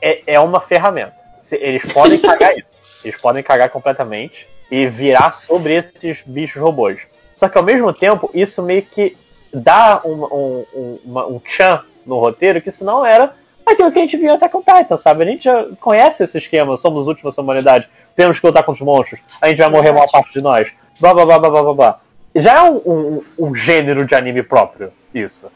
[0.00, 1.23] é, é uma ferramenta.
[1.56, 2.68] Se- Eles podem cagar isso.
[3.04, 6.98] Eles podem cagar completamente e virar sobre esses bichos robôs.
[7.36, 9.16] Só que ao mesmo tempo, isso meio que
[9.52, 13.34] dá um, um, um, uma- um tchan no roteiro que senão era
[13.66, 15.22] aquilo que a gente viu até com Titan, sabe?
[15.24, 18.82] A gente já conhece esse esquema, somos os últimos da humanidade, temos que lutar contra
[18.82, 20.68] os monstros, a gente vai morrer uma parte de nós,
[21.00, 22.00] blá blá blá blá blá blá.
[22.36, 25.50] Já é um, um, um gênero de anime próprio, isso.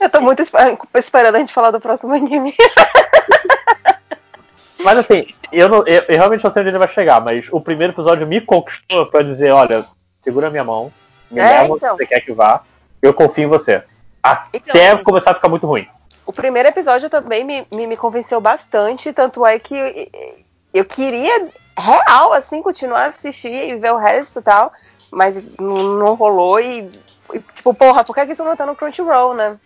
[0.00, 2.54] Eu tô muito esper- esperando a gente falar do próximo anime.
[4.82, 7.60] Mas assim, eu, não, eu, eu realmente não sei onde ele vai chegar, mas o
[7.60, 9.86] primeiro episódio me conquistou pra dizer, olha,
[10.20, 10.92] segura minha mão,
[11.30, 11.96] me É, leva então.
[11.96, 12.62] você quer que vá,
[13.00, 13.82] eu confio em você.
[14.22, 15.04] Até Então.
[15.04, 15.86] começar a ficar muito ruim.
[16.24, 20.08] O primeiro episódio também me, me, me convenceu bastante, tanto é que
[20.72, 24.72] eu queria real, assim, continuar a assistir e ver o resto e tal,
[25.10, 26.90] mas não, não rolou e,
[27.34, 29.56] e, tipo, porra, por que que isso não tá no Crunchyroll, né?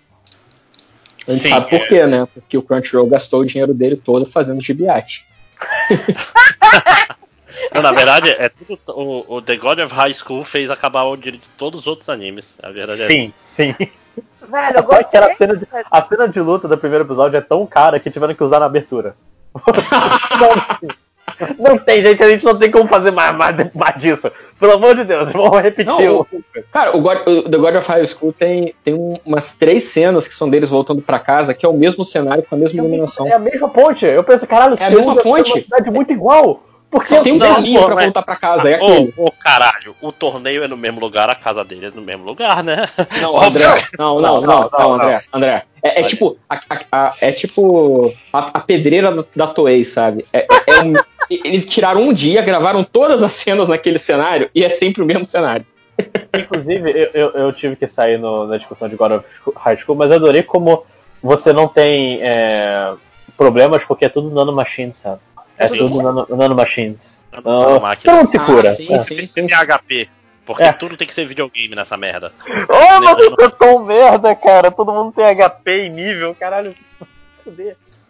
[1.26, 1.86] A gente Sim, sabe por é.
[1.86, 2.26] quê, né?
[2.32, 5.24] Porque o Crunchyroll gastou o dinheiro dele todo fazendo gibiate.
[7.74, 8.78] Não, na verdade, é tudo.
[8.88, 12.08] O, o The God of High School fez acabar o direito de todos os outros
[12.08, 12.54] animes.
[12.62, 13.74] A verdade é Sim, sim.
[14.48, 17.40] Velho, eu Só que a, cena de, a cena de luta do primeiro episódio é
[17.40, 19.16] tão cara que tiveram que usar na abertura.
[20.38, 24.30] não, não tem, gente, a gente não tem como fazer mais, mais, mais disso.
[24.58, 25.86] Pelo amor de Deus, vamos repetir.
[25.86, 26.26] Não, o...
[26.72, 30.26] Cara, o, God, o The God of High School tem, tem um- umas três cenas
[30.26, 33.26] que são deles voltando pra casa, que é o mesmo cenário com a mesma iluminação.
[33.26, 34.06] É a mesma ponte.
[34.06, 35.50] Eu penso, caralho, É a mesma ponte?
[35.52, 36.62] uma cidade muito igual.
[36.96, 39.14] Porque Só tem um caminho pra mas- voltar pra casa, é Ô, aquele.
[39.18, 42.64] ô, caralho, o torneio é no mesmo lugar, a casa dele é no mesmo lugar,
[42.64, 42.88] né?
[43.20, 43.66] Não, André,
[43.98, 45.64] não, não, não, não, André, André.
[45.82, 50.24] É, é tipo, a, a- a- é tipo a, a pedreira da, Toei, sabe?
[50.32, 50.94] É- é um-
[51.28, 55.26] eles tiraram um dia, gravaram todas as cenas naquele cenário e é sempre o mesmo
[55.26, 55.66] cenário.
[56.34, 59.24] Inclusive, eu, eu, eu tive que sair no- na discussão de God of
[59.56, 60.84] High School, mas eu adorei como
[61.22, 62.92] você não tem é,
[63.36, 65.20] problemas porque é tudo nanomachine, sabe?
[65.58, 67.16] É tudo nano, nanomachines.
[67.44, 68.12] Não, Não, máquina.
[68.12, 68.68] todo mundo se cura.
[68.70, 68.98] Ah, sim, É.
[69.00, 69.64] sim, Tem que sim.
[69.64, 70.08] HP.
[70.46, 70.72] Porque É.
[70.72, 72.32] tudo tem que ser videogame nessa merda.
[72.68, 74.70] Oh, mas isso é tão merda, cara.
[74.70, 76.74] Todo mundo tem HP e nível, caralho.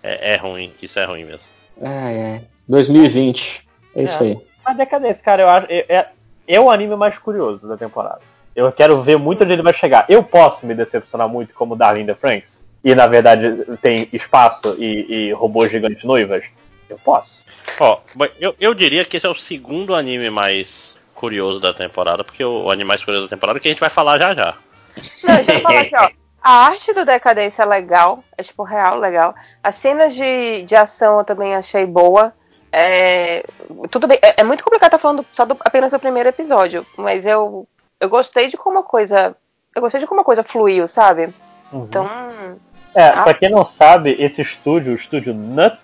[0.02, 1.46] É, é ruim, isso é ruim mesmo.
[1.82, 2.42] Ai, ai.
[2.68, 3.66] 2020.
[3.94, 4.26] É isso É.
[4.26, 4.38] aí.
[4.64, 5.66] Mas decadência, cara, eu acho.
[5.70, 6.06] É, é,
[6.48, 8.20] é o anime mais curioso da temporada.
[8.54, 10.04] Eu quero ver muito onde ele vai chegar.
[10.08, 12.64] Eu posso me decepcionar muito como Darling the Franks?
[12.82, 16.44] E na verdade tem espaço e, e robôs gigantes noivas?
[16.88, 17.35] Eu posso.
[17.80, 18.00] Ó,
[18.38, 22.64] eu, eu diria que esse é o segundo anime mais curioso da temporada, porque o,
[22.64, 24.54] o anime mais curioso da temporada que a gente vai falar já já.
[25.24, 26.08] Não, deixa eu falar aqui, ó.
[26.42, 29.34] A arte do Decadência é legal, é tipo real, legal.
[29.62, 32.32] As cenas de, de ação eu também achei boa.
[32.70, 33.44] É,
[33.90, 37.24] tudo bem, é, é muito complicado estar falando só do- apenas do primeiro episódio, mas
[37.26, 37.66] eu,
[37.98, 39.34] eu gostei de como a coisa.
[39.74, 41.32] Eu gostei de como a coisa fluiu, sabe?
[41.72, 42.08] Então.
[42.94, 43.22] É, Ah.
[43.24, 45.76] pra quem não sabe, esse estúdio, o estúdio Nut,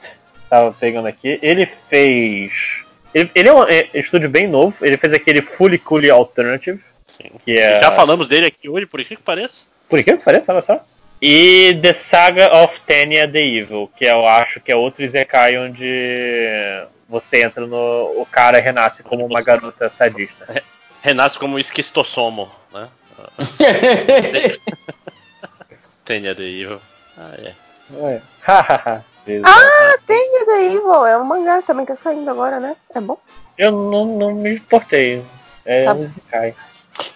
[0.53, 2.83] tava pegando aqui, ele fez.
[3.15, 6.79] Ele, ele é um é, estúdio bem novo, ele fez aquele Fully Cooley Alternative,
[7.17, 7.31] Sim.
[7.43, 7.81] que é.
[7.81, 9.55] Já falamos dele aqui hoje, por que que pareça.
[9.89, 10.51] Por que que parece?
[10.51, 10.85] Olha só.
[11.23, 16.85] E The Saga of Tanya the Evil, que eu acho que é outro Isekai onde
[17.09, 18.21] você entra no.
[18.21, 20.63] O cara renasce como uma garota sadista.
[21.01, 22.89] Renasce como um esquistossomo, né?
[26.05, 26.81] Tenha the Evil.
[27.17, 29.03] Ah, é.
[29.45, 32.75] Ah, tem The Evil, é um mangá também que tá saindo agora, né?
[32.95, 33.17] É bom.
[33.57, 35.23] eu não, não me importei.
[35.65, 35.95] É Tá.
[35.95, 36.55] um Isekai.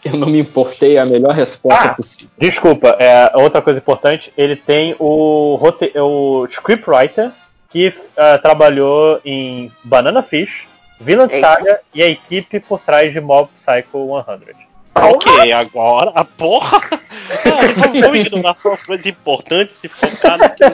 [0.04, 1.94] Eu não me importei, a melhor resposta Ah!
[1.94, 2.30] possível.
[2.38, 7.30] Desculpa, é, outra coisa importante, ele tem o, rote- o scriptwriter
[7.70, 10.66] que ah, trabalhou em Banana Fish,
[11.00, 11.40] Villain Eita.
[11.40, 14.66] Saga e a equipe por trás de Mob Psycho 100.
[14.94, 16.80] Ok, agora a porra.
[18.00, 20.64] Vamos, ignorar só as coisas importantes e focar que.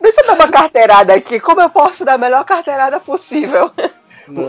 [0.00, 1.40] Deixa eu dar uma carteirada aqui.
[1.40, 3.70] Como eu posso dar a melhor carteirada possível?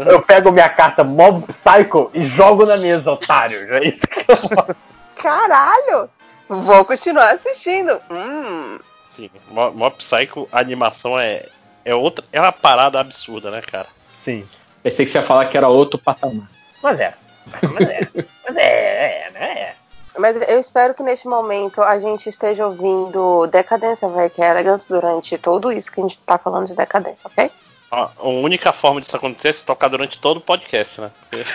[0.10, 3.74] Eu pego minha carta Mob Psycho e jogo na mesa, otário.
[3.76, 4.76] É isso que eu faço.
[5.16, 6.10] Caralho!
[6.48, 8.00] Vou continuar assistindo.
[8.10, 8.78] Hum.
[9.16, 11.46] Sim, Mo- Mob Psycho, a animação é,
[11.86, 12.26] é outra.
[12.32, 13.88] É uma parada absurda, né, cara?
[14.08, 14.48] Sim.
[14.84, 16.50] Pensei que você ia falar que era outro patamar.
[16.84, 17.14] Mas é.
[17.62, 18.08] Mas é.
[18.46, 19.76] Mas é, é, é.
[20.20, 24.88] Mas eu espero que neste momento a gente esteja ouvindo Decadência Vai que é Elegance
[24.88, 27.50] durante tudo isso que a gente tá falando de decadência, ok?
[27.92, 31.12] A a única forma disso acontecer é se tocar durante todo o podcast, né?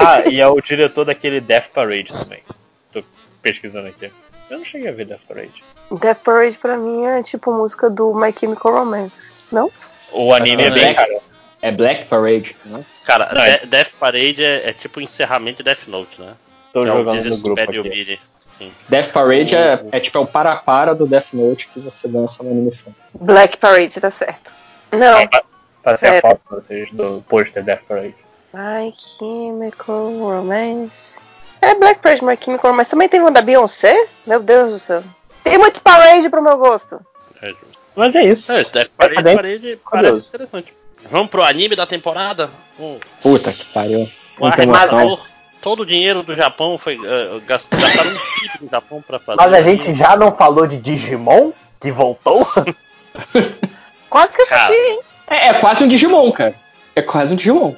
[0.00, 2.40] Ah, e é o diretor daquele Death Parade também.
[2.92, 3.02] Tô
[3.42, 4.12] pesquisando aqui.
[4.48, 5.62] Eu não cheguei a ver Death Parade.
[5.90, 9.12] Death Parade pra mim é tipo música do My Chemical Romance.
[9.50, 9.70] Não?
[10.12, 11.20] O anime é bem Black- caro.
[11.60, 12.84] É Black Parade, né?
[13.04, 16.34] Cara, Não, é- De- Death Parade é, é tipo o encerramento de Death Note, né?
[16.72, 18.18] Tô é jogando no grupo aqui.
[18.88, 22.50] Death Parade é, é tipo é o para-para do Death Note que você dança no
[22.50, 22.72] anime.
[23.14, 24.52] Black Parade, você tá certo.
[24.92, 25.28] Não.
[25.82, 26.20] Passei a É.
[26.20, 28.14] foto pra vocês do pôster Death Parade.
[28.52, 31.16] My Chemical Romance.
[31.60, 32.90] É Black Parade, My Chemical Romance.
[32.90, 34.06] Também tem uma da Beyoncé?
[34.26, 35.02] Meu Deus do céu.
[35.42, 37.00] Tem muito Parade pro meu gosto.
[37.42, 37.54] É.
[37.96, 38.52] Mas é isso.
[38.52, 40.74] É, Death Parade, parade parece interessante.
[41.10, 42.50] Vamos pro anime da temporada?
[42.78, 44.00] Um, Puta que pariu.
[44.38, 44.48] emoção.
[44.52, 45.26] arrematador.
[45.60, 46.96] Todo o dinheiro do Japão foi.
[46.96, 48.10] Uh, gastaram
[48.60, 49.36] um do Japão pra fazer.
[49.40, 49.98] Mas a gente anime.
[49.98, 52.46] já não falou de Digimon, que voltou?
[54.08, 54.62] Quase que Cara.
[54.64, 55.00] assisti, hein?
[55.26, 56.54] É, é quase um Digimon, cara.
[56.96, 57.74] É quase um Digimon.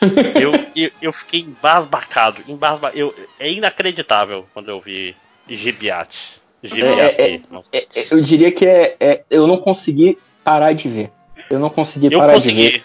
[0.34, 2.42] Eu, eu, eu fiquei embasbacado.
[2.48, 5.14] embasba- eu, é inacreditável quando eu vi
[5.48, 6.40] Gibiate.
[6.62, 7.20] Gibiate.
[7.20, 7.68] É, é, Nossa.
[7.72, 11.10] É, é, eu diria que é, é- eu não consegui parar de ver.
[11.50, 12.54] Eu não consegui eu parar de ver.
[12.54, 12.82] consegui.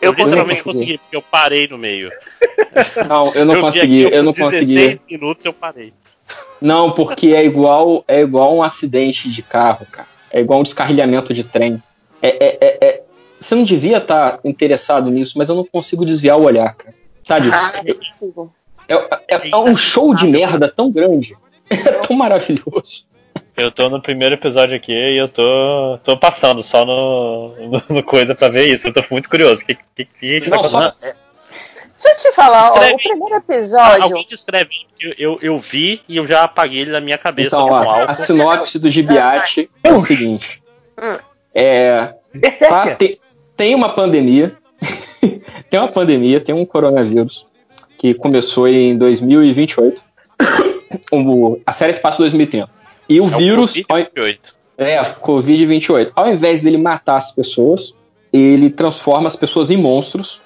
[0.00, 0.78] Eu, Eu literalmente consegui.
[0.84, 2.10] consegui, porque eu parei no meio.
[3.08, 4.74] Não, eu não eu consegui, eu não consegui.
[4.74, 5.92] 16 minutos eu parei.
[6.60, 10.08] Não, porque é igual é igual um acidente de carro, cara.
[10.30, 11.80] É igual um descarrilhamento de trem.
[12.20, 13.02] É, é, é, é-
[13.38, 16.94] Você não devia estar interessado nisso, mas eu não consigo desviar o olhar, cara.
[17.22, 17.50] Sabe?
[17.52, 18.54] Ah, não consigo.
[18.88, 18.94] É,
[19.36, 21.36] é- é um show de merda tão grande.
[21.68, 23.06] É tão maravilhoso.
[23.56, 28.02] Eu tô no primeiro episódio aqui e eu tô, tô passando só no, no, no
[28.02, 28.86] coisa pra ver isso.
[28.86, 29.62] Eu tô muito curioso.
[29.62, 30.94] O que, que, que a gente vai Não, fazer?
[31.00, 31.16] só,
[31.98, 34.02] Deixa eu te falar, ó, o primeiro Ah, episódio.
[34.02, 34.70] alguém descreve.
[35.00, 38.12] Eu, eu, eu vi e eu já apaguei ele na minha cabeça Então, ó, a
[38.12, 40.62] sinopse do Gibiate é o seguinte.
[40.98, 41.16] Hum.
[41.54, 42.12] É,
[42.68, 43.18] tá, tem,
[43.56, 44.54] tem uma pandemia.
[45.70, 47.46] tem uma pandemia, tem um coronavírus
[47.96, 50.02] que começou em 2028.
[51.10, 52.70] O- a série se passa em 2030.
[53.08, 54.38] E o É vírus, Covid-28.
[54.78, 56.12] é, Covid-28.
[56.14, 57.94] Ao invés dele matar as pessoas,
[58.32, 60.40] ele transforma as pessoas em monstros.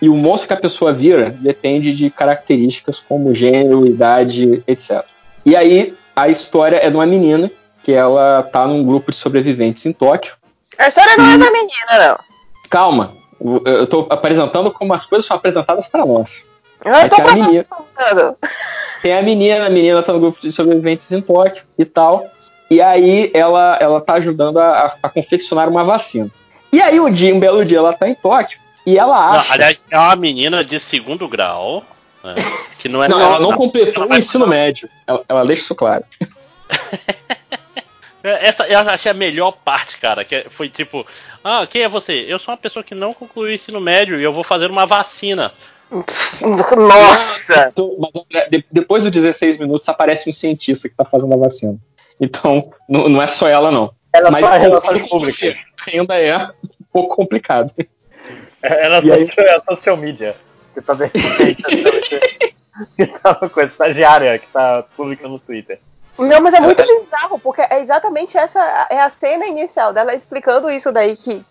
[0.00, 5.02] E o monstro que a pessoa vira depende de características como gênero, idade, etc.
[5.44, 7.50] E aí, a história é de uma menina
[7.82, 10.34] que ela tá num grupo de sobreviventes em Tóquio.
[10.78, 12.18] A história não é da menina, não.
[12.68, 13.12] Calma,
[13.64, 16.44] eu- tô apresentando como as coisas são apresentadas para nós.
[16.84, 18.36] Eu tô que a menina- processando.
[19.06, 22.26] Tem a menina, a menina tá no grupo de sobreviventes em Tóquio e tal.
[22.68, 26.28] E aí ela, ela tá ajudando a, a confeccionar uma vacina.
[26.72, 29.52] E aí um dia, um belo dia, ela tá em Tóquio e ela Não, acha.
[29.54, 31.84] aliás, é uma menina de segundo grau.
[32.24, 32.34] né,
[32.80, 34.88] que não é não, ela não completou ela o vai- ensino médio.
[35.06, 36.02] Ela, ela deixa isso claro.
[38.24, 40.24] É, Essa eu achei a melhor parte, cara.
[40.24, 41.06] Que foi tipo,
[41.44, 42.26] ah, quem é você?
[42.28, 44.84] Eu sou uma pessoa que não concluiu o ensino médio e eu vou fazer uma
[44.84, 45.52] vacina.
[46.76, 47.68] Nossa!
[47.72, 51.76] Então, mas, depois dos 16 minutos aparece um cientista que tá fazendo a vacina.
[52.20, 53.92] Então, não, não é só ela, não.
[54.12, 54.46] Era Mas
[54.84, 55.36] falei com públicas.
[55.36, 55.56] você,
[55.92, 56.50] ainda é um
[56.92, 57.72] pouco complicado.
[58.62, 59.26] Era E aí?
[59.26, 60.36] social, é social media.
[60.74, 61.10] Que tá bem
[62.96, 65.80] que tava com a estagiária que tá publicando no Twitter.
[66.18, 70.70] Não, mas é muito bizarro, porque é exatamente essa é a cena inicial dela explicando
[70.70, 71.44] isso daí que,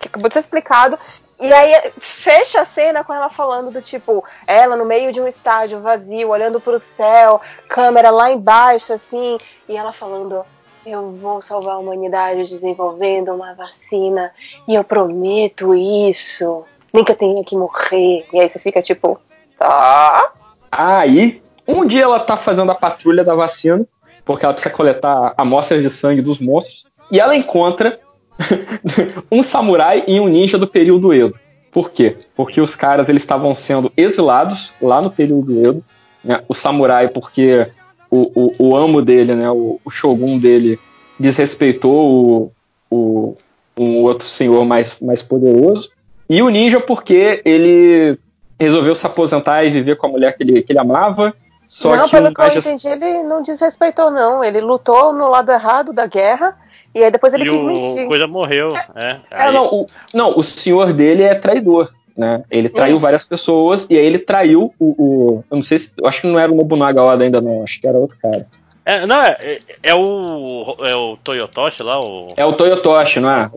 [0.00, 0.98] que acabou de ser explicado.
[1.40, 5.28] E aí fecha a cena com ela falando do tipo, ela no meio de um
[5.28, 10.44] estádio vazio, olhando pro céu, câmera lá embaixo, assim, e ela falando,
[10.84, 14.32] eu vou salvar a humanidade desenvolvendo uma vacina,
[14.66, 16.64] e eu prometo isso.
[16.92, 18.26] Eu tenha que morrer.
[18.32, 19.20] E aí você fica tipo,
[19.56, 20.32] tá.
[20.72, 23.86] Aí, um dia ela tá fazendo a patrulha da vacina,
[24.24, 28.00] porque ela precisa coletar amostras de sangue dos monstros, e ela encontra
[29.30, 31.38] um samurai e um ninja do período Edo.
[31.72, 32.16] Por quê?
[32.34, 35.84] Porque os caras eles estavam sendo exilados lá no período Edo.
[36.24, 36.42] né?
[36.48, 37.68] O samurai, porque
[38.10, 40.78] o, o, o amo dele, né, o, o shogun dele,
[41.18, 42.52] desrespeitou o,
[42.90, 43.36] o,
[43.76, 45.90] um outro senhor mais, mais poderoso.
[46.28, 48.18] E o ninja, porque ele
[48.58, 51.34] resolveu se aposentar e viver com a mulher que ele, que ele amava.
[51.66, 54.42] Só não, que pelo um que eu entendi, ele não desrespeitou, não.
[54.42, 56.56] Ele lutou no lado errado da guerra
[56.94, 58.06] e aí depois ele e quis o mentir.
[58.06, 58.74] Coisa morreu.
[58.94, 61.92] É, É, aí- não, o, não, o senhor dele é traidor.
[62.16, 62.42] Né?
[62.50, 63.02] Ele traiu Isso.
[63.02, 64.86] várias pessoas e aí ele traiu o.
[64.98, 65.92] o- eu não sei se.
[65.96, 67.62] Eu acho que não era o Nobunaga Oda ainda, não.
[67.62, 68.44] Acho que era outro cara.
[68.84, 70.76] É, não, é, é- é o.
[70.80, 72.32] É o Toyotoshi lá, o.
[72.36, 73.50] É o Toyotoshi, não é?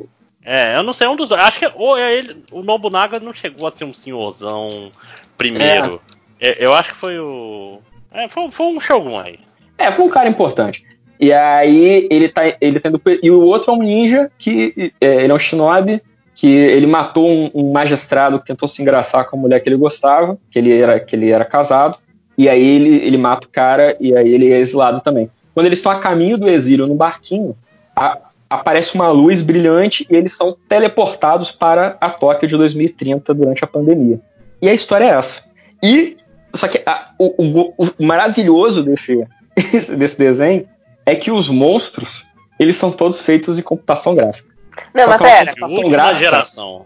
[0.46, 1.42] É, eu não sei, é um dos dois.
[1.42, 2.44] Acho que ou é ele.
[2.52, 4.92] O Nobunaga não chegou a ser um senhorzão
[5.38, 6.00] primeiro.
[6.40, 7.80] É, eu acho que foi o.
[8.14, 9.40] É, foi, foi um Shogun aí.
[9.78, 10.84] É, foi um cara importante.
[11.22, 15.24] E aí ele tá, ele tá indo, e o outro é um ninja que é,
[15.24, 16.02] ele é um shinobi
[16.34, 19.76] que ele matou um, um magistrado que tentou se engraçar com a mulher que ele
[19.78, 22.00] gostava, que ele era que ele era casado.
[22.36, 25.30] E aí ele, ele mata o cara e aí ele é exilado também.
[25.54, 27.56] Quando eles estão a caminho do exílio no barquinho,
[27.96, 28.18] a-
[28.50, 33.68] aparece uma luz brilhante e eles são teleportados para a Tóquio de 2030 durante a
[33.68, 34.20] pandemia.
[34.60, 35.44] E a história é essa.
[35.84, 36.18] E
[36.56, 39.24] só que a- o, o- o maravilhoso desse,
[39.96, 40.66] desse desenho
[41.06, 42.28] é que os monstros
[42.60, 44.50] eles são todos feitos em computação gráfica.
[44.94, 45.52] Não, Só mas é pera.
[45.52, 46.20] De computação gráfica.
[46.24, 46.86] geração.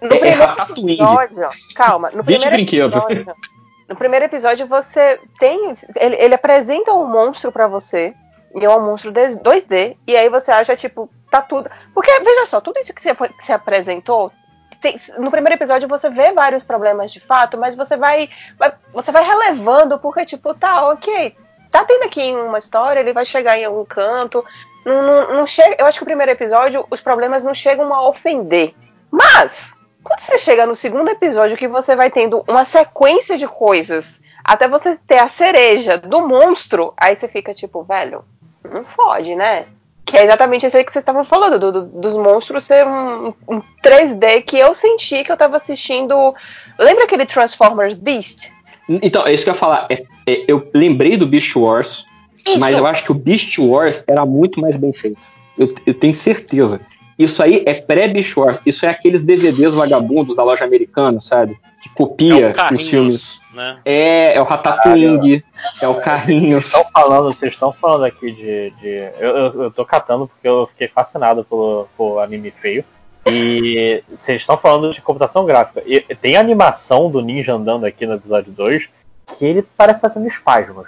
[0.00, 0.92] No É- é primeiro Ratatouille.
[0.92, 2.94] episódio, calma, no primeiro brinquedos.
[2.96, 3.34] episódio,
[3.88, 8.14] no primeiro episódio você tem, ele, ele apresenta um monstro pra você,
[8.54, 12.60] e é um monstro 2D, e aí você acha tipo, tá tudo, porque veja só,
[12.60, 14.30] tudo isso que você, foi- que você apresentou,
[14.82, 18.28] tem- no primeiro episódio você vê vários problemas de fato, mas você vai,
[18.58, 21.34] vai- você vai relevando porque tipo, tá, ok,
[21.70, 24.44] tá tendo aqui uma história, ele vai chegar em algum canto,
[24.84, 28.08] não, não, não chega, eu acho que o primeiro episódio os problemas não chegam a
[28.08, 28.74] ofender,
[29.10, 29.72] mas
[30.02, 34.68] quando você chega no segundo episódio que você vai tendo uma sequência de coisas até
[34.68, 38.24] você ter a cereja do monstro, aí você fica tipo, velho,
[38.72, 39.66] não fode, né?
[40.04, 43.34] Que é exatamente isso aí que vocês estavam falando, do- do- dos monstros ser um,
[43.48, 46.32] um 3D que eu senti que eu tava assistindo.
[46.78, 48.52] Lembra aquele Transformers Beast?
[48.88, 49.86] Então, é isso que eu ia falar.
[49.90, 52.06] É- é- eu lembrei do Beast Wars
[52.60, 55.28] Mas eu acho que o Beast Wars era muito mais bem feito.
[55.58, 56.80] Eu, eu tenho certeza.
[57.18, 58.60] Isso aí é pré-Beast Wars.
[58.64, 61.58] Isso é aqueles DVDs vagabundos da loja americana, sabe?
[61.82, 63.40] Que copia É os filmes.
[63.52, 63.78] né?
[63.84, 65.42] É, é o Ratatouille,
[65.80, 66.66] é o Carrinhos.
[66.66, 68.70] Vocês estão falando, vocês estão falando aqui de.
[68.80, 72.84] de- eu, eu, eu tô catando porque eu fiquei fascinado pelo, pelo anime feio.
[73.26, 75.82] E vocês estão falando de computação gráfica.
[75.86, 78.88] E tem animação do ninja andando aqui no episódio 2
[79.36, 80.86] que ele parece estar tendo espasmos.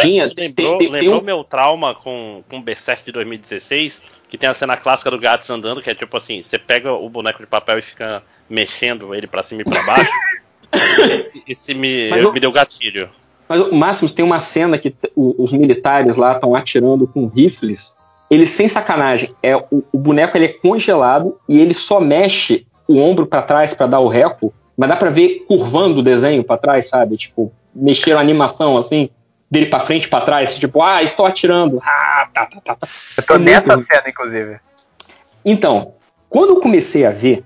[0.00, 4.48] Tem, lembrou tem- tem lembrou um- meu trauma com, com Berserk de 2016, que tem
[4.48, 7.46] a cena clássica do Gats andando, que é tipo assim, você pega o boneco de
[7.46, 10.10] papel e fica mexendo ele pra cima e pra baixo.
[11.46, 13.08] Esse me, o- me deu gatilho.
[13.48, 17.92] Mas o Máximos tem uma cena que os militares lá estão atirando com rifles.
[18.34, 22.98] Eles, sem sacanagem, é o, o boneco ele é congelado e ele só mexe o
[22.98, 26.56] ombro pra trás pra dar o reco, mas dá pra ver curvando o desenho pra
[26.56, 27.16] trás, sabe?
[27.16, 29.08] Tipo, mexer a animação assim,
[29.50, 31.80] dele pra frente e pra trás, tipo, ah, estou atirando.
[31.84, 32.88] Ah, tá, tá, tá, tá.
[33.16, 33.84] Eu tô É muito nessa ruim.
[33.84, 34.56] cena, inclusive.
[35.44, 35.94] Então,
[36.28, 37.44] quando eu comecei a ver,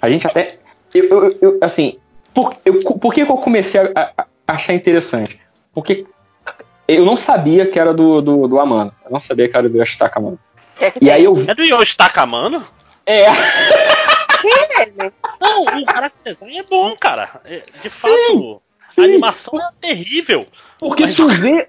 [0.00, 0.48] a gente até.
[0.94, 1.98] Eu, eu- eu- assim,
[2.32, 5.38] por, eu- por que, eu comecei a- a achar interessante?
[5.74, 6.06] Porque
[6.86, 8.92] eu não sabia que era do, do, do Amano.
[9.04, 10.38] Eu não sabia que era do Yoshitaka Amano.
[10.80, 11.50] É E aí eu vi.
[11.50, 12.64] É do Yoshi Takamano?
[13.06, 13.24] É,
[14.40, 15.12] Quem é ele?
[15.40, 17.40] Não, o character design é bom, cara.
[17.44, 19.02] É, De fato, sim.
[19.02, 20.44] a animação é terrível.
[20.78, 21.68] porque Mas tu vê,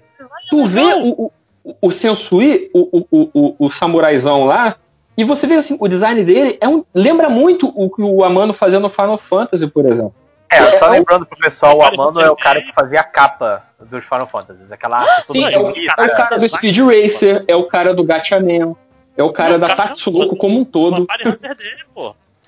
[0.50, 1.30] tu vê o,
[1.64, 4.76] o, o Sensui, o, o, o, o, o samuraizão lá,
[5.16, 8.52] e você vê assim, o design dele é um, lembra muito o que o Amano
[8.52, 10.14] fazia no Final Fantasy, por exemplo.
[10.50, 13.64] É, só É, lembrando pro pessoal, o Amano é o cara que fazia a capa
[13.80, 14.60] dos Final Fantasy.
[14.70, 15.94] Aquela arte Sim, é o, bonita.
[15.98, 18.76] é o cara do Speed Racer, é o cara do Gatchaman,
[19.16, 21.06] é o cara da Tatsunoko como um todo.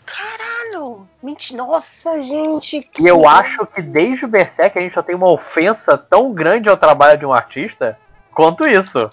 [0.06, 1.06] Caralho!
[1.22, 2.82] Mente- Nossa, gente.
[2.82, 6.32] que- E eu acho que desde o Berserk a gente só tem uma ofensa tão
[6.32, 7.98] grande ao trabalho de um artista
[8.32, 9.10] quanto isso.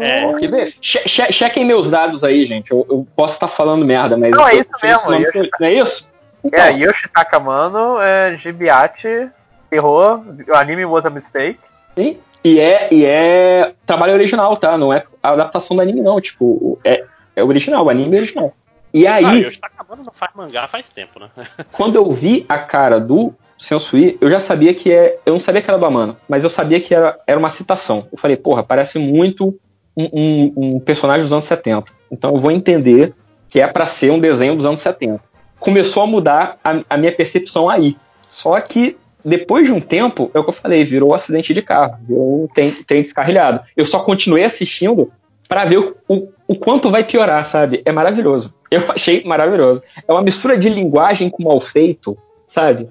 [0.00, 0.32] É.
[0.34, 0.74] Quer ver?
[0.80, 2.70] Che- che- chequem meus dados aí, gente.
[2.72, 4.30] Eu, eu posso estar falando merda, mas.
[4.30, 6.10] Não, é eu- isso eu- mesmo, Não, Yoshi- não é isso?
[6.44, 9.28] Então, É, Yoshitaka Mano, é, Gibiate,
[9.70, 11.58] terror, o anime was a mistake.
[11.94, 12.18] sim.
[12.46, 14.76] E é, e é trabalho original, tá?
[14.76, 16.20] Não é a adaptação do anime, não.
[16.20, 17.02] Tipo, é,
[17.34, 18.52] é original, o anime é original.
[18.92, 21.30] E Ah, aí, Yoshi Takamano não faz mangá faz tempo, né?
[21.72, 25.16] quando eu vi a cara do Sensui, eu já sabia que é.
[25.24, 28.06] Eu não sabia que era do Amano, mas eu sabia que era, era uma citação.
[28.12, 29.58] Eu falei, porra, parece muito
[29.96, 31.90] um, um- um personagem dos anos 70.
[32.12, 33.14] Então eu vou entender
[33.48, 35.18] que é pra ser um desenho dos anos 70.
[35.58, 37.96] Começou a mudar a, a minha percepção aí.
[38.28, 41.96] Só que depois de um tempo, é o que eu falei, virou acidente de carro,
[42.06, 43.60] virou tem, tem descarrilhado.
[43.74, 45.10] Eu só continuei assistindo
[45.48, 47.80] pra ver o, o, o quanto vai piorar, sabe?
[47.84, 48.52] É maravilhoso.
[48.70, 49.82] Eu achei maravilhoso.
[50.06, 52.88] É uma mistura de linguagem com mal feito, sabe?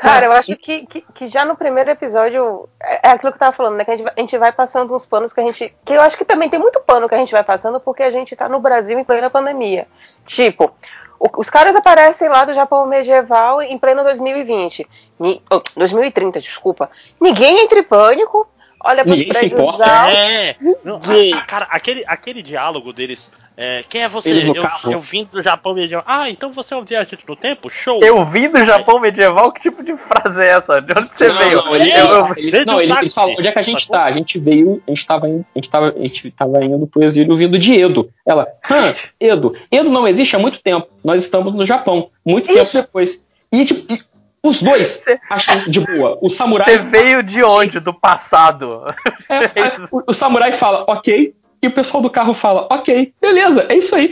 [0.00, 3.40] Cara, eu acho que, que, que já no primeiro episódio é é aquilo que eu
[3.40, 3.84] tava falando, né?
[3.84, 5.74] Que a gente, vai- a gente vai passando uns panos que a gente.
[5.84, 8.10] Que eu acho que também tem muito pano que a gente vai passando porque a
[8.10, 9.86] gente tá no Brasil em plena pandemia.
[10.24, 10.72] Tipo,
[11.18, 14.86] o- os caras aparecem lá do Japão medieval em pleno 2020.
[15.18, 16.90] Ni- oh, 2030, desculpa.
[17.20, 18.48] Ninguém entra em pânico.
[18.82, 19.84] Olha pros Ninguém se importa.
[19.84, 20.18] altos.
[20.18, 20.56] É!
[20.82, 23.30] Não, a- a- cara, aquele, aquele diálogo deles.
[23.56, 24.30] É, quem é você?
[24.30, 24.90] Eles Eu, carro.
[24.92, 26.04] eu vim do Japão medieval.
[26.06, 27.68] Ah, então você é um viajante do tempo?
[27.70, 28.00] Show!
[28.02, 30.80] Eu vim do Japão medieval, que tipo de frase é essa?
[30.80, 31.56] De onde você não, veio?
[31.56, 33.86] Não, ele- Eu- eles, eu- eles- desde não, eles- falam, onde é que a gente
[33.88, 34.04] tá?
[34.04, 37.02] A gente veio, a gente tava indo, a gente tava, a gente tava indo pro
[37.02, 38.10] exílio vindo de Edo.
[38.26, 39.54] Ela, hã, Edo.
[39.70, 40.88] Edo não existe há muito tempo.
[41.04, 42.72] Nós estamos no Japão, muito tempo Isso.
[42.72, 43.22] depois.
[43.52, 43.98] E, tipo, e
[44.42, 46.16] os dois acham de boa.
[46.22, 47.78] O Você samurai, veio de onde?
[47.78, 48.84] Do passado.
[49.28, 53.66] é, é, o, o samurai fala, ok, e o pessoal do carro fala, ok, beleza,
[53.68, 54.10] é isso aí.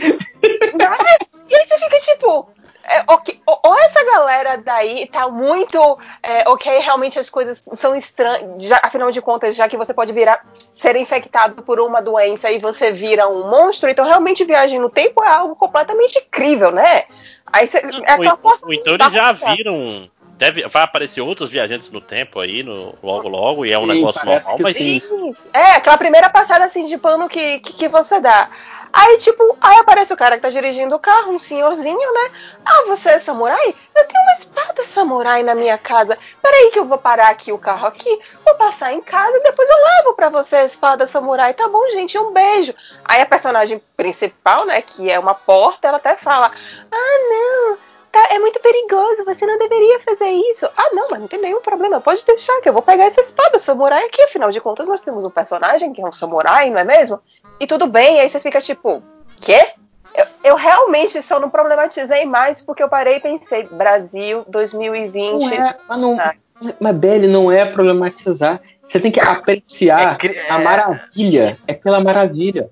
[1.49, 2.49] E aí você fica tipo.
[2.83, 5.97] é, ok, ou, ou essa galera daí tá muito.
[6.21, 8.63] é, ok, realmente as coisas são estranhas.
[8.67, 10.45] já- Afinal de contas, já que você pode virar.
[10.77, 15.23] ser infectado por uma doença e você vira um monstro, então realmente viagem no tempo
[15.23, 17.03] é algo completamente incrível, né?
[17.51, 17.79] Aí você.
[17.79, 20.09] É aquela ou, força ou então da eles já viram.
[20.39, 23.87] Deve, vai aparecer outros viajantes no tempo aí, no, logo logo, e é um Sim,
[23.89, 25.01] negócio normal, mas sim.
[25.29, 25.49] Isso.
[25.51, 28.49] É, aquela primeira passada assim de pano que, que, que você dá.
[28.93, 32.31] Aí, tipo, aí aparece o cara que tá dirigindo o carro, um senhorzinho, né?
[32.65, 33.75] Ah, você é samurai?
[33.93, 36.17] Eu tenho uma espada samurai na minha casa.
[36.41, 39.69] Peraí que eu vou parar aqui o carro aqui, vou passar em casa e depois
[39.69, 41.53] eu levo pra você a espada samurai.
[41.53, 42.73] Tá bom, gente, um beijo.
[43.03, 46.49] Aí a personagem principal, né, que é uma porta, ela até fala:
[46.89, 50.65] Ah, não, tá, é muito perigoso, você não deveria fazer isso.
[50.77, 53.59] Ah, não, mas não tem nenhum problema, pode deixar que eu vou pegar essa espada
[53.59, 54.21] samurai aqui.
[54.23, 57.19] Afinal de contas, nós temos um personagem que é um samurai, não é mesmo?
[57.59, 59.01] E tudo bem, e aí você fica tipo,
[59.41, 59.73] quê?
[60.15, 65.39] Eu, eu realmente só não problematizei mais porque eu parei e pensei, Brasil 2020.
[65.39, 66.33] Não é, mas não, Ah.
[66.79, 68.61] Mas Belly não é problematizar.
[68.85, 71.57] Você tem que apreciar É a é- maravilha.
[71.67, 72.69] É pela maravilha.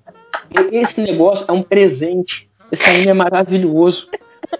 [0.70, 2.50] Esse negócio é um presente.
[2.70, 4.08] Esse anime é maravilhoso.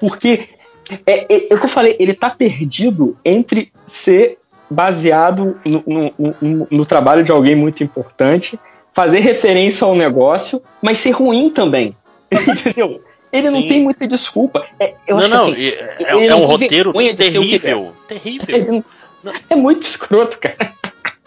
[0.00, 0.48] Porque
[1.06, 4.38] é, é, é o que eu falei, ele tá perdido entre ser
[4.70, 5.82] baseado no,
[6.18, 8.58] no- no- no trabalho de alguém muito importante,
[8.92, 11.96] fazer referência ao negócio, mas ser ruim também.
[12.30, 13.02] Entendeu?
[13.32, 13.68] Ele não Sim.
[13.68, 14.66] tem muita desculpa.
[14.80, 17.92] É, eu não, acho não, que assim, é, ele é não um tem roteiro terrível.
[18.08, 18.46] Terrível.
[18.56, 18.84] ele não-
[19.50, 20.56] é muito escroto, cara.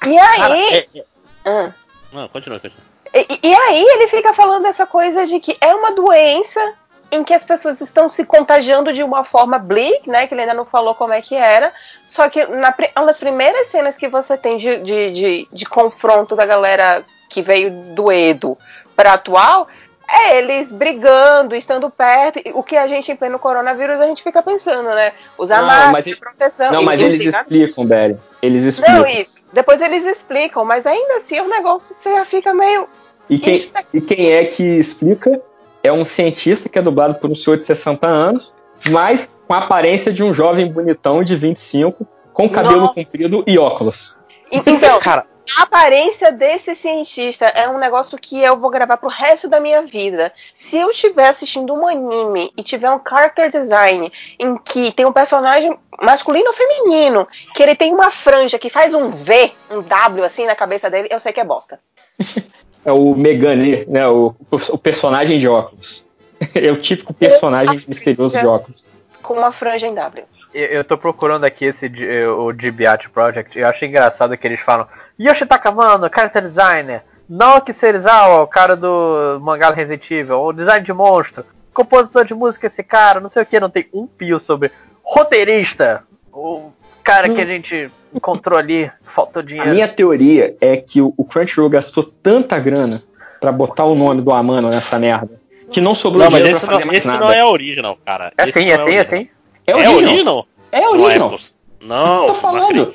[0.08, 0.74] E Cara, aí.
[0.74, 1.04] é- é-
[1.46, 1.72] Ah.
[2.12, 2.84] Não, continua, continua.
[3.14, 6.74] E, e aí ele fica falando essa coisa de que é uma doença
[7.12, 10.26] em que as pessoas estão se contagiando de uma forma bleak, né?
[10.26, 11.74] Que ele ainda não falou como é que era.
[12.08, 16.36] Só que na, uma das primeiras cenas que você tem de, de, de, de confronto
[16.36, 18.58] da galera que veio do Edo
[18.96, 19.68] para atual
[20.08, 22.40] é eles brigando, estando perto.
[22.54, 25.14] O que a gente em pleno coronavírus a gente fica pensando, né?
[25.38, 26.72] Usar Não, máscara, mas- proteção.
[26.72, 28.18] Não, mas eles nada explicam, Belly.
[28.42, 29.00] Eles explicam.
[29.00, 29.40] Não, isso.
[29.54, 32.88] Depois eles explicam, mas ainda assim é um negócio que você já fica meio.
[33.30, 35.42] E quem, e quem é que explica
[35.84, 38.54] é um cientista que é dublado por um senhor de 60 anos,
[38.90, 42.96] mas com a aparência de um jovem bonitão de 25, com cabelo Nossa.
[42.96, 44.18] comprido e óculos.
[44.52, 45.26] Então, Cara,
[45.58, 49.82] a aparência desse cientista é um negócio que eu vou gravar pro resto da minha
[49.82, 50.32] vida.
[50.54, 55.12] Se eu estiver assistindo um anime e tiver um character design em que tem um
[55.12, 60.24] personagem masculino ou feminino, que ele tem uma franja que faz um V, um W
[60.24, 61.80] assim na cabeça dele, eu sei que é bosta.
[62.84, 64.08] É o Megane, né?
[64.08, 66.04] O, o personagem de óculos.
[66.56, 68.88] É o típico personagem misterioso de óculos.
[69.22, 70.26] Com uma franja em W.
[70.52, 73.60] Eu, eu tô procurando aqui esse eh, o Gibiat Project.
[73.60, 74.88] Eu achei engraçado que eles falam
[75.20, 77.04] Yoshitaka Mano, character designer.
[77.30, 80.42] Naoki Serizawa, o cara do mangá Resident Evil.
[80.42, 81.46] O design de monstro.
[81.74, 83.60] Compositor de música esse cara, não sei o que.
[83.60, 84.72] Não tem um pio sobre
[85.04, 86.04] roteirista.
[86.34, 86.72] O
[87.04, 89.70] cara que a gente encontrou ali, faltou A dinheiro.
[89.72, 93.04] minha teoria é que o, Crunchyroll gastou tanta grana
[93.40, 95.40] pra botar o nome do Amano nessa merda,
[95.72, 97.20] que não sobrou não, dinheiro esse, pra fazer não, mais esse nada.
[97.26, 98.32] não é a original, cara.
[98.38, 99.02] É Esse assim, não é assim, é original.
[99.02, 99.30] assim.
[99.68, 100.04] É É original.
[100.14, 100.48] original?
[100.72, 101.40] É Não é original.
[101.82, 102.94] Não, Tô não falando.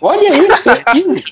[0.00, 1.24] Olha aí, pesquise.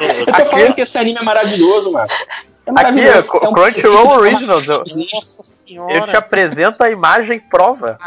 [0.00, 2.08] Eu- Eu tô Aqui- falando que esse anime é maravilhoso, mano.
[2.08, 3.12] É Aqui, maravilhoso.
[3.12, 4.24] é É um Crunchyroll.
[4.26, 5.92] Eu, Nossa senhora.
[5.94, 7.98] eu te apresento a imagem prova.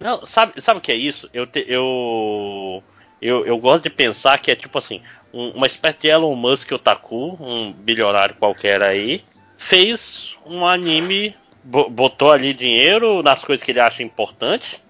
[0.00, 1.28] Não, sabe, sabe o que é isso?
[1.32, 2.82] Eu, te- eu,
[3.20, 5.02] eu, eu gosto de pensar que é tipo assim,
[5.34, 9.24] um- uma espécie de Elon Musk otaku, um bilionário qualquer aí,
[9.56, 14.82] fez um anime, bo- botou ali dinheiro nas coisas que ele acha importante,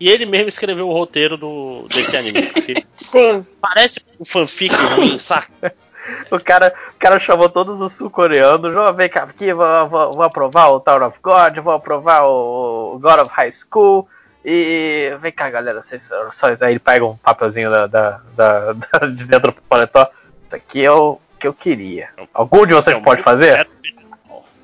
[0.00, 2.50] e ele mesmo escreveu o roteiro do, desse anime.
[2.94, 3.46] Sim.
[3.60, 5.74] parece um fanfic ruim, saca?
[6.30, 10.68] O cara, o cara chamou todos os sul-coreanos, vem cá aqui, vou, vou, vou aprovar
[10.70, 14.08] o Tower of God, vou aprovar o God of High School,
[14.46, 19.06] e vem cá galera, vocês só aí ele pega um papelzinho da, da, da- da-
[19.08, 20.08] de dentro do paletó,
[20.46, 22.08] isso aqui é o que eu queria.
[22.32, 23.48] Algum de vocês É pode fazer?
[23.66, 23.76] projeto-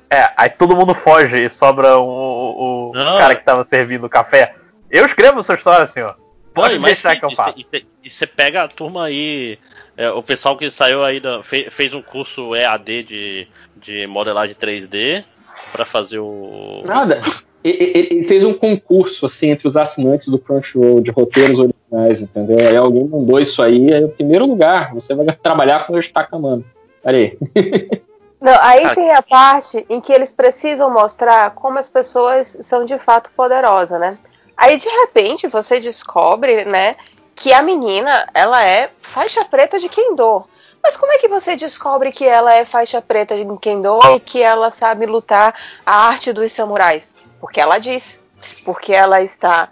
[0.09, 4.55] É, aí todo mundo foge e sobra o, o, cara que tava servindo o café.
[4.89, 6.15] Eu escrevo sua história, senhor.
[6.53, 7.55] Pode Não, e deixar que eu faço.
[7.59, 9.57] isso, E você pega a turma aí,
[9.97, 13.47] é, o pessoal que saiu aí, da, fe- fez, um curso EAD de,
[13.77, 15.23] de modelagem 3D
[15.71, 16.83] pra fazer o.
[16.85, 17.19] Nada.
[17.63, 22.59] Ele, fez um concurso assim entre os assinantes do Crunchyroll de roteiros originais, entendeu?
[22.59, 26.37] Aí alguém mandou isso aí, aí o primeiro lugar, você vai trabalhar com o Yoshitaka
[26.37, 26.65] Mano.
[27.03, 27.37] Aí.
[28.41, 28.93] Não, aí Ah.
[28.93, 33.97] tem a parte em que eles precisam mostrar como as pessoas são de fato poderosas,
[33.97, 34.17] né?
[34.57, 36.97] Aí de repente você descobre, né,
[37.35, 40.43] que a menina, ela é faixa preta de Kendo.
[40.83, 44.41] Mas como é que você descobre que ela é faixa preta de Kendo e que
[44.41, 47.12] ela sabe lutar a arte dos samurais?
[47.43, 48.21] Porque ela diz.
[48.63, 49.69] Porque ela está.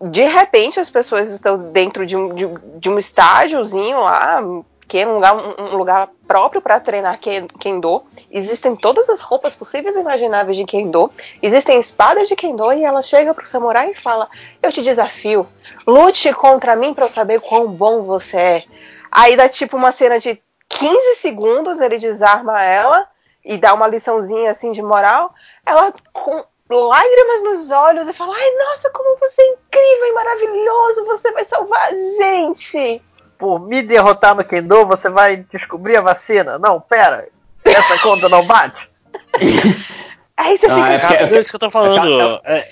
[0.00, 2.48] De repente as pessoas estão dentro de um, de,
[2.80, 4.40] de um estágiozinho lá,
[4.88, 8.02] que é um lugar, um- lugar próprio para treinar Ken- Kendo.
[8.28, 11.12] Existem todas as roupas possíveis e imagináveis de Kendo.
[11.40, 14.28] Existem espadas de Kendo e ela chega pro samurai e fala:
[14.60, 15.46] Eu te desafio,
[15.86, 18.64] lute contra mim para eu saber quão bom você é.
[19.12, 23.06] Aí dá tipo uma cena de 15 segundos, ele desarma ela
[23.44, 25.32] e dá uma liçãozinha assim de moral.
[25.64, 31.04] Ela com lágrimas nos olhos e fala: Ai, nossa, como você é incrível e maravilhoso,
[31.06, 33.00] você vai salvar a gente.
[33.38, 36.58] Por me derrotar no Kendo, você vai descobrir a vacina.
[36.58, 37.28] Não, pera.
[37.64, 38.88] Essa conta não bate.
[40.36, 40.92] Aí você Ah, fica.
[40.92, 42.40] é Cara, é isso que eu tô falando.
[42.44, 42.68] É,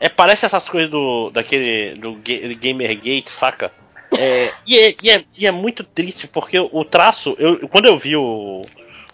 [0.00, 3.70] é, parece essas coisas do daquele do Ga- Gamergate, saca?
[4.16, 7.96] É, e, é, e, é, e é muito triste porque o traço, eu, quando eu
[7.96, 8.62] vi o,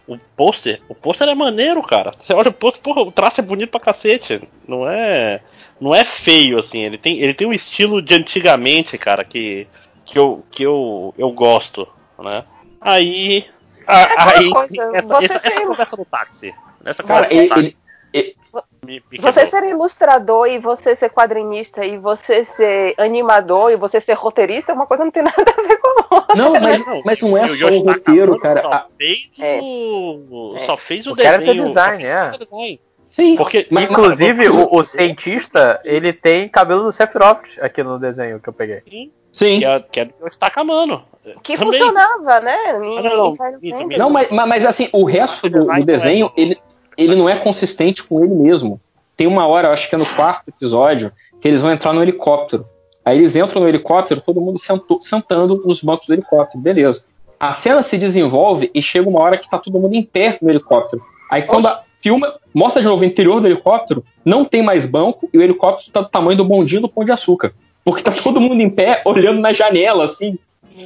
[0.08, 2.14] o pôster, o pôster é maneiro, cara.
[2.20, 4.40] Você olha o pôster, porra, o traço é bonito pra cacete.
[4.66, 5.40] Não é,
[5.80, 6.78] não é feio assim.
[6.78, 9.66] Ele tem, ele tem um estilo de antigamente, cara, que
[10.06, 11.86] que eu, que eu, eu gosto,
[12.18, 12.42] né?
[12.80, 13.44] Aí.
[13.86, 16.54] a- aquela aí coisa, essa, essa, essa conversa no táxi.
[16.82, 17.76] Nessa Cara, conversa no ele, táxi.
[18.14, 18.36] ele-
[18.84, 24.00] me- me Você ser ilustrador e você ser quadrinista e você ser animador e você
[24.00, 26.34] ser roteirista, uma coisa não tem nada a ver com outra.
[26.36, 28.62] Não, mas, mas não é só o roteiro, cara.
[28.62, 29.60] Só Ah, fez É.
[29.62, 30.55] o.
[30.57, 30.66] É.
[30.66, 31.62] Só fez o, O cara é desenho.
[31.62, 32.28] do design, só é.
[32.31, 32.81] o design.
[33.10, 38.40] sim, Porque, Mas- Inclusive, o, o cientista, ele tem cabelo do Sephiroth aqui no desenho
[38.40, 39.10] que eu peguei.
[39.32, 39.58] sim.
[39.60, 40.12] que é, que é do.
[41.42, 41.78] Que Também.
[41.81, 42.57] funcionava, né?
[42.70, 43.98] Ah, não, não.
[43.98, 46.58] Não, mas, mas, mas, assim, o resto do, do desenho, ele,
[46.99, 48.81] ele não é consistente com ele mesmo.
[49.17, 52.67] Tem uma hora, acho que é no quarto episódio, que eles vão entrar no helicóptero.
[53.05, 57.05] Aí eles entram no helicóptero, todo mundo sentou- sentando nos bancos do helicóptero, beleza.
[57.41, 60.51] A cena se desenvolve e chega uma hora que tá todo mundo em pé no
[60.51, 61.01] helicóptero.
[61.31, 65.28] Aí quando a filma, mostra de novo o interior do helicóptero, não tem mais banco
[65.33, 67.52] e o helicóptero tá do tamanho do bondinho do Pão de Açúcar.
[67.85, 70.39] Porque tá todo mundo em pé, olhando na janela, assim.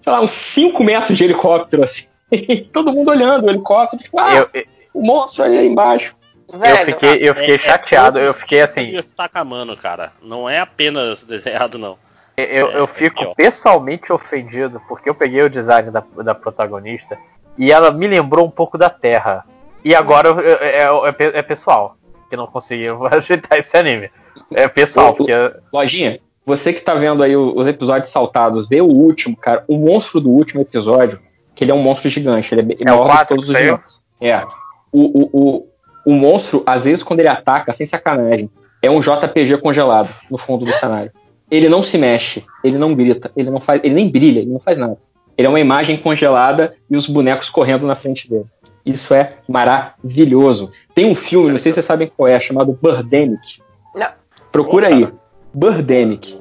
[0.00, 2.04] Sei lá, uns 5 metros de helicóptero, assim.
[2.72, 6.14] todo mundo olhando o helicóptero, tipo, ah, Eu, eu, o monstro ali embaixo.
[6.52, 10.12] eu Velho, fiquei, eu fiquei É- é chateado, todo eu fiquei assim, Takamano, cara.
[10.22, 11.98] Não é apenas desenhado, não.
[12.36, 13.34] eu, eu É, fico aqui, ó.
[13.34, 17.18] pessoalmente ofendido, porque eu peguei o design da, da protagonista
[17.58, 19.44] e ela me lembrou um pouco da Terra.
[19.84, 20.58] E agora eu- eu-
[21.04, 21.96] é, é, pe- é pessoal,
[22.30, 24.10] que não conseguiu ajeitar esse anime.
[24.52, 25.32] É pessoal, o- porque
[25.72, 29.64] Lojinha, você que tá vendo aí os episódios saltados, vê o último, cara.
[29.68, 31.20] O monstro do último episódio,
[31.54, 34.02] que ele é um monstro gigante, ele é, É o maior quatro todos os gigantes.
[34.20, 34.42] É.
[34.94, 35.66] O, o, o,
[36.06, 38.48] o monstro, às vezes, quando ele ataca, sem sacanagem,
[38.80, 41.10] é um JPG congelado no fundo do cenário.
[41.50, 44.60] Ele não se mexe, ele não grita, ele não faz, ele nem brilha, ele não
[44.60, 44.96] faz nada.
[45.36, 48.46] Ele é uma imagem congelada e os bonecos correndo na frente dele.
[48.86, 50.70] Isso é maravilhoso.
[50.94, 53.60] Tem um filme, não sei se vocês sabem qual é, chamado Birdemic.
[53.94, 54.12] Não.
[54.52, 55.08] Procura aí.
[55.52, 56.38] Birdemic.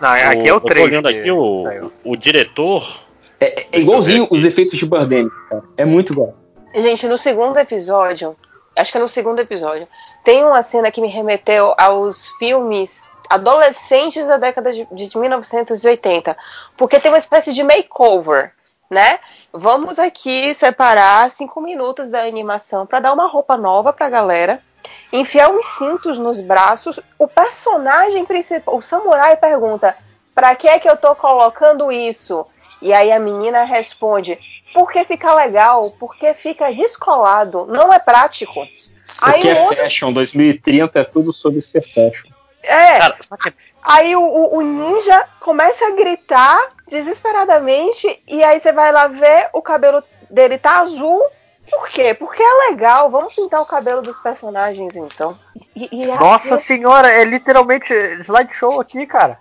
[0.00, 0.86] Não, aqui é eu o tô 3.
[0.86, 3.00] olhando aqui o, o diretor.
[3.40, 5.62] É, é igualzinho os efeitos de Birdemic, cara.
[5.76, 6.36] É muito igual.
[6.74, 8.36] Gente, no segundo episódio,
[8.74, 9.86] acho que é no segundo episódio,
[10.24, 16.36] tem uma cena que me remeteu aos filmes adolescentes da década de, de 1980.
[16.76, 18.52] Porque tem uma espécie de makeover,
[18.90, 19.18] né?
[19.52, 24.60] Vamos aqui separar cinco minutos da animação para dar uma roupa nova pra galera.
[25.12, 26.98] Enfiar uns cintos nos braços.
[27.18, 29.96] O personagem principal, o samurai, pergunta:
[30.34, 32.46] Pra que é que eu tô colocando isso?
[32.82, 34.38] E aí a menina responde:
[34.74, 38.66] Porque fica legal, porque fica descolado, não é prático.
[39.22, 42.28] Aí Porque o é outro, fashion, 2030 é tudo sobre ser fashion.
[42.62, 43.52] é, Cara, sabe que
[43.82, 49.48] aí o, o- o ninja começa a gritar desesperadamente e aí você vai lá ver
[49.52, 51.20] o cabelo dele tá azul.
[51.70, 52.12] Por quê?
[52.14, 53.08] Porque é legal.
[53.10, 55.38] Vamos pintar o cabelo dos personagens então.
[55.74, 57.94] E, e Nossa senhora, é literalmente
[58.24, 59.38] slideshow aqui, cara.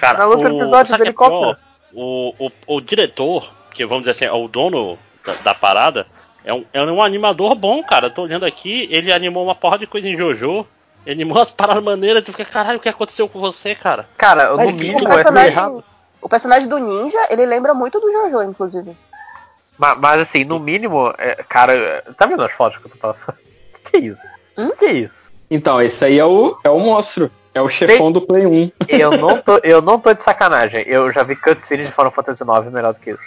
[0.00, 1.56] Cara, Na outra episódio sabe do o é helicóptero.
[1.94, 6.06] O, o, o diretor, que vamos dizer assim, é o dono da, da parada,
[6.44, 8.06] é um, é um animador bom, cara.
[8.06, 10.66] Eu tô olhando aqui, ele animou uma porra de coisa em Jojo.
[11.04, 14.08] Ele animou as paradas maneiras, tu fica, caralho, o que aconteceu com você, cara?
[14.16, 15.84] Cara, no mínimo o é tudo personagem, errado.
[16.20, 18.96] o personagem do ninja, ele lembra muito do Jojo, inclusive.
[19.76, 23.36] Mas, mas, assim, no mínimo, é, cara, tá vendo as fotos que eu tô passando?
[23.84, 24.26] Que que é isso?
[24.56, 24.70] Hum?
[24.78, 25.32] Que é isso?
[25.50, 27.30] Então, esse aí é o, é o monstro.
[27.54, 28.72] É o chefão do Play 1.
[28.88, 30.84] Eu não, tô, eu não tô de sacanagem.
[30.86, 33.20] Eu já vi cutscenes de Final Fantasy IX melhor do que isso.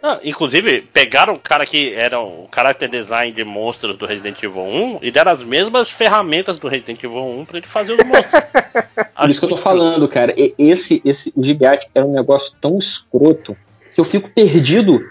[0.00, 4.62] Não, inclusive, pegaram o cara que era o character design de monstros do Resident Evil
[4.62, 8.42] 1 e deram as mesmas ferramentas do Resident Evil 1 pra ele fazer os monstros.
[9.20, 10.32] Por isso que eu tô falando, cara.
[10.40, 13.56] E- Esse, esse, o Gibiate era um negócio tão escroto
[13.92, 15.04] que eu fico perdido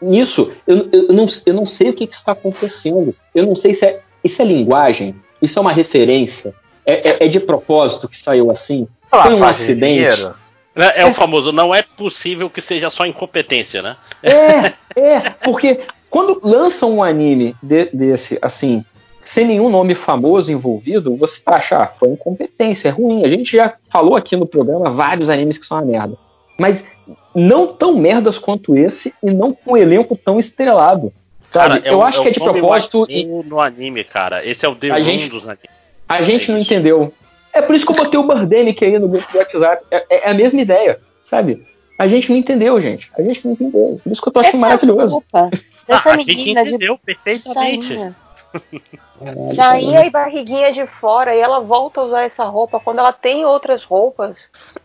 [0.00, 0.52] nisso.
[0.66, 3.14] Eu, eu, eu não, eu não sei o que, que está acontecendo.
[3.32, 6.52] Eu não sei se é, isso é linguagem, isso é uma referência,
[6.86, 8.86] é, é- é de propósito que saiu assim.
[9.12, 10.26] Lá, Foi um acidente.
[10.74, 13.96] É, é o famoso, não é possível que seja só incompetência, né?
[14.22, 18.82] É, é, porque quando lançam um anime de- desse, assim,
[19.22, 23.22] sem nenhum nome famoso envolvido, você acha, ah, foi incompetência, é ruim.
[23.24, 26.16] A gente já falou aqui no programa vários animes que são uma merda.
[26.58, 26.86] Mas
[27.34, 31.12] não tão merdas quanto esse e não com um elenco tão estrelado.
[31.50, 31.80] Sabe?
[31.80, 34.44] Cara, Eu o- acho que é de propósito e no anime, cara.
[34.44, 35.68] Esse é o A D1 gente- dos animes.
[36.12, 37.12] A gente É não entendeu.
[37.52, 39.84] É por isso que eu botei o Birdemic aí no grupo do WhatsApp.
[39.90, 41.66] É, é a mesma ideia, sabe?
[41.98, 43.10] A gente não entendeu, gente.
[43.16, 44.00] A gente não entendeu.
[44.02, 45.14] Por isso que eu tô achando maravilhoso.
[45.14, 45.50] roupa
[45.88, 47.88] Ah, a gente menina de entendeu perfeitamente.
[47.88, 48.16] sainha.
[49.54, 53.44] Sainha e barriguinha de fora, e ela volta a usar essa roupa quando ela tem
[53.44, 54.36] outras roupas.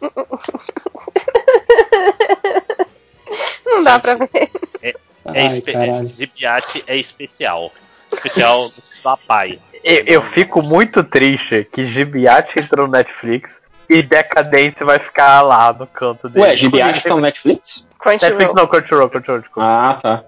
[3.65, 4.29] Não dá pra ver.
[4.81, 4.93] É
[5.25, 5.73] Ai, espe-
[6.87, 7.71] é especial.
[8.11, 8.69] Especial
[9.03, 9.59] da pai.
[9.83, 15.71] Eu, eu fico muito triste que Gibiate entrou no Netflix e Decadência vai ficar lá
[15.73, 16.45] no canto dele.
[16.45, 17.87] Ué, Gibiate tá no Netflix?
[18.05, 18.55] Netflix Crunchyroll.
[18.55, 19.67] não, Crunchyroll, Crunchyroll, desculpa.
[19.69, 20.23] Ah, tá.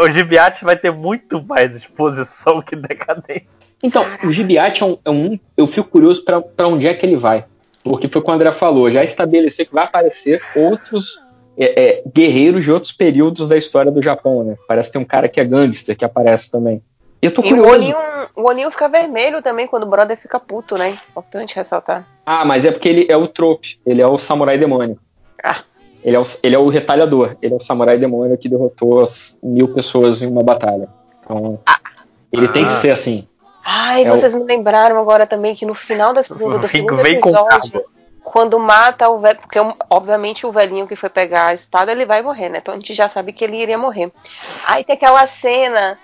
[0.00, 3.64] O Gibiate vai ter muito mais exposição que Decadência.
[3.82, 7.04] Então, o Gibiate é um, é um- Eu fico curioso pra pra onde é que
[7.04, 7.44] ele vai.
[7.82, 11.20] Porque foi o que o André falou, já estabelecer que vai aparecer outros
[11.56, 14.56] é, é, guerreiros de outros períodos da história do Japão, né?
[14.66, 16.82] Parece que tem um cara que é gangster que aparece também.
[17.24, 17.94] E eu tô o curioso.
[18.36, 20.98] o olhinho fica vermelho também quando o brother fica puto, né?
[21.08, 22.06] Importante ressaltar.
[22.26, 24.98] Ah, mas é porque ele é o trope, ele é o samurai demônio.
[25.42, 25.62] Ah.
[26.02, 29.38] Ele é, o, ele é o retalhador, ele é o samurai demônio que derrotou as
[29.42, 30.86] mil pessoas em uma batalha.
[31.24, 31.58] Então,
[32.30, 32.76] ele tem que Ah.
[32.76, 33.26] ser assim.
[33.64, 37.02] Ai, É o- vocês me lembraram agora também que no final das- do, do segundo
[37.02, 37.82] vem com episódio,
[38.22, 42.20] quando mata o velho, porque obviamente o velhinho que foi pegar a espada, ele vai
[42.20, 42.58] morrer, né?
[42.60, 44.12] Então a gente já sabe que ele iria morrer.
[44.66, 45.98] Aí tem aquela cena,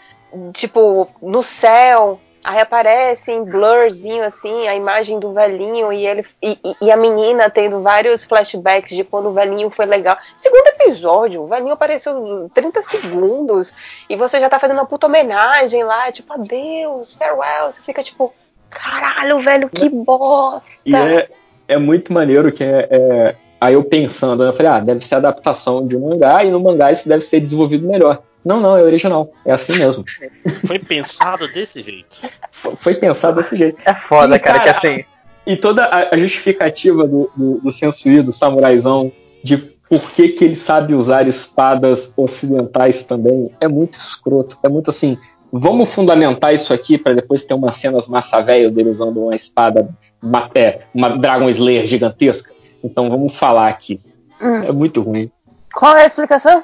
[0.53, 6.59] tipo, no céu, aí aparece em blurzinho assim a imagem do velhinho e ele e,
[6.81, 10.17] e- a menina tendo vários flashbacks de quando o velhinho foi legal.
[10.37, 13.73] Segundo episódio, o velhinho apareceu 30 segundos
[14.09, 18.33] e você já tá fazendo uma puta homenagem lá, tipo, adeus, farewell, você fica tipo,
[18.71, 20.63] caralho, velho, que bosta.
[20.87, 21.29] E é,
[21.69, 25.17] é muito maneiro que é, é- Aí eu pensando, né, eu falei, ah, deve ser
[25.17, 28.23] adaptação de um mangá, e no mangá isso deve ser desenvolvido melhor.
[28.45, 29.31] Não, não, é original.
[29.45, 30.05] É assim mesmo.
[30.67, 32.17] Foi pensado desse jeito.
[32.53, 33.79] Foi- Foi pensado desse jeito.
[33.85, 34.81] É foda, Ih, cara, cara.
[34.81, 35.05] que assim.
[35.47, 39.11] E toda a, a justificativa do, do, do Sensui, do samuraizão,
[39.43, 44.57] de por que, que ele sabe usar espadas ocidentais também, é muito escroto.
[44.63, 45.19] É muito assim,
[45.53, 49.89] vamos fundamentar isso aqui para depois ter umas cenas massa velho dele usando uma espada,
[50.23, 52.53] uma, é, uma Dragon Slayer gigantesca.
[52.85, 54.01] Então vamos falar aqui.
[54.41, 54.63] Hum.
[54.63, 55.31] É muito ruim.
[55.75, 56.63] Qual é a explicação?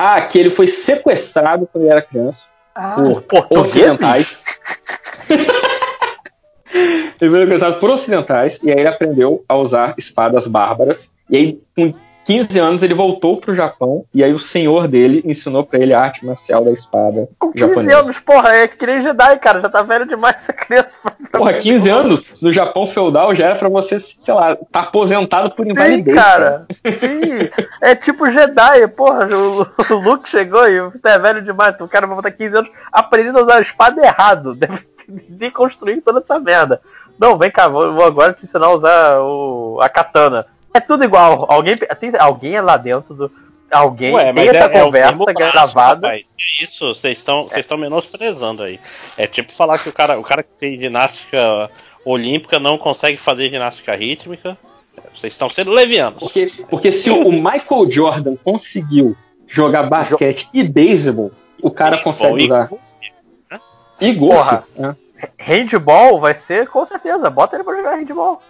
[0.00, 4.44] Ah, que ele foi sequestrado quando ele era criança Ah, por ocidentais.
[7.20, 11.10] ele foi sequestrado por ocidentais e aí ele aprendeu a usar espadas bárbaras.
[11.28, 11.92] E aí, com
[12.28, 16.00] 15 anos, ele voltou pro Japão e aí o senhor dele ensinou pra ele a
[16.00, 17.98] arte marcial da espada Com 15 japonesa.
[18.00, 19.62] anos, porra, é que nem Jedi, cara.
[19.62, 20.98] Já tá velho demais essa criança.
[21.32, 25.64] Porra, 15 anos no Japão feudal já era pra você, sei lá, tá aposentado por
[25.64, 26.14] Sim, invalidez.
[26.14, 26.66] cara.
[26.98, 27.48] Sim.
[27.80, 29.26] É tipo Jedi, porra.
[29.34, 31.80] O, Luke chegou e você é velho demais.
[31.80, 34.52] O cara vai botar 15 anos aprendendo a usar a espada errado.
[34.54, 34.84] Deve
[35.30, 36.82] deconstruir toda essa merda.
[37.18, 40.44] Não, vem cá, vou, vou agora te ensinar a usar o, a katana.
[40.78, 41.44] É tudo igual.
[41.50, 43.32] Alguém, tem, alguém é lá dentro do.
[43.70, 46.10] Alguém tem essa o conversa termo prático, gravada.
[46.10, 48.78] Que isso, vocês estão vocês estão menosprezando aí.
[49.16, 51.68] É tipo falar que o cara, o cara que tem ginástica
[52.04, 54.56] olímpica não consegue fazer ginástica rítmica.
[55.14, 56.20] Vocês estão sendo levianos.
[56.20, 59.16] Porque, porque se o Michael Jordan conseguiu
[59.46, 62.68] jogar basquete e beisebol, o cara E consegue e usar.
[62.68, 62.94] golfe.
[64.00, 64.36] E golfe.
[64.36, 64.64] Porra.
[64.76, 64.96] né?
[65.38, 67.28] Handball vai ser com certeza.
[67.28, 68.40] Bota ele pra jogar handball.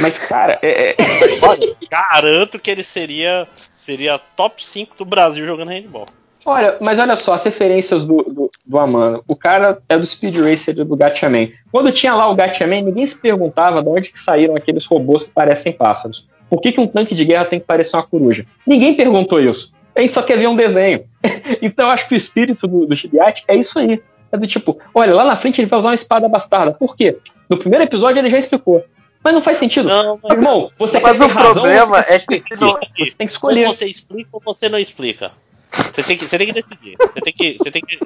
[0.00, 0.96] Mas, cara, é, é-
[1.42, 3.46] Olha, garanto que ele seria
[3.88, 6.06] seria top 5 do Brasil jogando handball.
[6.44, 9.24] olha, mas olha só, as referências do, do, do Amano.
[9.26, 11.52] O cara é do Speed Racer do Gatchaman.
[11.72, 15.30] Quando tinha lá o Gatchaman, ninguém se perguntava de onde que saíram aqueles robôs que
[15.30, 16.28] parecem pássaros.
[16.50, 18.44] Por que, que um tanque de guerra tem que parecer uma coruja?
[18.66, 19.72] Ninguém perguntou isso.
[19.96, 21.04] A gente só quer ver um desenho.
[21.62, 24.02] então eu acho que o espírito do, do Shibiati é isso aí.
[24.30, 26.72] É do tipo, olha, lá na frente ele vai usar uma espada bastarda.
[26.72, 27.16] Por quê?
[27.48, 28.84] No primeiro episódio ele já explicou.
[29.22, 29.88] Mas não faz sentido.
[29.88, 32.80] Não, mas Irmão, você Mas quer ter o razão, problema você é que não- Você
[32.80, 33.66] tem que ou escolher.
[33.66, 35.32] você explica ou você não explica.
[35.70, 36.96] Você tem que, você tem que decidir.
[36.98, 37.98] Você tem que, você tem que.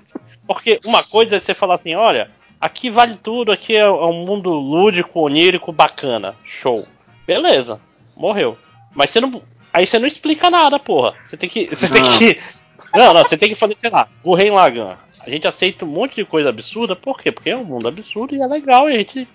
[0.46, 4.24] Porque uma coisa é você falar assim, olha, aqui vale tudo, aqui é, é um
[4.24, 6.34] mundo lúdico, onírico, bacana.
[6.44, 6.86] Show.
[7.26, 7.78] Beleza.
[8.16, 8.58] Morreu.
[8.94, 9.42] Mas você não.
[9.72, 11.14] Aí você não explica nada, porra.
[11.26, 11.66] Você tem que.
[11.74, 12.18] Você tem Não.
[12.18, 12.38] que.
[12.94, 14.96] Não, não, você tem que fazer, sei lá, Gurren Lagann.
[15.20, 17.30] A gente aceita um monte de coisa absurda, por quê?
[17.32, 19.26] Porque é um mundo absurdo e é legal e a gente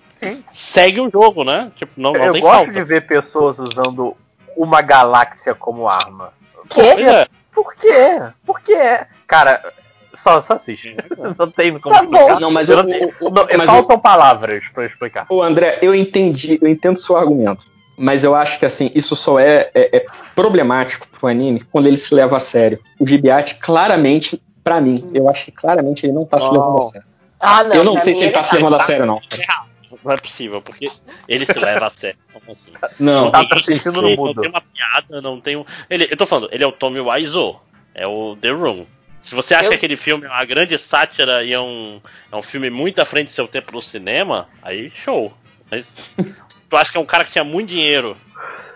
[0.52, 1.70] segue o jogo, né?
[1.76, 2.72] Tipo, não, não Eu tem gosto falta.
[2.72, 4.16] de ver pessoas usando
[4.56, 6.32] uma galáxia como arma.
[6.68, 6.92] quê?
[6.94, 7.26] Pois é.
[7.54, 8.20] Por quê?
[8.46, 9.00] Por quê?
[9.26, 9.72] Cara,
[10.14, 10.96] só, só assiste.
[11.38, 12.12] Não tem como Tá bom.
[12.12, 12.40] explicar.
[12.40, 15.26] Não, mas Eu eu- não tenho- não, mas faltam palavras pra explicar.
[15.28, 17.66] Ô, André, eu entendi, eu entendo seu argumento.
[17.96, 21.96] Mas eu acho que assim, isso só é, é, é problemático pro anime quando ele
[21.96, 22.78] se leva a sério.
[22.98, 26.52] O Gibiate, claramente, pra mim, eu acho que claramente ele não tá se Não.
[26.52, 27.06] levando a sério.
[27.40, 27.74] Ah, não.
[27.76, 29.20] eu não sei se ele tá se levando a sério, não.
[30.04, 30.90] Não é possível, porque
[31.26, 32.18] ele se leva a sério.
[32.32, 32.72] Como assim?
[32.98, 34.34] Não, Tá tem transmitindo no mudo.
[34.34, 35.64] Não tem uma piada, não tem um.
[35.90, 37.62] Ele, eu tô falando, ele é o Tommy Wiseau,
[37.94, 38.86] é o The Room.
[39.22, 42.00] Se você acha Eu- que aquele filme é uma grande sátira e é um,
[42.32, 45.34] é um filme muito à frente do seu tempo no cinema, aí show.
[45.70, 45.86] Mas
[46.70, 48.16] tu acha que é um cara que tinha muito dinheiro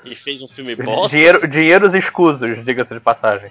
[0.05, 1.17] e fez um filme bosta?
[1.17, 3.51] Dinheiro, dinheiros escusos, diga-se de passagem.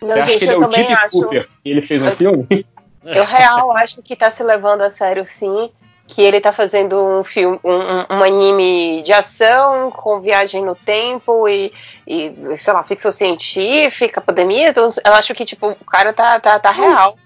[0.00, 1.10] Não, você acha gente, que ele é o Tip acho.
[1.22, 2.66] Cooper e ele fez um Eu- filme?
[3.04, 5.70] Eu real acho que tá se levando a sério sim.
[6.06, 11.48] Que ele tá fazendo um filme, um, um- anime de ação com viagem no tempo
[11.48, 11.72] e,
[12.06, 14.68] e sei lá, ficção científica, pandemia.
[14.68, 17.16] Então, eu acho que, tipo, o cara tá, tá, tá real.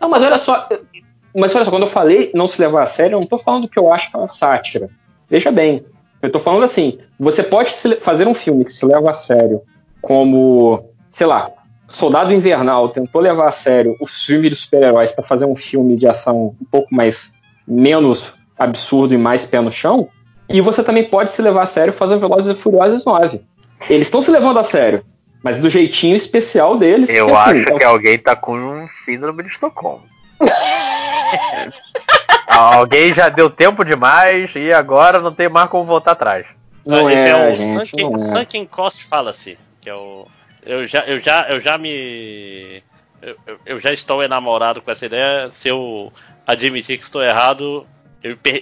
[0.00, 0.68] Não, mas olha só.
[1.34, 3.68] Mas olha só, quando eu falei não se levar a sério, eu não tô falando
[3.68, 4.88] que eu acho que é uma sátira.
[5.28, 5.84] Veja bem.
[6.22, 9.62] Eu tô falando assim, você pode fazer um filme que se leva a sério,
[10.00, 11.50] como, sei lá,
[11.88, 16.06] Soldado Invernal tentou levar a sério os filmes de super-heróis para fazer um filme de
[16.06, 17.32] ação um pouco mais
[17.66, 20.08] menos absurdo e mais pé no chão,
[20.48, 23.40] e você também pode se levar a sério fazendo Velozes e Furiosos 9.
[23.90, 25.04] Eles estão se levando a sério,
[25.42, 27.10] mas do jeitinho especial deles.
[27.10, 30.04] Eu que, assim, acho é que alguém tá com um síndrome de Estocolmo.
[32.46, 36.46] alguém já deu tempo demais e agora não tem mais como voltar atrás.
[36.84, 38.20] Não Esse é, o gente, Sunken, não é.
[38.38, 40.26] Sunken Cost Fallacy, que é o.
[40.64, 42.82] Eu já, eu já, eu já me.
[43.20, 45.50] Eu, eu- eu já estou enamorado com essa ideia.
[45.50, 46.12] Se eu
[46.46, 47.86] admitir que estou errado,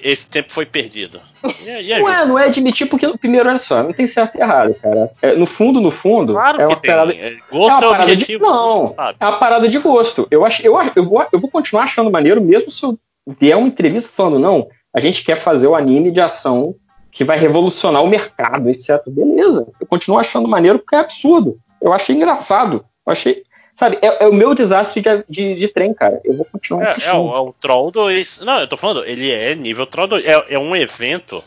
[0.02, 1.20] esse tempo foi perdido.
[1.64, 4.36] E, e é Não é, não é admitir, porque, primeiro, olha só, não tem certo
[4.36, 5.10] e errado, cara.
[5.22, 6.90] É, no fundo, no fundo, Claro é uma tem.
[6.90, 7.12] parada.
[7.12, 8.12] É, É Gosto uma é, parada de.
[8.12, 8.44] objetivo.
[8.44, 9.16] Não, sabe?
[9.20, 10.26] é uma parada de gosto.
[10.30, 13.68] Eu, acho, eu, eu, vou, eu vou continuar achando maneiro, mesmo se eu vier uma
[13.68, 16.74] entrevista falando, não, a gente quer fazer o anime de ação
[17.10, 19.00] que vai revolucionar o mercado, etc.
[19.08, 19.66] Beleza.
[19.80, 21.58] Eu continuo achando maneiro porque é absurdo.
[21.80, 22.84] Eu achei engraçado.
[23.06, 23.42] Eu achei.
[23.74, 26.20] Sabe, é, é o meu desastre de, de, de trem, cara.
[26.24, 27.10] Eu vou continuar É, assistindo.
[27.10, 28.40] é, o, é o Troll 2.
[28.40, 30.24] Não, eu tô falando, ele é nível Troll 2.
[30.24, 31.42] É, é um evento.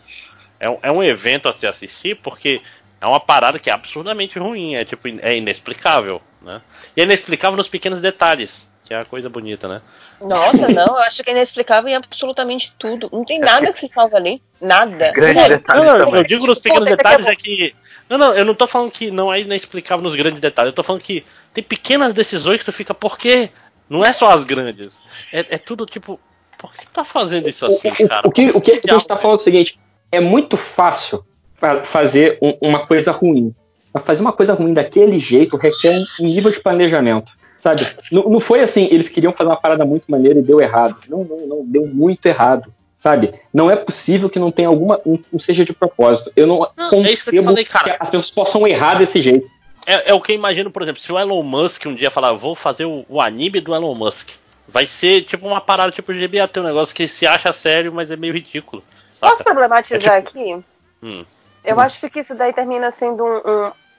[0.59, 2.61] É um, é um evento a se assistir porque
[2.99, 4.75] é uma parada que é absurdamente ruim.
[4.75, 6.61] É tipo, é inexplicável, né?
[6.95, 9.81] E é inexplicável nos pequenos detalhes, que é a coisa bonita, né?
[10.19, 13.07] Nossa, não, eu acho que é inexplicável em absolutamente tudo.
[13.14, 14.41] Não tem nada que se salva ali.
[14.59, 15.11] Nada.
[15.11, 16.15] Grande detalhe não, também.
[16.15, 17.75] eu digo nos pequenos Pô, detalhes é é que.
[18.09, 20.72] Não, não, eu não tô falando que não é inexplicável nos grandes detalhes.
[20.72, 21.23] Eu tô falando que
[21.58, 23.50] tem pequenas decisões que tu fica, por quê?
[23.90, 24.95] Não é só as grandes.
[25.34, 26.19] É, é tudo tipo,
[26.56, 28.27] por que tá fazendo isso assim, o, cara?
[28.27, 29.80] o que, o que a gente Diabo, está falando é o seguinte:
[30.11, 31.24] é muito fácil
[31.56, 33.56] fa- fazer um- uma coisa ruim.
[33.92, 37.32] Mas fazer uma coisa ruim daquele jeito requer um, nível de planejamento.
[37.58, 37.88] Sabe?
[38.11, 40.98] Não, não foi assim, eles queriam fazer uma parada muito maneira e deu errado.
[41.10, 42.72] Não, não, não, deu muito errado.
[43.00, 43.34] Sabe?
[43.52, 45.02] Não é possível que não tenha alguma.
[45.03, 46.32] Não, seja de propósito.
[46.36, 49.24] Eu não, Não, é isso que eu concebo falei, que as pessoas possam errar desse
[49.24, 49.48] jeito.
[49.88, 52.33] É, é o que eu imagino, por exemplo, se o Elon Musk um dia falar,
[52.33, 54.32] vou fazer o, o anime do Elon Musk.
[54.67, 58.17] Vai ser tipo uma parada tipo GBAT, um negócio que se acha sério, mas é
[58.17, 58.83] meio ridículo.
[59.17, 59.49] Posso saca?
[59.51, 60.64] problematizar É aqui?
[61.01, 61.24] Hum.
[61.64, 63.38] Eu acho que isso daí termina sendo um,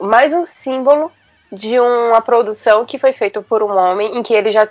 [0.01, 1.11] um- mais um símbolo
[1.51, 4.69] de uma produção que foi feita por um homem em que ele já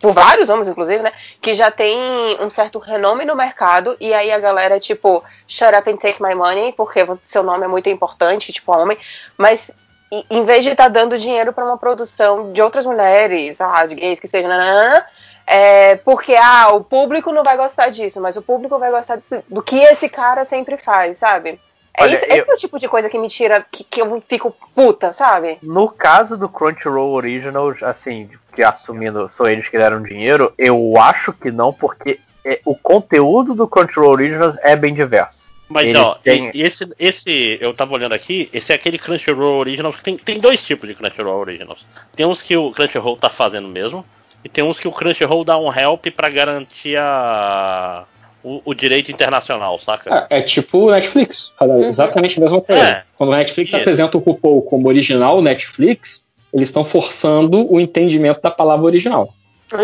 [0.00, 1.98] por vários homens inclusive, né, que já tem
[2.40, 6.34] um certo renome no mercado e aí a galera tipo shut up and take my
[6.34, 8.96] money porque seu nome é muito importante, tipo homem,
[9.36, 9.70] mas
[10.10, 14.18] em- vez de estar dando dinheiro para uma produção de outras mulheres, lá, de gays
[14.20, 15.04] que seja, nananana,
[15.46, 19.42] é, porque ah, o público não vai gostar disso, mas o público vai gostar desse-
[19.48, 21.58] do que esse cara sempre faz, sabe?
[21.92, 24.00] É Olha, isso, eu- esse é o tipo de coisa que me tira, que, que
[24.00, 25.58] eu fico puta, sabe?
[25.62, 31.32] No caso do Crunchyroll Original, assim, que assumindo são eles que deram dinheiro, eu acho
[31.32, 35.49] que não, porque é, o conteúdo do Crunchyroll Originals é bem diverso.
[35.70, 39.60] Mas Ele ó, tem- e- esse, esse, eu tava olhando aqui, esse é aquele Crunchyroll
[39.60, 41.78] Originals, tem, tem dois tipos de Crunchyroll Originals.
[42.14, 44.04] Tem uns que o Crunchyroll tá fazendo mesmo,
[44.44, 48.04] e tem uns que o Crunchyroll dá um help pra garantir a,
[48.42, 50.26] o, o direito internacional, saca?
[50.28, 52.82] É, é tipo o Netflix, fala exatamente a mesma coisa.
[52.82, 53.02] É.
[53.16, 53.76] Quando o Netflix Isso.
[53.76, 59.32] apresenta o RuPaul como original Netflix, eles estão forçando o entendimento da palavra original.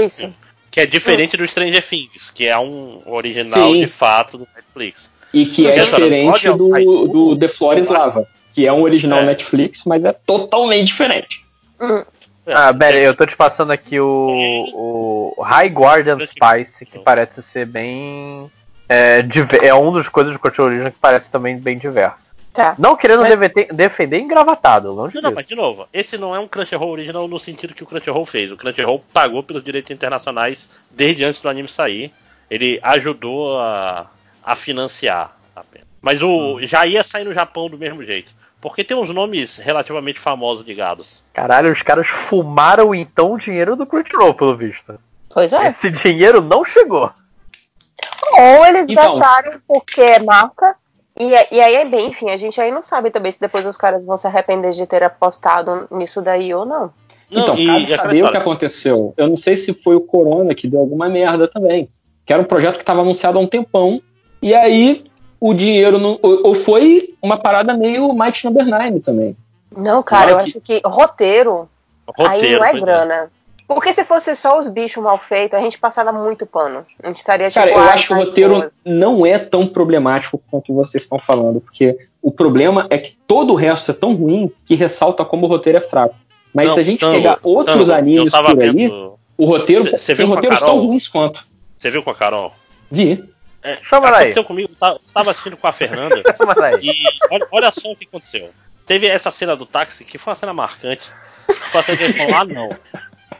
[0.05, 0.34] Isso.
[0.68, 3.81] Que é diferente do Stranger Things, que é um original Sim.
[3.82, 5.08] de fato do Netflix.
[5.39, 9.18] E que é diferente pode- do, do The Floor is Lava, que é um original
[9.20, 9.24] É.
[9.26, 11.44] Netflix, mas é totalmente diferente.
[12.47, 17.66] Ah, Beren, eu tô te passando aqui o, o High Guardian Spice, que parece ser
[17.66, 18.50] bem.
[18.89, 19.23] É,
[19.62, 22.24] é um dos coisas do Crunchyroll Original que parece também bem diverso.
[22.55, 22.74] Tá.
[22.78, 25.34] Não querendo Mas- defender, defender engravatado, longe Não, não, disso.
[25.36, 28.50] mas de novo, esse não é um Crunchyroll original no sentido que o Crunchyroll fez.
[28.50, 32.10] O Crunchyroll pagou pelos direitos internacionais desde antes do anime sair.
[32.48, 34.06] Ele ajudou a,
[34.47, 35.89] a financiar apenas.
[36.00, 38.33] Mas o já ia sair no Japão do mesmo jeito.
[38.60, 41.23] Porque tem uns nomes relativamente famosos ligados.
[41.34, 44.99] Caralho, os caras fumaram então o dinheiro do Crunchyroll, pelo visto.
[45.28, 45.68] Pois é.
[45.68, 47.10] Esse dinheiro não chegou.
[48.33, 49.18] Ou eles Então.
[49.18, 50.75] gastaram porque é marca.
[51.18, 53.76] E, e aí é bem, enfim, a gente aí não sabe também se depois os
[53.76, 56.92] caras vão se arrepender de ter apostado nisso daí ou não.
[57.31, 59.15] Não, então, e- cabe e saber o que aconteceu.
[59.16, 61.89] Eu não sei se foi o Corona que deu alguma merda também.
[62.25, 64.00] Que era um projeto que estava anunciado há um tempão.
[64.42, 65.02] E aí
[65.40, 66.18] o dinheiro não.
[66.23, 69.36] Ou, ou foi uma parada meio Might Number 9 também.
[69.76, 71.68] Não, cara, eu acho que roteiro,
[72.18, 73.31] aí Roteiro, não é pois grana.
[73.68, 76.86] Porque se fosse só os bichos mal feitos, a gente passava muito pano.
[77.02, 77.58] A gente estaria tipo.
[77.58, 78.70] Cara, eu "Ai, acho que o tá roteiro boa".
[78.84, 83.56] não é tão problemático quanto vocês estão falando, porque o problema é que todo o
[83.56, 86.15] resto é tão ruim que ressalta como o roteiro é fraco.
[86.55, 89.44] Mas Não, se a gente Tango, pegar outros Tango, eu animes por aí, vendo- o
[89.44, 90.86] roteiro Cê- cê tem viu com a roteiros tão Carol?
[90.86, 91.44] ruins quanto.
[91.76, 92.52] Você viu com a Carol?
[92.90, 93.23] Vi.
[93.62, 94.15] É, Chama aí.
[94.15, 96.23] aconteceu comigo, eu estava assistindo com a Fernanda.
[96.47, 96.81] Mas aí.
[96.89, 96.93] E
[97.31, 98.52] olha, olha só o que aconteceu.
[98.86, 101.02] Teve essa cena do táxi, que foi uma cena marcante.
[101.73, 102.76] Cena que eles falaram, ah não.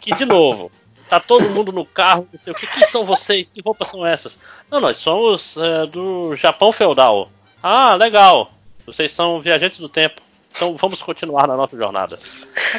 [0.01, 0.71] Que de novo,
[1.09, 3.49] tá todo mundo no carro, não sei o que, quem são vocês?
[3.53, 4.37] Que roupas são essas?
[4.71, 7.31] Não, nós somos é, do Japão feudal.
[7.63, 8.53] Ah, legal.
[8.85, 10.21] Vocês são viajantes do tempo.
[10.55, 12.19] Então vamos continuar na nossa jornada.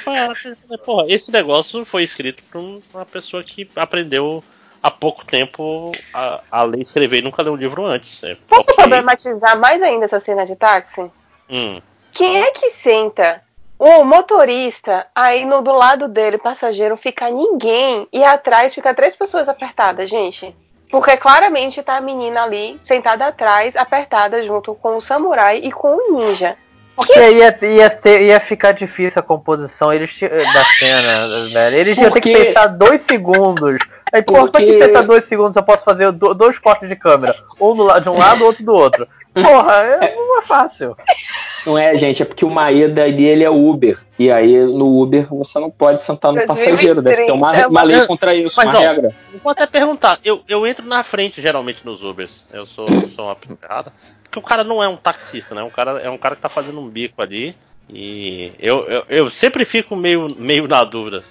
[0.06, 4.44] Ah, Porra, esse negócio foi escrito por um- uma pessoa que aprendeu
[4.82, 8.24] há pouco tempo a, a ler e escrever e nunca leu um livro antes.
[8.24, 8.76] É, Posso ok.
[8.76, 11.12] problematizar mais ainda essa cena de táxi?
[11.50, 11.82] Hum.
[12.12, 13.44] Quem é que senta
[13.80, 19.48] o motorista aí no do lado dele, passageiro, fica ninguém e atrás fica três pessoas
[19.48, 20.56] apertadas, gente?
[20.90, 25.96] Porque claramente tá a menina ali sentada atrás, apertada junto com o samurai e com
[25.96, 26.58] o ninja.
[26.98, 31.76] Porque ia, ia, ter, ia ficar difícil a composição eles, ti- da cena, velho.
[31.78, 33.78] Eles iam ter que Porque- pensar dois segundos.
[34.12, 36.96] Aí, pô, pra que Porque- pensar dois segundos eu posso fazer do- dois cortes de
[36.96, 37.36] câmera?
[37.62, 39.08] Um do lado de um lado, outro do outro.
[39.34, 40.98] Porra, é, não é fácil.
[41.68, 44.00] Não é, gente, é porque o Maeda ali ele é Uber.
[44.18, 47.02] E aí no Uber você não pode sentar no 2030, passageiro.
[47.02, 48.80] Deve ter uma, é uma lei contra isso, Mas uma não.
[48.80, 49.14] regra.
[49.34, 52.42] Eu vou até perguntar, eu, eu entro na frente geralmente nos Ubers.
[52.54, 53.92] Eu sou, sou uma errada.
[54.24, 55.62] Porque o cara não é um taxista, né?
[55.62, 57.54] Um cara, é um cara que tá fazendo um bico ali.
[57.90, 61.22] E eu, eu, eu sempre fico meio, meio na dúvida.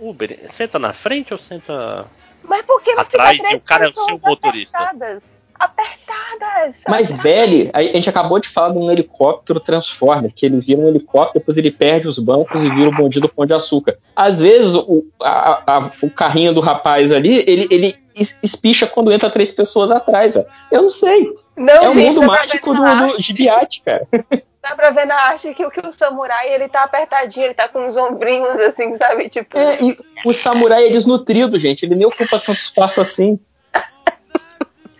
[0.00, 2.06] Uber, senta na frente ou senta.
[2.42, 4.78] Mas por que não Atrás, fica três e o cara é o seu motorista.
[4.78, 5.35] Apertadas?
[5.58, 10.80] Apertadas Mas Belly, a gente acabou de falar de um helicóptero Transformer, que ele vira
[10.80, 13.96] um helicóptero, depois ele perde os bancos e vira o bandido pão de açúcar.
[14.14, 19.12] Às vezes o, a- a- o carrinho do rapaz ali, ele, ele es- espicha quando
[19.12, 20.46] entra três pessoas atrás, velho.
[20.70, 21.32] Eu não sei.
[21.56, 23.20] Não, é o mundo mágico do, do.
[23.22, 24.06] Gibiate, cara.
[24.62, 27.68] Dá pra ver na arte que, o- que o samurai, ele tá apertadinho, ele tá
[27.68, 29.28] com os ombrinhos assim, sabe?
[29.28, 31.84] Tipo, É, e o samurai é desnutrido, gente.
[31.86, 33.38] Ele nem ocupa tanto espaço assim.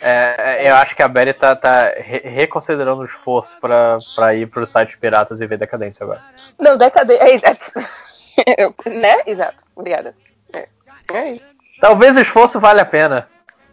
[0.00, 4.46] É, eu acho que a Belly tá, tá re- reconsiderando o esforço pra, pra ir
[4.46, 6.22] pros sites piratas e ver decadência agora.
[6.58, 7.22] não, decadente.
[7.22, 7.72] É exato.
[8.58, 9.22] Eu- né?
[9.26, 9.64] Exato.
[9.74, 10.14] Obrigada.
[10.54, 10.68] É,
[11.14, 11.56] é isso.
[11.80, 13.28] Talvez o esforço vale a pena.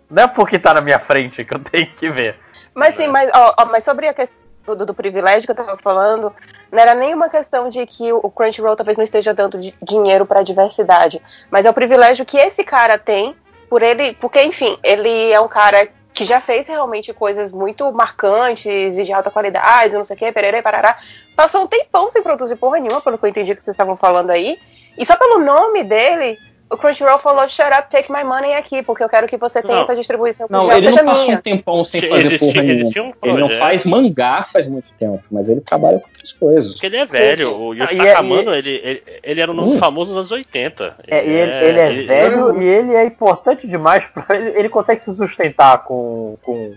[0.10, 2.38] Não é porque tá na minha frente que eu tenho que ver.
[2.74, 4.36] Mas sim, mas, ó, ó, mas sobre a questão
[4.66, 6.34] do, do privilégio que eu tava falando,
[6.72, 10.44] não era nenhuma questão de que o Crunchyroll talvez não esteja dando di- dinheiro pra
[10.44, 11.22] diversidade,
[11.52, 13.36] mas é o privilégio que esse cara tem
[13.70, 18.98] por ele, porque enfim, ele é um cara que já fez realmente coisas muito marcantes
[18.98, 20.98] e de alta qualidade, não sei o que, pererê, parará.
[21.36, 24.30] Passou um tempão sem produzir porra nenhuma, pelo que eu entendi que vocês estavam falando
[24.30, 24.60] aí.
[24.98, 26.38] E só pelo nome dele,
[26.70, 29.76] o Crunchyroll falou, shut up, take my money aqui, porque eu quero que você tenha
[29.76, 29.82] Não.
[29.84, 31.38] essa distribuição Não, já ele não passou minha.
[31.38, 32.82] um tempão sem fazer existia- porra nenhuma.
[32.82, 33.60] existia um Ele não projeto.
[33.60, 36.72] faz mangá faz muito tempo, mas ele trabalha com outras coisas.
[36.72, 37.52] Porque ele é velho.
[37.56, 39.78] O Ah, Yoshi e é- Takamano, ele, ele, ele era um nome Hum.
[39.78, 40.96] famoso nos anos 80.
[41.08, 44.58] É, ele, ele é velho e ele é importante demais pra ele.
[44.58, 46.74] Ele consegue se sustentar com, com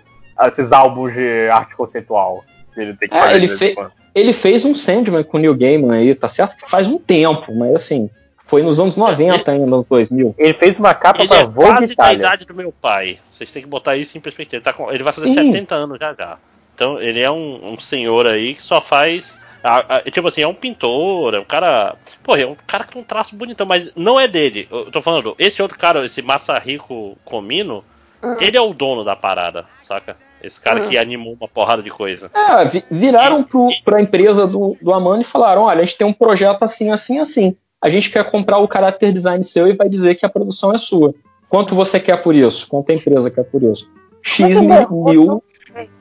[0.47, 2.45] esses álbuns de arte conceitual.
[2.77, 3.75] Ele tem que É, fazer ele fe-.
[4.15, 7.55] Ele fez um Sandman com o Neil Gaiman aí, tá certo que faz um tempo,
[7.55, 8.11] mas assim,
[8.47, 10.35] foi nos anos 90 ainda, nos 2000.
[10.39, 12.17] Ele fez uma capa Ele pra é Vogue quase da Itália.
[12.19, 13.19] idade do meu pai.
[13.33, 14.57] Vocês têm que botar isso em perspectiva.
[14.57, 15.35] Ele, tá com- ele vai fazer Sim.
[15.35, 16.39] 70 anos já já.
[16.75, 19.37] Então ele é um, um senhor aí que só faz.
[19.65, 21.97] a- a- tipo assim, é um pintor, é um cara.
[22.23, 24.69] Pô, é um cara que tem um traço bonitão, mas não é dele.
[24.71, 27.83] Eu tô falando, esse outro cara, esse Massarico Comino,
[28.23, 28.37] Uhum.
[28.41, 30.17] ele é o dono da parada, saca?
[30.41, 30.89] Esse cara Uhum.
[30.89, 32.31] que animou uma porrada de coisa.
[32.33, 36.07] É, vi- viraram pro, pra empresa do, do Amano e falaram: olha, a gente tem
[36.07, 37.57] um projeto assim, assim, assim.
[37.81, 40.79] A gente quer comprar o character design seu e vai dizer que a produção é
[40.79, 41.15] sua.
[41.49, 42.67] Quanto você quer por isso?
[42.67, 43.89] Quanto a empresa quer por isso?
[44.23, 45.45] X Muito mil, mil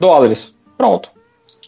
[0.00, 0.56] dólares.
[0.76, 1.10] Pronto.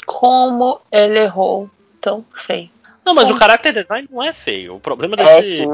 [0.07, 1.69] Como ele errou
[2.01, 2.71] tão feio.
[3.05, 3.35] Não, mas Sim.
[3.35, 4.75] o character design não é feio.
[4.75, 5.57] O problema É desse.
[5.59, 5.69] sim.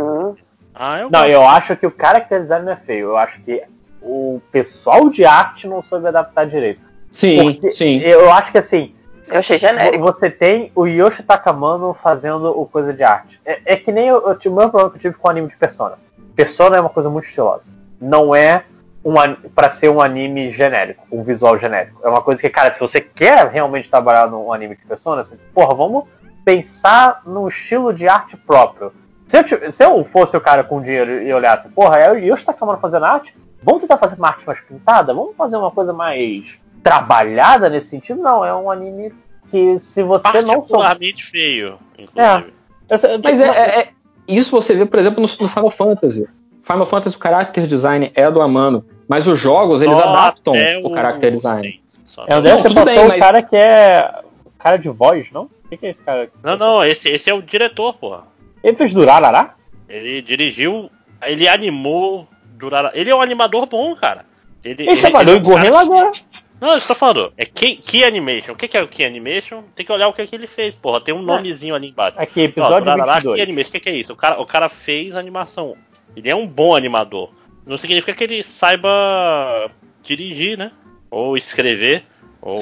[0.74, 1.30] Ah, eu Não, gosto.
[1.30, 3.08] eu acho que o character design não é feio.
[3.10, 3.62] Eu acho que
[4.02, 6.80] o pessoal de arte não soube adaptar direito.
[7.10, 7.98] Sim, Porque sim.
[8.00, 8.93] Eu acho que assim,
[9.30, 10.04] Eu achei genérico.
[10.04, 13.40] Você tem o Yoshi Takamano fazendo o coisa de arte.
[13.44, 15.96] É, é que nem o mesmo problema que eu tive com o anime de Persona.
[16.34, 17.72] Persona é uma coisa muito estilosa.
[18.00, 18.64] Não é
[19.04, 19.14] um,
[19.54, 22.00] pra ser um anime genérico, um visual genérico.
[22.02, 25.38] É uma coisa que, cara, se você quer realmente trabalhar num anime de Persona, você,
[25.54, 26.04] porra, vamos
[26.44, 28.92] pensar no estilo de arte próprio.
[29.26, 32.44] Se eu, se eu fosse o cara com dinheiro e olhasse, porra, é o Yoshi
[32.44, 35.14] Takamano fazendo arte, vamos tentar fazer uma arte mais pintada?
[35.14, 38.22] Vamos fazer uma coisa mais trabalhada nesse sentido?
[38.22, 39.12] Não, é um anime
[39.50, 40.84] que se você não souber.
[40.84, 42.52] Particularmente feio, inclusive.
[42.98, 43.88] Sei- Mas é, é- é-
[44.28, 46.28] isso você vê, por exemplo, no, no Final Fantasy.
[46.62, 50.78] Final Fantasy o character design é do Amano, mas os jogos eles Só adaptam até
[50.78, 51.82] o character design.
[52.06, 54.20] Só É, Não, você tudo passou bem, o mas- cara que é.
[54.58, 55.42] Cara de voz, não?
[55.42, 56.30] O que, que é esse cara?
[56.42, 58.22] Não, não, esse, esse é o diretor, porra.
[58.62, 59.54] Ele fez Durarará?
[59.86, 60.90] Ele dirigiu,
[61.22, 62.90] ele animou Durara.
[62.94, 64.24] Ele é um animador bom, cara.
[64.64, 66.12] Ele, Ele trabalhou é em um Gurren cara- Lagann.
[66.60, 67.32] Não, eu tô falando.
[67.36, 68.52] É Key, Key Animation.
[68.52, 69.62] O que, que é o Key Animation?
[69.74, 71.00] Tem que olhar o que, é que ele fez, porra.
[71.00, 72.16] Tem um nomezinho ali embaixo.
[72.18, 73.36] Aqui, Ó, episódio Durarara, 22.
[73.36, 73.68] Key Animation.
[73.68, 74.12] O que, que é isso?
[74.12, 75.76] O cara, o cara fez animação.
[76.16, 77.30] Ele é um bom animador.
[77.66, 79.70] Não significa que ele saiba
[80.02, 80.70] dirigir, né?
[81.10, 82.04] Ou escrever.
[82.40, 82.60] Ou.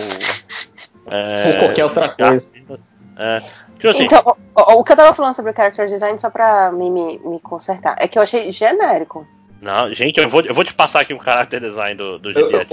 [1.11, 2.49] é, Ou qualquer outra coisa.
[3.17, 3.41] É.
[3.77, 4.23] Tipo assim, Então,
[4.57, 7.19] o, o- o que eu tava falando sobre o character design, só pra me, me,
[7.19, 9.27] me consertar, é que eu achei genérico.
[9.62, 12.66] Não, gente, eu vou, eu vou te passar aqui um character design do, do Juliette.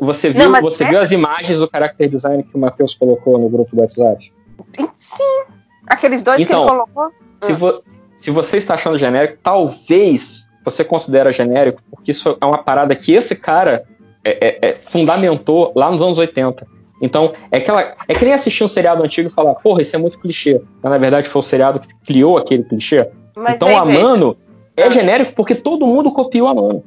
[0.00, 2.94] você Não, viu, mas você é- viu as imagens do character design que o Matheus
[2.94, 4.32] colocou no grupo do WhatsApp?
[4.94, 5.16] Sim.
[5.86, 7.10] Aqueles dois que Então, ele colocou.
[7.42, 7.82] Se, vo-
[8.16, 13.12] se você está achando genérico, talvez você considere genérico, porque isso é uma parada que
[13.12, 13.84] esse cara
[14.24, 16.66] é- é- é, fundamentou lá nos anos 80.
[17.00, 19.98] Então, é, aquela, é que nem assistir um seriado antigo e falar, porra, isso é
[19.98, 20.60] muito clichê.
[20.82, 23.08] Mas, na verdade, foi o seriado que criou aquele clichê.
[23.36, 24.02] Mas então, aí, a veja.
[24.02, 24.36] Mano
[24.76, 24.90] é Ah.
[24.90, 26.84] genérico porque todo mundo copiou a Mano.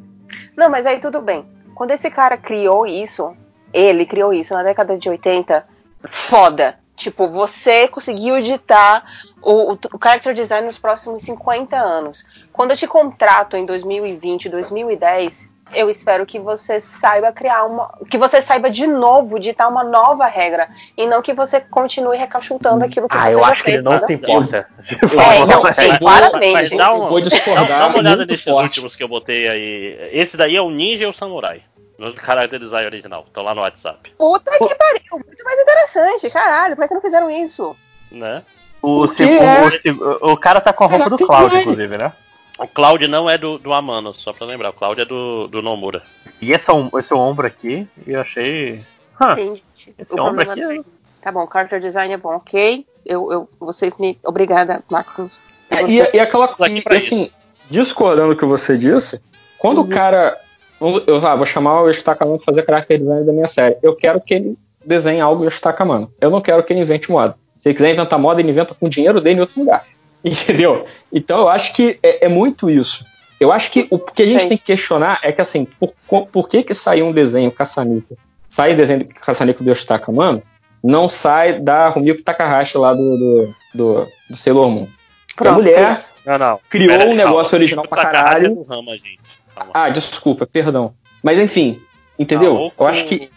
[0.56, 1.45] Não, mas aí tudo bem.
[1.74, 3.35] Quando esse cara criou isso,
[3.74, 5.66] ele criou isso na década de 80,
[6.06, 6.76] foda.
[6.95, 9.06] Tipo, você conseguiu ditar
[9.42, 12.26] o, o, o character design nos próximos 50 anos.
[12.51, 17.91] Quando eu te contrato em 2020, 2010, eu espero que você saiba criar uma.
[18.09, 20.67] Que você saiba de novo ditar uma nova regra.
[20.98, 23.75] E não que você continue recalchutando aquilo que Ah, você eu já acho que fez,
[23.75, 24.07] ele não entendeu?
[24.07, 24.67] se importa.
[24.81, 25.45] de É, falar.
[25.45, 26.53] não, sim, Mas- claramente.
[26.53, 28.64] mas dá uma- Eu vou Dá, discordar dá uma olhada nesses forte.
[28.65, 30.09] últimos que eu botei aí.
[30.11, 31.61] Esse daí é o Ninja e o Samurai.
[31.98, 33.25] No design original.
[33.27, 34.14] Estão lá no WhatsApp.
[34.17, 36.75] Puta que pariu, muito mais interessante, caralho.
[36.77, 37.75] Por que não fizeram isso?
[38.09, 38.41] Né?
[38.81, 39.91] O, seg- é?
[40.23, 41.61] o o cara tá com a roupa do tem Cloud, mais.
[41.65, 42.14] inclusive, né?
[42.60, 44.70] O Cloud não é do, do Amano, só pra lembrar.
[44.70, 46.04] O Cloud é do, do Nomura.
[46.42, 48.82] E esse, om- esse ombro aqui, eu achei.
[49.20, 49.64] Hã, Entendi.
[49.98, 50.82] esse O ombro aqui.
[51.22, 52.86] Tá bom, character design é bom, ok?
[53.06, 54.18] Eu, eu, vocês me.
[54.24, 55.40] Obrigada, Maximus.
[55.70, 57.30] É, e, e aquela pra assim,
[57.70, 59.22] discordando do que você disse,
[59.58, 60.38] quando o cara.
[60.82, 63.78] Eu ah, vou chamar o Yoshitaka Mano pra fazer character design da minha série.
[63.84, 66.12] Eu quero que ele desenhe algo Yoshitaka Mano.
[66.22, 67.36] Eu não quero que ele invente moda.
[67.58, 69.86] Se ele quiser inventar moda, ele inventa com o dinheiro dele em outro lugar.
[70.23, 70.85] Entendeu?
[71.11, 73.06] Então eu acho que é, é muito isso.
[73.39, 74.49] Eu acho que o que a gente Sei.
[74.49, 75.93] tem que questionar é que assim, por,
[76.27, 78.17] por que que saiu um desenho caça-níquel?
[78.49, 80.43] Sai desenho do caça-níquel do Yoshitaka Mano,
[80.83, 84.88] não sai da Rumiko Takahashi lá do, do, do, do Sailor Moon.
[85.35, 85.64] Porque a Pronto.
[85.64, 86.59] mulher Não, não.
[86.69, 87.57] criou Pera, um negócio calma.
[87.64, 88.56] original pra caralho.
[88.56, 89.19] do Rama, gente.
[89.56, 89.72] Calma.
[89.73, 90.93] Ah, desculpa, perdão.
[91.23, 91.81] Mas enfim,
[92.17, 92.56] entendeu?
[92.56, 93.30] Ou Eu acho que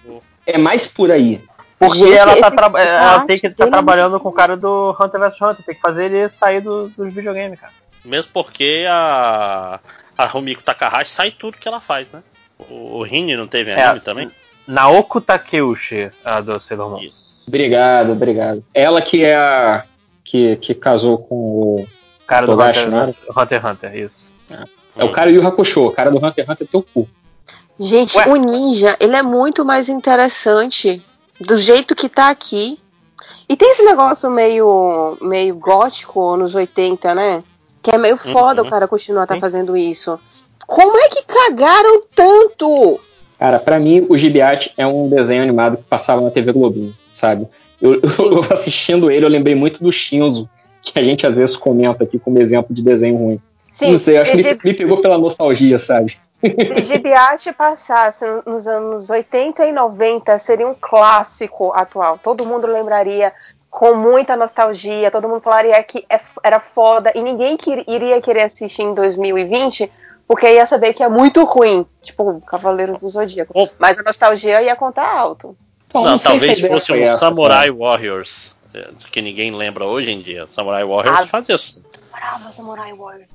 [0.45, 1.41] é mais por aí.
[1.87, 4.33] Porque Gente, ela tá tra- ela personagem tem que estar dele é trabalhando com o
[4.33, 7.73] cara do Hunter vs Hunter, tem que fazer ele sair do- dos videogames, cara.
[8.05, 9.79] Mesmo porque a,
[10.19, 12.21] a Rumiko Takahashi sai tudo que ela faz, né?
[12.59, 13.83] O, o Rini não teve É.
[13.83, 14.31] anime também?
[14.67, 17.01] Naoko Takeuchi, a do Sailor Moon.
[17.01, 17.23] Isso.
[17.47, 18.65] Obrigado, obrigado.
[18.73, 19.85] Ela que é a.
[20.25, 21.87] que, que casou com o.
[22.23, 23.15] O cara do Togashi, Hunter, né?
[23.37, 24.33] Hunter x Hunter, isso.
[24.97, 27.09] É o cara Yu Hakusho, o cara do Hunter x Hunter é teu cu.
[27.81, 28.29] Gente, Ué?
[28.29, 31.03] o ninja, ele é muito mais interessante
[31.43, 32.79] do jeito que tá aqui.
[33.49, 37.43] E tem esse negócio meio, meio gótico nos 80, né?
[37.83, 38.69] Que é meio foda Uhum.
[38.69, 40.19] o cara continuar tá fazendo isso.
[40.67, 43.01] Como é que cagaram tanto?
[43.39, 47.47] Cara, pra mim, o Gibiate é um desenho animado que passava na TV Globinho, sabe?
[47.81, 50.49] Eu, eu assistindo ele, eu lembrei muito do Shinzo,
[50.81, 53.41] que a gente às vezes comenta aqui como exemplo de desenho ruim.
[53.71, 56.17] Sim, Não sei, acho que me pegou pela nostalgia, sabe?
[56.43, 62.19] Se Gibiate passasse nos anos 80 e 90, seria um clássico atual.
[62.19, 63.33] Todo mundo lembraria
[63.71, 68.43] com muita nostalgia, todo mundo falaria que é- era foda e ninguém que- iria querer
[68.43, 69.91] assistir em 2020
[70.27, 73.53] porque ia saber que é muito ruim, tipo Cavaleiros do Zodíaco.
[73.55, 73.69] Oh.
[73.79, 75.57] Mas a nostalgia ia contar alto.
[75.89, 78.62] Então, Não, a talvez fosse um essa, Samurai Warriors, é,
[79.11, 80.47] que ninguém lembra hoje em dia.
[80.49, 81.27] Samurai Warriors Ah.
[81.27, 81.83] fazia isso.
[82.11, 83.27] Brava Samurai Warrior.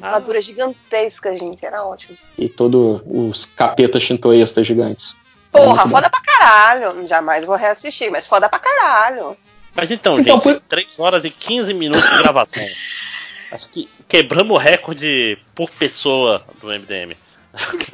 [0.00, 2.16] Armadura gigantesca, gente, era ótimo.
[2.38, 5.16] E todos os capetas shintoístas gigantes.
[5.52, 5.90] Porra, Muito bom.
[5.90, 7.06] foda pra caralho.
[7.08, 9.36] Jamais vou reassistir, mas foda pra caralho.
[9.74, 12.64] Mas então, Então, gente, por- 3 horas e 15 minutos de gravação.
[13.50, 17.16] Acho que quebramos o recorde por pessoa do MDM.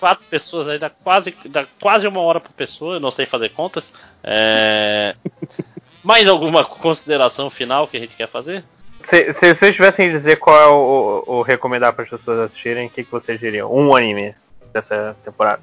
[0.00, 3.50] Quatro pessoas aí dá quase, dá quase uma hora por pessoa, eu não sei fazer
[3.50, 3.84] contas.
[4.24, 5.14] É...
[6.02, 8.64] Mais alguma consideração final que a gente quer fazer?
[9.02, 12.38] Se, se vocês tivessem que dizer qual é o, o- o recomendar para as pessoas
[12.40, 13.70] assistirem, o que, que vocês diriam?
[13.72, 14.34] Um anime
[14.72, 15.62] dessa temporada.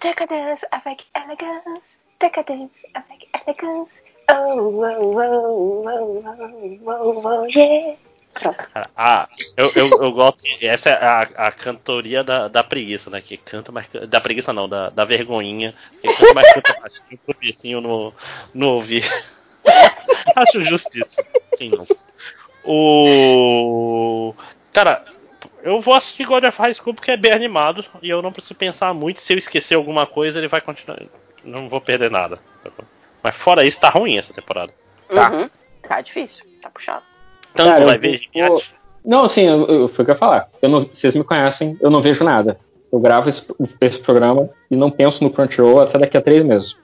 [0.00, 1.96] Decadence avec elegance.
[2.20, 4.00] Decadence avec elegance.
[4.30, 7.96] Oh, oh, oh, oh, oh, oh, oh, yeah.
[8.96, 10.42] Ah, eu, eu, eu gosto.
[10.60, 13.20] Essa é a, a cantoria da, da preguiça, né?
[13.20, 13.88] Que canta, mas.
[14.08, 15.74] Da preguiça não, da, da vergonhinha.
[16.00, 18.12] Que canta, mas canta baixinho pro vizinho no,
[18.52, 19.04] no ouvir.
[20.36, 21.24] Acho justiça.
[21.56, 21.86] Quem não?
[22.64, 24.34] O.
[24.72, 25.04] Cara,
[25.62, 28.54] eu vou assistir God of High School porque é bem animado e eu não preciso
[28.54, 29.20] pensar muito.
[29.20, 31.00] Se eu esquecer alguma coisa, ele vai continuar.
[31.44, 32.38] Não vou perder nada.
[33.22, 34.72] Mas fora isso, tá ruim essa temporada.
[35.08, 35.30] Tá.
[35.30, 35.50] Uhum.
[35.88, 37.04] Tá difícil, tá puxado.
[37.56, 38.74] Tanto Cara, eu vai ver Gigante.
[39.04, 40.48] Não, assim, eu, eu, foi o que eu ia falar.
[40.60, 42.58] Eu não, vocês me conhecem, eu não vejo nada.
[42.92, 43.42] Eu gravo esse,
[43.80, 46.76] esse programa e não penso no Crunchyroll até daqui a três meses.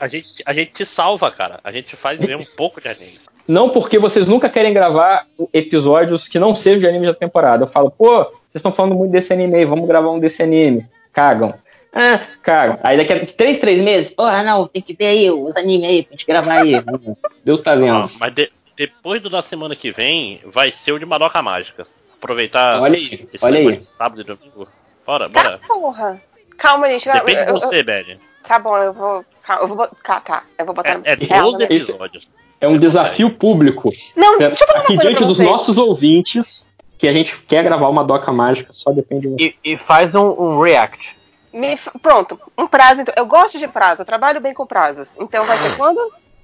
[0.00, 1.60] A gente, a gente te salva, cara.
[1.62, 3.18] A gente faz ver um pouco de anime.
[3.46, 7.64] Não porque vocês nunca querem gravar episódios que não sejam de anime da temporada.
[7.64, 10.86] Eu falo, pô, vocês estão falando muito desse anime aí, vamos gravar um desse anime.
[11.12, 11.54] Cagam.
[11.92, 12.78] Ah, cagam.
[12.82, 16.02] Aí daqui a três, três meses, porra, não, tem que ver aí os animes aí
[16.02, 16.72] pra gente gravar aí.
[17.44, 18.10] Deus tá vendo.
[18.18, 18.50] mas de-
[18.86, 21.86] depois do da semana que vem, vai ser o de Madoka Mágica.
[22.18, 23.76] Aproveitar Olha aí, esse olha aí.
[23.78, 24.68] de sábado e domingo.
[25.06, 25.60] Bora, Tá, bora.
[25.66, 26.22] porra.
[26.56, 27.10] Calma, gente.
[27.10, 28.20] Depende eu- de eu- você, Bad.
[28.46, 29.24] Tá bom, eu vou.
[29.60, 30.20] eu vou botar.
[30.20, 31.00] Tá, eu vou botar.
[31.04, 32.28] É, é real 12 na minha- episódios.
[32.60, 33.90] É um desafio público.
[34.16, 35.48] Não, deixa eu falar uma Aqui coisa diante pra dos vocês.
[35.48, 36.66] nossos ouvintes,
[36.98, 39.54] que a gente quer gravar uma doca mágica, só depende de você.
[39.64, 41.16] E, e faz um, um react.
[41.52, 43.00] Me pronto, um prazo.
[43.02, 45.14] Então, eu gosto de prazo, eu trabalho bem com prazos.
[45.18, 46.00] Então vai ser quando?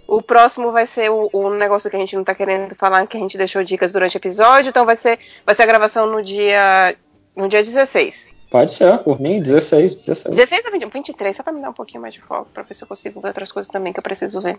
[0.09, 3.17] O próximo vai ser o, o negócio que a gente não tá querendo falar, que
[3.17, 4.70] a gente deixou dicas durante o episódio.
[4.70, 6.97] Então vai ser, vai ser a gravação no dia.
[7.37, 8.27] No dia 16.
[8.51, 10.35] Pode ser, por mim, 16, 16.
[10.35, 10.87] 16 ou 20?
[10.91, 13.20] 23, só pra me dar um pouquinho mais de foco, pra ver se eu consigo
[13.20, 14.59] ver outras coisas também que eu preciso ver.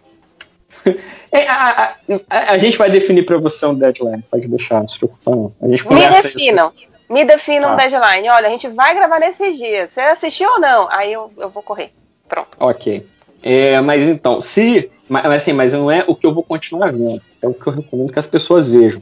[1.31, 1.95] É, a,
[2.29, 5.53] a- a- gente vai definir pra você um deadline, pode deixar, não se preocupa não.
[5.61, 6.37] A gente Me conversa isso.
[6.37, 6.73] definam.
[7.09, 7.87] Me definam um Tá.
[7.87, 8.29] deadline.
[8.29, 9.91] Olha, a gente vai gravar nesses dias.
[9.91, 10.87] Você assistiu ou não?
[10.91, 11.91] Aí eu, eu vou correr.
[12.27, 12.55] Pronto.
[12.59, 13.05] Ok.
[13.41, 14.89] É, mas então, se.
[15.07, 17.21] Mas, assim, mas não é o que eu vou continuar vendo.
[17.41, 19.01] É o que eu recomendo que as pessoas vejam.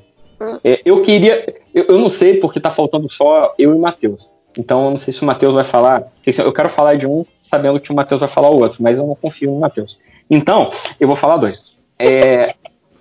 [0.63, 1.55] É, eu queria.
[1.73, 4.31] Eu, eu não sei porque tá faltando só eu e o Matheus.
[4.57, 6.11] Então eu não sei se o Matheus vai falar.
[6.25, 8.97] assim, Eu quero falar de um sabendo que o Matheus vai falar o outro, mas
[8.97, 9.99] eu não confio no Matheus.
[10.29, 11.77] Então, eu vou falar dois.
[11.97, 12.55] É,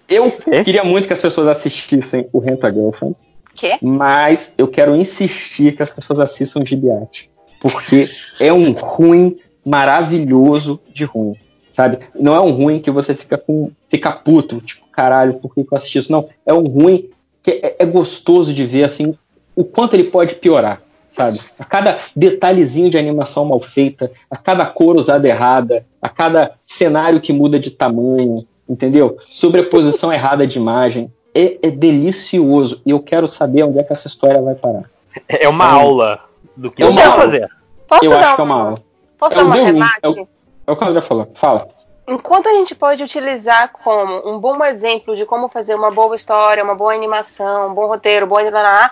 [0.08, 0.31] eu
[0.65, 3.16] queria muito que as pessoas assistissem o Renta Girlfriend.
[3.55, 3.78] Quê?
[3.82, 7.31] Mas eu quero insistir que as pessoas assistam o Gibiate.
[7.58, 8.08] Porque
[8.39, 11.34] é um ruim maravilhoso de ruim.
[11.70, 11.98] Sabe?
[12.18, 13.70] Não é um ruim que você fica com.
[13.90, 16.10] fica puto, tipo, caralho, por que eu assisti isso?
[16.10, 16.26] Não.
[16.46, 17.10] É um ruim
[17.42, 19.14] que é, é gostoso de ver assim
[19.54, 20.80] o quanto ele pode piorar.
[21.08, 21.40] Sabe?
[21.58, 27.20] A cada detalhezinho de animação mal feita, a cada cor usada errada, a cada cenário
[27.22, 28.36] que muda de tamanho,
[28.68, 29.16] entendeu?
[29.30, 31.10] Sobreposição errada de imagem.
[31.34, 32.80] É, é delicioso.
[32.84, 34.84] E eu quero saber onde é que essa história vai parar.
[35.28, 35.70] É uma É.
[35.70, 36.20] aula
[36.56, 37.12] do que É eu aula.
[37.12, 37.48] fazer.
[37.88, 38.82] Posso eu dar acho uma, que é uma aula.
[39.18, 39.98] Posso É dar uma Room, rebate?
[40.02, 40.28] é o-
[40.66, 41.30] É o que ela já falou.
[41.34, 41.68] Fala.
[42.08, 46.62] Enquanto a gente pode utilizar como um bom exemplo de como fazer uma boa história,
[46.62, 48.90] uma boa animação, um bom roteiro, bom lá,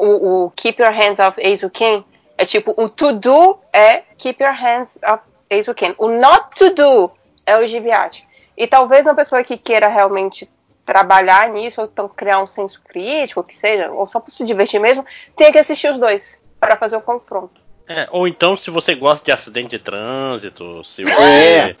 [0.00, 2.02] o, o Keep Your Hands Off Ace Ken
[2.38, 5.94] é tipo o to do é Keep Your Hands Off Ace Ken.
[5.98, 7.10] O not to do
[7.44, 8.26] é o Gibiate.
[8.56, 10.48] E talvez uma pessoa que queira realmente
[10.84, 14.80] trabalhar nisso, ou então criar um senso crítico, que seja, ou só para se divertir
[14.80, 15.04] mesmo,
[15.36, 17.60] tenha que assistir os dois para fazer o confronto.
[17.88, 21.76] É, ou então, se você gosta de acidente de trânsito, se você É.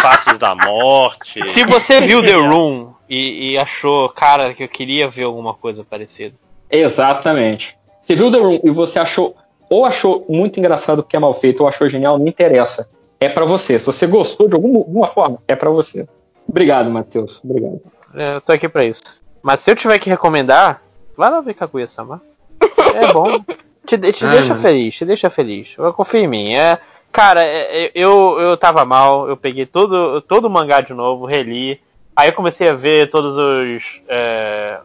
[0.00, 1.46] faces da morte.
[1.48, 5.84] Se você viu The Room e, e achou, cara, que eu queria ver alguma coisa
[5.84, 6.34] parecida.
[6.70, 7.76] Exatamente.
[8.02, 9.36] Você viu The Room e você achou,
[9.70, 12.88] ou achou muito engraçado porque é mal feito, ou achou genial, não interessa.
[13.20, 13.78] É pra você.
[13.78, 16.06] Se você gostou de alguma, alguma forma, é pra você.
[16.48, 17.40] Obrigado, Matheus.
[17.44, 17.80] Obrigado.
[18.14, 19.02] É, Eu tô aqui pra isso.
[19.42, 20.82] Mas se eu tiver que recomendar,
[21.16, 22.20] vai lá ver Kaguya-sama.
[22.94, 23.42] É bom.
[23.86, 24.60] Te, te Ai, deixa mano.
[24.60, 25.76] feliz, te deixa feliz.
[25.94, 26.54] Confia em mim.
[26.54, 26.78] É,
[27.12, 31.26] cara, é, é, eu, eu tava mal, eu peguei todo, todo o mangá de novo,
[31.26, 31.80] reli.
[32.16, 34.00] Aí eu comecei a ver todos os.
[34.08, 34.78] É,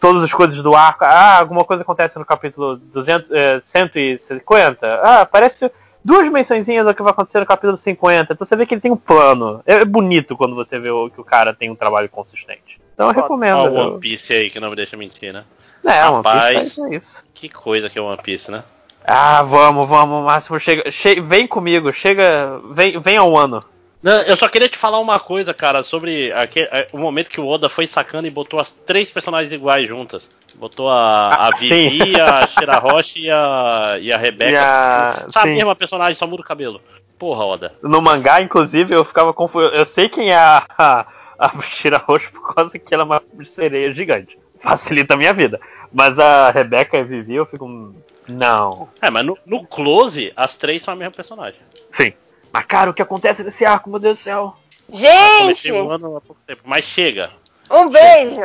[0.00, 1.04] todas as coisas do arco.
[1.04, 5.00] Ah, alguma coisa acontece no capítulo 200, é, 150.
[5.02, 5.70] Ah, parece
[6.04, 8.32] duas mençõezinhas do que vai acontecer no capítulo 50.
[8.32, 9.62] Então você vê que ele tem um plano.
[9.64, 12.78] É bonito quando você vê que o cara tem um trabalho consistente.
[12.94, 13.56] Então eu recomendo.
[13.56, 15.44] Olha o One Piece aí que não me deixa mentir, né?
[15.84, 16.78] É, One Piece Rapaz.
[16.78, 17.24] é isso.
[17.34, 18.62] Que coisa que é One Piece, né?
[19.06, 23.62] Ah, vamos, vamos, Máximo, chega, che- vem comigo, chega, vem, vem ao ano.
[24.02, 27.40] Não, eu só queria te falar uma coisa, cara, sobre aque- é, o momento que
[27.40, 30.28] o Oda foi sacando e botou as três personagens iguais juntas.
[30.54, 32.20] Botou a, a Ah, Vivi, sim.
[32.20, 34.52] a Shirahoshi e a, e a Rebeca.
[34.52, 35.52] E a- Sabe sim.
[35.52, 36.80] a mesma personagem, só muda o cabelo.
[37.18, 37.74] Porra, Oda.
[37.82, 39.66] No mangá, inclusive, eu ficava confuso.
[39.74, 41.06] Eu sei quem é a, a,
[41.38, 44.38] a Shirahoshi por causa que ela é uma sereia gigante.
[44.64, 45.60] Facilita a minha vida.
[45.92, 47.94] Mas a Rebeca e a Vivi, eu fico.
[48.26, 48.88] Não.
[49.00, 51.60] É, mas no, no close, as três são a mesma personagem.
[51.90, 52.12] Sim.
[52.52, 54.54] Mas, cara, o que acontece nesse arco, meu Deus do céu?
[54.90, 56.62] Gente, o ano há pouco tempo.
[56.64, 57.30] Mas chega.
[57.70, 58.40] um beijo.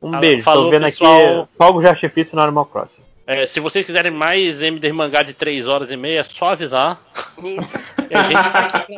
[0.00, 1.48] Um Ah, beijo, falou, tô vendo aqui pessoal.
[1.58, 3.02] fogos de artifício no Animal Crossing.
[3.26, 6.98] É, se vocês quiserem mais MD mangá de 3 horas e meia, é só avisar.
[7.38, 7.78] Isso.
[8.08, 8.96] E a gente tá aqui.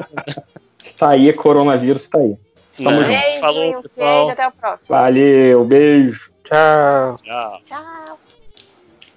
[0.99, 2.37] Tá aí, coronavírus tá aí.
[2.77, 3.05] Tamo Né?
[3.07, 3.21] junto.
[3.21, 4.17] Beijo, Falou, um pessoal.
[4.27, 4.89] beijo, até o próximo.
[4.97, 6.30] Valeu, beijo.
[6.51, 7.17] Tchau.
[7.23, 7.61] Tchau.
[7.67, 8.19] Tchau.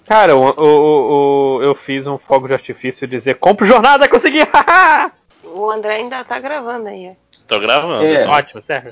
[0.06, 4.40] Cara, o, o- o- eu fiz um fogo de artifício dizer compre jornada, consegui!
[5.46, 7.10] O André ainda tá gravando aí.
[7.10, 7.14] ó.
[7.48, 8.04] Tô gravando.
[8.04, 8.26] É.
[8.28, 8.92] Ótimo, sério.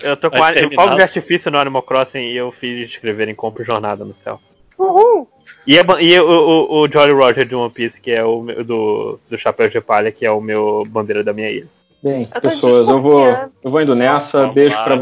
[0.00, 0.82] Eu tô com Vai a- terminar.
[0.82, 4.38] fogo de artifício no Animal Crossing e eu fiz escreverem compre jornada no céu.
[4.78, 5.28] Uhul.
[5.66, 8.42] E, a ba- e o, o, o Jolly Roger de One Piece, que é o
[8.42, 11.68] meu- do, do Chapéu de Palha, que é o meu bandeira da minha ilha.
[12.02, 13.26] Bem, Eu pessoas, eu vou,
[13.62, 14.46] eu vou indo nessa.
[14.48, 14.84] Beijo lá.
[14.84, 14.96] pra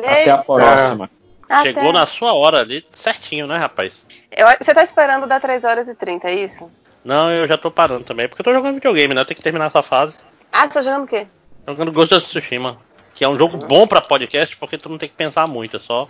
[0.00, 0.28] vocês.
[0.28, 0.46] Até a Beijo.
[0.46, 1.10] próxima.
[1.48, 1.62] Até.
[1.72, 4.04] Chegou na sua hora ali, certinho, né, rapaz?
[4.30, 6.70] Eu- você tá esperando dar 3 horas e 30, é isso?
[7.04, 9.22] Não, eu já tô parando também, porque eu tô jogando videogame, né?
[9.22, 10.16] Eu tenho que terminar essa fase.
[10.52, 11.26] Ah, você tá jogando o quê?
[11.66, 12.76] Jogando Ghost of Tsushima.
[13.14, 15.80] Que é um jogo bom pra podcast, porque tu não tem que pensar muito, é
[15.80, 16.08] só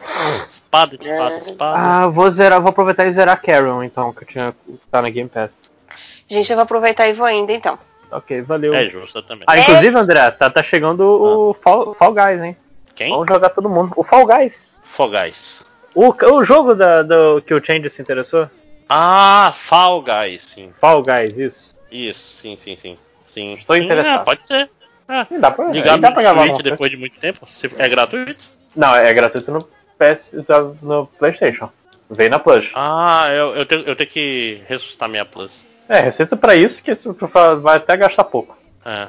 [0.49, 1.79] espada, espada, espada.
[1.79, 4.55] Ah, vou zerar, vou aproveitar e zerar Carrion, então, que eu tinha
[4.93, 5.51] tá na Game Pass.
[6.29, 7.79] Gente, eu vou aproveitar e vou indo, então.
[8.13, 8.75] Ok, valeu.
[8.75, 9.45] É justo eu também.
[9.49, 12.57] Ah, inclusive, André, tá, tá chegando o Fall, Fall Guys, hein?
[13.01, 13.09] Quem?
[13.09, 13.95] Vamos jogar todo mundo.
[13.97, 14.69] O Fall Guys.
[14.85, 15.65] Fogais.
[15.95, 18.47] O, o jogo da, do, que o Change se interessou?
[18.87, 20.71] Ah, Fall Guys, sim.
[20.79, 21.75] Fall Guys, isso.
[21.91, 22.99] Isso, sim, sim, sim.
[23.33, 23.59] Sim.
[23.67, 24.21] Tô Sim, interessado.
[24.21, 24.71] é, pode ser.
[25.09, 25.39] É.
[25.39, 27.49] Dá pra, Ligar dá no pra gravar Switch depois de muito tempo?
[27.79, 28.45] É gratuito?
[28.77, 29.67] Não, é gratuito no
[29.99, 31.71] PS, tá no Playstation.
[32.11, 32.71] Vem na Plus.
[32.75, 35.59] Ah, eu, eu, tenho, eu tenho que ressuscitar minha Plus.
[35.89, 37.17] É, receita pra isso que isso
[37.63, 38.59] vai até gastar pouco.
[38.85, 39.09] É.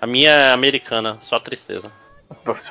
[0.00, 1.90] A minha é americana, só tristeza.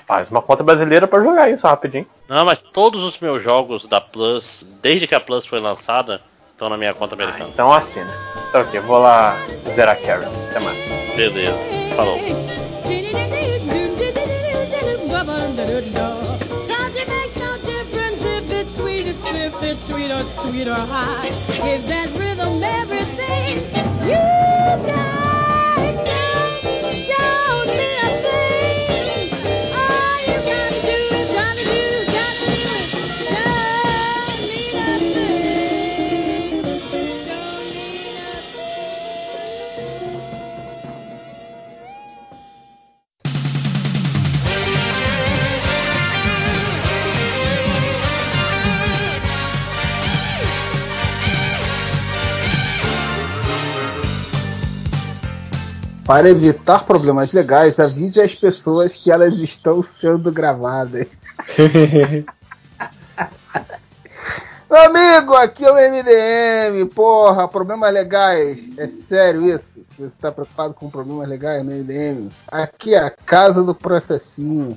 [0.06, 2.08] Faz uma conta brasileira pra jogar isso rapidinho.
[2.28, 6.70] Não, mas todos os meus jogos da Plus, desde que a Plus foi lançada, estão
[6.70, 7.50] na minha conta americana.
[7.54, 8.12] Então assina.
[8.50, 9.36] Então ok, vou lá
[9.72, 10.30] zerar Carrion.
[10.50, 10.82] Até mais.
[11.16, 11.58] Beleza.
[11.96, 12.18] Falou.
[56.06, 61.08] Para evitar problemas legais, avise as pessoas que elas estão sendo gravadas.
[64.70, 68.70] Meu amigo, aqui é o MDM, porra, problemas legais.
[68.76, 69.86] É sério isso?
[69.98, 72.30] Você está preocupado com problemas legais no MDM?
[72.52, 74.76] Aqui é a casa do processinho.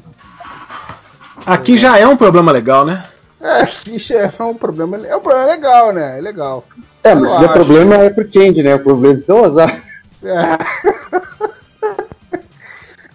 [1.46, 3.04] Aqui já é um problema legal, né?
[3.40, 6.18] É, aqui já é um problema, é um problema legal, né?
[6.18, 6.64] É legal.
[7.02, 8.74] É, mas se der problema é pro Change, né?
[8.74, 9.85] O problema é o azar.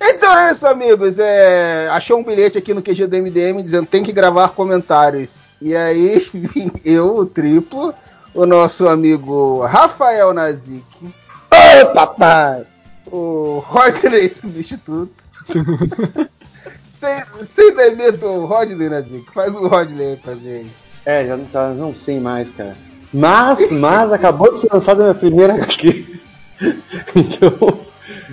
[0.03, 1.19] Então é isso, amigos.
[1.19, 5.51] É, achou um bilhete aqui no QG do MDM dizendo tem que gravar comentários.
[5.61, 7.93] E aí vim eu, o triplo,
[8.33, 10.83] o nosso amigo Rafael Nazik.
[11.03, 12.63] Oi, papai!
[13.11, 15.11] O Rodney substituto.
[16.93, 19.25] sem, sem demito o Rodney Nazik.
[19.33, 20.71] Faz o Rodney aí pra gente.
[21.05, 22.75] É, já não, tá, não sei mais, cara.
[23.13, 26.10] Mas, mas acabou de ser lançada a minha primeira HQ.
[27.15, 27.79] então,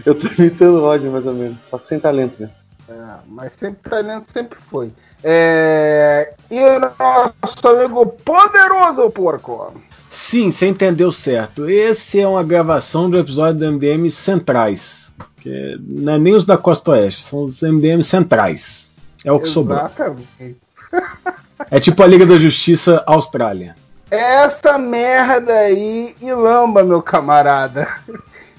[0.05, 1.59] eu tô imitando o Roger mais ou menos.
[1.69, 2.51] Só que sem talento, né?
[2.89, 2.95] É,
[3.27, 4.93] mas sempre talento sempre foi.
[5.23, 9.75] É, e o nosso amigo poderoso porco.
[10.09, 11.69] Sim, você entendeu certo.
[11.69, 15.13] Esse é uma gravação do episódio do MDM Centrais.
[15.39, 18.91] Que não é nem os da Costa Oeste, são os MDM Centrais.
[19.25, 19.79] É o que sobrou.
[19.79, 20.57] Exatamente.
[21.73, 23.75] É tipo a Liga da Justiça Austrália.
[24.11, 27.87] Essa merda aí e lamba, meu camarada.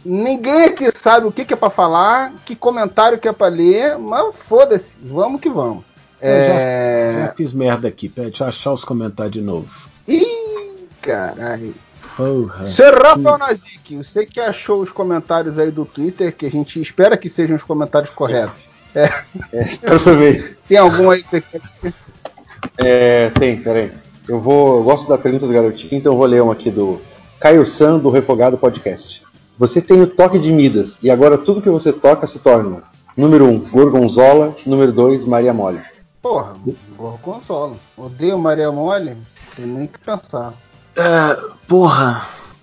[0.05, 3.97] Ninguém aqui sabe o que, que é pra falar, que comentário que é pra ler,
[3.97, 5.83] mas foda-se, vamos que vamos.
[6.21, 7.13] Eu É...
[7.15, 8.07] já, já fiz merda aqui.
[8.07, 9.67] Pera, deixa eu achar os comentários de novo.
[10.07, 11.73] Ih, caralho.
[12.15, 12.65] Porra.
[12.65, 17.17] Seu Rafael Nazik, você que achou os comentários aí do Twitter, que a gente espera
[17.17, 18.67] que sejam os comentários corretos.
[18.95, 19.05] É,
[19.53, 20.43] É, espero também.
[20.67, 21.23] tem algum aí
[22.77, 23.91] É, tem, peraí.
[24.29, 24.77] Eu vou.
[24.77, 27.01] Eu gosto da pergunta do garotinho, então eu vou ler uma aqui do
[27.39, 29.23] Caio San do Refogado Podcast.
[29.57, 32.83] Você tem o toque de Midas, e agora tudo que você toca se torna.
[33.17, 34.55] Número 1, um, Gorgonzola.
[34.65, 35.81] Número 2, Maria Mole.
[36.21, 36.53] Porra,
[36.95, 37.75] Gorgonzola.
[37.97, 39.17] Odeio Maria Mole,
[39.55, 40.53] tem nem que pensar.
[40.95, 42.21] É, porra.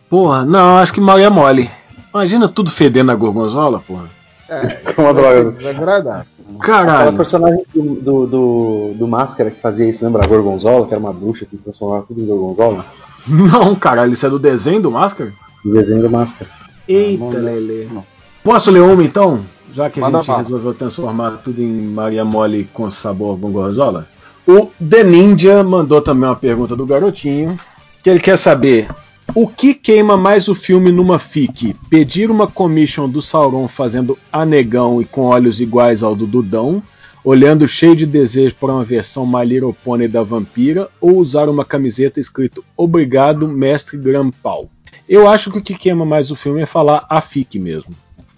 [0.08, 1.68] Porra, não, acho que Maria Mole.
[2.14, 4.08] Imagina tudo fedendo a gorgonzola, porra.
[4.48, 5.50] É, uma droga.
[5.50, 6.24] desagradável.
[6.58, 7.16] Aquela Caralho.
[7.16, 10.24] personagem do, do, do, do Máscara que fazia isso, lembra?
[10.24, 12.84] A Gorgonzola, que era uma bruxa que transformava tudo em Gorgonzola.
[13.26, 15.32] Não, caralho, isso é do desenho do Máscara?
[15.64, 16.48] O desenho do Máscara.
[16.86, 17.88] Eita, Não, Lele.
[17.92, 18.04] não.
[18.44, 19.40] Posso ler uma então?
[19.74, 24.06] Já que a Manda gente resolveu transformar tudo em Maria Mole com sabor gorgonzola.
[24.46, 27.58] O The Ninja mandou também uma pergunta do garotinho,
[28.02, 28.88] que ele quer saber
[29.34, 31.74] o que queima mais o filme numa FIC?
[31.90, 36.82] Pedir uma commission do Sauron fazendo anegão e com olhos iguais ao do Dudão,
[37.24, 41.64] olhando cheio de desejo para uma versão My Little Pony da vampira, ou usar uma
[41.64, 44.70] camiseta escrito Obrigado, mestre Grampal?
[45.08, 47.94] Eu acho que o que queima mais o filme é falar a FIC mesmo.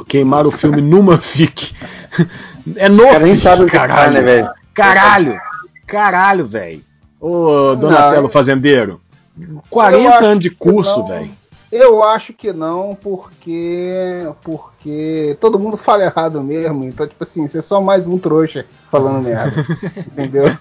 [0.07, 1.75] Queimar o filme numa FIC.
[2.77, 4.13] É no O cara nem sabe o que caralho.
[4.13, 4.51] né, velho?
[4.75, 5.39] Caralho!
[5.87, 6.83] Caralho, velho!
[7.19, 9.01] Ô, Donatello Não, Fazendeiro.
[9.41, 11.31] Eu 40 acho anos de curso, velho.
[11.71, 14.27] Eu acho que não, porque.
[14.43, 16.85] Porque todo mundo fala errado mesmo.
[16.85, 19.65] Então, tipo assim, você é só mais um trouxa falando merda.
[20.13, 20.45] entendeu?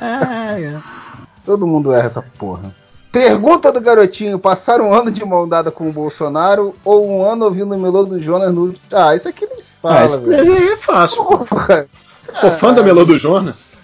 [0.00, 0.80] Ah, é.
[1.44, 2.74] Todo mundo erra essa porra.
[3.12, 7.44] Pergunta do garotinho: passar um ano de mão dada com o Bolsonaro ou um ano
[7.44, 8.74] ouvindo o Melô do Jonas no.
[8.90, 11.24] Ah, isso aqui nem se fala, Ah, isso aí é fácil.
[11.24, 11.86] Porra.
[12.34, 13.76] Sou fã da Melô do Jonas.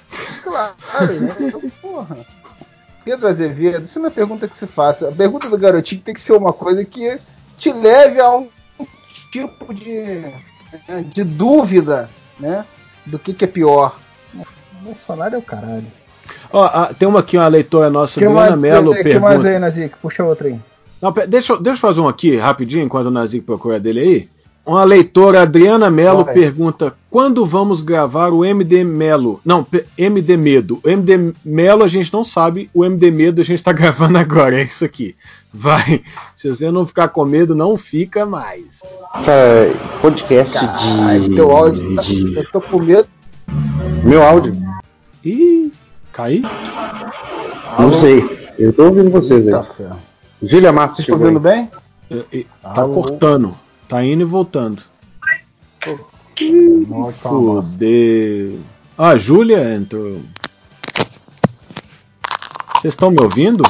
[0.43, 0.75] Claro,
[1.21, 1.37] né?
[1.39, 2.17] Então, Porra.
[3.09, 5.09] Pedro Azevedo, isso é pergunta que se faça.
[5.09, 7.19] A pergunta do garotinho tem que ser uma coisa que
[7.57, 8.47] te leve a um
[9.33, 9.99] tipo de,
[10.87, 12.67] né, de dúvida, né?
[13.07, 13.99] Do que, que é pior.
[14.83, 15.87] Bolsonaro é o caralho.
[16.53, 19.49] Ó, ah, tem uma aqui, uma leitora nossa, que mais, Mello, que, que mais pergunta.
[19.49, 19.97] aí, Nazik?
[20.03, 20.61] Puxa outra aí.
[21.01, 24.29] Não, deixa, eu- deixa eu fazer um aqui rapidinho, enquanto o Nazik procura dele aí.
[24.69, 26.35] Uma leitora, Adriana Mello, Vai.
[26.35, 29.41] pergunta: quando vamos gravar o MD Melo?
[29.45, 29.67] Não,
[29.97, 30.79] MD Medo.
[30.85, 34.61] O MD Melo a gente não sabe, o MD Medo a gente tá gravando agora,
[34.61, 35.17] é isso aqui.
[35.53, 36.03] Vai.
[36.37, 38.81] Se você não ficar com medo, não fica mais.
[39.25, 39.73] Cara,
[40.03, 41.35] podcast Caralho, de.
[41.35, 43.09] teu áudio tá, de- Eu tô com medo.
[44.05, 44.55] Meu áudio?
[45.25, 45.73] Ih,
[46.13, 46.43] caí?
[47.79, 48.53] Não sei.
[48.59, 49.55] Eu tô ouvindo vocês aí.
[49.77, 49.97] Ferro.
[50.43, 51.71] Júlia Massa Vocês estão vendo bem?
[52.11, 52.95] É, é, Tá Alô?
[52.95, 53.55] cortando.
[53.89, 54.83] Tá indo e voltando.
[55.81, 55.95] Tá
[56.87, 57.29] bosta.
[57.29, 58.61] Fudeu.
[58.97, 60.21] Ah, a Júlia entrou.
[62.81, 63.65] Vocês estão me ouvindo?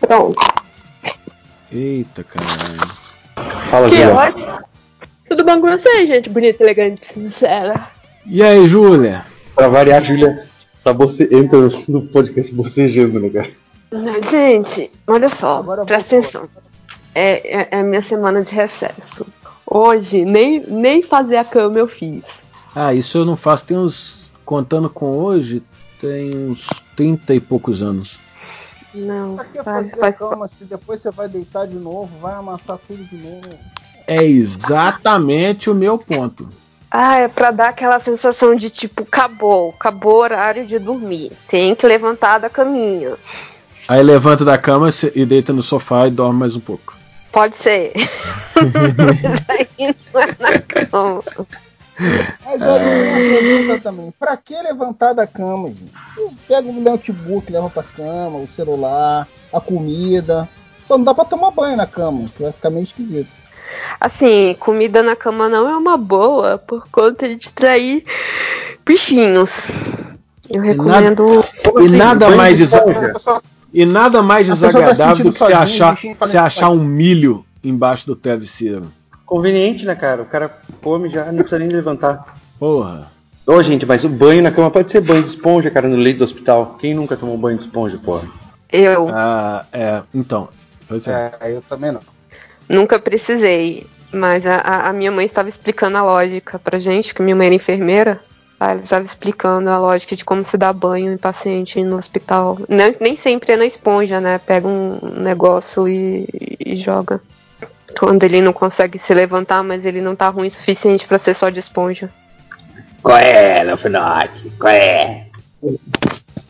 [0.00, 0.38] Pronto.
[1.70, 2.92] Eita, caralho.
[3.70, 4.14] Fala, Que Júlia.
[4.14, 4.62] ótimo.
[5.28, 6.28] Tudo bom com vocês, gente?
[6.28, 7.88] Bonita, elegante, sincera.
[8.26, 9.24] E aí, Júlia?
[9.54, 10.46] Pra variar, Júlia
[10.84, 11.28] tá boce...
[11.34, 11.58] entra
[11.88, 13.50] no podcast bocejando, né, cara?
[14.30, 16.48] Gente, olha só, Agora presta vou- atenção.
[17.14, 19.26] É, é, é minha semana de recesso.
[19.66, 22.22] Hoje, nem, nem fazer a cama eu fiz.
[22.74, 23.64] Ah, isso eu não faço.
[23.66, 24.22] Tem uns.
[24.44, 25.62] Contando com hoje,
[26.00, 28.18] tem uns 30 e poucos anos.
[28.92, 32.10] Não, Pra que faz, fazer a faz, cama se depois você vai deitar de novo,
[32.20, 33.48] vai amassar tudo de novo?
[34.06, 36.48] É exatamente o meu ponto.
[36.90, 41.32] Ah, é pra dar aquela sensação de tipo, acabou, acabou o horário de dormir.
[41.48, 43.14] Tem que levantar da caminha.
[43.88, 46.94] Aí levanta da cama e deita no sofá e dorme mais um pouco.
[47.32, 47.92] Pode ser.
[48.54, 51.22] Mas aí não é na cama.
[52.44, 55.92] Mas aí tem uma pergunta também: pra que levantar da cama, gente?
[56.16, 60.48] Eu pego o notebook, leva pra cama, o celular, a comida.
[60.86, 63.30] Só não dá pra tomar banho na cama, que vai ficar meio esquisito.
[63.98, 68.04] Assim, comida na cama não é uma boa por conta de distrair
[68.84, 69.50] bichinhos.
[70.50, 71.44] Eu recomendo.
[71.80, 72.66] E nada banho mais de
[73.72, 77.44] E nada mais tá desagradável sentindo do que você sozinho, achar, isso achar um milho
[77.64, 78.86] embaixo do travesseiro.
[79.24, 80.22] Conveniente, né, cara?
[80.22, 80.50] O cara
[80.82, 82.36] come já, não precisa nem levantar.
[82.58, 83.10] Porra.
[83.46, 86.18] Ô, gente, mas o banho na cama pode ser banho de esponja, cara, no leito
[86.18, 86.76] do hospital.
[86.78, 88.28] Quem nunca tomou banho de esponja, porra?
[88.70, 90.02] Eu Ah, é.
[90.14, 90.48] Então.
[90.86, 91.32] Pois é.
[91.40, 92.00] É, eu também não.
[92.68, 97.22] nunca precisei, mas a, a- a minha mãe estava explicando a lógica pra gente, que
[97.22, 98.20] minha mãe era enfermeira.
[98.62, 102.56] Aí ela estava explicando a lógica de como se dá banho em paciente no hospital.
[102.68, 104.38] Nem, nem sempre é na esponja, né?
[104.38, 106.28] Pega um negócio e,
[106.64, 107.20] e joga.
[107.98, 111.34] Quando ele não consegue se levantar, mas ele não tá ruim o suficiente pra ser
[111.34, 112.08] só de esponja.
[113.02, 114.50] Qual é, Lafinock?
[114.50, 115.26] Qual é?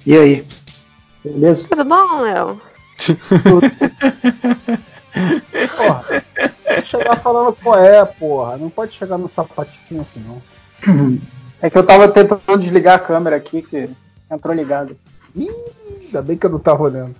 [0.06, 0.42] E aí?
[1.24, 1.66] Beleza?
[1.66, 2.60] Tudo bom, Léo?
[5.78, 6.04] Porra,
[6.84, 8.58] chegar falando qual é, porra.
[8.58, 10.42] Não pode chegar no sapatinho assim, não.
[11.62, 13.88] É que eu tava tentando desligar a câmera aqui, que
[14.28, 14.96] entrou ligado.
[15.34, 15.48] Ih,
[16.06, 17.14] ainda bem que eu não tava olhando.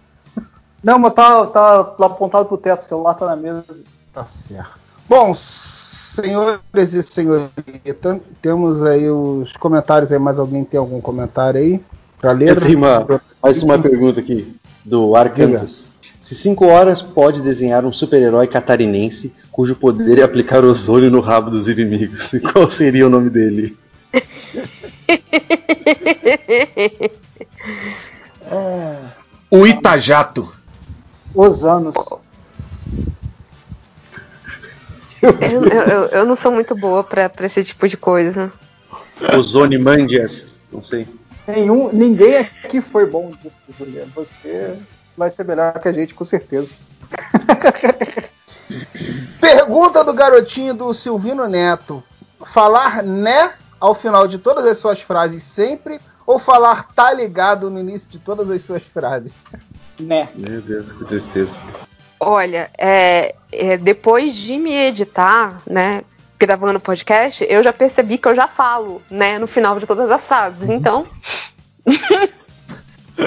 [0.83, 3.65] Não, mas tá, tá apontado pro teto, o celular tá na mesa.
[4.13, 4.81] Tá certo.
[5.09, 10.19] Bom, senhores e senhorita, temos aí os comentários aí.
[10.19, 11.81] Mais alguém tem algum comentário aí?
[12.21, 12.49] Pra ler?
[12.49, 15.87] Eu tenho uma, mais uma pergunta aqui, do Arcantus.
[16.19, 21.51] Se 5 horas pode desenhar um super-herói catarinense cujo poder é aplicar ozônio no rabo
[21.51, 23.77] dos inimigos, qual seria o nome dele?
[29.51, 30.53] O Itajato.
[31.35, 31.95] Os anos.
[35.21, 38.53] Eu, eu, eu- eu não sou muito boa pra, pra esse tipo de coisa.
[39.37, 41.07] Ozonimandias, não sei.
[41.47, 44.11] Nenhum, ninguém aqui foi bom disso, Juliano.
[44.15, 44.75] Você
[45.17, 46.75] vai ser melhor que a gente, com certeza.
[49.41, 52.03] Pergunta do garotinho do Silvino Neto:
[52.53, 53.53] falar né
[53.83, 58.21] ao final de todas as suas frases sempre ou falar tá ligado no início de
[58.21, 59.33] todas as suas frases?
[59.99, 60.29] Né.
[60.37, 61.51] Meu Deus, que tristeza.
[62.21, 66.05] Olha, é, é, depois de me editar, né,
[66.39, 70.23] gravando podcast, eu já percebi que eu já falo, né, no final de todas as
[70.23, 70.71] frases.
[70.71, 71.05] Então,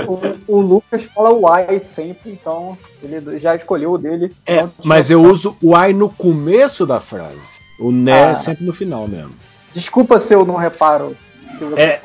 [0.08, 4.36] O, o Lucas fala o ai sempre, então ele já escolheu o dele.
[4.46, 7.62] É, mas eu uso o ai no começo da frase.
[7.80, 8.30] O né Ah.
[8.30, 9.36] é sempre no final mesmo.
[9.76, 11.16] Desculpa se eu não reparo
[11.60, 12.02] você É.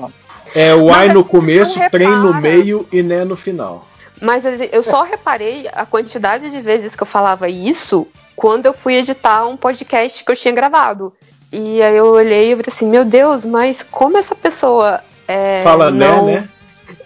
[0.52, 2.40] É o ai no começo, trem no repara.
[2.40, 3.86] meio e né no final.
[4.20, 4.42] mas
[4.72, 9.46] eu só reparei a quantidade de vezes que eu falava isso quando eu fui editar
[9.46, 11.14] um podcast que eu tinha gravado.
[11.52, 15.90] E aí eu olhei e falei assim, meu Deus, mas como essa pessoa é, Fala
[15.90, 16.26] não...
[16.26, 16.48] né, né?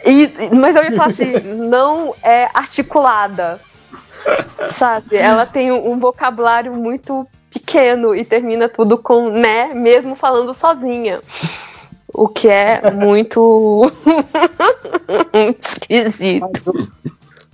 [0.07, 1.33] E- mas eu ia falar assim,
[1.69, 3.61] não é articulada.
[4.79, 5.17] Sabe?
[5.17, 7.27] Ela tem um vocabulário muito
[7.75, 11.21] pequeno e termina tudo com né, mesmo falando sozinha.
[12.13, 13.91] O que é muito
[15.35, 16.89] esquisito.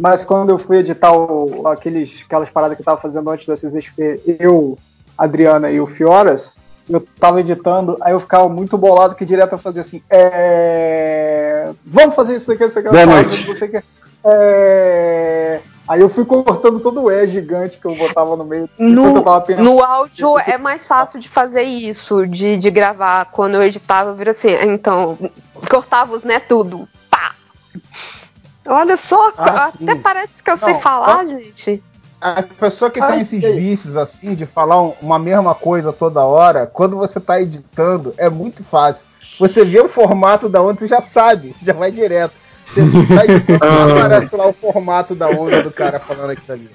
[0.00, 3.56] Mas, quando eu fui editar o- aqueles, aquelas paradas que eu tava fazendo antes da
[3.56, 4.78] CCXP, eu,
[5.16, 6.58] Adriana e o Fioras,
[6.88, 11.70] eu tava editando, aí eu ficava muito bolado que direto eu fazia assim, é...
[11.84, 13.48] vamos fazer isso aqui, isso aqui, Boa noite.
[13.48, 13.82] não sei o que.
[14.24, 15.60] É...
[15.88, 18.68] Aí eu fui cortando todo o E gigante que eu botava no meio.
[18.78, 23.24] enquanto eu tava No, no áudio é mais fácil de fazer isso, de, de gravar.
[23.26, 25.18] Quando eu editava, eu vira assim, então,
[25.68, 26.88] cortava os né tudo.
[27.10, 27.34] Pá!
[28.66, 30.00] Olha só, Ah, até sim.
[30.00, 31.82] parece que eu sei Não, falar, gente.
[32.20, 33.54] A pessoa que Ah, tem esses sei.
[33.54, 38.28] vícios assim, de falar um- uma mesma coisa toda hora, quando você tá editando, é
[38.28, 39.08] muito fácil.
[39.40, 42.34] Você vê o formato da onda, você já sabe, você já vai direto.
[42.72, 46.70] Você editando, já aparece lá o formato da onda do cara falando aquilo ali.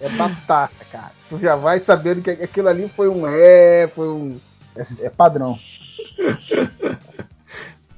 [0.00, 1.12] É batata, cara.
[1.28, 4.38] Tu já vai sabendo que aquilo ali foi um é, foi um.
[4.76, 5.58] É, é padrão.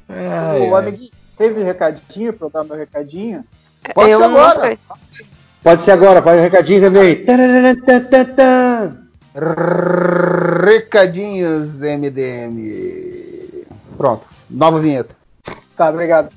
[0.08, 0.82] Ai, o ai.
[0.82, 3.44] amiguinho teve recadinho pra eu dar meu recadinho?
[3.94, 4.78] Pode eu ser agora.
[5.62, 7.24] Pode ser agora, vai o recadinho também.
[10.64, 13.66] Recadinhos MDM.
[13.96, 15.14] Pronto, nova vinheta.
[15.76, 16.30] Tá, obrigado.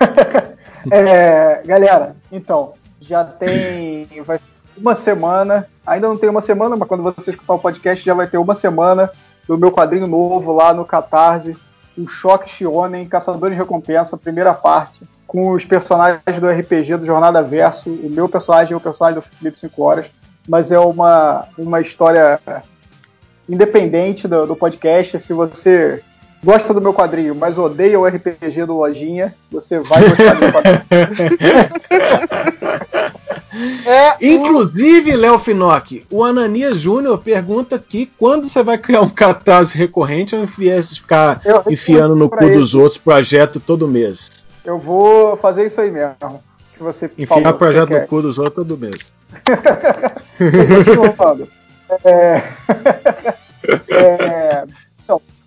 [0.90, 4.38] É, galera, então, já tem vai,
[4.76, 8.26] uma semana, ainda não tem uma semana, mas quando você escutar o podcast já vai
[8.26, 9.10] ter uma semana
[9.46, 11.56] do meu quadrinho novo lá no Catarse,
[11.96, 17.42] o Choque Shionen, Caçador de Recompensa, primeira parte, com os personagens do RPG do Jornada
[17.42, 17.90] Verso.
[17.90, 20.06] O meu personagem é o personagem do Felipe 5 Horas,
[20.46, 22.38] mas é uma, uma história
[23.48, 25.20] independente do, do podcast.
[25.20, 26.02] Se você
[26.44, 30.82] gosta do meu quadrinho, mas odeia o RPG do Lojinha, você vai gostar do quadrinho.
[33.86, 39.78] É, inclusive, Léo Finocchi, o Ananias Júnior pergunta aqui quando você vai criar um catarse
[39.78, 42.58] recorrente ao invés de ficar Eu- eu enfiando no cu ele.
[42.58, 44.30] dos outros projeto todo mês.
[44.62, 46.14] Eu vou fazer isso aí mesmo.
[46.76, 49.10] Que você Enfiar falou, que projeto no cu dos outros todo mês.
[52.04, 52.42] É...
[53.94, 54.64] é...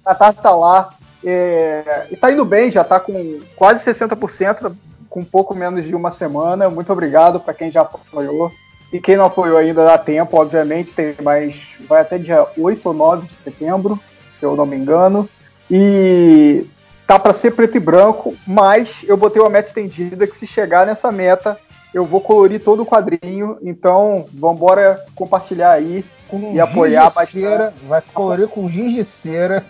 [0.09, 0.89] A Catarse está lá.
[1.23, 4.75] é, E está indo bem, já está com quase 60%,
[5.07, 6.67] com pouco menos de uma semana.
[6.67, 8.51] Muito obrigado para quem já apoiou.
[8.91, 11.75] E quem não apoiou ainda dá tempo, obviamente, tem mais.
[11.87, 13.99] Vai até dia 8 ou 9 de setembro,
[14.39, 15.29] se eu não me engano.
[15.69, 16.65] E
[17.05, 20.87] tá para ser preto e branco, mas eu botei uma meta estendida que se chegar
[20.87, 21.55] nessa meta,
[21.93, 23.59] eu vou colorir todo o quadrinho.
[23.61, 27.43] Então, vambora compartilhar aí Com e apoiar giz de bastante.
[27.45, 29.65] cera, vai colorir com giz de cera.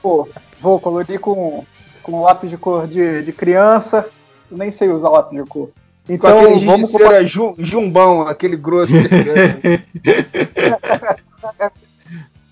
[0.00, 0.28] Pô,
[0.60, 1.64] vou colorir com,
[2.02, 4.06] com lápis de cor de, de criança.
[4.50, 5.70] Eu nem sei usar lápis de cor.
[6.06, 8.92] Com Então, aquele giz de vamos cera ju- jumbão, aquele grosso.
[8.92, 9.00] de.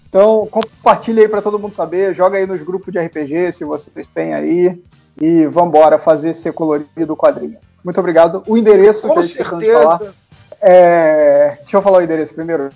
[0.08, 4.07] Então, compartilha aí para todo mundo saber, joga aí nos grupos de RPG se vocês
[4.07, 4.81] têm aí
[5.20, 7.58] e vambora fazer ser colorido o quadrinho.
[7.84, 8.42] Muito obrigado.
[8.47, 10.15] O endereço Com de falar, certeza.
[10.62, 12.70] é, deixa eu falar o endereço primeiro.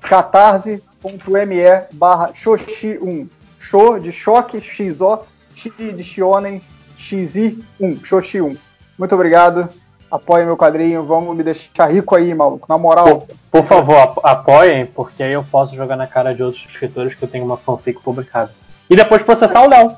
[0.00, 3.26] catarse.me barra xoxi1.
[3.58, 5.20] Show de choque, XO,
[5.54, 6.62] X de Shionen,
[6.96, 7.56] XI1,
[8.02, 8.56] Xoxi1.
[8.98, 9.68] Muito obrigado
[10.10, 12.64] Apoiem meu quadrinho, vamos me deixar rico aí, maluco.
[12.66, 13.28] Na moral.
[13.50, 17.22] Por favor, ap- apoiem, porque aí eu posso jogar na cara de outros escritores que
[17.22, 18.50] eu tenho uma fanfic publicada.
[18.88, 19.94] E depois processar o Léo.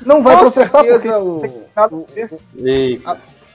[0.00, 2.30] Não vai Com processar certeza porque o- tem nada a ver.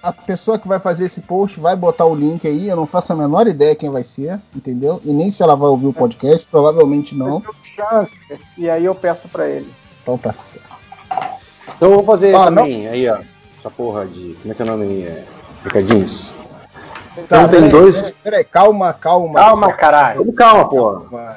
[0.04, 3.14] A pessoa que vai fazer esse post vai botar o link aí, eu não faço
[3.14, 5.02] a menor ideia quem vai ser, entendeu?
[5.06, 7.42] E nem se ela vai ouvir o podcast, provavelmente não.
[7.64, 8.14] chance.
[8.58, 9.72] E aí eu peço pra ele.
[10.02, 10.68] Então tá certo.
[11.78, 13.18] então eu vou fazer Ah, também, aí ó,
[13.58, 14.34] essa porra de.
[14.42, 15.04] Como é que é o nome aí?
[15.04, 15.24] É,
[15.64, 16.34] recadinhos.
[17.16, 17.96] Tá, Então tem peraí, dois.
[18.02, 19.40] Peraí, peraí, calma, calma.
[19.40, 20.18] Calma, caralho.
[20.20, 21.00] Vamos calma, porra.
[21.10, 21.36] Calma.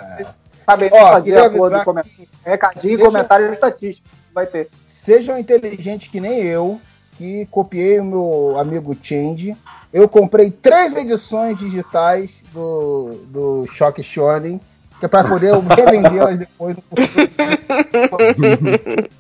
[0.67, 2.29] Sabe, Ó, fazer queria a porra do avisar comentário.
[2.45, 4.09] Recadinho e seja- comentário estatístico.
[4.35, 4.69] Vai ter.
[4.85, 6.81] Sejam inteligentes que nem eu,
[7.17, 9.57] que copiei o meu amigo Change.
[9.93, 14.61] Eu comprei três edições digitais do, do Shock Shonen,
[14.99, 19.07] que é para poder eu revendê-las depois no gênio.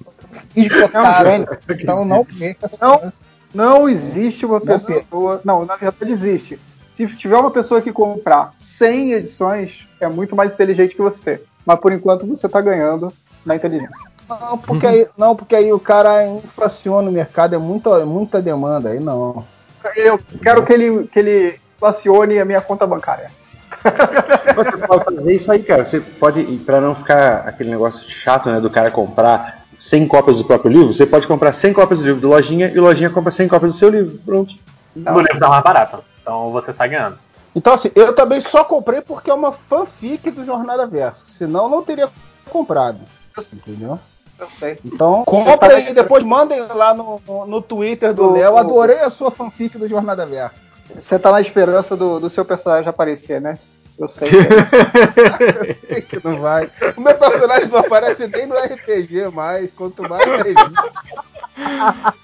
[0.57, 3.01] Então não perca essa Não.
[3.01, 3.19] chance.
[3.55, 5.41] Não existe uma Não pessoa.
[5.45, 6.59] Não, na verdade existe.
[6.95, 11.43] Se tiver uma pessoa que comprar 100 edições, é muito mais inteligente que você.
[11.65, 13.13] Mas por enquanto você tá ganhando
[13.45, 14.11] na inteligência.
[14.29, 18.91] Não, porque aí, não, porque aí o cara inflaciona o mercado, é muita, muita demanda,
[18.91, 19.45] aí não.
[19.95, 23.31] Eu quero que ele, que ele inflacione a minha conta bancária.
[24.55, 25.85] Você pode fazer isso aí, cara.
[25.85, 30.45] Você pode, para não ficar aquele negócio chato, né, do cara comprar 100 cópias do
[30.45, 33.31] próprio livro, você pode comprar 100 cópias do livro do Lojinha e o Lojinha compra
[33.31, 34.19] 100 cópias do seu livro.
[34.25, 34.55] Pronto.
[34.95, 36.03] No livro tá mais barato.
[36.21, 37.19] Então você sai ganhando.
[37.55, 41.25] Então, assim, eu também só comprei porque é uma fanfic do Jornada Verso.
[41.31, 42.09] Senão, não teria
[42.51, 42.99] comprado.
[43.53, 43.99] Entendeu?
[44.59, 44.77] Sei.
[44.85, 48.59] Então, compre aí, depois mandem lá no, no, Twitter do Léo.
[48.59, 50.67] Adorei a sua fanfic do Jornada Verso.
[50.95, 53.59] Você tá na esperança do, do seu personagem aparecer, né?
[53.99, 54.29] Eu sei.
[54.29, 55.71] que é.
[55.71, 56.71] Eu sei que não vai.
[56.97, 60.25] O meu personagem não aparece nem no RPG mais, quanto mais.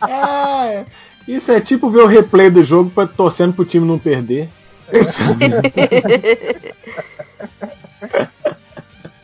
[0.03, 0.85] Ah, é.
[1.27, 4.51] Isso é tipo ver o replay do jogo pra torcendo pro time não perder.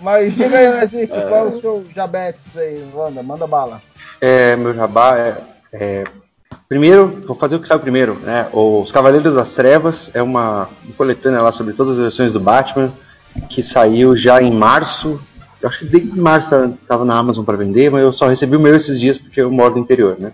[0.01, 3.23] Mas diga aí, Nazik, qual é o seu Jabetes aí, Wanda?
[3.23, 3.83] Manda bala.
[4.21, 5.37] É, meu jabá é,
[5.73, 6.05] é-
[6.69, 8.47] Primeiro, vou fazer o que saiu primeiro, né?
[8.53, 12.93] Os Cavaleiros das Trevas é uma coletânea lá sobre todas as versões do Batman,
[13.49, 15.21] que saiu já em março.
[15.63, 18.61] Eu acho que desde março estava na Amazon para vender, mas eu só recebi o
[18.61, 20.33] meu esses dias porque eu moro no interior, né?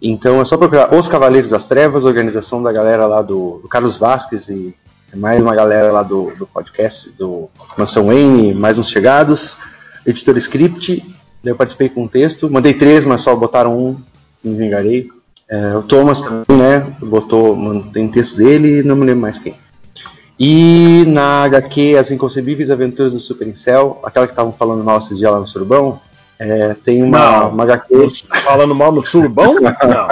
[0.00, 3.96] Então é só procurar Os Cavaleiros das Trevas, organização da galera lá do, do Carlos
[3.96, 4.74] Vasques e
[5.16, 9.56] mais uma galera lá do, do podcast do Mansão Wayne, mais uns chegados,
[10.04, 11.04] editor script,
[11.44, 13.96] eu participei com um texto, mandei três, mas só botaram um,
[14.42, 15.08] me vingarei.
[15.48, 17.56] É, o Thomas também, né, botou,
[17.92, 19.54] tem texto dele, não me lembro mais quem.
[20.38, 25.20] E na HQ As Inconcebíveis Aventuras do Super Incel, aquela que estavam falando mal dias
[25.20, 26.00] lá no Surubão,
[26.38, 27.50] é, tem uma, Não.
[27.50, 28.08] uma HQ.
[28.44, 29.54] Falando mal no surubão?
[29.60, 30.08] Não.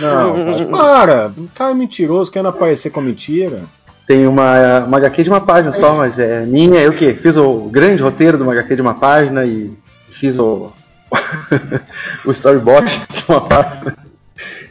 [0.00, 0.36] Não.
[0.36, 1.32] Não, para.
[1.36, 3.62] O cara é mentiroso, querendo aparecer com mentira.
[4.06, 6.80] Tem uma, uma HQ de uma página só, mas é minha.
[6.80, 9.72] Eu que fiz o grande roteiro de uma HQ de uma página e
[10.08, 10.72] fiz o,
[12.24, 13.96] o storyboard de uma página.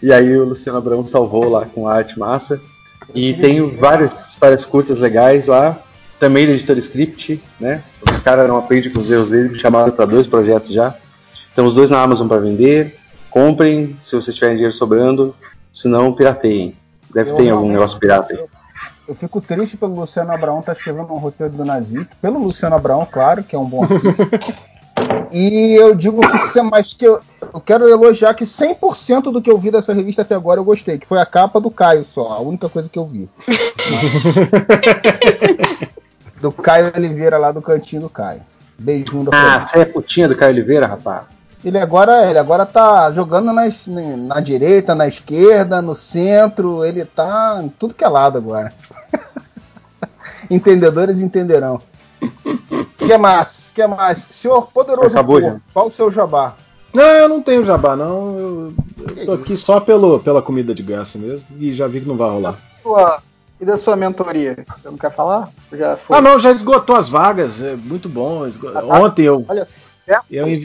[0.01, 2.59] E aí o Luciano Abrão salvou lá com a arte massa.
[3.13, 5.77] E tenho várias histórias curtas legais lá.
[6.19, 7.81] Também do editor script, né?
[8.11, 10.93] Os caras não aprendem com os erros dele, me chamaram para dois projetos já.
[11.53, 12.97] Então os dois na Amazon para vender.
[13.29, 15.35] Comprem se vocês tiverem dinheiro sobrando.
[15.71, 16.75] Se não, pirateiem.
[17.13, 18.39] Deve Eu ter algum realmente- negócio pirata aí.
[19.07, 22.05] Eu fico triste pelo Luciano Abraão estar escrevendo um roteiro do Nazik.
[22.21, 23.81] Pelo Luciano Abraão, claro, que é um bom.
[25.31, 27.21] E eu digo que isso é mais que eu,
[27.53, 30.97] eu quero elogiar que 100% do que eu vi dessa revista até agora eu gostei,
[30.97, 33.29] que foi a capa do Caio só, a única coisa que eu vi.
[36.41, 38.41] do Caio Oliveira lá do cantinho do Caio.
[38.77, 41.23] Beijinho da Ah, você é putinha do Caio Oliveira, rapaz?
[41.63, 47.59] ele agora, ele agora tá jogando nas- na direita, na esquerda, no centro, ele tá
[47.61, 48.73] em tudo que é lado agora.
[50.49, 51.81] Entendedores entenderão.
[52.97, 53.71] que mais?
[53.73, 54.27] que mais?
[54.31, 55.57] Senhor Poderoso Acabou já.
[55.73, 56.55] qual o seu jabá?
[56.93, 58.37] Não, eu não tenho jabá, não.
[58.37, 58.73] Eu,
[59.17, 61.45] eu tô aqui só pelo, pela comida de graça mesmo.
[61.59, 62.55] E já vi que não vai rolar.
[62.81, 63.21] Sua-
[63.59, 64.65] e da sua mentoria?
[64.81, 65.49] Você não quer falar?
[65.71, 66.17] Já foi.
[66.17, 67.61] Ah, não, já esgotou as vagas.
[67.61, 68.45] É muito bom.
[68.45, 68.85] Ah, tá.
[68.99, 70.19] Ontem eu, Olha só.
[70.31, 70.63] eu,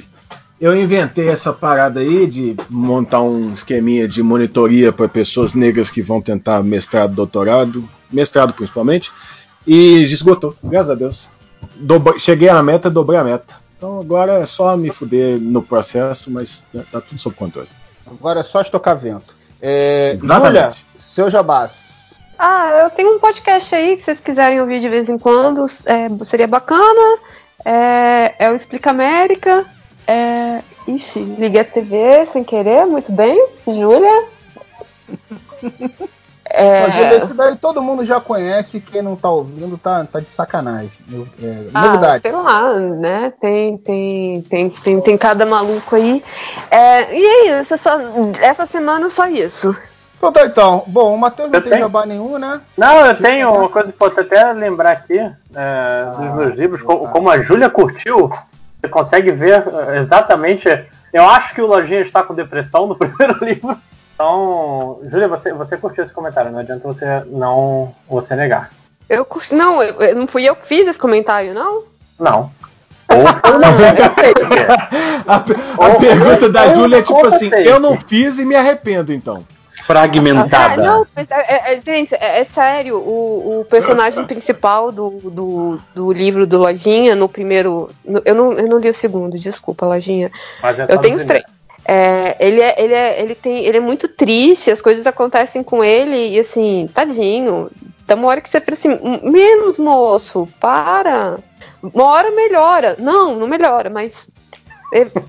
[0.60, 6.02] eu inventei essa parada aí de montar um esqueminha de monitoria para pessoas negras que
[6.02, 9.10] vão tentar mestrado, doutorado, mestrado principalmente,
[9.66, 11.28] e esgotou, graças a Deus.
[11.76, 13.54] Dobro- cheguei na meta, dobrei a meta.
[13.76, 17.68] Então agora é só me fuder no processo, mas tá tudo sob controle.
[18.06, 19.34] Agora é só estocar vento.
[19.60, 20.46] É, Exatamente.
[20.52, 21.93] Júlia, seu jabás.
[22.38, 26.08] Ah, eu tenho um podcast aí que vocês quiserem ouvir de vez em quando, é,
[26.24, 27.18] seria bacana.
[27.64, 29.64] É, é o Explica América.
[30.06, 33.48] É, ixi, liguei a TV sem querer, muito bem.
[33.66, 34.24] Júlia.
[36.56, 40.30] É, Júlia, esse daí todo mundo já conhece, quem não tá ouvindo tá, tá de
[40.30, 40.92] sacanagem.
[41.42, 42.30] É, ah, novidades.
[42.30, 43.32] sei lá, né?
[43.40, 46.22] Tem, tem, tem, tem, tem cada maluco aí.
[46.70, 47.98] É, e é isso, só,
[48.40, 49.74] essa semana só isso.
[50.28, 50.84] Então tá então.
[50.86, 51.82] Bom, o Matheus não Eu tem tenho.
[51.84, 52.60] jabá nenhum, né?
[52.76, 56.82] Não, eu tenho uma coisa que posso até lembrar aqui é, dos meus livros.
[56.82, 58.32] co- Como a Júlia curtiu,
[58.80, 60.68] você consegue ver é, exatamente.
[61.12, 63.76] Eu acho que o Lojinha está com depressão no primeiro livro.
[64.14, 68.70] Então, Júlia, você, você curtiu esse comentário, não adianta você não você negar.
[69.08, 69.54] Eu curti.
[69.54, 71.82] Não, eu, não fui eu que fiz esse comentário, não?
[72.18, 72.50] Não.
[75.26, 78.38] A, pe- a Ou- pergunta ou- da ou Júlia é tipo assim: eu não fiz
[78.38, 79.44] e me arrependo então.
[79.86, 80.82] Fragmentada.
[80.82, 85.10] É, não, mas é, é- é- gente, é, é sério, o, o personagem principal do,
[85.30, 87.90] do, do livro do Lojinha, no primeiro.
[88.04, 90.30] no- eu, não, eu não li o segundo, desculpa, Lojinha.
[90.62, 91.44] Mas é só Eu no tenho três.
[91.86, 95.84] É, ele, é, ele, é, ele, tem, ele é muito triste, as coisas acontecem com
[95.84, 97.70] ele e assim, tadinho.
[98.06, 101.36] Tem uma hora que você pensa assim, menos moço, para.
[101.82, 102.96] Uma hora melhora.
[102.98, 104.12] Não, não melhora, mas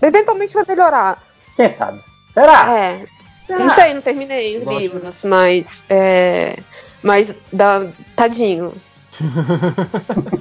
[0.02, 1.22] eventualmente vai melhorar.
[1.58, 2.00] Quem sabe?
[2.34, 2.74] Será?
[2.74, 3.15] É.
[3.50, 4.80] Não sei, não terminei os Gosto.
[4.80, 5.66] livros, mas.
[5.90, 6.58] É,
[7.04, 8.74] mas dá, tadinho.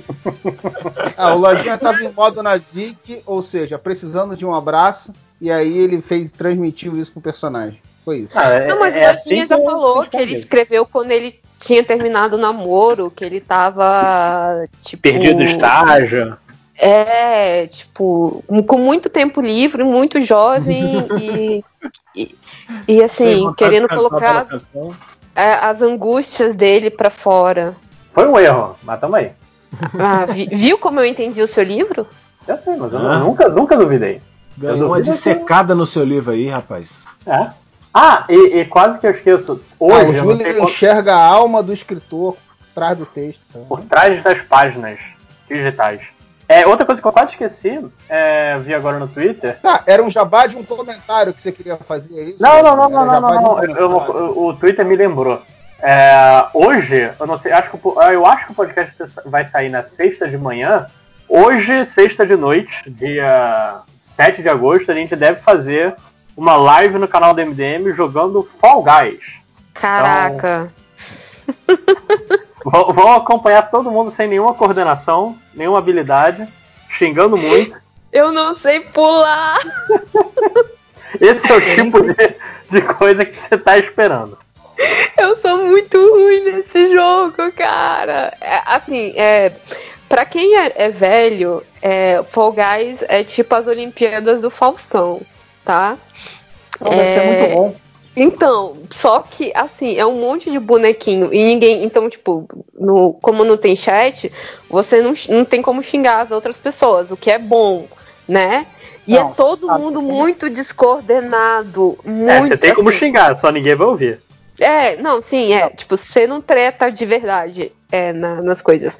[1.17, 5.79] Ah, o Lojinha tava em modo Nazik, ou seja, precisando de um abraço, e aí
[5.79, 7.81] ele fez, transmitiu isso pro personagem.
[8.05, 8.39] Foi isso.
[8.39, 11.11] Ah, é- Não, mas é o assim Lojinha já eu- falou que ele escreveu quando
[11.13, 14.67] ele tinha terminado o namoro, que ele tava.
[14.83, 16.37] Tipo, Perdido no estágio.
[16.77, 21.65] É, tipo, com muito tempo livre, muito jovem e,
[22.15, 22.35] e,
[22.89, 24.47] e, assim, querendo colocar
[25.35, 27.75] é, as angústias dele pra fora.
[28.13, 29.33] Foi um erro, mas tamo aí.
[29.99, 32.07] Ah, vi- viu como eu entendi o seu livro?
[32.47, 33.19] Eu sei, mas eu Ah.
[33.19, 34.21] nunca, nunca duvidei.
[34.57, 37.05] Ganhou uma dissecada no seu livro aí, rapaz.
[37.27, 37.49] É.
[37.93, 39.61] Ah, e, e quase que eu esqueço.
[39.81, 43.41] Hoje, Ah, o Júlio enxerga a alma do escritor por trás do texto.
[43.69, 45.01] por trás das páginas
[45.49, 46.01] digitais.
[46.49, 49.59] É, outra coisa que eu quase esqueci, é, vi agora no Twitter.
[49.63, 52.43] Tá, era um jabá de um comentário que você queria fazer, é isso?
[52.43, 54.07] Não, não, não, Era não, não, não, de um não.
[54.07, 55.41] Eu- eu- o Twitter me lembrou.
[55.81, 59.71] É, hoje, eu não sei, acho que, o- eu acho que o podcast vai sair
[59.71, 60.87] na sexta de manhã.
[61.29, 63.81] Hoje, sexta de noite, dia
[64.17, 65.95] 7 de agosto, a gente deve fazer
[66.37, 69.21] uma live no canal do MDM jogando Fall Guys.
[69.73, 70.71] Caraca.
[71.67, 71.79] Vou,
[72.65, 76.47] vou acompanhar todo mundo sem nenhuma coordenação, nenhuma habilidade,
[76.89, 77.77] xingando muito.
[78.13, 79.61] Eu não sei pular.
[81.21, 82.35] Esse é o tipo de,
[82.71, 84.39] de coisa que você tá esperando.
[85.17, 88.33] Eu sou muito ruim nesse jogo, cara.
[88.41, 89.53] É, assim, é,
[90.09, 95.21] pra quem é, é velho, é, Fall Guys é tipo as Olimpíadas do Faustão,
[95.65, 95.97] tá?
[96.77, 97.77] Então deve ser É, muito bom.
[98.17, 101.85] Então, só que assim, é um monte de bonequinho e ninguém.
[101.85, 104.31] Então, tipo, no, como não tem chat,
[104.69, 107.89] você não, não tem como xingar as outras pessoas, o que é bom,
[108.29, 108.67] né?
[109.07, 110.07] E Não, é todo nossa, mundo sim.
[110.07, 111.99] muito descoordenado.
[112.05, 114.21] Muito, É, você tem como assim, xingar, só ninguém vai ouvir.
[114.61, 115.69] é, não, sim, é.
[115.71, 118.93] Tipo, você não treta de verdade é, na- nas coisas.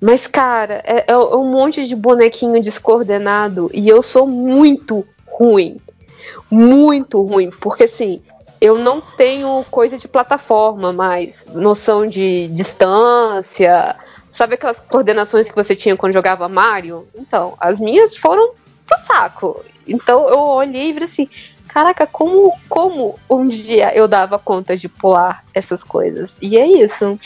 [0.00, 5.78] Mas, cara, é, é um monte de bonequinho descoordenado e eu sou muito ruim.
[6.50, 7.50] Muito ruim.
[7.50, 8.22] Porque, assim,
[8.64, 11.34] eu não tenho coisa de plataforma mais.
[11.52, 13.94] Noção de distância.
[14.34, 17.06] Sabe aquelas coordenações que você tinha quando jogava Mario?
[17.14, 18.54] Então, as minhas foram
[18.86, 19.62] pro saco.
[19.86, 21.28] Então, eu olhei e falei assim
[21.68, 26.30] caraca, como, como um dia eu dava conta de pular essas coisas?
[26.40, 27.20] E é isso.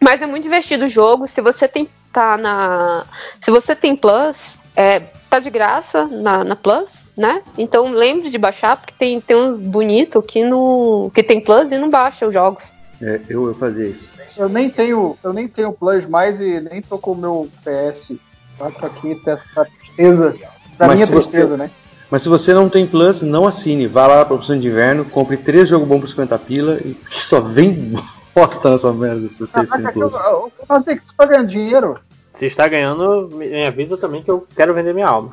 [0.00, 1.28] Mas é muito divertido o jogo.
[1.28, 3.04] Se você tem tá na,
[3.44, 4.36] se você tem Plus,
[4.74, 7.42] é, tá de graça na, na Plus, né?
[7.56, 11.78] Então lembre de baixar porque tem tem uns bonito que no que tem Plus e
[11.78, 12.62] não baixa os jogos.
[13.02, 14.10] É, eu, eu fazia isso.
[14.36, 18.12] Eu nem tenho, eu nem tenho Plus mais e nem tô com o meu PS.
[18.58, 20.34] Tá aqui, tá essa tristeza.
[20.78, 21.70] Da Mas minha se você- tristeza, né?
[22.10, 23.86] Mas se você não tem Plus, não assine.
[23.86, 27.40] Vá lá pra opção de inverno, compre três jogos bons por 50 pila e só
[27.40, 27.92] vem
[28.34, 30.24] bosta nessa merda se você tem sem Caraca, eu, Plus.
[30.24, 31.98] eu, eu sei que tu tá ganhando dinheiro.
[32.38, 35.32] Se está ganhando, me avisa também que eu quero vender minha alma.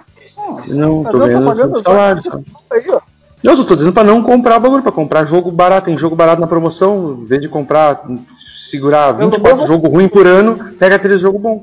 [0.68, 2.22] Não, Mas tô ganhando um salário.
[2.24, 2.40] só.
[2.72, 3.00] Aí, ó.
[3.44, 5.86] Não, eu só tô dizendo pra não comprar bagulho, pra comprar jogo barato.
[5.86, 8.04] Tem jogo barato na promoção, em vez de comprar,
[8.58, 11.62] segurar Eu não 24 vou- jogos ruins por ano, pega três jogos bons.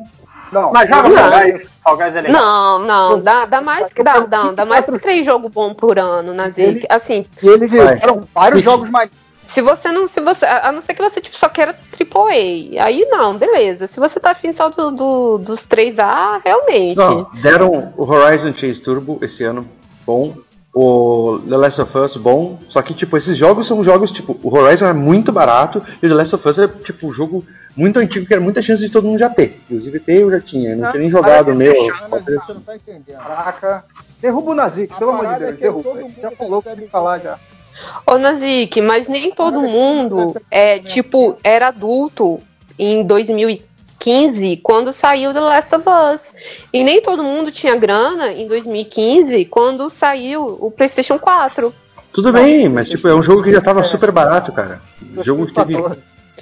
[0.50, 1.16] Não, Mas joga Não.
[1.16, 2.42] Fall Guys, Fall Guys é legal.
[2.42, 5.98] Não, não, dá, dá mais que dá, dá, dá mais que três jogos bons por
[5.98, 6.86] ano na Zic.
[6.88, 9.10] Assim, E eles fizeram vários jogos mais.
[9.54, 10.06] Se você não.
[10.08, 12.82] Se você, a não ser que você tipo, só queira AAA.
[12.84, 13.88] Aí não, beleza.
[13.92, 16.96] Se você tá afim só do, do- dos 3A, realmente.
[16.96, 19.66] Não, deram o Horizon Chase Turbo esse ano,
[20.06, 20.34] bom.
[20.74, 24.54] o The Last of Us bom, só que tipo, esses jogos são jogos, tipo, o
[24.56, 27.44] Horizon é muito barato e o The Last of Us é tipo um jogo
[27.74, 29.58] muito antigo que era muita chance de todo mundo já ter.
[29.64, 31.72] Inclusive ter eu já tinha, eu não tinha nem jogado o meu.
[31.74, 33.16] Você não tá entendendo.
[33.16, 33.84] Caraca.
[34.20, 35.82] Derruba o Nazik, pelo amor de Deus, é que derruba.
[35.90, 37.38] todo mundo Já falou tem que falar já.
[38.06, 42.40] Ô Nazik, mas nem todo mundo é tipo era adulto
[42.78, 46.20] em 2015 quando saiu The Last of Us.
[46.72, 51.74] E nem todo mundo tinha grana em 2015 quando saiu o PlayStation 4.
[52.12, 54.80] Tudo bem, mas tipo, é um jogo que já tava super barato, cara.
[55.16, 55.76] O jogo que teve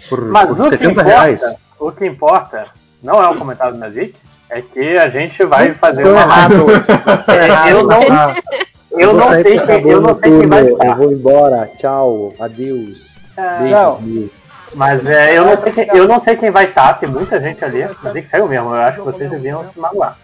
[0.08, 1.56] por, Mas por o que 70 importa, reais.
[1.78, 2.66] o que importa
[3.02, 4.14] não é o comentário do Nazik,
[4.48, 6.66] é que a gente vai fazer Tô uma errado.
[7.28, 8.00] É, eu não,
[8.90, 10.86] eu vou não sei quem, eu não sei quem vai estar.
[10.86, 11.70] Eu vou embora.
[11.78, 12.34] Tchau.
[12.38, 13.16] Adeus.
[13.36, 14.00] É, Beijos não.
[14.00, 14.30] mil.
[14.74, 17.64] Mas é, eu, não sei quem, eu não sei quem vai estar, tem muita gente
[17.64, 17.88] ali.
[18.02, 20.16] Nazik saiu mesmo, eu acho que vocês deviam se magoar.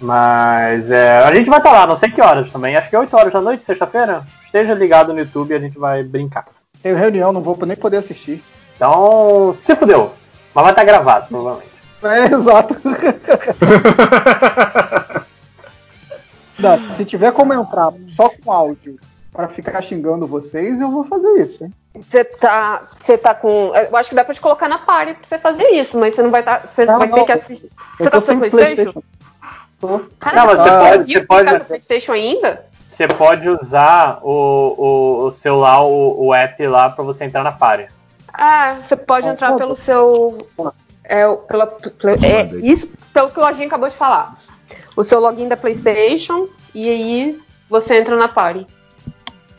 [0.00, 2.74] Mas é, a gente vai estar lá, não sei que horas também.
[2.74, 4.22] Acho que é 8 horas da noite, sexta-feira.
[4.46, 6.46] Esteja ligado no YouTube e a gente vai brincar.
[6.82, 8.42] Tenho reunião, não vou nem poder assistir.
[8.74, 10.12] Então, se fudeu.
[10.54, 11.70] Mas vai estar gravado, provavelmente.
[12.02, 12.74] É, exato.
[16.60, 18.98] Não, se tiver como entrar só com áudio
[19.32, 21.72] pra ficar xingando vocês, eu vou fazer isso, hein?
[21.94, 23.72] Você tá, você tá com.
[23.74, 26.22] Eu acho que dá pra te colocar na party pra você fazer isso, mas você
[26.22, 26.70] não vai estar.
[26.74, 27.70] Você Não, vai não, ter que assistir.
[27.96, 28.74] Você Eu tá com sem PlayStation?
[28.74, 29.02] PlayStation.
[29.80, 30.00] Tô.
[30.20, 32.64] Caraca, Não, mas você você pode- você pode- no PlayStation ainda?
[32.86, 34.30] Você pode usar o,
[34.76, 37.86] o, o celular, o, o app lá pra você entrar na party.
[38.32, 40.46] Ah, você pode Ah, entrar tá pelo seu.
[41.02, 41.76] É, pela-
[42.22, 44.36] é, isso pelo que o Lojinha acabou de falar.
[44.96, 48.66] O seu login da PlayStation e aí você entra na party.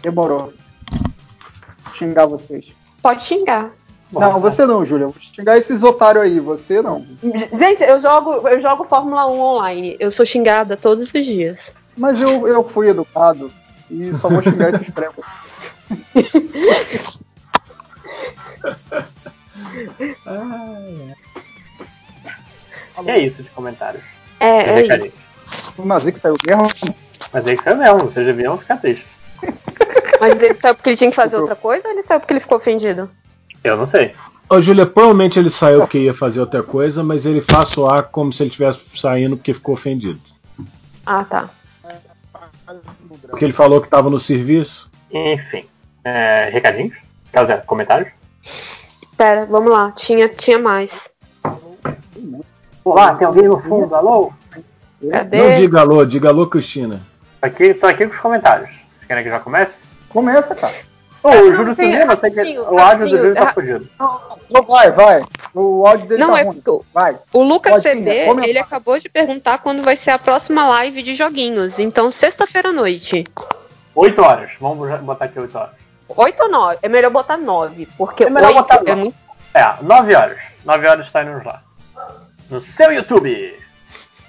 [0.02, 0.54] Demorou.
[0.92, 2.74] Vou xingar vocês.
[3.02, 3.72] Pode xingar.
[4.12, 5.08] não, você não, Júlia.
[5.08, 7.06] Vou xingar esses otários aí, você não.
[7.54, 9.96] Gente, eu jogo, eu jogo Fórmula 1 online.
[10.00, 11.72] Eu sou xingada todos os dias.
[11.98, 13.52] Mas eu, eu fui educado
[13.90, 15.26] e só vou xingar esses pregos.
[23.04, 24.21] Que é isso de comentários.
[24.42, 25.14] É, é recadinho.
[25.78, 26.12] isso.
[26.14, 26.96] O saiu mesmo?
[27.32, 29.08] Mas é que saiu mesmo, vocês deviam ficar tristes.
[30.20, 32.40] Mas ele saiu porque ele tinha que fazer outra coisa ou ele saiu porque ele
[32.40, 33.10] ficou ofendido?
[33.64, 34.14] Eu não sei.
[34.50, 38.34] Ô, Júlia, provavelmente ele saiu porque ia fazer outra coisa, mas ele faz soar como
[38.34, 40.20] se ele estivesse saindo porque ficou ofendido.
[41.06, 41.50] Ah, tá.
[43.30, 44.90] Porque ele falou que estava no serviço.
[45.12, 45.66] Enfim.
[46.04, 46.96] É, recadinhos?
[47.32, 48.12] Quer dizer, comentários?
[49.16, 49.92] Pera, vamos lá.
[49.92, 50.92] Tinha, tinha mais.
[52.84, 53.94] Olá, tem alguém no fundo?
[53.96, 54.34] Alô?
[55.12, 55.38] Cadê?
[55.38, 57.00] Não diga alô, diga alô, Cristina.
[57.40, 58.70] Tô aqui, tô aqui com os comentários.
[58.70, 59.84] Vocês querem que já comece?
[60.10, 60.76] Começa, cara.
[61.24, 63.88] Ô, o não, Júlio sumiu, eu sei que o áudio do Júlio tá fudido.
[64.52, 65.24] Não, vai, vai.
[65.54, 66.62] O áudio dele Não, tá é ruim.
[66.92, 67.18] Vai.
[67.32, 68.10] o Lucas CB,
[68.44, 71.78] ele acabou de perguntar quando vai ser a próxima live de joguinhos.
[71.78, 73.26] Então, sexta-feira à noite.
[73.94, 74.52] 8 horas.
[74.60, 75.72] Vamos botar aqui 8 horas.
[76.10, 76.78] 8 ou 9?
[76.82, 78.96] É melhor botar 9, porque É melhor 8 botar é nove.
[78.96, 79.16] muito.
[79.54, 80.38] É, 9 horas.
[80.66, 81.62] 9 horas está indo lá.
[82.52, 83.56] No seu YouTube.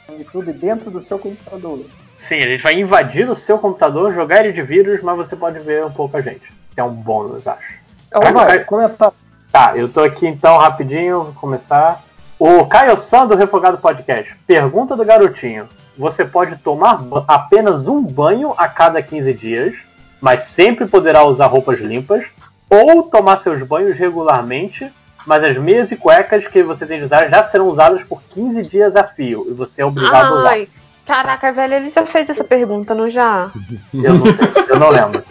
[0.08, 1.84] No YouTube dentro do seu computador.
[2.16, 5.58] Sim, a gente vai invadir o seu computador, jogar ele de vírus, mas você pode
[5.58, 6.52] ver um pouco a gente.
[6.72, 7.74] Que é um bônus, acho.
[8.06, 9.12] Então vai, comenta.
[9.50, 12.00] Tá, eu tô aqui então rapidinho, vou começar.
[12.38, 14.36] O Caio San do Refogado Podcast.
[14.46, 15.68] Pergunta do garotinho.
[15.98, 19.74] Você pode tomar apenas um banho a cada 15 dias,
[20.20, 22.24] mas sempre poderá usar roupas limpas,
[22.70, 24.90] ou tomar seus banhos regularmente,
[25.26, 28.62] mas as meias e cuecas que você tem de usar já serão usadas por 15
[28.62, 30.50] dias a fio, e você é obrigado a usar.
[30.50, 30.68] Ai,
[31.06, 33.50] caraca, velho, ele já fez essa pergunta, não já?
[33.92, 35.24] Eu não sei, eu não lembro.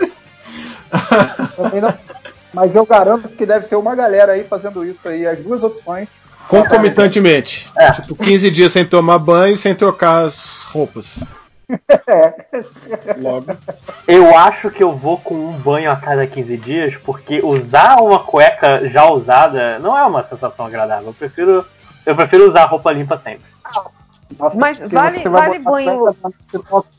[2.53, 6.09] Mas eu garanto que deve ter uma galera aí fazendo isso aí, as duas opções.
[6.47, 7.71] Concomitantemente.
[7.95, 11.23] Tipo, 15 dias sem tomar banho e sem trocar as roupas.
[13.17, 13.45] Logo.
[14.07, 18.19] Eu acho que eu vou com um banho a cada 15 dias, porque usar uma
[18.19, 21.07] cueca já usada não é uma sensação agradável.
[21.07, 21.65] Eu prefiro,
[22.05, 23.45] eu prefiro usar roupa limpa sempre.
[24.39, 26.15] Nossa, Mas vale- você vai vale banho-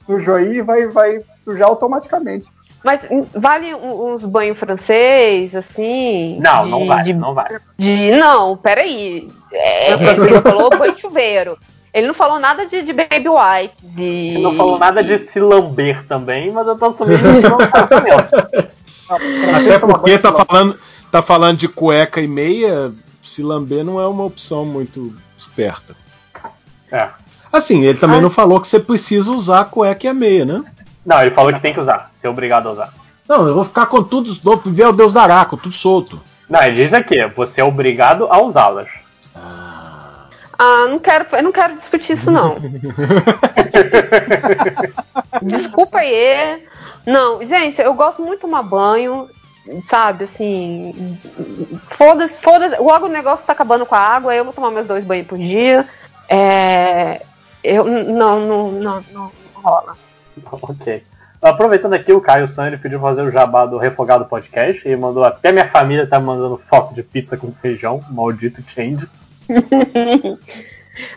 [0.07, 2.47] sujo aí vai, vai sujar automaticamente.
[2.85, 3.01] Mas
[3.33, 6.41] vale uns banhos francês, assim?
[6.41, 7.49] Não, de- não vai, de- não vai.
[7.79, 9.29] de- não, peraí.
[9.53, 11.57] É, ele falou banho chuveiro.
[11.93, 13.77] Ele não falou nada de, de baby wipe.
[13.83, 14.03] De...
[14.03, 17.89] Ele não falou nada de se lamber também, mas eu tô assumindo que não tá.
[19.55, 20.81] Até porque tá falando,
[21.11, 25.95] tá falando de cueca e meia, se lamber não é uma opção muito esperta.
[26.91, 27.09] É.
[27.53, 30.65] Assim, ele também não falou que você precisa usar a cueca e a meia, né?
[31.05, 32.95] Não, ele falou que tem que usar, ser obrigado a usar.
[33.29, 36.21] Não, eu vou ficar com tudo, vou ver o Deus da Araco, tudo solto.
[36.49, 38.89] Não, ele diz aqui, você é obrigado a usá-las.
[39.35, 39.62] Ah,
[40.89, 42.57] não quero, eu não quero discutir isso, não.
[45.43, 46.67] Desculpa aí,
[47.07, 49.29] Não, gente, eu gosto muito de tomar banho,
[49.89, 51.19] sabe, assim.
[51.97, 52.81] Foda-se, foda-se.
[52.81, 55.39] Logo o negócio tá acabando com a água, eu vou tomar meus dois banhos por
[55.39, 55.87] dia.
[56.29, 57.23] É.
[57.63, 57.85] Eu.
[57.85, 59.97] Não, não, não, não rola.
[60.51, 61.05] Ok.
[61.41, 65.25] Aproveitando aqui, o Caio San ele pediu fazer o jabá do Refogado Podcast e mandou
[65.25, 69.09] até minha família tá mandando foto de pizza com feijão, maldito change.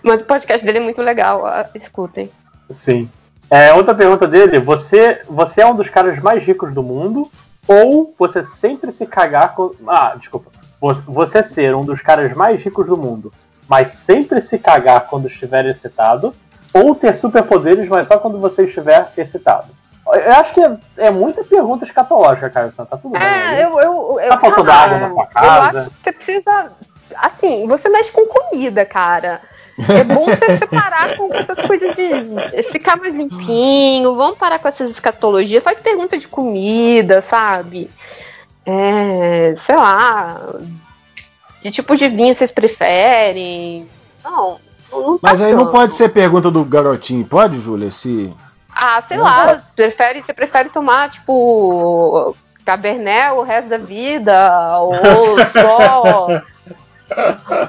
[0.04, 2.32] Mas o podcast dele é muito legal, ah, escutem.
[2.72, 3.10] Sim.
[3.50, 7.30] É, outra pergunta dele: você, você é um dos caras mais ricos do mundo
[7.68, 9.72] ou você sempre se cagar com.
[9.88, 10.52] Ah, desculpa.
[11.08, 13.32] Você- ser um dos caras mais ricos do mundo,
[13.68, 16.34] mas sempre se cagar quando estiver excitado,
[16.74, 19.68] ou ter superpoderes, mas só quando você estiver excitado?
[20.08, 22.86] Eu acho que é, é muita pergunta escatológica, Caio San.
[22.86, 23.22] Tá tudo bem.
[23.24, 23.56] aí?
[23.62, 23.80] É, eu.
[23.80, 25.82] eu, eu Tá faltando água na sua Eu casa?
[25.82, 26.72] acho que você precisa.
[27.18, 29.42] Assim, você mexe com comida, cara.
[29.78, 34.16] É bom você separar com essas coisas de ficar mais limpinho.
[34.16, 35.64] Vamos parar com essas escatologias.
[35.64, 37.90] Faz pergunta de comida, sabe?
[38.66, 40.42] É, sei lá.
[41.62, 43.88] Que tipo de vinho vocês preferem?
[44.24, 44.58] Não,
[44.92, 47.92] não, Mas aí não pode ser pergunta do garotinho, pode, Júlia?
[47.92, 48.34] Se...
[48.74, 49.64] Ah, sei Não lá, pode.
[49.76, 52.36] prefere, você prefere tomar, tipo,
[52.66, 54.96] Cabernet o resto da vida, ou
[55.54, 56.42] só.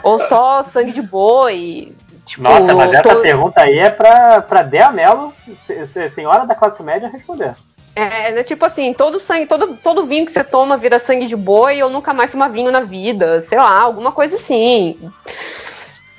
[0.02, 1.92] Ou só sangue de boi.
[2.24, 5.32] Tipo, Nossa, mas essa to- pergunta aí é pra, pra Dea Mello,
[5.64, 7.54] se- se- senhora da classe média, responder.
[7.94, 11.36] É, né, tipo assim, todo sangue, todo, todo vinho que você toma vira sangue de
[11.36, 14.98] boi ou nunca mais toma vinho na vida, sei lá, alguma coisa assim.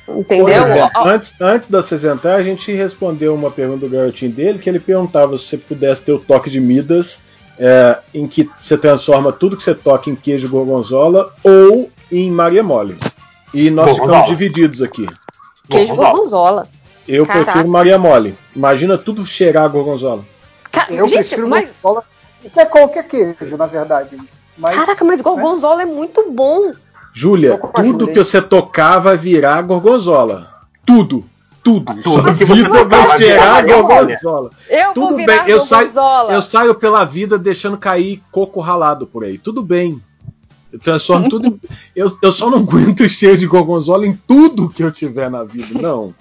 [0.08, 0.48] Entendeu?
[0.66, 4.70] É, Antes, antes de vocês entrar, a gente respondeu uma pergunta do garotinho dele, que
[4.70, 7.22] ele perguntava se você pudesse ter o toque de Midas,
[7.60, 12.64] é, em que você transforma tudo que você toca em queijo gorgonzola ou em Maria
[12.64, 12.98] Mole.
[13.54, 14.20] E nós Gorgonzola.
[14.24, 15.08] ficamos divididos aqui.
[15.70, 16.68] queijo gorgonzola.
[17.08, 17.46] Eu Caraca.
[17.46, 18.36] prefiro Maria Mole.
[18.56, 20.24] Imagina tudo cheirar a gorgonzola.
[20.72, 22.04] Ca- Eu Gente, prefiro mas- gorgonzola.
[22.54, 24.18] Que é qualquer queijo, na verdade.
[24.58, 26.72] Mas, Caraca, mas gorgonzola é muito bom.
[27.14, 30.50] Júlia, tudo que você tocar vai virar gorgonzola.
[30.86, 31.26] Tudo.
[31.64, 31.92] Tudo.
[32.04, 34.50] Sua que você vida vai cheirar gorgonzola.
[34.70, 36.34] Eu Tudo vou bem, eu saio, gorgonzola.
[36.34, 39.38] eu saio pela vida deixando cair coco ralado por aí.
[39.38, 40.02] Tudo bem.
[40.72, 41.60] Eu transformo tudo em.
[41.96, 45.44] Eu, eu só não aguento o cheiro de gorgonzola em tudo que eu tiver na
[45.44, 45.80] vida.
[45.82, 46.14] Não.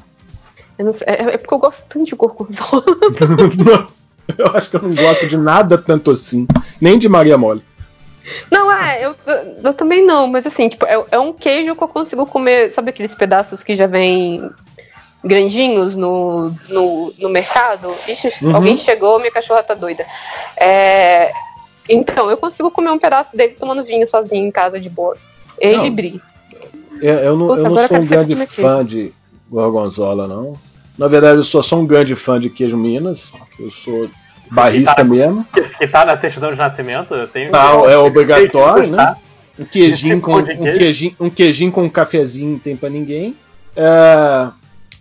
[0.78, 2.84] É, é porque eu gosto tanto de gorgonzola.
[3.64, 3.88] Não.
[4.36, 6.46] Eu acho que eu não gosto de nada tanto assim.
[6.80, 7.62] Nem de Maria Mole.
[8.50, 11.82] Não, é, eu, eu, eu também não, mas assim, tipo, é, é um queijo que
[11.82, 14.50] eu consigo comer, sabe aqueles pedaços que já vem
[15.22, 17.94] grandinhos no, no, no mercado?
[18.08, 18.56] Ixi, Uhum.
[18.56, 20.04] alguém chegou, minha cachorra tá doida.
[20.56, 21.30] É,
[21.88, 25.16] então, eu consigo comer um pedaço dele tomando vinho sozinho em casa de boa.
[25.60, 25.86] Ele Não.
[25.86, 26.22] e Bri.
[27.02, 29.12] É, eu não, Puta, eu não sou eu um grande é que fã de
[29.50, 30.54] gorgonzola, não.
[30.98, 33.30] Na verdade, eu sou só um grande fã de queijo Minas.
[33.58, 34.08] Eu sou
[34.50, 35.46] barrista mesmo.
[35.52, 39.16] Que, que tá na certidão de nascimento, eu tenho Ah, que- é obrigatório, que né?
[39.58, 40.78] Um queijinho, com, um, queijo.
[40.78, 43.34] queijinho, um queijinho com um cafezinho não tem pra ninguém.
[43.74, 44.48] É,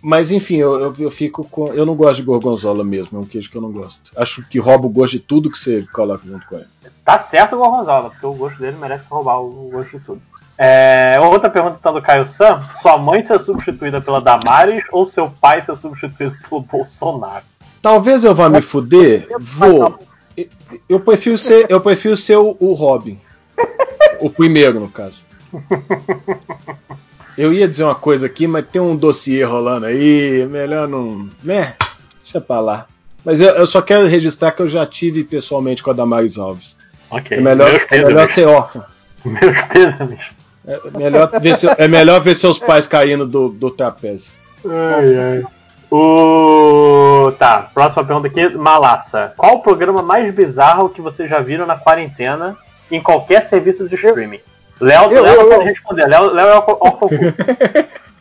[0.08, 1.66] mas enfim, eu, eu, eu fico com.
[1.74, 4.12] Eu não gosto de gorgonzola mesmo, é um queijo que eu não gosto.
[4.16, 6.66] Acho que rouba o gosto de tudo que você coloca junto com ele.
[7.04, 10.22] Tá certo o Gorgonzola, porque o gosto dele merece roubar o gosto de tudo.
[10.56, 15.28] É, outra pergunta então do Caio Sam: sua mãe ser substituída pela Damares ou seu
[15.40, 17.44] pai ser substituído pelo Bolsonaro?
[17.82, 19.98] Talvez eu vá me fuder, vou.
[20.36, 20.48] Eu-
[20.88, 23.18] Eu prefiro ser, eu prefiro ser o, o Robin.
[24.20, 25.24] O primeiro, no caso.
[27.36, 31.28] Eu ia dizer uma coisa aqui, mas tem um dossiê rolando aí, melhor não.
[31.42, 31.74] Né?
[32.22, 32.86] Deixa pra lá.
[33.24, 36.76] Mas eu, eu só quero registrar que eu já tive pessoalmente com a Damaris Alves.
[37.10, 37.36] Ok.
[37.36, 38.84] É melhor, Meus é melhor ser órfão.
[39.24, 40.20] Meus pêsames.
[40.66, 44.32] É melhor ver, seu- é melhor ver seus pais caindo do, do trapézio.
[44.64, 45.44] Ai, ai.
[45.90, 47.32] O...
[47.38, 49.32] Tá, próxima pergunta aqui, Malassa.
[49.36, 52.56] Qual o programa mais bizarro que vocês já viram na quarentena
[52.90, 54.40] em qualquer serviço de streaming?
[54.80, 55.48] Léo, Eu, Léo eu, eu.
[55.58, 56.06] pode responder.
[56.06, 57.08] Léo, Léo é órfão.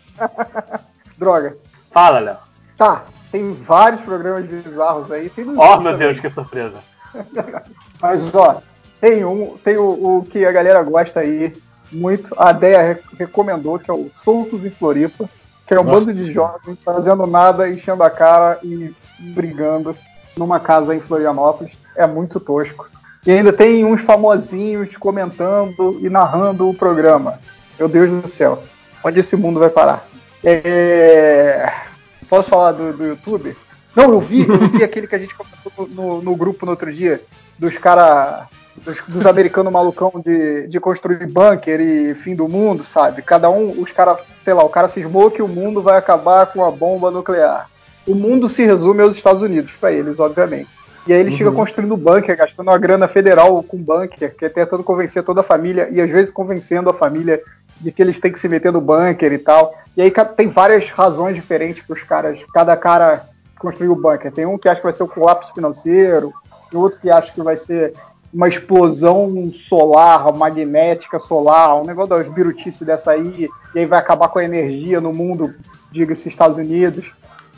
[1.17, 1.57] Droga.
[1.91, 2.37] Fala, Léo.
[2.77, 5.29] Tá, tem vários programas bizarros aí.
[5.29, 5.97] Tem Oh, meu também.
[5.97, 6.75] Deus, que surpresa.
[8.01, 8.61] Mas, ó,
[8.99, 11.53] tem um, tem o, o que a galera gosta aí
[11.91, 12.33] muito.
[12.37, 15.29] A Deia re- recomendou, que é o Soltos em Floripa,
[15.65, 19.95] que é um Nossa bando de jovens fazendo nada, enchendo a cara e brigando
[20.35, 21.73] numa casa em Florianópolis.
[21.95, 22.89] É muito tosco.
[23.25, 27.39] E ainda tem uns famosinhos comentando e narrando o programa.
[27.79, 28.61] Meu Deus do céu.
[29.03, 30.07] Onde esse mundo vai parar?
[30.43, 31.71] É...
[32.29, 33.55] Posso falar do, do YouTube?
[33.95, 36.91] Não, eu vi, eu vi aquele que a gente comentou no, no grupo no outro
[36.93, 37.21] dia,
[37.57, 38.47] dos caras.
[38.77, 43.21] Dos, dos americanos malucão de, de construir bunker e fim do mundo, sabe?
[43.21, 46.61] Cada um, os caras, sei lá, o cara cismou que o mundo vai acabar com
[46.61, 47.69] a bomba nuclear.
[48.05, 50.67] O mundo se resume aos Estados Unidos, pra eles, obviamente.
[51.07, 51.55] E aí ele chega Uhum.
[51.55, 55.87] construindo bunker, gastando uma grana federal com bunker, que é tentando convencer toda a família,
[55.91, 57.39] e às vezes convencendo a família
[57.79, 59.73] de que eles têm que se meter no bunker e tal.
[59.95, 63.25] E aí tem várias razões diferentes para os caras, cada cara
[63.59, 64.31] construir o bunker.
[64.31, 66.33] Tem um que acha que vai ser o colapso financeiro,
[66.71, 67.93] tem outro que acha que vai ser
[68.33, 74.27] uma explosão solar, magnética solar, um negócio das birutices dessa aí, e aí vai acabar
[74.27, 75.53] com a energia no mundo,
[75.91, 77.13] diga-se Estados Unidos.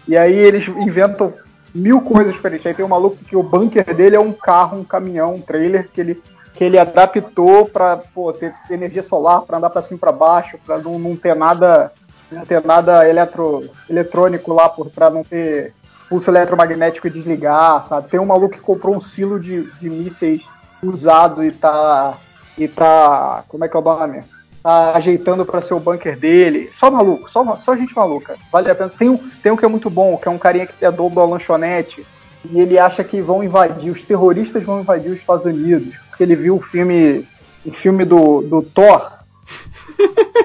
[0.07, 1.33] E aí eles inventam
[1.73, 2.65] mil coisas diferentes.
[2.65, 5.87] Aí tem um maluco que o bunker dele é um carro, um caminhão, um trailer
[5.89, 6.21] que ele,
[6.53, 7.99] que ele adaptou para
[8.39, 11.91] ter energia solar, para andar para cima para baixo, para não, não ter nada,
[12.31, 15.73] não ter nada eletro, eletrônico lá, para não ter
[16.09, 18.09] pulso eletromagnético e desligar, sabe?
[18.09, 20.43] Tem um maluco que comprou um silo de, de mísseis
[20.81, 22.17] usado e tá
[22.57, 24.23] e tá, como é que é o nome?
[24.67, 26.69] Tá ajeitando para ser o bunker dele.
[26.77, 28.35] Só maluco, só, só gente maluca.
[28.51, 28.89] Vale a pena.
[28.89, 31.15] Tem um, tem um que é muito bom, que é um carinha que é dono
[31.15, 32.05] da lanchonete
[32.51, 36.35] e ele acha que vão invadir, os terroristas vão invadir os Estados Unidos, porque ele
[36.35, 37.25] viu o filme,
[37.65, 39.09] o filme do, do Thor,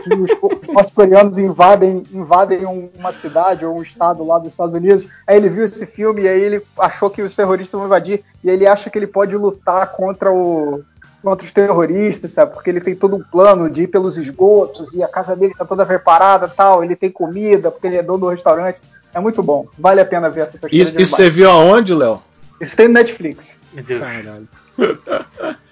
[0.04, 0.30] que os
[0.68, 5.08] norte-coreanos invadem, invadem um- uma cidade ou um estado lá dos Estados Unidos.
[5.26, 8.48] Aí ele viu esse filme e aí ele achou que os terroristas vão invadir e
[8.48, 10.80] ele acha que ele pode lutar contra o
[11.22, 12.52] contra os terroristas, sabe?
[12.52, 15.64] Porque ele tem todo um plano de ir pelos esgotos e a casa dele tá
[15.64, 16.82] toda preparada, tal.
[16.82, 18.80] Ele tem comida porque ele é dono do restaurante.
[19.14, 19.66] É muito bom.
[19.78, 20.90] Vale a pena ver essa pesquisa.
[20.90, 22.20] Isso, isso você viu aonde, Léo?
[22.60, 23.50] Isso tem no Netflix.
[23.72, 24.00] Meu Deus.
[24.00, 24.48] Caralho.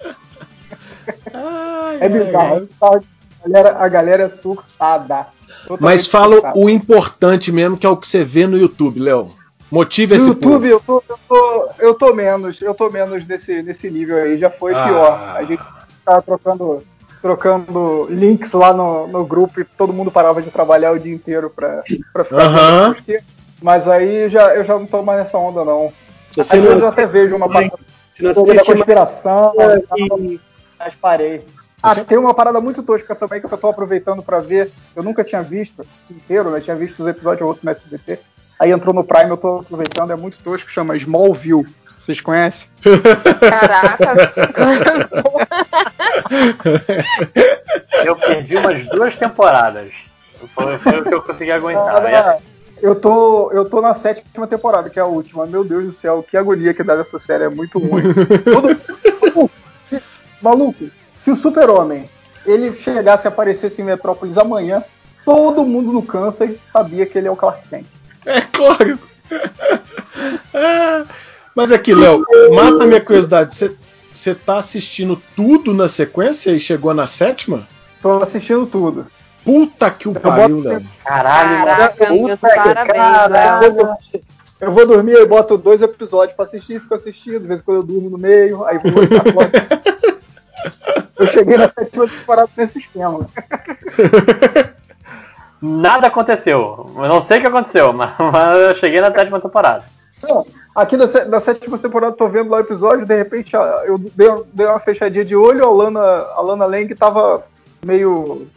[1.99, 2.69] É bizarro.
[2.81, 2.99] A
[3.47, 5.27] galera, a galera é surtada.
[5.63, 6.59] Totalmente Mas fala surtada.
[6.59, 9.31] o importante mesmo, que é o que você vê no YouTube, Léo.
[9.71, 13.89] Motive esse YouTube eu tô, eu, tô, eu tô menos, eu tô menos nesse, nesse
[13.89, 14.85] nível aí, já foi Ah.
[14.85, 15.35] pior.
[15.37, 15.63] A gente
[16.05, 16.83] tava trocando,
[17.21, 21.49] trocando links lá no, no grupo e todo mundo parava de trabalhar o dia inteiro
[21.49, 23.23] pra, pra ficar vendo curtir.
[23.61, 25.93] Mas aí já, eu já não tô mais nessa onda, não.
[26.35, 27.71] Você Às vezes eu até vejo uma parada
[28.19, 28.33] da
[28.65, 29.97] conspiração, mais- tal,
[30.79, 31.45] mas parei.
[31.83, 34.71] Ah, tem uma parada muito tosca também que eu tô aproveitando pra ver.
[34.95, 36.59] Eu nunca tinha visto inteiro, né?
[36.59, 38.19] Tinha visto os episódios outros no SBT.
[38.61, 41.65] Aí entrou no Prime, eu tô aproveitando, é muito tosco, chama Smallville.
[41.99, 42.69] Vocês conhecem?
[43.49, 44.31] Caraca.
[48.05, 49.91] Eu perdi umas duas temporadas.
[50.53, 51.95] Foi, foi o que eu consegui aguentar.
[52.23, 52.37] Cara,
[52.81, 55.45] eu tô, eu tô na sétima temporada, que é a última.
[55.47, 58.03] Meu Deus do céu, que agonia que dá dessa série, é muito ruim.
[58.43, 59.49] Todo-
[60.41, 60.85] Maluco,
[61.19, 62.07] se o super-homem
[62.45, 64.83] ele chegasse a aparecesse em Metrópolis amanhã,
[65.25, 67.85] todo mundo no Kansas sabia que ele é o Clark Kent.
[68.25, 68.99] É claro.
[70.53, 71.05] Ah,
[71.55, 73.55] Mas aqui, Léo, mata a minha curiosidade.
[73.55, 77.67] Você- tá assistindo tudo na sequência e chegou na sétima?
[78.01, 79.07] Tô assistindo tudo.
[79.43, 80.83] Puta que o pariu, Léo.
[81.03, 83.75] Caralho, Caraca, Puta que parabéns, caralho.
[83.75, 83.95] Léo.
[84.59, 87.77] Eu vou dormir e boto dois episódios pra assistir, fico assistindo, de vez em quando
[87.77, 88.91] eu durmo no meio, aí vou
[91.17, 93.25] Eu cheguei na sétima temporada nesse esquema.
[95.61, 96.89] Nada aconteceu.
[96.95, 99.83] Eu não sei o que aconteceu, mas, mas eu cheguei na sétima temporada.
[100.23, 104.27] Não, aqui sé- da sétima temporada, tô vendo lá o episódio, de repente eu dei,
[104.53, 105.99] dei uma fechadinha de olho, a Lana,
[106.35, 107.43] a Lana Lang tava
[107.83, 108.47] meio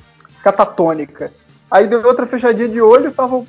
[0.43, 1.33] catatônica.
[1.71, 3.47] Aí deu outra fechadinha de olho, tava o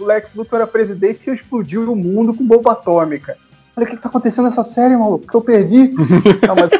[0.00, 3.36] Lex Luthor era presidente e explodiu o mundo com bomba atômica.
[3.74, 5.26] Falei, o que, que tá acontecendo nessa série, maluco?
[5.26, 5.92] Que eu perdi?
[6.46, 6.70] Não, mas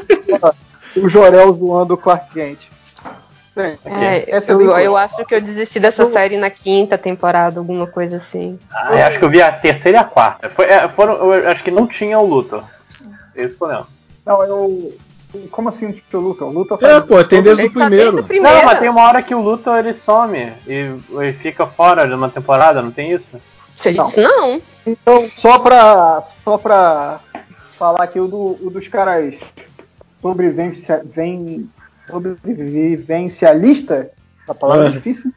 [0.43, 0.53] ó,
[0.97, 2.67] o Jorel zoando o Clark Kent.
[3.63, 7.87] É, essa é eu, eu acho que eu desisti dessa série na quinta temporada, alguma
[7.87, 8.59] coisa assim.
[8.73, 10.49] Ah, eu acho que eu vi a terceira e a quarta.
[10.51, 12.63] Foi, é, foram, eu acho que não tinha o Luthor.
[13.35, 13.87] Isso foi não.
[14.25, 14.93] Não, eu.
[15.51, 16.49] Como assim o tio Luthor?
[16.49, 18.05] O Luthor É, pô, tem desde o Ele tá primeiro.
[18.13, 18.57] desde o primeiro.
[18.59, 22.15] Não, mas tem uma hora que o Luthor ele some e, e fica fora de
[22.15, 23.29] uma temporada, não tem isso?
[23.77, 24.07] Você Não.
[24.07, 24.61] disse não.
[24.87, 27.21] Então, só pra, só pra
[27.79, 29.35] falar aqui, o, do, o dos caras
[30.23, 31.69] sobrevivencia, vem,
[32.11, 34.11] sobrevivencialista,
[34.49, 34.93] a palavra é Ah.
[34.93, 35.33] difícil,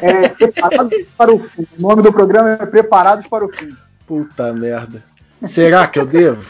[0.00, 1.66] é preparados para o fim.
[1.78, 3.74] O nome do programa é Preparados para o Fim.
[4.06, 5.02] Puta merda.
[5.44, 6.42] Será que eu devo?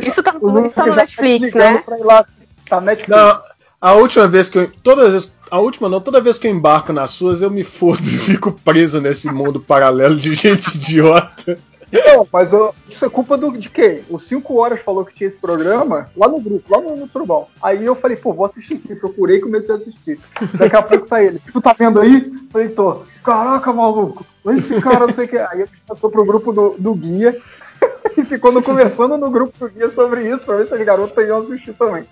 [0.00, 1.78] Isso tá, isso tá no já Netflix, né?
[1.78, 2.24] Pra ir lá.
[2.68, 3.08] Tá Netflix.
[3.08, 3.38] Não,
[3.80, 4.70] a última vez que eu.
[4.82, 5.34] Todas as.
[5.50, 8.52] A última não, toda vez que eu embarco nas suas, eu me fodo e fico
[8.52, 11.58] preso nesse mundo paralelo de gente idiota.
[11.92, 14.04] Não, mas eu- isso é culpa do, de quem?
[14.08, 17.48] O 5 Horas falou que tinha esse programa lá no grupo, lá no, no Turbão.
[17.60, 18.94] Aí eu falei, pô, vou assistir aqui.
[18.94, 20.18] Procurei e comecei a assistir.
[20.54, 21.40] Daqui a pouco tá ele.
[21.52, 22.32] Tu tá vendo aí?
[22.52, 23.02] Falei, tô.
[23.24, 24.24] Caraca, maluco.
[24.46, 25.36] Esse cara, não sei o que.
[25.38, 27.36] Aí a gente passou pro grupo do, do Guia
[28.16, 31.26] e ficou no- conversando no grupo do Guia sobre isso, pra ver se as garotas
[31.26, 32.06] iam assistir também.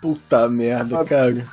[0.00, 1.46] Puta merda, cara.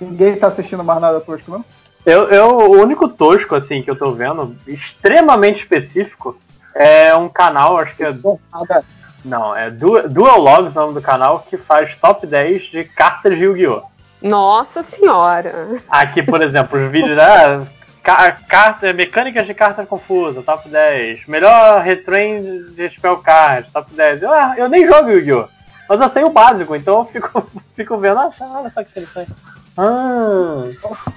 [0.00, 1.64] Ninguém tá assistindo mais nada tosco, não?
[2.06, 6.38] Eu, eu, o único tosco assim que eu tô vendo, extremamente específico,
[6.72, 8.12] É um canal, acho que é.
[9.24, 13.36] Não, é Du- Dual Logs o nome do canal, que faz top 10 de cartas
[13.36, 13.82] de Yu-Gi-Oh!
[14.22, 15.80] Nossa senhora.
[15.88, 17.62] Aqui, por exemplo, os vídeos da.
[18.02, 21.26] Ca carta, mecânicas de cartas confusas, top 10.
[21.26, 24.22] Melhor retrain de spell card, top 10.
[24.22, 25.48] Eu, ah, eu nem jogo Yu-Gi-Oh!
[25.88, 29.32] Mas eu sei o básico, então eu fico, fico vendo, ah, olha só que interessante.
[29.76, 30.64] Ah,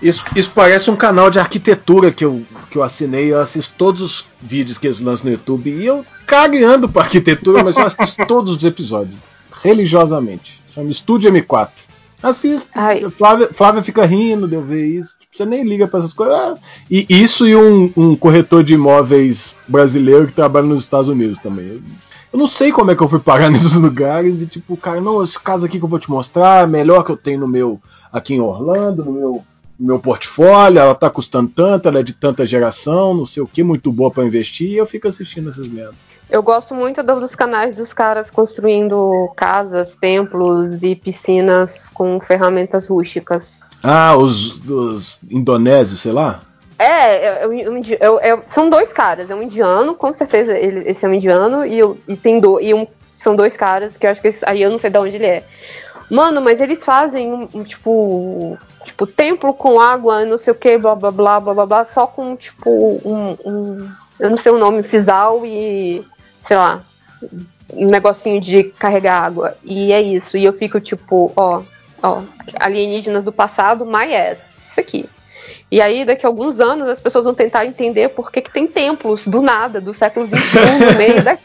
[0.02, 3.32] Isso, isso parece um canal de arquitetura que eu, que eu assinei.
[3.32, 5.70] Eu assisto todos os vídeos que eles lançam no YouTube.
[5.70, 9.18] E eu cagueando pra arquitetura, mas eu assisto todos os episódios.
[9.64, 10.62] Religiosamente.
[10.68, 11.70] Chama Estúdio M4.
[12.22, 12.70] Assisto.
[13.12, 15.16] Flávia, Flávia fica rindo de eu ver isso.
[15.32, 16.36] Você nem liga pra essas coisas.
[16.36, 16.56] Ah,
[16.92, 21.82] E isso e um, um corretor de imóveis brasileiro que trabalha nos Estados Unidos também.
[22.32, 24.38] Eu, não sei como é que eu fui parar nesses lugares.
[24.38, 27.12] De tipo, cara, não, esse caso aqui que eu vou te mostrar é melhor que
[27.12, 27.80] eu tenho no meu.
[28.12, 29.44] Aqui em Orlando, no meu,
[29.80, 30.80] no meu portfólio.
[30.80, 34.12] Ela tá custando tanto, ela é de tanta geração, não sei o que, muito boa
[34.12, 34.70] pra investir.
[34.72, 35.96] E eu fico assistindo essas merdas.
[36.30, 42.88] Eu gosto muito do- dos canais dos caras construindo casas, templos e piscinas com ferramentas
[42.88, 43.60] rústicas.
[43.82, 46.42] Ah, os, os indonésios, sei lá.
[46.78, 47.44] É, é,
[48.00, 51.66] é é- são dois caras, é um indiano, com certeza ele, esse é um indiano,
[51.66, 52.86] e, e tem do, e um,
[53.18, 55.26] são dois caras que eu acho que esse- aí eu não sei de onde ele
[55.26, 55.44] é.
[56.10, 58.58] Mano, mas eles fazem um, um, tipo.
[58.86, 62.36] Tipo, templo com água, não sei o que, blá blá blá blá blá só com
[62.36, 62.70] tipo
[63.06, 63.38] um.
[63.46, 66.04] um- eu não sei o nome, fisal e.
[66.48, 66.82] sei lá.
[67.72, 69.56] Um negocinho de carregar água.
[69.64, 70.36] E é isso.
[70.38, 71.62] E eu fico tipo, ó,
[72.02, 72.22] ó,
[72.60, 74.40] alienígenas do passado, my ass.
[74.72, 75.06] Isso aqui.
[75.72, 78.66] E aí, daqui a alguns anos, as pessoas vão tentar entender por que, que tem
[78.66, 81.38] templos do nada, do século XXI, no meio da.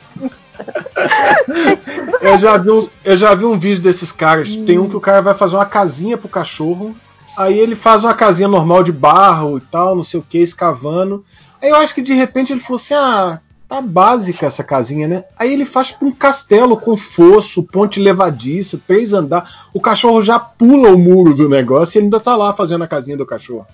[2.21, 4.55] Eu já vi, uns- eu já vi um vídeo desses caras.
[4.57, 6.95] Tem um que o cara vai fazer uma casinha pro cachorro.
[7.37, 11.25] Aí ele faz uma casinha normal de barro e tal, não sei o que, escavando.
[11.61, 15.25] Aí eu acho que de repente ele falou assim: ah, tá básica essa casinha, né?
[15.39, 19.49] Aí ele faz tipo um castelo com fosso, ponte levadiça, três andares.
[19.73, 22.89] O cachorro já pula o muro do negócio e ele ainda tá lá fazendo a
[22.89, 23.67] casinha do cachorro.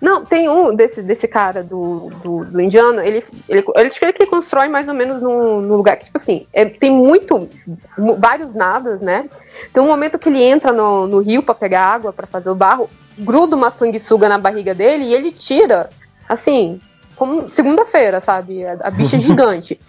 [0.00, 4.30] Não, tem um desse, desse cara do, do, do indiano, ele, ele, ele, que ele
[4.30, 7.48] constrói mais ou menos num, num lugar que, tipo assim, é, tem muito,
[7.96, 9.28] mu- vários nadas, né?
[9.72, 12.54] Tem um momento que ele entra no, no rio pra pegar água, pra fazer o
[12.54, 15.90] barro, gruda uma sanguessuga na barriga dele e ele tira,
[16.28, 16.80] assim,
[17.16, 18.64] como segunda-feira, sabe?
[18.64, 19.80] A, bicha é gigante.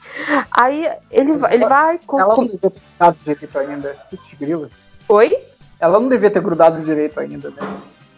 [0.52, 2.20] Aí ele, vai- ele vai com.
[2.20, 3.96] Ela não devia ter grudado direito ainda.
[4.10, 4.70] Putz, grila.
[5.08, 5.38] Oi?
[5.80, 7.58] Ela não devia ter grudado direito ainda, né?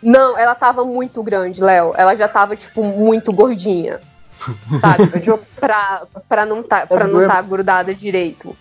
[0.02, 1.94] Não, ela tava muito grande, Léo.
[1.96, 4.00] Ela já tava, tipo, muito gordinha.
[4.80, 5.12] Sabe?
[5.60, 8.56] pra, pra não tá, pra não tá grudada direito.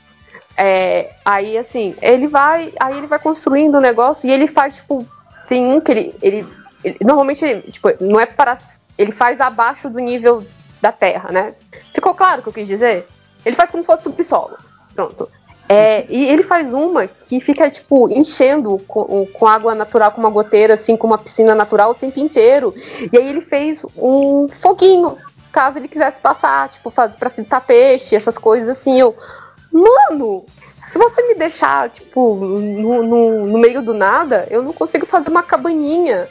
[0.57, 2.73] É, aí, assim, ele vai.
[2.79, 5.07] Aí ele vai construindo o negócio e ele faz, tipo.
[5.49, 6.15] Tem um que ele.
[6.23, 6.47] ele,
[6.85, 8.59] ele- normalmente, ele, tipo, não é para.
[8.99, 10.45] Ele faz abaixo do nível
[10.83, 11.55] da terra, né?
[11.95, 13.09] Ficou claro o que eu quis dizer?
[13.45, 14.59] Ele faz como se fosse subsolo.
[14.95, 15.31] Pronto.
[15.73, 20.29] É, e ele faz uma que fica, tipo, enchendo com, com água natural, com uma
[20.29, 22.75] goteira, assim, com uma piscina natural o tempo inteiro.
[23.13, 25.17] E aí ele fez um foguinho,
[25.53, 28.99] caso ele quisesse passar, tipo, faz, pra fritar peixe, essas coisas assim.
[28.99, 29.15] Eu,
[29.71, 30.45] mano,
[30.91, 35.29] se você me deixar, tipo, no, no, no meio do nada, eu não consigo fazer
[35.29, 36.27] uma cabaninha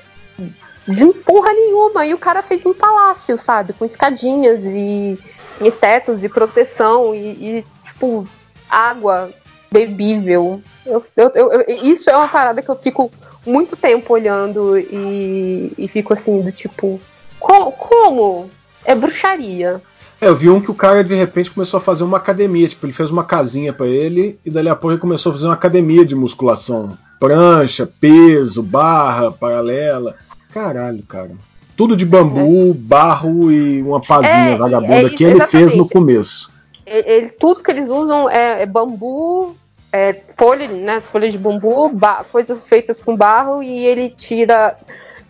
[0.86, 2.06] de porra nenhuma.
[2.06, 3.72] E o cara fez um palácio, sabe?
[3.72, 5.18] Com escadinhas e,
[5.62, 8.28] e tetos e proteção e, e, tipo,
[8.70, 9.30] água
[9.72, 10.62] bebível.
[10.86, 13.12] Eu, eu, eu- isso é uma parada que eu fico
[13.46, 17.00] muito tempo olhando e, e fico assim, do tipo,
[17.40, 18.50] "Co- como?
[18.86, 19.82] É bruxaria.
[20.22, 22.86] É, eu vi um que o cara de repente começou a fazer uma academia, tipo,
[22.86, 25.54] ele fez uma casinha pra ele e dali a pouco ele começou a fazer uma
[25.54, 26.98] academia de musculação.
[27.20, 30.16] Prancha, peso, barra, paralela.
[30.52, 31.32] Caralho, cara.
[31.78, 35.84] Tudo de bambu, barro e uma pazinha É, vagabunda é isso, que ele fez no
[35.84, 35.90] exatamente.
[35.94, 36.52] começo.
[36.90, 39.56] Ele- tudo que eles usam é, é bambu,
[39.92, 44.76] é folha, né, folhas de bambu, ba- coisas feitas com barro e ele tira,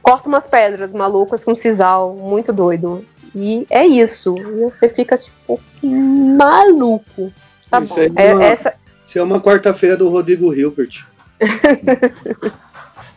[0.02, 3.06] corta umas pedras malucas com sisal, muito doido.
[3.36, 4.36] E é isso.
[4.38, 7.32] E você fica tipo maluco.
[7.70, 8.02] Tá Isso bom.
[8.02, 8.74] aí É- é uma- essa,
[9.06, 11.06] Isso é uma quarta-feira do Rodrigo Hilbert.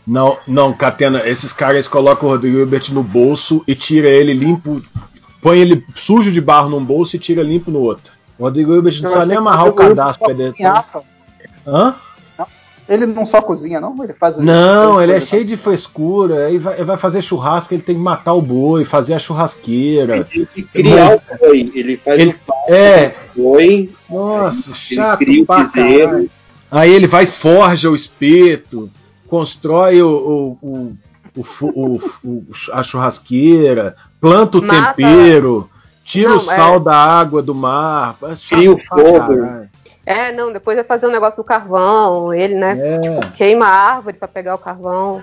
[0.07, 4.83] Não, não, Catena, esses caras colocam o Rodrigo Hilbert no bolso e tira ele limpo,
[5.41, 8.13] põe ele sujo de barro num bolso e tira limpo no outro.
[8.43, 11.05] O Rodrigo Hilbert não achei nem que amarrar o cadastro pra cozinhava.
[11.65, 11.95] Hã?
[12.89, 13.95] Ele não só cozinha, não?
[14.03, 16.47] Ele faz o- Não, ele é cheio de frescura.
[16.47, 20.27] Aí vai, vai fazer churrasco, ele tem que matar o boi, fazer a churrasqueira.
[20.73, 21.71] Criar o boi.
[21.73, 23.15] Ele faz Ele- o pau é.
[23.37, 23.91] boi.
[24.11, 26.07] Nossa, ele chato cria o pra piseiro.
[26.09, 26.31] caralho.
[26.69, 28.91] Aí ele vai e forja o espeto,
[29.29, 30.09] constrói o,
[30.61, 30.97] o, o,
[31.37, 34.95] o fu- o- o- a churrasqueira, planta o Mata.
[34.95, 35.71] tempero,
[36.05, 38.17] Tira Não, o sal é- da água do mar.
[38.23, 39.69] é Cria o fogo.
[40.05, 42.77] É, não, depois vai fazer um negócio do carvão, ele, né?
[42.77, 43.21] É.
[43.37, 45.23] Queima a árvore pra pegar o carvão.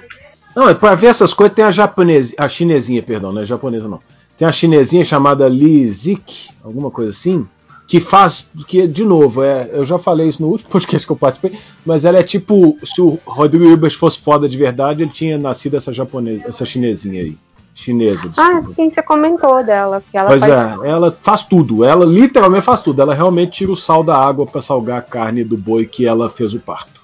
[0.56, 3.88] Não, é pra ver essas coisas tem a japonesa, a chinesinha, perdão, não é japonesa
[3.88, 4.00] não.
[4.38, 7.46] Tem a chinesinha chamada Li Zik, alguma coisa assim,
[7.86, 11.18] que faz, que de novo, é, eu já falei isso no último podcast que eu
[11.18, 15.38] participei, mas ela é tipo, se o Rodrigo Hilbert fosse foda de verdade, ele tinha
[15.38, 17.38] nascido essa japonesa, essa chinesinha aí.
[17.80, 18.74] Chinesa, Ah, desculpa.
[18.76, 20.04] sim, você comentou dela.
[20.12, 20.52] Que ela Pois faz...
[20.82, 24.46] é, ela faz tudo, ela literalmente faz tudo, ela realmente tira o sal da água
[24.46, 27.00] pra salgar a carne do boi que ela fez o parto.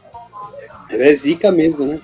[0.89, 1.99] Ela é zica mesmo, né?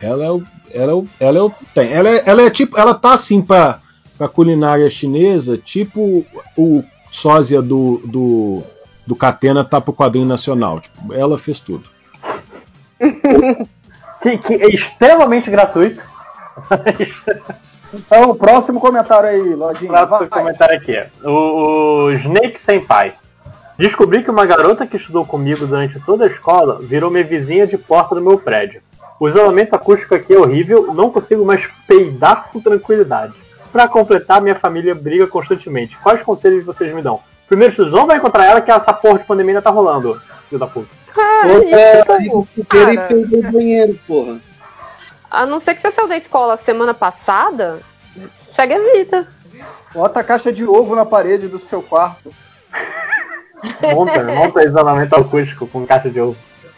[0.00, 0.42] Ela é o.
[0.72, 1.06] Ela é o.
[1.20, 1.92] Ela é, o, tem.
[1.92, 2.78] Ela é, ela é tipo.
[2.78, 3.80] Ela tá assim pra,
[4.16, 6.24] pra culinária chinesa, tipo
[6.56, 8.62] o sósia do, do,
[9.06, 10.80] do Catena tá pro quadrinho nacional.
[10.80, 11.84] Tipo, ela fez tudo.
[14.20, 16.02] Que, que é extremamente gratuito.
[17.92, 19.90] Então, próximo comentário aí, Lojinha.
[19.90, 20.28] Próximo vai.
[20.28, 21.02] comentário aqui.
[21.24, 21.30] O,
[22.06, 23.14] o Snake Senpai.
[23.78, 27.78] Descobri que uma garota que estudou comigo durante toda a escola virou minha vizinha de
[27.78, 28.82] porta do meu prédio.
[29.20, 33.34] O isolamento acústico aqui é horrível, não consigo mais peidar com tranquilidade.
[33.72, 35.96] Pra completar, minha família briga constantemente.
[35.98, 37.20] Quais conselhos vocês me dão?
[37.46, 40.58] Primeiro, vocês não vão encontrar ela que essa porra de pandemia ainda tá rolando, filho
[40.58, 40.88] da puta.
[41.16, 43.08] Ah, Outra isso, pô, inteira e cara.
[43.08, 44.36] perdeu o banheiro, porra.
[45.30, 47.80] A não ser que você saiu da escola semana passada,
[48.54, 49.28] segue a vida.
[49.92, 52.32] Bota a caixa de ovo na parede do seu quarto.
[53.92, 56.36] Monta, monta isolamento acústico com caixa de ovo.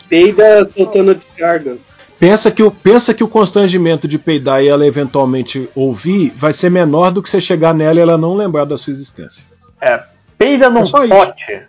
[0.09, 1.77] Peida soltando a descarga.
[2.19, 6.71] Pensa que, o, pensa que o constrangimento de peidar e ela eventualmente ouvir vai ser
[6.71, 9.45] menor do que você chegar nela e ela não lembrar da sua existência.
[9.81, 10.03] É,
[10.37, 11.63] peida num É pote.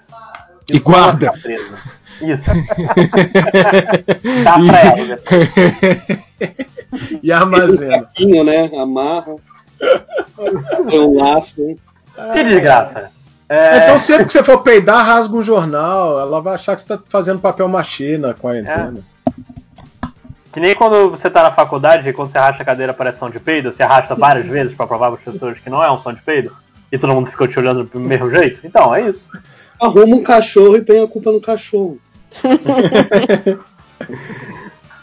[0.69, 1.33] E guarda.
[2.21, 2.49] Isso.
[4.43, 5.05] Dá pra ela.
[5.07, 5.19] né?
[7.23, 7.99] e armazena.
[7.99, 8.69] Saquinho, né?
[8.77, 9.35] Amarra.
[10.35, 11.61] Põe um laço.
[11.61, 11.75] né?
[12.33, 13.09] Que desgraça.
[13.49, 16.19] É, Então sempre que você for peidar, rasga um jornal.
[16.19, 18.99] Ela vai achar que você tá fazendo papel machê na quarentena.
[20.53, 23.29] Que nem quando você tá na faculdade e quando você arrasta a cadeira parece som
[23.29, 26.11] de peido, você arrasta várias vezes pra provar pras pessoas que não é um som
[26.13, 26.53] de peido,
[26.91, 28.59] e todo mundo ficou te olhando do mesmo jeito.
[28.65, 29.31] Então, é isso.
[29.81, 31.97] Arruma um cachorro e põe a culpa no cachorro.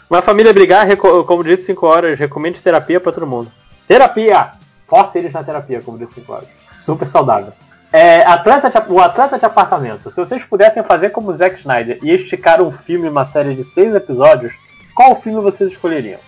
[0.09, 3.51] Uma família brigar, como disse 5 horas, recomende terapia pra todo mundo.
[3.87, 4.51] Terapia!
[4.87, 6.47] Force eles na terapia, como disse 5 horas.
[6.73, 7.53] Super saudável.
[7.93, 10.09] É, atleta de- o atleta de apartamento.
[10.09, 13.53] Se vocês pudessem fazer como o Zack Snyder e esticar um filme em uma série
[13.55, 14.53] de seis episódios,
[14.95, 16.19] qual filme vocês escolheriam?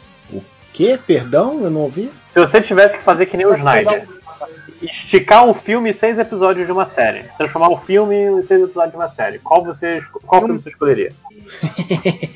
[0.73, 0.97] Que?
[0.97, 1.59] Perdão?
[1.63, 2.11] Eu não ouvi?
[2.30, 4.07] Se você tivesse que fazer que nem o Snyder,
[4.81, 8.91] esticar um filme em seis episódios de uma série, transformar um filme em seis episódios
[8.91, 11.13] de uma série, qual você, qual filme você escolheria?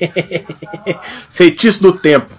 [1.30, 2.32] Feitiço do tempo.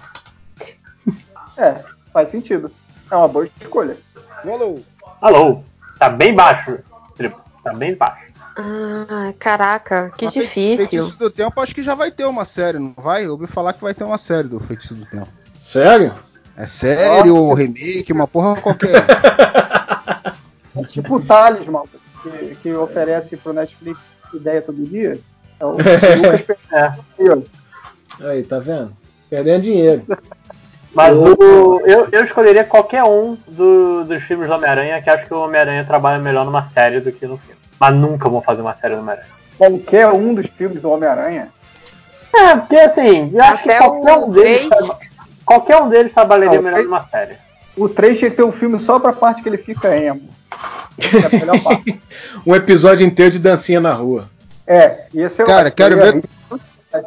[1.56, 1.82] É,
[2.12, 2.70] faz sentido.
[3.10, 3.96] É uma boa escolha.
[4.44, 4.80] Alô.
[5.20, 5.62] Alô,
[5.98, 6.78] tá bem baixo,
[7.16, 8.28] Triplo, tá bem baixo.
[8.56, 10.88] Ah, caraca, que Mas difícil.
[10.88, 13.24] Feitiço do Tempo, acho que já vai ter uma série, não vai?
[13.24, 15.28] Eu ouvi falar que vai ter uma série do Feitiço do Tempo.
[15.60, 16.12] Sério?
[16.58, 19.04] É série ou remake, uma porra qualquer.
[20.76, 21.82] É tipo o Talismã,
[22.22, 23.98] que, que oferece pro Netflix
[24.34, 25.18] ideia todo dia.
[25.60, 26.42] É o Lucas
[27.16, 27.44] Perry.
[28.22, 28.92] Aí, tá vendo?
[29.30, 30.02] Perdendo dinheiro.
[30.94, 35.34] Mas o, eu, eu escolheria qualquer um do- dos filmes do Homem-Aranha, que acho que
[35.34, 37.60] o Homem-Aranha trabalha melhor numa série do que no filme.
[37.78, 39.28] Mas nunca vou fazer uma série do Homem-Aranha.
[39.56, 41.50] Qualquer um dos filmes do Homem-Aranha.
[42.34, 44.68] É, porque assim, eu acho que Até qualquer o um deles.
[44.68, 45.07] três.
[45.48, 47.36] Qualquer um deles trabalharia melhor numa série.
[47.74, 50.28] O 3 tinha que ter um filme só pra parte que ele fica emo.
[51.00, 51.98] É a melhor parte.
[52.44, 54.28] Um episódio inteiro de dancinha na rua.
[54.66, 55.76] É, ia ser Cara, ótimo.
[55.76, 56.22] quero ver,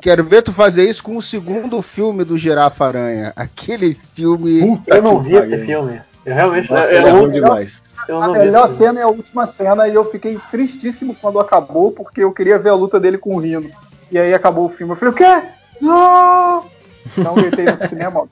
[0.01, 3.33] quero ver tu fazer isso com o segundo filme do Girafa Aranha.
[3.35, 4.81] Aquele filme.
[4.87, 6.01] Eu não vi esse filme.
[6.25, 6.71] Eu realmente.
[6.71, 7.83] Nossa, eu, ele é eu, ruim demais.
[8.07, 8.87] eu A não vi melhor esse filme.
[8.87, 12.69] cena é a última cena e eu fiquei tristíssimo quando acabou, porque eu queria ver
[12.69, 13.69] a luta dele com o Rino.
[14.11, 14.93] E aí acabou o filme.
[14.93, 15.47] Eu falei, o quê?
[15.79, 16.63] Não!
[17.17, 18.27] Não gritei no cinema.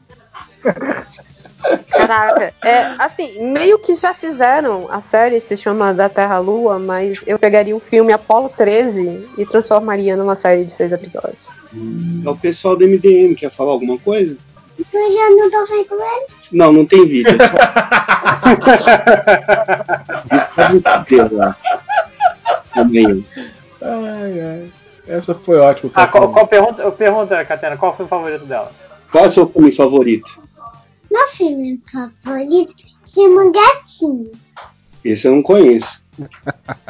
[1.90, 6.80] Caraca, é assim, meio que já fizeram a série, se chama Da Terra à Lua,
[6.80, 11.48] mas eu pegaria o filme Apollo 13 e transformaria numa série de seis episódios.
[12.26, 14.38] É o pessoal do MDM, quer falar alguma coisa?
[16.52, 16.68] Não.
[16.68, 17.36] Não, não tem vídeo.
[20.34, 21.60] Isso pode me fuder, eu acho.
[22.76, 23.18] Amanhã.
[23.82, 24.72] Ai, ai.
[25.10, 25.92] Essa foi ótima.
[25.96, 28.72] Ah, qual, qual pergunta, eu pergunto, Catena, qual foi o favorito dela?
[29.12, 30.42] Qual é o seu filme favorito?
[31.12, 32.76] Meu filme favorito
[33.08, 34.32] chama Gatinho.
[35.04, 36.04] Esse eu não conheço.
[36.20, 36.24] É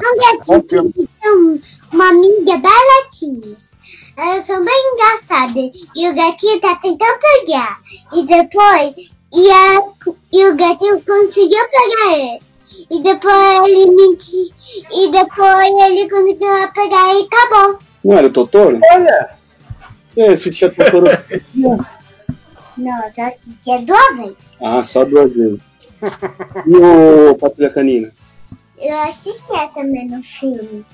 [0.02, 1.60] um gatinho que são
[1.94, 2.74] uma amiga das
[3.04, 3.70] latinhas.
[4.18, 5.72] Elas são bem engraçadas.
[5.96, 7.80] E o gatinho tá tentando pegar.
[8.12, 9.82] E depois, e, a,
[10.34, 12.42] e o gatinho conseguiu pegar ele.
[12.92, 14.50] e depois ele mentiu.
[14.92, 17.80] E depois ele conseguiu pegar e acabou.
[18.04, 18.80] Não era o Totoro?
[18.92, 19.30] Olha!
[20.16, 21.08] Eu assistia Totoro.
[22.78, 24.56] Não, só assistia duas vezes.
[24.62, 25.60] ah, só duas vezes.
[26.66, 28.12] E o Patrulha Canina?
[28.78, 30.86] Eu assistia também no filme.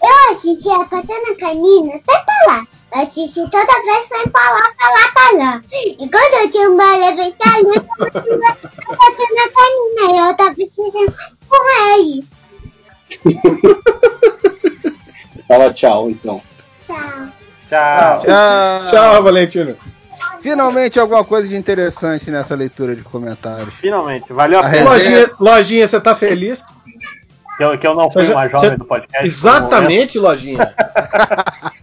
[0.00, 2.66] Eu assistia a Patana Canina sem falar.
[2.94, 5.62] Eu assisti toda vez sem falar, falar, falar.
[5.72, 10.04] E quando eu tinha uma aniversário, eu tava assistindo a Patana Canina.
[10.12, 11.14] E eu tava assistindo
[11.48, 11.62] com
[11.98, 12.24] ele.
[15.48, 16.40] Fala tchau, então.
[16.80, 16.96] Tchau.
[17.68, 18.18] Tchau.
[18.20, 18.90] Tchau.
[18.90, 19.76] Tchau, Valentino.
[20.40, 23.72] Finalmente alguma coisa de interessante nessa leitura de comentários.
[23.74, 24.90] Finalmente, valeu a A pena.
[24.90, 26.62] Lojinha, lojinha, você tá feliz?
[27.56, 29.26] Que eu, que eu não fui Você mais jovem você- do podcast.
[29.26, 30.74] Exatamente, Lojinha.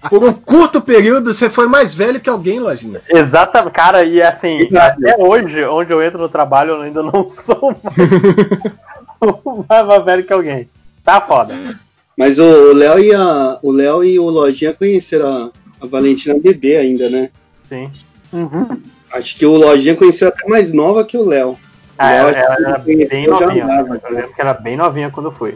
[0.10, 3.02] Por um curto período, você foi mais velho que alguém, Lojinha.
[3.10, 7.74] Exatamente, cara, e assim, até hoje, onde eu entro no trabalho, eu ainda não sou
[9.70, 10.68] mais, mais velho que alguém.
[11.04, 11.56] Tá foda.
[12.22, 16.78] Mas o Léo e a, o Léo e o Lojinha conheceram a, a Valentina bebê
[16.78, 17.32] ainda, né?
[17.68, 17.92] Sim.
[19.12, 21.58] Acho que o Lojinha conheceu até mais nova que o Léo.
[21.98, 23.64] Ah, ela, ela era bem novinha.
[23.64, 24.00] andava.
[24.08, 25.56] Eu lembro que era bem novinha quando fui.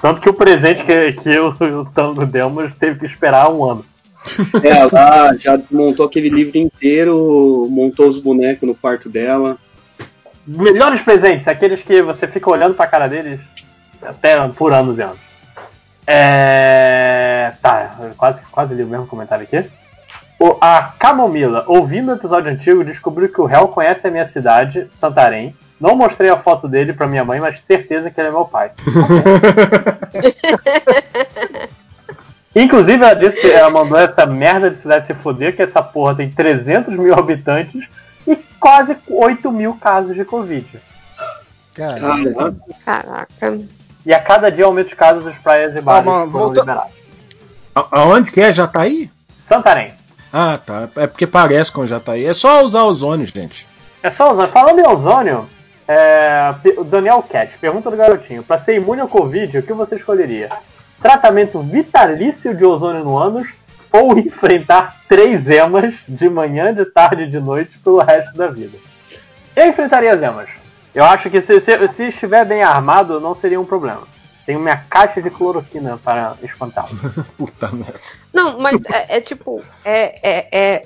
[0.00, 3.64] Tanto que o presente que, que o, o Tango deu, mas teve que esperar um
[3.64, 3.84] ano.
[4.60, 9.56] É, ela já montou aquele livro inteiro, montou os bonecos no quarto dela.
[10.44, 13.38] Melhores presentes, aqueles que você fica olhando pra cara deles
[14.02, 15.31] até por anos e anos.
[16.06, 17.52] É...
[17.62, 19.68] Tá, eu quase, quase li o mesmo comentário aqui.
[20.38, 24.88] O- a Camomila, ouvindo o episódio antigo, descobriu que o réu conhece a minha cidade,
[24.90, 25.54] Santarém.
[25.80, 28.70] Não mostrei a foto dele pra minha mãe, mas certeza que ele é meu pai.
[32.54, 36.30] Inclusive, ela, disse, ela mandou essa merda de cidade se foder, que essa porra tem
[36.30, 37.88] 300 mil habitantes
[38.26, 40.66] e quase 8 mil casos de Covid.
[41.74, 42.56] Caralho.
[42.84, 43.58] Caraca.
[44.04, 46.92] E a cada dia aumenta os casos das praias e bares mas foram volta- liberados.
[47.74, 48.52] Aonde que é?
[48.52, 49.10] Jataí?
[49.32, 49.92] Santarém.
[50.32, 50.88] Ah, tá.
[50.96, 52.24] É porque parece com Jataí.
[52.26, 53.66] É só usar ozônio, gente.
[54.02, 54.50] É só ozônio.
[54.50, 55.48] Falando em ozônio,
[55.86, 59.96] é, o Daniel Cat pergunta do garotinho: para ser imune ao Covid, o que você
[59.96, 60.50] escolheria?
[61.00, 63.48] Tratamento vitalício de ozônio no ânus
[63.92, 68.76] ou enfrentar três emas de manhã, de tarde e de noite pelo resto da vida?
[69.54, 70.48] Eu enfrentaria as emas.
[70.94, 74.02] Eu acho que se, se, se estiver bem armado, não seria um problema.
[74.44, 76.88] Tenho minha caixa de cloroquina para espantá-lo.
[77.38, 78.00] Puta merda.
[78.32, 80.82] Não, mas é, é tipo, é, é, é,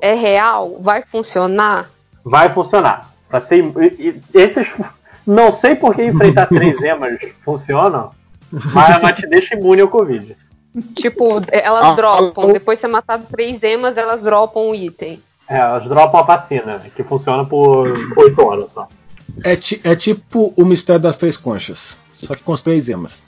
[0.00, 0.78] é real?
[0.80, 1.90] Vai funcionar?
[2.24, 3.10] vai funcionar.
[3.28, 4.68] Pra ser, e- e- esses,
[5.26, 8.10] não sei por que enfrentar três emas funcionam,
[8.52, 10.36] mas, mas te deixa imune ao Covid.
[10.94, 12.50] Tipo, elas Ah, dropam.
[12.50, 15.20] ah, Depois de ser matado três emas, elas dropam um item.
[15.48, 18.86] É, elas dropam a vacina, que funciona por 8 horas só.
[19.44, 21.96] É, ti- é tipo o mistério das três conchas.
[22.12, 23.22] Só que com os três emas.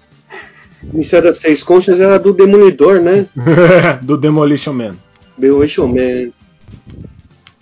[0.93, 3.27] O Mistério das Três Conchas era do Demolidor, né?
[4.03, 4.97] Do Demolition Man.
[5.39, 6.31] Demolition Man.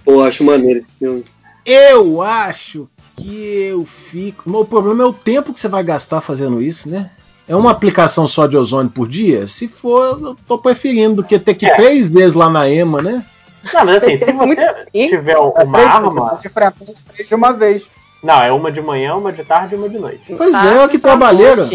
[0.04, 1.24] Pô, acho maneiro esse filme.
[1.64, 4.50] Eu acho que eu fico.
[4.50, 7.10] O problema é o tempo que você vai gastar fazendo isso, né?
[7.46, 9.46] É uma aplicação só de ozônio por dia?
[9.46, 13.02] Se for, eu tô preferindo do que ter que ir três vezes lá na EMA,
[13.02, 13.24] né?
[13.72, 16.28] Não, mas assim, se você tiver uma É três, você arma.
[16.30, 17.84] pode enfrentar os três de uma vez.
[18.22, 20.34] Não, é uma de manhã, uma de tarde e uma de noite.
[20.36, 21.68] Pois é, olha que trabalheira.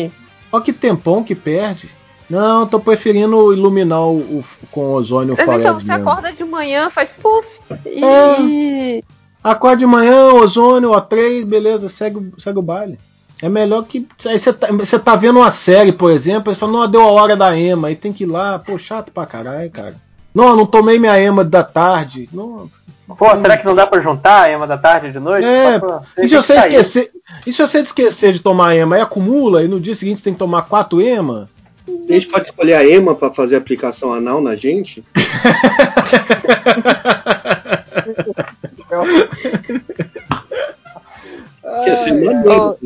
[0.51, 1.89] Olha que tempão que perde.
[2.29, 6.09] Não, tô preferindo iluminar o, o- com ozônio Mas então, Forever você mesmo.
[6.09, 7.47] acorda de manhã, faz puff.
[7.85, 8.03] E.
[8.03, 9.01] É.
[9.43, 12.99] Acorda de manhã, ozônio, O3, beleza, segue, o- segue o baile.
[13.41, 14.07] É melhor que.
[14.25, 17.01] Aí você tá, você tá vendo uma série, por exemplo, aí você fala, não, deu
[17.01, 19.95] a hora da EMA, aí tem que ir lá, pô, chato pra caralho, cara.
[20.37, 22.29] Não, não tomei minha EMA da tarde.
[22.31, 22.69] Não,
[23.17, 25.47] Pô, será que não dá pra juntar a EMA da tarde e de noite?
[25.47, 27.11] É, Só pra- e se você esquecer.
[27.45, 30.33] E se você esquecer de tomar EMA e acumula, e no dia seguinte você tem
[30.33, 31.49] que tomar quatro EMA?
[31.87, 35.03] A gente pode escolher a EMA pra fazer aplicação anal na gente?
[41.83, 42.77] Que assim, maneiro.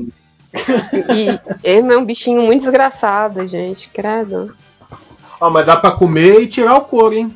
[1.14, 4.54] E ema é um bichinho muito desgraçado, gente, credo.
[5.40, 7.34] Ó, mas dá pra comer e tirar o couro, hein?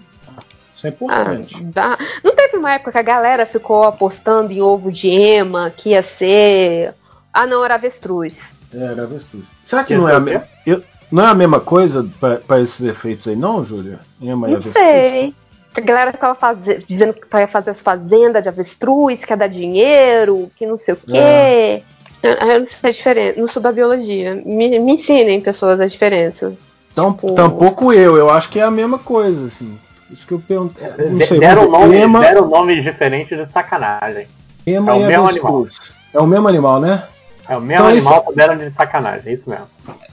[0.90, 1.64] Isso é Ah, importante.
[1.66, 1.98] dá.
[2.24, 6.04] Não teve uma época que a galera ficou apostando em ovo de ema, que ia
[6.04, 6.94] ser.
[7.34, 8.36] Ah, não, era avestruz.
[8.74, 9.46] É, era avestruz.
[9.66, 10.40] Será que não é, a saber?
[10.40, 10.46] me...
[10.74, 14.00] eu- não é a mesma coisa pra, pra esses efeitos aí, não, Júlia?
[14.22, 14.74] Ema e Não avestruz?
[14.74, 15.34] sei.
[15.78, 19.48] A galera ficava faze- dizendo que ia fazer as fazendas de avestruz, que ia dar
[19.48, 21.18] dinheiro, que não sei o quê.
[21.18, 21.82] É.
[22.24, 24.34] Eu, não sei a diferença, não sou da biologia.
[24.44, 26.54] Me, me ensinem, pessoas, as diferenças.
[26.92, 29.78] Então, Tipo- tampouco eu, eu acho que é a mesma coisa, assim.
[30.12, 30.76] Isso que eu pergunto.
[31.10, 34.28] Não De- sei, deram, nome, ema, deram nomes diferentes de sacanagem.
[34.66, 35.92] ema é o mesmo avestruz.
[36.14, 37.04] É o mesmo animal, né?
[37.48, 39.66] É o mesmo Então, animal isso- deram de sacanagem, é isso mesmo.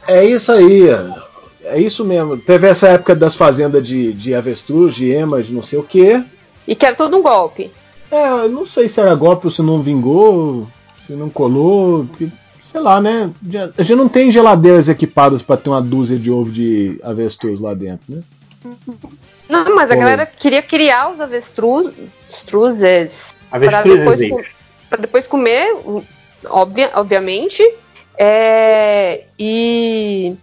[0.06, 0.82] É isso aí.
[1.64, 2.36] É isso mesmo.
[2.36, 6.22] Teve essa época das fazendas de, de avestruz, de ema, de não sei o quê.
[6.66, 7.70] E que era todo um golpe.
[8.10, 10.66] É, eu não sei se era golpe ou se não vingou,
[11.06, 12.06] se não colou.
[12.18, 12.30] que-
[12.62, 13.30] sei lá, né?
[13.78, 17.74] A gente não tem geladeiras equipadas pra ter uma dúzia de ovo de avestruz lá
[17.74, 18.22] dentro, né?
[19.52, 21.92] Não, mas a galera queria criar os avestruz,
[22.30, 23.10] avestruzes
[23.50, 24.18] Avestruzes.
[24.18, 24.46] depois,
[24.88, 25.74] pra depois comer,
[26.48, 27.62] obvia- obviamente.
[28.18, 30.34] É, e.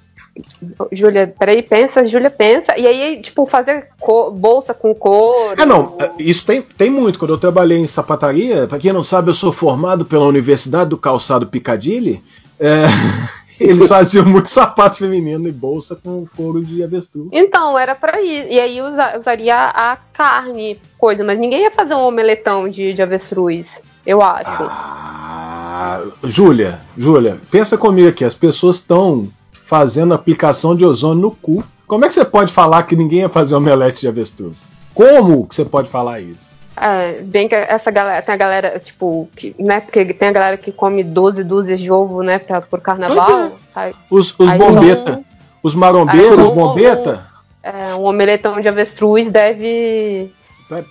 [0.91, 2.77] Júlia, peraí, pensa, Júlia pensa.
[2.77, 3.87] E aí, tipo, fazer
[4.33, 5.55] bolsa com couro.
[5.57, 7.19] Ah, não, isso tem, tem muito.
[7.19, 10.97] Quando eu trabalhei em sapataria, pra quem não sabe, eu sou formado pela Universidade do
[10.97, 12.23] Calçado Piccadilly.
[12.59, 12.83] é,
[13.59, 17.27] eles faziam muitos sapatos femininos e bolsa com couro de avestruz.
[17.31, 18.47] Então, era pra ir.
[18.51, 23.01] E aí usa- usaria a carne, coisa, mas ninguém ia fazer um omeletão de, de
[23.01, 23.65] avestruz,
[24.05, 24.63] eu acho.
[24.69, 28.23] Ah, Júlia, Júlia, pensa comigo aqui.
[28.25, 31.63] As pessoas estão fazendo aplicação de ozônio no cu.
[31.87, 34.69] Como é que você pode falar que ninguém ia fazer omelete de avestruz?
[34.93, 36.49] Como que você pode falar isso?
[36.81, 40.57] É, bem que essa galera, tem a galera, tipo, que, né, porque tem a galera
[40.57, 43.49] que come 12 dúzias de ovo, né, pra, por carnaval.
[43.49, 43.89] Pois tá?
[44.09, 45.23] Os, os bombeta, um-
[45.61, 47.27] os marombeiros, os um- bombeta,
[47.61, 50.31] É, um omeletão de avestruz deve.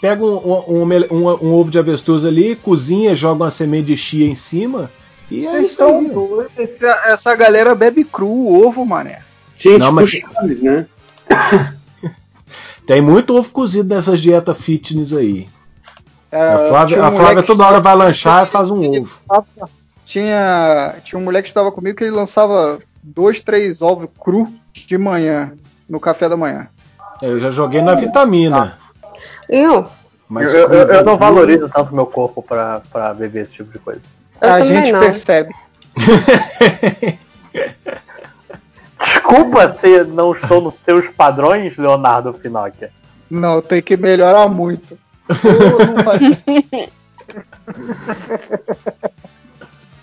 [0.01, 3.97] pega um, um- um um- um ovo de avestruz ali, cozinha, joga uma semente de
[3.97, 4.91] chia em cima
[5.31, 5.91] e é Eles isso aí.
[6.05, 6.53] estão doidos.
[6.59, 9.21] Essa, essa galera bebe cru o ovo, mané.
[9.57, 10.87] Gente, Não, mas- puxados, né?
[12.87, 15.49] Tem muito ovo cozido nessas dietas fitness aí.
[16.31, 19.19] É, a Flávia, um a Flávia toda hora vai lanchar e faz um ovo.
[20.05, 24.97] Tinha, tinha um moleque que estava comigo que ele lançava dois, três ovos cru de
[24.99, 25.53] manhã,
[25.89, 26.69] no café da manhã.
[27.23, 28.79] Eu já joguei na vitamina.
[29.49, 29.87] Eu,
[30.29, 33.79] Mas eu, eu- eu não valorizo tanto meu corpo pra, pra beber esse tipo de
[33.79, 34.01] coisa.
[34.41, 35.01] eu a gente não.
[35.01, 35.53] percebe.
[38.99, 42.91] Desculpa se não estou nos seus padrões, Leonardo Finocchia.
[43.31, 44.99] Não, tem que melhorar muito.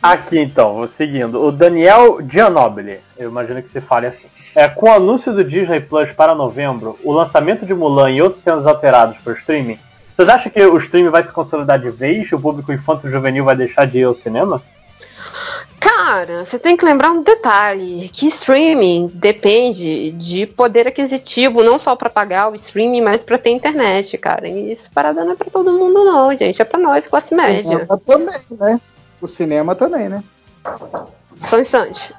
[0.02, 1.44] Aqui então, vou seguindo.
[1.44, 4.28] O Daniel Gianobili, eu imagino que se fale assim.
[4.56, 8.44] É, com o anúncio do Disney Plus para novembro, o lançamento de Mulan e outros
[8.44, 9.80] cenas alterados para o streaming,
[10.16, 12.32] vocês acham que o streaming vai se consolidar de vez?
[12.32, 14.62] O público infanto juvenil vai deixar de ir ao cinema?
[15.80, 21.96] Cara, você tem que lembrar um detalhe: que streaming depende de poder aquisitivo, não só
[21.96, 24.48] pra pagar o streaming, mas pra ter internet, cara.
[24.48, 26.62] E isso parada não é pra todo mundo, não, gente.
[26.62, 27.80] É pra nós, classe média.
[27.80, 28.82] cinema também, né?
[29.22, 30.24] O cinema também, né?
[31.48, 32.14] Só um instante.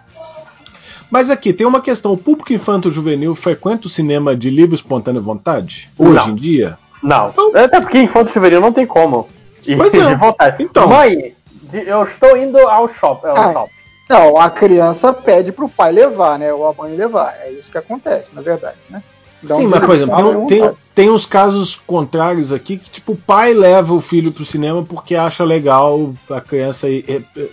[1.11, 2.13] Mas aqui, tem uma questão.
[2.13, 5.89] O público infanto-juvenil frequenta o cinema de livre e espontânea vontade?
[5.97, 6.29] Hoje Não.
[6.31, 6.79] em dia?
[7.03, 7.33] Não.
[7.55, 9.29] Até porque infanto juvenil não tem como.
[9.65, 10.09] Ir Pois é.
[10.09, 10.63] de vontade.
[10.63, 10.89] Então.
[10.89, 11.36] Mãe,
[11.73, 13.29] eu estou indo ao shopping.
[13.29, 13.53] Ao Ah.
[13.53, 13.73] shopping.
[14.09, 16.53] Não, a criança pede pro pai levar, né?
[16.53, 17.35] Ou a mãe levar.
[17.43, 19.03] É isso que acontece, na verdade, né?
[19.43, 23.17] Dá Sim, mas por exemplo, tem, tem- tem uns casos contrários aqui que, tipo, o
[23.17, 27.05] pai leva o filho pro cinema porque acha legal a criança ir.
[27.09, 27.49] é, é,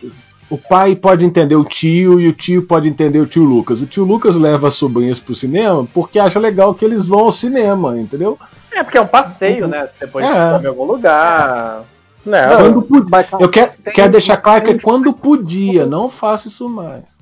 [0.49, 3.81] O pai pode entender o tio e o tio pode entender o tio Lucas.
[3.81, 7.31] O tio Lucas leva as sobrinhas pro cinema porque acha legal que eles vão ao
[7.31, 8.37] cinema, entendeu?
[8.71, 9.87] É porque é um passeio, né?
[9.87, 10.51] Você depois É.
[10.53, 11.83] come em algum lugar.
[12.25, 12.47] Né?
[12.47, 16.69] Quando Mas Eu quero, tem- quero deixar claro que é quando podia, não faço isso
[16.69, 17.17] mais.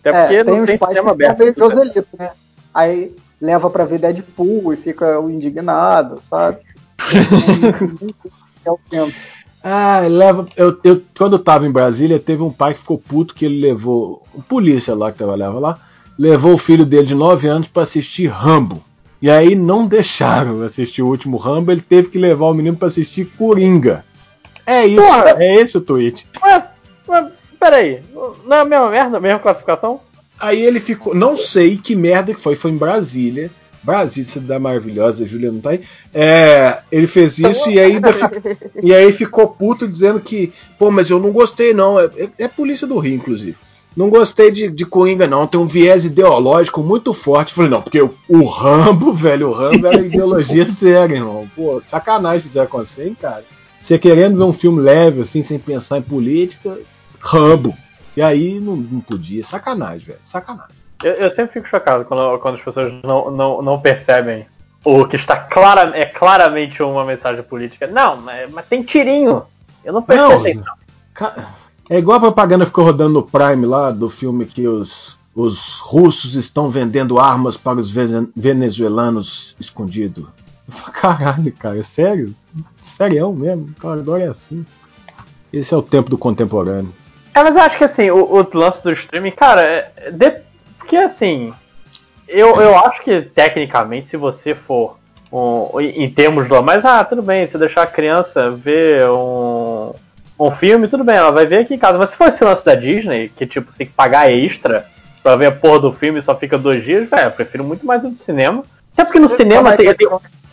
[0.00, 1.38] Até porque É, não tem tem que são aberto.
[1.40, 2.30] meio Joselito, né?
[2.72, 6.58] Aí leva pra ver Deadpool e fica o indignado, sabe?
[8.64, 9.12] é o tempo.
[9.62, 10.46] Ah, leva.
[10.56, 13.60] Eu, eu, quando eu tava em Brasília, teve um pai que ficou puto que ele
[13.60, 14.22] levou.
[14.34, 15.78] O polícia lá que trabalhava lá,
[16.18, 18.82] levou o filho dele de 9 anos pra assistir Rambo.
[19.22, 22.88] E aí não deixaram assistir o último Rambo, ele teve que levar o menino pra
[22.88, 24.04] assistir Coringa.
[24.66, 25.36] É isso, Porra.
[25.38, 26.26] é esse o tweet.
[26.42, 26.64] Ué,
[27.08, 28.00] ué, peraí.
[28.46, 30.00] Não é a mesma merda, a mesma classificação?
[30.40, 31.14] Aí ele ficou.
[31.14, 33.50] Não sei que merda que foi, foi em Brasília.
[33.82, 35.82] Brasília, cidade maravilhosa, a Júlia não tá aí.
[36.12, 38.00] É, ele fez isso e aí,
[38.82, 42.00] e aí ficou puto dizendo que, pô, mas eu não gostei não.
[42.00, 43.56] É, é- é polícia do Rio, inclusive.
[43.94, 45.46] Não gostei de, de Coringa, não.
[45.46, 47.52] Tem um viés ideológico muito forte.
[47.52, 51.46] Falei, não, porque o, o Rambo, velho, o Rambo era ideologia séria, irmão.
[51.54, 53.44] Pô, sacanagem fizeram com você, hein, cara.
[53.84, 56.78] Você querendo ver um filme leve, assim, sem pensar em política,
[57.20, 57.76] Rambo.
[58.16, 59.44] E aí não, não podia.
[59.44, 60.18] Sacanagem, velho.
[60.22, 60.74] Sacanagem.
[61.02, 64.46] Eu, eu sempre fico chocado quando, quando as pessoas não, não, não percebem
[64.82, 67.86] o que está clara, é claramente uma mensagem política.
[67.86, 69.42] Não, mas, mas tem tirinho.
[69.84, 70.54] Eu não percebi.
[70.54, 70.64] Não,
[71.90, 76.36] É igual a propaganda ficou rodando no Prime lá do filme que os, os russos
[76.36, 80.32] estão vendendo armas para os vene- venezuelanos escondido.
[80.66, 82.34] Eu Caralho, cara, é sério?
[82.96, 83.68] Serião mesmo?
[83.76, 84.64] Então agora é assim.
[85.52, 86.92] Esse é o tempo do contemporâneo.
[87.34, 90.40] É, mas eu acho que assim, o, o lance do streaming, cara, é, de-
[90.78, 91.52] porque assim,
[92.28, 94.96] eu, eu acho que tecnicamente, se você for
[95.32, 96.62] um, em termos do.
[96.62, 99.92] Mas ah, tudo bem, se eu deixar a criança ver um,
[100.38, 101.98] um filme, tudo bem, ela vai ver aqui em casa.
[101.98, 104.86] Mas se for esse lance da Disney, que tipo, você tem que pagar extra
[105.22, 107.84] pra ver a porra do filme e só fica dois dias, velho, eu prefiro muito
[107.84, 108.62] mais ir no cinema.
[108.92, 109.92] Até porque no cinema tem.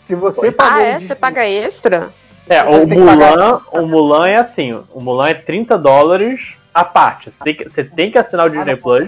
[0.04, 0.98] Se você Ah, pagou é?
[0.98, 2.10] o Você paga extra?
[2.50, 6.84] É, o que pagar Mulan, o Mulan é assim, o Mulan é 30 dólares a
[6.84, 7.32] parte.
[7.32, 9.08] Você tem que, você tem que assinar o Disney Plus.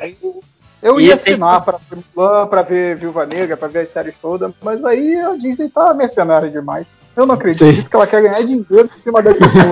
[0.82, 4.16] Eu ia tem- assinar pra ver Mulan, pra ver Viúva Negra, pra ver as séries
[4.22, 6.86] todas, mas aí a Disney tá mercenária demais.
[7.16, 7.84] Eu não acredito Sim.
[7.84, 9.64] que ela quer ganhar dinheiro em cima das pessoas.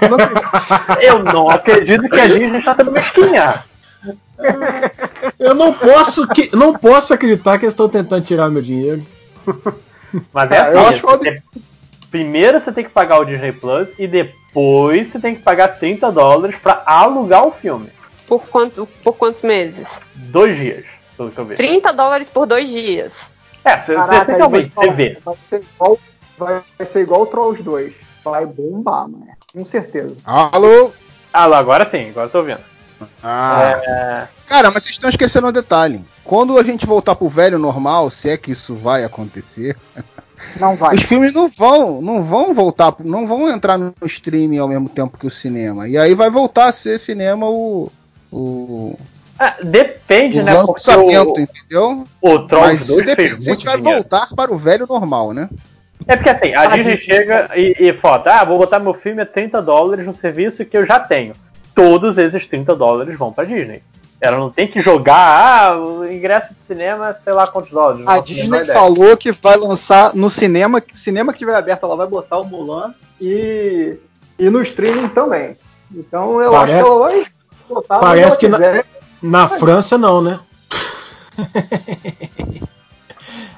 [0.00, 1.02] Eu não acredito.
[1.02, 3.64] Eu não acredito que a Disney está sendo mesquinha.
[5.38, 9.02] Eu não posso, que, não posso acreditar que eles estão tentando tirar meu dinheiro.
[10.32, 11.38] Mas é Ah, eu assim, acho você-
[12.10, 16.10] primeiro você tem que pagar o Disney Plus e depois você tem que pagar 30
[16.12, 17.88] dólares pra alugar o filme.
[18.26, 19.86] Por, quanto, por quantos meses?
[20.14, 20.84] Dois dias,
[21.16, 21.56] pelo que eu vi.
[21.56, 23.12] 30 dólares por dois dias.
[23.64, 25.18] É, você, Caraca, te você vê.
[25.24, 25.98] Vai ser igual,
[26.38, 27.94] vai ser igual o Trolls 2.
[28.24, 29.28] Vai bombar, mano.
[29.52, 30.16] Com certeza.
[30.24, 30.92] Alô?
[31.32, 32.60] Lá, agora sim, agora eu tô vendo.
[33.22, 33.80] Ah.
[33.86, 36.04] É, Cara, mas vocês estão esquecendo um detalhe.
[36.24, 39.76] Quando a gente voltar pro velho normal, se é que isso vai acontecer,
[40.60, 40.94] Não vai.
[40.94, 45.18] os filmes não vão, não vão voltar, não vão entrar no streaming ao mesmo tempo
[45.18, 45.88] que o cinema.
[45.88, 47.90] E aí vai voltar a ser cinema o
[48.32, 48.96] o,
[49.38, 50.52] ah, depende, o né?
[50.52, 52.04] Lançamento, o, entendeu?
[52.20, 54.00] o Trolls Mas 2 depende fez a vai dinheiro.
[54.00, 55.48] voltar para o velho normal, né?
[56.06, 56.98] É porque assim, a Ah, Disney Disney.
[56.98, 60.76] chega e, e fala, ah, vou botar meu filme a 30 dólares no serviço que
[60.76, 61.32] eu já tenho.
[61.74, 63.82] Todos esses 30 dólares vão pra Disney.
[64.20, 68.02] Ela não tem que jogar, ah, o ingresso de cinema, é sei lá quantos dólares.
[68.06, 72.38] A Disney falou que vai lançar no cinema, cinema que tiver aberto, ela vai botar
[72.38, 73.94] o Mulan e,
[74.38, 75.56] e no streaming também.
[75.94, 77.26] Então eu Pare- acho que ela vai
[77.68, 78.86] botar Parece que na- quiser.
[79.22, 80.40] Na França não, né?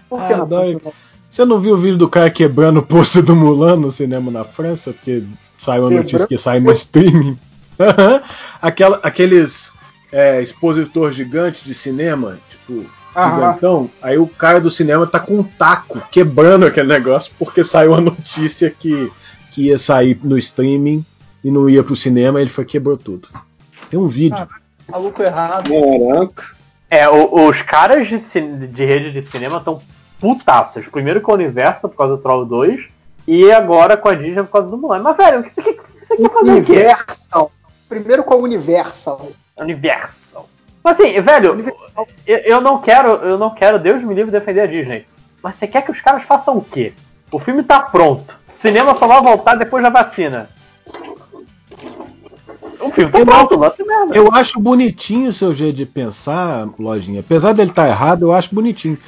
[0.08, 0.80] Por que Ah, não?
[1.28, 4.44] Você não viu o vídeo do cara quebrando o pôster do Mulan no cinema na
[4.44, 4.92] França?
[4.92, 5.22] Porque
[5.58, 7.38] saiu a notícia que sai no streaming.
[8.62, 9.72] Aquela, aqueles
[10.12, 13.90] é, expositor gigante de cinema, tipo, gigantão.
[14.02, 18.00] Aí o cara do cinema tá com um taco quebrando aquele negócio porque saiu a
[18.00, 19.10] notícia que,
[19.50, 21.04] que ia sair no streaming
[21.42, 22.40] e não ia pro cinema.
[22.40, 23.28] Ele foi e quebrou tudo.
[23.90, 24.46] Tem um vídeo.
[24.88, 25.70] Maluco errado.
[25.70, 26.56] Caraca.
[26.90, 28.18] É, o- os caras de,
[28.68, 29.80] de rede de cinema estão
[30.18, 30.86] putaços.
[30.86, 32.84] Primeiro com a Universal por causa do Troll 2
[33.26, 35.00] e agora com a Disney por causa do Mulan.
[35.02, 36.54] Mas, velho, o que você quer, você quer fazer o?
[36.54, 37.52] Universal.
[37.88, 39.30] Primeiro com a Universal.
[39.60, 40.48] Universal.
[40.82, 41.74] Mas assim, velho,
[42.26, 45.06] eu, eu não quero, eu não quero, Deus me livre, defender a Disney.
[45.42, 46.92] Mas você quer que os caras façam o quê?
[47.30, 48.34] O filme tá pronto.
[48.56, 50.48] Cinema só vai voltar depois da vacina.
[52.80, 54.16] O filme tá Eu pronto, lance merda.
[54.16, 57.20] Eu acho bonitinho o seu jeito de pensar, Lojinha.
[57.20, 58.98] Apesar dele estar errado, eu acho bonitinho.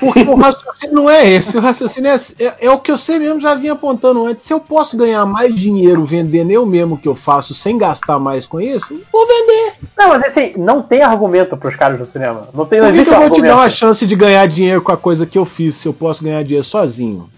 [0.00, 1.56] Porque o raciocínio não é esse.
[1.56, 4.44] O raciocínio é, é, é o que você mesmo já vinha apontando antes.
[4.44, 8.46] Se eu posso ganhar mais dinheiro vendendo eu mesmo que eu faço sem gastar mais
[8.46, 9.74] com isso, vou vender.
[9.96, 12.48] Não, mas assim, não tem argumento pros caras do cinema.
[12.52, 13.54] Não tem não Por que, que eu vou te argumento.
[13.54, 16.24] dar uma chance de ganhar dinheiro com a coisa que eu fiz se eu posso
[16.24, 17.28] ganhar dinheiro sozinho?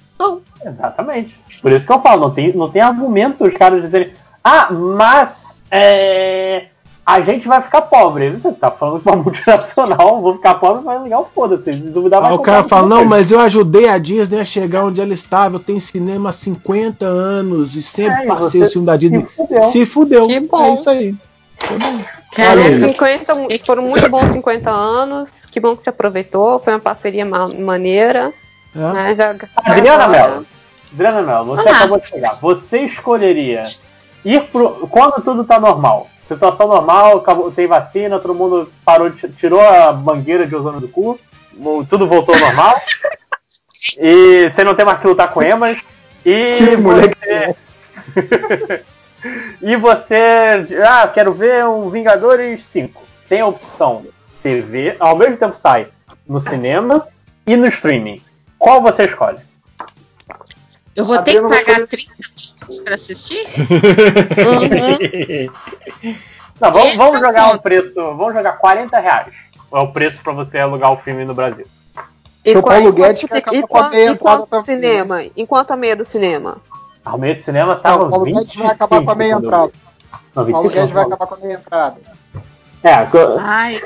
[0.64, 1.34] Exatamente.
[1.62, 4.12] Por isso que eu falo, não tem, não tem argumento os caras dizerem,
[4.42, 6.66] ah, mas é,
[7.12, 8.30] a gente vai ficar pobre.
[8.30, 11.72] Você tá falando com uma multinacional, vou ficar pobre, vai ligar o foda-se.
[11.72, 14.84] Se duvidar, vai Aí o cara fala, não, mas eu ajudei a Disney a chegar
[14.84, 15.56] onde ela estava.
[15.56, 19.26] Eu tenho cinema há 50 anos e sempre É, e passei o filme da Disney.
[19.26, 19.62] se fudeu.
[19.64, 20.28] Se fudeu.
[20.28, 20.64] Que bom.
[20.76, 21.14] É isso aí.
[22.39, 22.82] Aí.
[22.84, 25.28] 50, mu- foram muito bons 50 anos.
[25.50, 26.58] Que bom que você aproveitou.
[26.60, 28.32] Foi uma parceria ma- maneira.
[28.74, 28.78] É.
[28.78, 30.47] Mas a- Adriana Mello,
[30.92, 31.76] Adriana Mello, você Olá.
[31.78, 32.32] acabou de chegar.
[32.34, 33.64] Você escolheria
[34.24, 34.86] ir pro.
[34.89, 36.08] Quando tudo tá normal?
[36.34, 41.18] Situação normal, acabou- tem vacina, todo mundo parou, tirou a mangueira de ozônio do cu,
[41.89, 42.76] tudo voltou ao normal.
[43.99, 45.76] e você não tem mais que lutar com emas.
[46.25, 47.57] E Que moleque você.
[49.60, 50.15] e você.
[50.86, 53.02] Ah, quero ver um Vingadores 5.
[53.28, 54.07] Tem a opção
[54.41, 55.89] TV, ao mesmo tempo sai
[56.28, 57.09] no cinema
[57.44, 58.23] e no streaming.
[58.57, 59.41] Qual você escolhe?
[60.96, 63.46] Eu vou ter que pagar 30 dólares pra assistir?
[66.60, 67.94] Não, vamos, vamos é o jogar um preço.
[67.94, 69.32] Vamos jogar 40 reais.
[69.72, 71.66] É o preço pra você alugar o filme no Brasil.
[72.44, 74.12] E o qual- Paulo enquanto Guedes você- quer acabar e com a quanto- meia e
[74.12, 75.22] entrada cinema?
[75.36, 76.58] Enquanto a meia do cinema?
[77.04, 78.44] A meia de cinema tava Não, o Paulo 25.
[78.44, 79.72] Guedes vai acabar com a meia entrada.
[80.34, 81.96] Não, O 25 Paulo Guedes vai acabar com a meia entrada.
[82.82, 82.94] É,
[83.40, 83.80] Ai,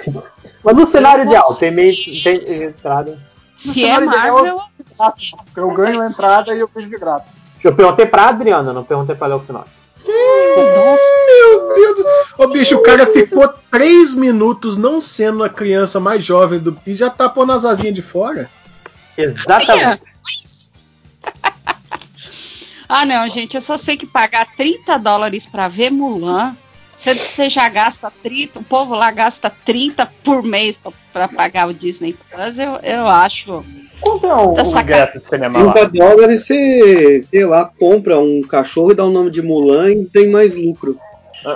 [0.62, 1.92] mas no cenário ideal, tem meia
[2.23, 3.18] tem entrada.
[3.55, 4.60] Se é Marvel,
[5.57, 7.24] Eu ganho a entrada e eu fiz de graça.
[7.62, 9.66] Eu perguntei pra Adriana, não perguntei pra Léo Final.
[10.07, 11.00] Meu Deus!
[11.97, 16.76] do- Ô bicho, o cara ficou três minutos não sendo a criança mais jovem do.
[16.86, 18.50] e já tá pondo as asinhas de fora.
[19.16, 20.02] Exatamente.
[22.86, 26.55] Ah, não, gente, eu só sei que pagar 30 dólares pra ver Mulan,
[26.97, 31.29] sendo que você já gasta 30, o povo lá gasta 30 por mês pra, pra
[31.29, 33.65] pagar o Disney Plus, eu, eu acho.
[34.01, 35.03] Quanto é um, Tá um sacanagem.
[35.09, 35.73] ingresso de cinema lá?
[35.73, 40.05] 30 dólares você, sei lá, compra um cachorro e dá o nome de Mulan e
[40.07, 40.99] tem mais lucro.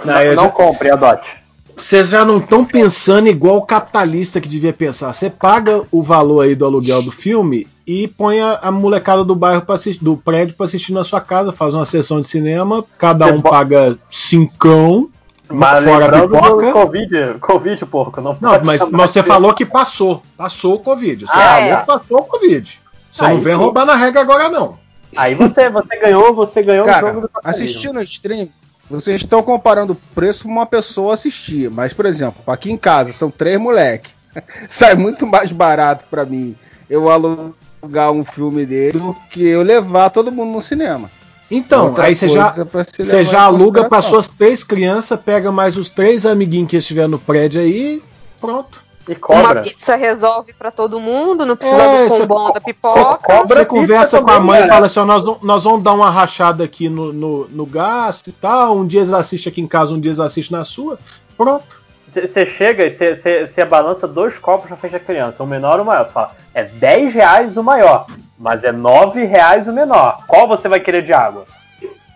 [0.05, 1.37] Não, eu não já- compre, adote.
[1.77, 5.13] Vocês já não estão pensando igual o capitalista que devia pensar.
[5.13, 9.35] Você paga o valor aí do aluguel do filme e põe a, a molecada do
[9.37, 12.85] bairro pra assistir, do prédio para assistir na sua casa, faz uma sessão de cinema,
[12.99, 15.09] cada Você um paga cincão,
[15.51, 16.73] Mas fora a lembrando do pipoca.
[16.73, 18.21] Covid, Covid, porco.
[18.21, 20.23] Não, Não, pode mas, mas você falou que passou.
[20.37, 21.27] Passou o Covid.
[21.27, 21.77] Você Ah, falou é.
[21.77, 22.81] que passou o Covid.
[23.11, 23.59] Você Aí não vem sim.
[23.59, 24.77] roubar na regra agora, não.
[25.17, 28.49] Aí você, você ganhou, você ganhou o Cara, jogo do assistindo o stream,
[28.91, 31.71] vocês estão comparando o preço pra uma pessoa assistir.
[31.71, 34.11] Mas, por exemplo, aqui em casa são três moleque.
[34.69, 36.55] Sai muito mais barato pra mim
[36.91, 41.11] eu alugar um filme dele do que eu levar todo mundo no cinema.
[41.51, 45.89] Então, Outra aí você já, você já aluga para suas três crianças, pega mais os
[45.89, 48.03] três amiguinhos que estiver no prédio aí,
[48.41, 48.87] pronto.
[49.09, 53.43] E Uma pizza resolve pra todo mundo, não precisa É, do combão da pipoca.
[53.47, 54.75] você conversa com a mãe e cara.
[54.75, 58.29] fala assim: ó, nós, vamos- nós vamos dar uma rachada aqui no, no, no gasto
[58.29, 58.77] e tal.
[58.77, 60.99] Um dia eles assistem aqui em casa, um dia eles assistem na sua.
[61.39, 61.65] Pronto.
[62.07, 65.85] Você chega e você balança dois copos na frente da criança, o menor e o
[65.87, 66.05] maior.
[66.05, 68.07] Você fala, é 10 reais o maior,
[68.39, 70.25] mas é 9 reais o menor.
[70.27, 71.47] Qual você vai querer de água?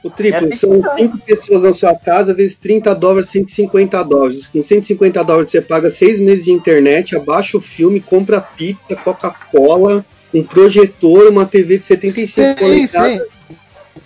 [0.05, 0.97] O triplo, É assim são funciona.
[0.99, 4.47] 5 pessoas na sua casa, vezes 30 dólares, 150 dólares.
[4.49, 10.05] Com 150 dólares você paga 6 meses de internet, abaixa o filme, compra pizza, Coca-Cola,
[10.35, 13.19] um projetor, uma TV de 75 Sim, polegadas.
[13.19, 13.57] sim.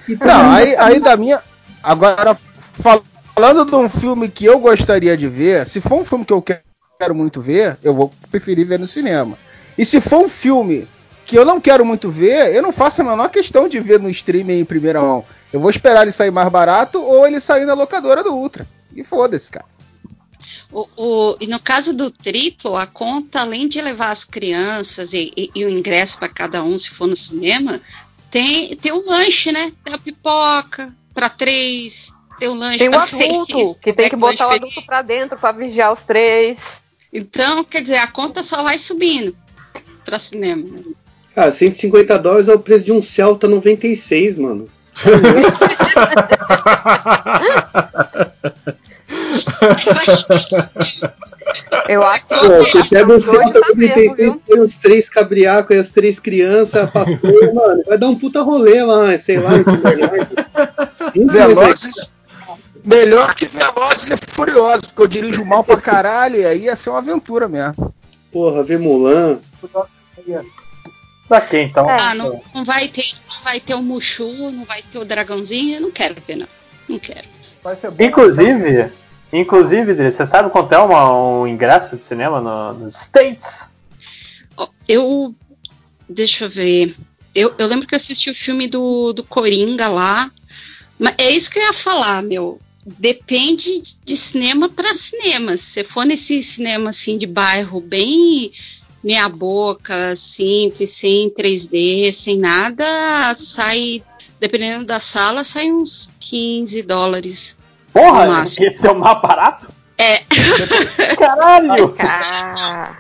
[0.09, 1.41] E tá Não, aí, aí da minha.
[1.83, 3.03] Agora, fal-
[3.35, 6.43] falando de um filme que eu gostaria de ver, se for um filme que eu
[6.43, 6.59] que-
[6.99, 9.39] quero muito ver, eu vou preferir ver no cinema.
[9.79, 10.87] E se for um filme
[11.27, 14.09] que eu não quero muito ver, eu não faço a menor questão de ver no
[14.09, 15.25] streaming em primeira mão.
[15.53, 18.67] Eu vou esperar ele sair mais barato ou ele sair na locadora do Ultra.
[18.95, 19.67] E foda-se, cara.
[20.71, 25.33] O, o- e no caso do triplo, a conta, além de levar as crianças e,
[25.37, 27.81] e- e o ingresso para cada um, se for no cinema,
[28.31, 29.73] tem, tem o lanche, né?
[29.85, 34.15] Tem a pipoca para três, tem o lanche Tem o adulto, três, que tem que
[34.15, 34.63] McLanche botar o feliz.
[34.73, 36.59] adulto pra dentro pra vigiar os três.
[37.13, 39.35] Então, quer dizer, a conta só vai subindo
[40.05, 40.65] para cinema.
[41.37, 44.71] Cara, 150 dólares é o preço de um Celta 96, mano.
[51.87, 55.77] Eu acho que Pô, você pega um Celta tá 96, mesmo, põe os três cabriacos
[55.77, 59.51] e as três crianças, pra pôr, mano, vai dar um puta rolê lá, sei lá,
[61.15, 62.11] em Velozes.
[62.83, 66.89] Melhor que Velozes e Furiosos, porque eu dirijo mal pra caralho, e aí ia ser
[66.89, 67.95] uma aventura mesmo.
[68.33, 69.39] Porra, ver Mulan.
[71.29, 71.89] Saquei, então.
[71.89, 75.77] Ah, não, não vai ter, não vai ter o Mushu, não vai ter o dragãozinho,
[75.77, 76.49] eu não quero ver, não.
[76.89, 77.27] Não quero.
[77.63, 78.05] Vai ser bom.
[78.05, 78.93] Inclusive,
[79.33, 83.65] inclusive, Dri, você sabe quanto é uma- um ingresso de cinema no- nos States?
[84.89, 85.35] Eu.
[86.09, 86.95] Deixa eu ver.
[87.35, 90.31] Eu, eu lembro que eu assisti o filme do, do Coringa lá.
[90.99, 92.61] Mas é isso que eu ia falar, meu.
[92.87, 95.57] Depende de cinema para cinema.
[95.57, 98.53] Se você for nesse cinema assim de bairro bem
[99.03, 102.85] meia boca, simples, sem 3D, sem nada,
[103.37, 104.03] sai,
[104.41, 107.57] dependendo da sala, sai uns 15 dólares.
[107.95, 108.67] no Porra, máximo.
[108.67, 109.69] esse é o mais barato?
[109.99, 110.19] É.
[111.17, 111.95] Caralho!
[112.03, 112.97] Ah,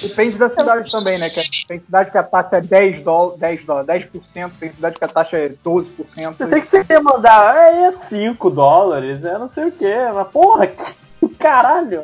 [0.00, 1.28] Depende da cidade também, né?
[1.28, 5.04] Que tem cidade que a taxa é 10 dólares, 10 dólares, 10%, tem cidade que
[5.04, 6.34] a taxa é 12%.
[6.36, 10.28] Pensei que você ia mandar, é, é 5 dólares, é não sei o que, mas
[10.28, 12.02] porra, que caralho!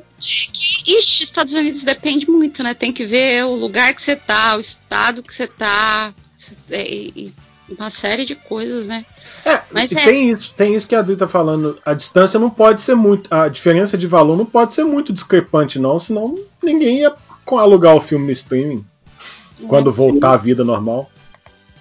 [0.89, 2.73] Ixi, Estados Unidos depende muito, né?
[2.73, 6.15] Tem que ver o lugar que você tá, o estado que você tá,
[6.71, 7.13] e-
[7.69, 9.05] e uma série de coisas, né?
[9.71, 10.05] Mas e é.
[10.05, 11.79] tem isso, tem isso que a Adri tá falando.
[11.85, 13.33] A distância não pode ser muito.
[13.33, 17.15] A diferença de valor não pode ser muito discrepante, não, senão ninguém ia
[17.53, 18.85] alugar o filme no streaming.
[19.67, 21.11] Quando voltar à vida normal.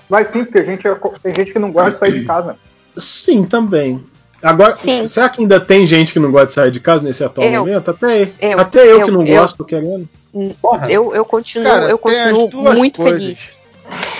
[0.09, 2.57] Vai sim, porque a gente é tem gente que não gosta de sair de casa.
[2.97, 4.03] Sim, também.
[4.41, 7.47] Agora, será que ainda tem gente que não gosta de sair de casa nesse atual
[7.47, 7.65] Eu.
[7.65, 7.89] momento?
[7.91, 8.59] Até Eu.
[8.59, 9.05] até eu, Eu.
[9.05, 9.41] que não Eu.
[9.41, 10.07] gosto, tô querendo.
[10.89, 13.21] eu, eu continuo, Cara, eu continuo muito coisas.
[13.23, 13.39] feliz.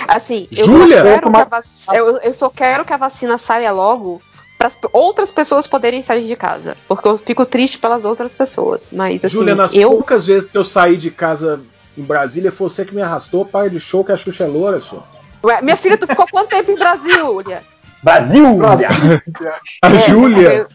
[0.08, 0.96] Assim, eu Júlia?
[0.98, 4.20] só, quero que a vac- eu, eu só quero que a vacina saia logo
[4.58, 6.76] para outras pessoas poderem sair de casa.
[6.88, 8.88] Porque eu fico triste pelas outras pessoas.
[8.90, 9.90] Mas assim, Júlia, nas eu.
[9.90, 11.60] poucas vezes que eu saí de casa
[11.96, 14.80] em Brasília, foi você que me arrastou, pai de show que a Xuxa é loura,
[14.80, 15.06] só.
[15.44, 17.62] Ué, minha filha, tu ficou quanto tempo em Brasília?
[18.02, 18.58] Brasil!
[19.82, 20.66] A Júlia.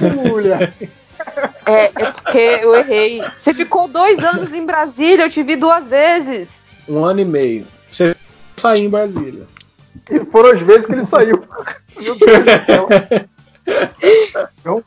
[0.00, 0.72] Júlia.
[1.66, 3.22] É, é porque eu errei.
[3.38, 6.48] Você ficou dois anos em Brasília, eu te vi duas vezes.
[6.88, 7.66] Um ano e meio.
[7.90, 8.16] Você
[8.56, 9.46] saiu em Brasília.
[10.10, 11.44] E foram as vezes que ele saiu.
[11.98, 12.88] Meu Deus do céu.
[14.64, 14.84] Não,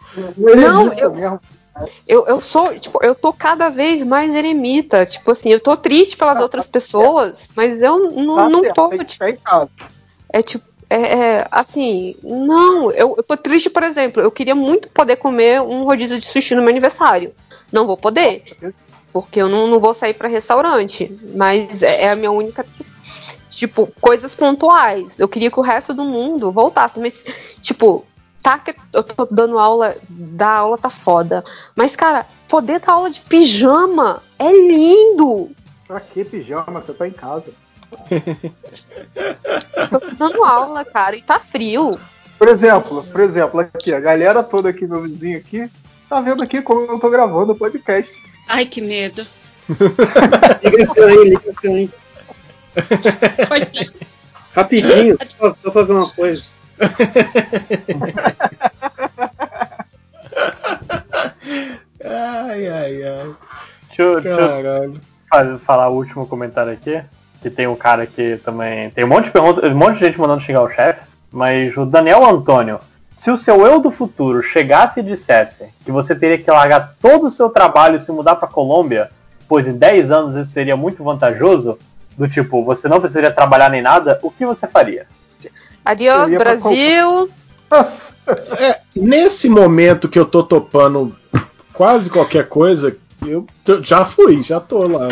[0.55, 1.39] Não, eu,
[2.07, 5.05] eu, eu sou, tipo, eu tô cada vez mais eremita.
[5.05, 8.89] Tipo assim, eu tô triste pelas outras pessoas, mas eu não, Tá não certo, tô.
[9.43, 9.69] casa.
[10.33, 14.89] É tipo, é, é, assim, não, eu, eu tô triste, por exemplo, eu queria muito
[14.89, 17.33] poder comer um rodízio de sushi no meu aniversário.
[17.71, 18.57] Não vou poder,
[19.13, 21.17] porque eu não, não vou sair pra restaurante.
[21.33, 22.65] Mas é, é a minha única,
[23.49, 25.07] tipo, coisas pontuais.
[25.17, 27.23] Eu queria que o resto do mundo voltasse, mas,
[27.61, 28.05] tipo,
[28.43, 31.41] tá que eu tô dando aula, dar aula tá foda.
[31.73, 35.51] Mas, cara, poder dar aula de pijama é lindo!
[35.87, 36.81] Pra que pijama?
[36.81, 37.45] Você tá em casa.
[39.89, 41.99] Tô dando aula, cara, e tá frio.
[42.37, 45.69] Por exemplo, por exemplo, aqui, a galera toda aqui, meu vizinho aqui,
[46.09, 48.11] tá vendo aqui como eu tô gravando o podcast.
[48.49, 49.25] Ai, que medo.
[50.63, 51.89] Liga esse aí, liga esse aí.
[54.53, 56.55] Rapidinho, só, só pra ver uma coisa.
[62.03, 63.35] Ai, ai, ai.
[63.87, 64.41] Deixa eu, deixa
[65.43, 67.03] eu falar o último comentário aqui.
[67.41, 68.89] Que tem um cara que também.
[68.91, 71.01] Tem um monte de perguntas, um monte de gente mandando xingar o chefe.
[71.31, 72.79] Mas o Daniel Antônio.
[73.15, 77.27] Se o seu eu do futuro chegasse e dissesse que você teria que largar todo
[77.27, 79.11] o seu trabalho e se mudar pra Colômbia,
[79.47, 81.77] pois em 10 anos isso seria muito vantajoso,
[82.17, 85.05] do tipo, você não precisaria trabalhar nem nada, o que você faria?
[85.85, 87.29] Adiós, Brasil.
[88.59, 91.13] É, nesse momento que eu tô topando
[91.73, 93.45] quase qualquer coisa, eu
[93.83, 95.07] já fui, já tô lá.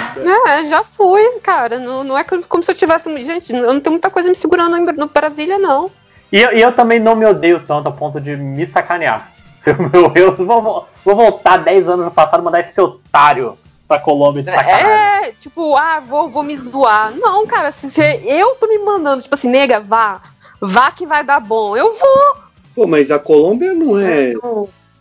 [0.48, 1.78] É, já fui, cara.
[1.80, 3.10] Não, não é como se eu tivesse.
[3.26, 5.90] Gente, eu não tenho muita coisa me segurando no Brasília, não.
[6.32, 9.32] E eu, e eu também não me odeio tanto a ponto de me sacanear.
[9.60, 13.58] Se o meu eu vou, vou voltar 10 anos no passado e mandar esse otário
[13.88, 14.88] pra Colômbia de sacanagem.
[14.92, 17.12] É, tipo, ah, vou, vou me zoar.
[17.16, 20.22] Não, cara, se você- eu tô me mandando, tipo assim, nega, vá.
[20.62, 21.76] Vá que vai dar bom.
[21.76, 22.36] Eu vou.
[22.76, 24.34] Pô, mas a Colômbia não é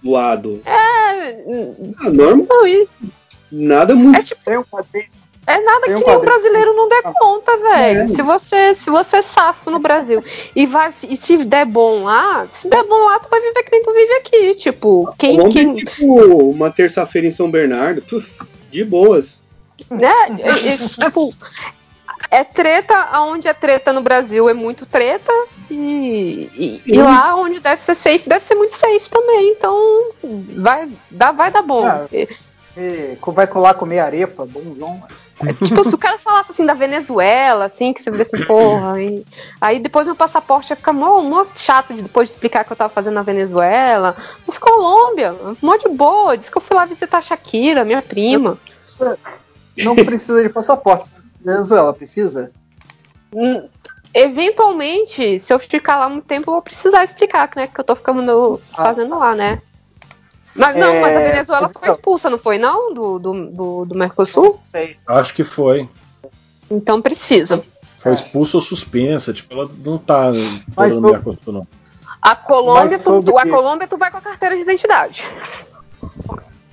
[0.03, 0.61] voado.
[0.65, 1.45] É.
[1.99, 2.47] Ah, normal.
[3.51, 4.19] Nada muito.
[4.19, 4.41] É tipo.
[5.49, 8.15] É nada Tem um que o brasileiro não dê conta, velho.
[8.15, 10.23] Se você, se você é safo no Brasil
[10.55, 13.71] e vai e se der bom lá, se der bom lá, tu vai viver que
[13.71, 18.03] nem tu vive aqui, tipo, quem, Colômbia quem é tipo uma terça-feira em São Bernardo.
[18.03, 18.31] puf,
[18.71, 19.43] de boas.
[19.91, 20.13] né?
[20.39, 21.31] É, é, tipo,
[22.31, 25.33] é treta aonde é treta no Brasil é muito treta
[25.71, 29.51] e, e, e lá onde deve ser safe deve ser muito safe também.
[29.51, 30.11] Então
[30.57, 31.87] vai dar, vai dar bom.
[31.87, 32.07] Ah,
[32.77, 35.03] E, vai colar comer arepa, bonzão.
[35.63, 39.25] Tipo, se o cara falasse assim da Venezuela, assim, que você vira assim, porra, e...
[39.61, 42.77] aí depois meu passaporte ia ficar mó, mó chato de depois de explicar que eu
[42.77, 44.17] tava fazendo na Venezuela.
[44.47, 48.59] Mas Colômbia, mó de boa, disse que eu fui lá visitar a Shakira, minha prima.
[49.77, 51.18] Não precisa de passaporte.
[51.45, 52.51] Venezuela, precisa?
[53.33, 53.69] Hum,
[54.15, 57.67] Eventualmente, se eu ficar lá muito tempo, eu vou precisar explicar, né?
[57.67, 59.61] Que eu tô ficando fazendo lá, né?
[60.57, 62.93] Mas não, É, mas a Venezuela mas foi então- expulsa, não foi não?
[62.95, 64.59] Do, do, do, do Mercosul?
[65.07, 65.89] Acho que foi.
[66.71, 67.63] Então precisa.
[67.99, 69.33] Foi expulsa ou suspensa.
[69.33, 71.67] Tipo, ela não tá no sobre- Mercosul, não.
[72.21, 75.23] A Colômbia, Mas tu, sobre- tu- a Colômbia tu vai com a carteira de identidade.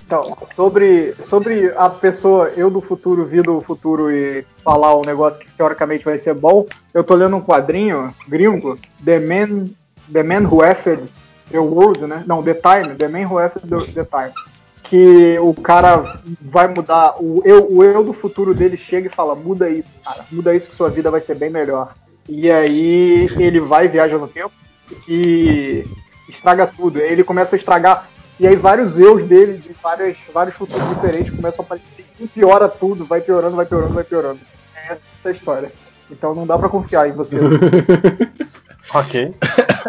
[0.05, 5.39] Então, sobre, sobre a pessoa, eu do futuro, vir do futuro e falar um negócio
[5.39, 9.65] que teoricamente vai ser bom, eu tô lendo um quadrinho gringo, The Man,
[10.11, 11.01] The Man Who Effed
[11.49, 12.23] the World, né?
[12.27, 14.33] Não, The Time, The Man Who Effed the, Time.
[14.83, 19.33] Que o cara vai mudar, o eu, o eu do futuro dele chega e fala:
[19.33, 21.95] muda isso, cara, muda isso que sua vida vai ser bem melhor.
[22.29, 24.53] E aí ele vai, viaja no tempo
[25.07, 25.83] e
[26.29, 26.99] estraga tudo.
[26.99, 28.07] Ele começa a estragar.
[28.39, 32.67] E aí vários eus dele, de várias, vários futuros diferentes, começam a aparecer e piora
[32.67, 34.39] tudo, vai piorando, vai piorando, vai piorando.
[34.75, 35.71] É essa a história.
[36.11, 37.37] Então não dá pra confiar em você.
[38.93, 39.33] Ok.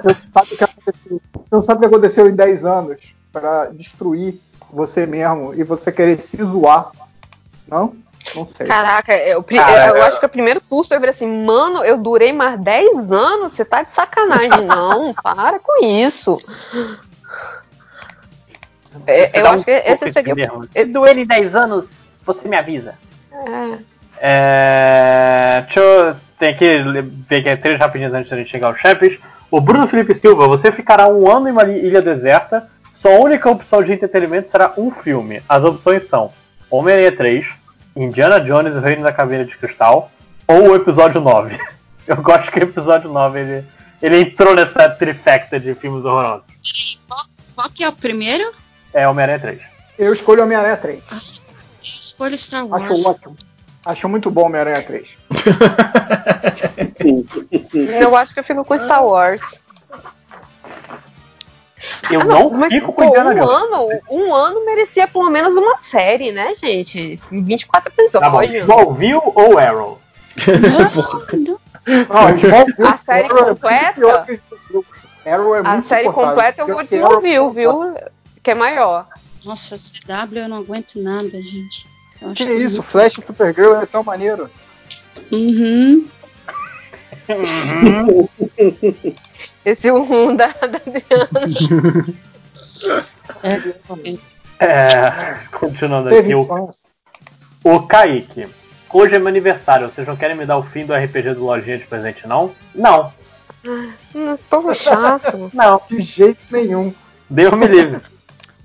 [0.03, 2.97] Você sabe o que aconteceu, você não sabe o que aconteceu em 10 anos
[3.31, 4.41] pra destruir
[4.73, 6.91] você mesmo e você querer se zoar.
[7.69, 7.95] Não?
[8.35, 8.67] Não sei.
[8.67, 11.99] Caraca, eu, Cara, eu eu- acho que o primeiro susto eu virei assim, mano, eu
[11.99, 14.65] durei mais 10 anos, você tá de sacanagem.
[14.67, 16.41] Não, para com isso.
[19.07, 20.35] É, eu acho um que esse seria.
[20.35, 20.69] mesmo.
[20.93, 22.95] Doer em 10 anos, você me avisa.
[23.33, 23.97] É.
[24.19, 26.17] É, deixa eu.
[26.39, 26.83] Tem que
[27.29, 29.19] ver aqui três rapidinhos antes da gente chegar aos chefes.
[29.51, 32.69] O Bruno Felipe Silva, você ficará um ano em uma ilha deserta.
[32.93, 35.43] Sua única opção de entretenimento será um filme.
[35.49, 36.33] As opções são
[36.71, 37.47] Homem-Aranha 3,
[37.95, 40.11] Indiana Jones e o Reino da Caveira de Cristal,
[40.47, 41.59] ou o episódio 9.
[42.07, 43.65] Eu gosto que o episódio 9 ele,
[44.03, 46.47] Ele entrou nessa trifecta de filmes horrorosos.
[47.55, 48.53] Qual que é o primeiro?
[48.97, 49.61] É Homem-Aranha 3.
[49.99, 51.03] Eu escolho Homem-Aranha 3.
[51.11, 51.17] Eu
[51.83, 52.91] escolho Star Wars.
[52.91, 53.37] Acho ótimo.
[53.85, 55.07] Acho muito bom Homem-Aranha 3.
[58.01, 59.41] Eu acho que eu fico com Star Wars.
[62.11, 63.57] Eu Ah, não mas, fico com pô, Indiana um Jones.
[63.57, 67.21] ano, um ano merecia pelo menos uma série, né, gente?
[67.31, 68.69] 24 Tá bom, episódios.
[68.69, 70.01] Smallville ou Arrow?
[71.87, 74.27] Não, Smallville- A série Arrow é muito completa?
[75.27, 77.95] Arrow é A muito série completa eu vou que Arrow é Smallville, viu?
[78.47, 79.09] Que é maior.
[79.45, 81.85] Nossa, CW eu não aguento nada, gente.
[82.23, 84.49] Eu Que acho tudo isso, muito- Flash Supergirl é tão maneiro.
[85.33, 86.07] Uhum.
[89.65, 91.41] Esse um da, da Adriana.
[94.61, 96.71] É, continuando Teve aqui, o,
[97.65, 98.47] o Kaique.
[98.93, 101.79] Hoje é meu aniversário, vocês não querem me dar o fim do RPG do Lojinha
[101.79, 102.55] de presente, não?
[102.73, 103.13] Não,
[104.49, 105.51] Tão chato.
[105.53, 105.83] não.
[105.89, 106.95] De jeito nenhum.
[107.29, 108.01] Deus me livre.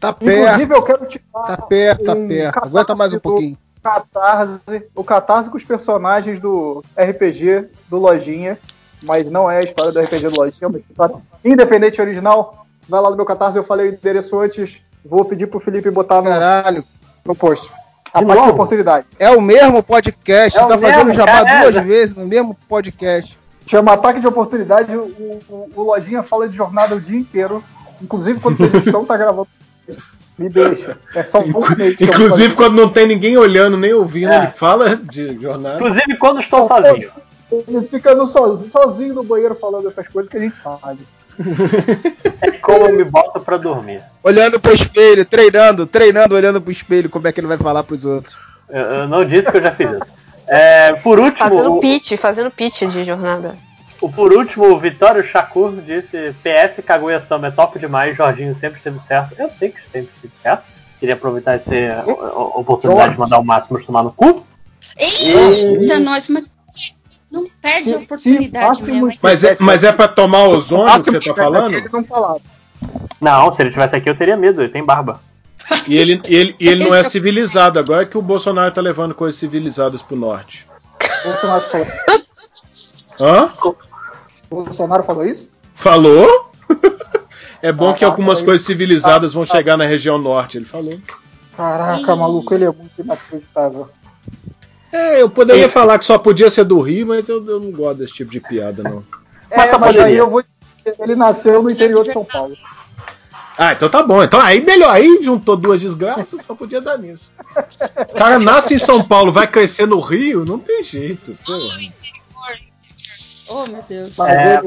[0.01, 2.57] Tá perto, Inclusive, eu quero tirar tá perto, tá um perto.
[2.65, 3.57] Aguenta mais um pouquinho.
[3.83, 4.59] Catarse,
[4.95, 8.57] o Catarse com os personagens do RPG do Lojinha,
[9.03, 11.15] mas não é a história do RPG do Lojinha, é uma história
[11.45, 12.65] independente original.
[12.89, 16.17] Vai lá no meu Catarse, eu falei o endereço antes, vou pedir pro Felipe botar
[16.21, 16.83] no, Caralho.
[17.23, 17.69] no post.
[18.13, 19.05] A De oportunidade.
[19.19, 20.57] É o mesmo podcast.
[20.57, 21.71] É Você o tá fazendo mesmo, jabá caralho.
[21.71, 23.39] duas vezes no mesmo podcast.
[23.67, 25.03] Chama Ataque de Oportunidade, o,
[25.47, 27.63] o- o Lojinha fala de jornada o dia inteiro,
[28.01, 29.47] inclusive quando eles estão tá gravando.
[30.37, 30.97] Me deixa.
[31.15, 31.49] É só um
[31.99, 34.37] Inclusive, quando não tem ninguém olhando nem ouvindo, É.
[34.37, 35.75] ele fala de jornada.
[35.75, 37.11] Inclusive quando estou Tá sozinho.
[37.51, 40.99] Ele fica no sozinho, sozinho no banheiro falando essas coisas que a gente sabe.
[42.41, 44.01] É como eu me boto pra dormir.
[44.23, 48.03] Olhando pro espelho, treinando, treinando, olhando pro espelho, como é que ele vai falar pros
[48.05, 48.35] outros.
[48.69, 50.11] Eu, eu não disse que eu já fiz isso.
[50.47, 53.55] É, por último, Fazendo pitch, fazendo pitch de jornada.
[54.01, 58.77] O- por último, o Vitório Shakur disse: PS Kaguya Sama é top demais, Jorginho sempre
[58.77, 59.35] esteve certo.
[59.37, 60.63] Eu sei que sempre esteve certo.
[60.99, 61.73] Queria aproveitar essa
[62.55, 64.45] oportunidade de mandar o Máximo tomar no cu.
[64.97, 66.43] Eita, nós, mas
[67.31, 69.11] não perde a oportunidade mesmo.
[69.21, 71.73] Mas é, mas é pra tomar ozônio que você tá falando?
[71.75, 72.03] Ele não
[73.53, 75.19] se ele tivesse aqui eu teria medo, ele tem barba.
[75.87, 77.77] E ele, e ele, e ele não é civilizado.
[77.79, 80.67] Agora é que o Bolsonaro tá levando coisas civilizadas pro norte.
[81.23, 81.61] Bolsonaro
[84.51, 84.55] Hã?
[84.55, 85.49] Bolsonaro falou isso?
[85.73, 86.51] Falou?
[87.63, 90.97] É bom que algumas aí- coisas civilizadas vão chegar na região norte, ele falou.
[91.55, 93.87] Caraca, maluco, ele é muito inacreditável.
[94.91, 97.99] É, eu poderia falar que só podia ser do Rio, mas eu, eu não gosto
[97.99, 99.03] desse tipo de piada, não.
[99.55, 100.43] Mas É, só mas aí eu vou.
[100.99, 102.55] Ele nasceu no interior de São Paulo.
[103.55, 104.23] Ah, então tá bom.
[104.23, 104.89] Então aí melhor.
[104.89, 107.31] Aí juntou duas desgraças, só podia dar nisso.
[108.09, 111.37] O cara nasce em São Paulo, vai crescer no Rio, não tem jeito.
[111.45, 111.59] porra.
[113.53, 114.17] Oh, meu Deus.
[114.17, 114.61] Mas É.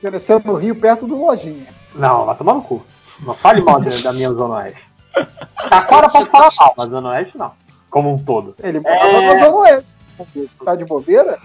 [0.00, 1.66] crescendo no Rio, perto do Lojinha.
[1.94, 2.84] Não, vai tomar no cu.
[3.20, 4.80] Não fale mal de- da minha Zona Oeste.
[5.68, 7.52] Taquara pode falar mal, mas Zona Oeste não.
[7.90, 8.54] Como um todo.
[8.62, 9.20] Ele morava É.
[9.34, 9.96] na Zona Oeste.
[10.64, 11.38] Tá de bobeira?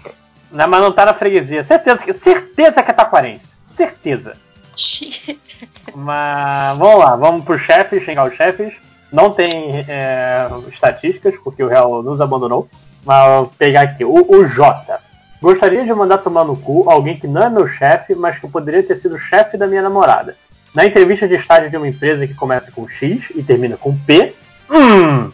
[0.52, 1.64] Não, mas não tá na freguesia.
[1.64, 3.46] Certeza que, certeza que é taquarense.
[3.76, 4.36] Certeza.
[5.94, 8.74] Mas vamos lá, vamos pro chefe, xingar os chefes.
[9.10, 12.68] Não tem é, estatísticas, porque o Real nos abandonou.
[13.04, 14.04] Mas vou pegar aqui.
[14.04, 15.00] O, o Jota.
[15.40, 18.82] Gostaria de mandar tomar no cu alguém que não é meu chefe, mas que poderia
[18.82, 20.36] ter sido chefe da minha namorada.
[20.74, 24.34] Na entrevista de estágio de uma empresa que começa com X e termina com P.
[24.70, 25.30] Hum.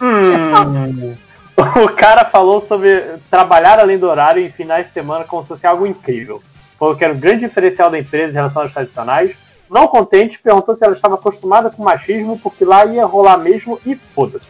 [0.00, 1.14] Hum.
[1.60, 5.66] O cara falou sobre trabalhar além do horário em finais de semana como se fosse
[5.66, 6.42] algo incrível.
[6.78, 9.36] Falou que era o grande diferencial da empresa em relação aos tradicionais.
[9.68, 13.94] Não contente, perguntou se ela estava acostumada com machismo, porque lá ia rolar mesmo e
[13.94, 14.48] foda-se.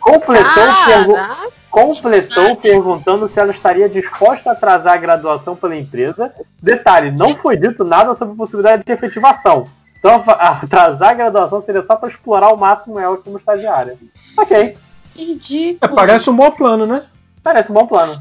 [0.00, 1.48] Completou, pergu- Caraca.
[1.70, 6.32] completou perguntando se ela estaria disposta a atrasar a graduação pela empresa.
[6.62, 9.66] Detalhe, não foi dito nada sobre a possibilidade de efetivação.
[9.98, 13.96] Então, atrasar a graduação seria só para explorar ao máximo ela como estagiária.
[14.38, 14.74] Ok, É,
[15.14, 15.94] Ridículo.
[15.94, 17.02] parece um bom plano, né?
[17.42, 18.12] parece um bom plano.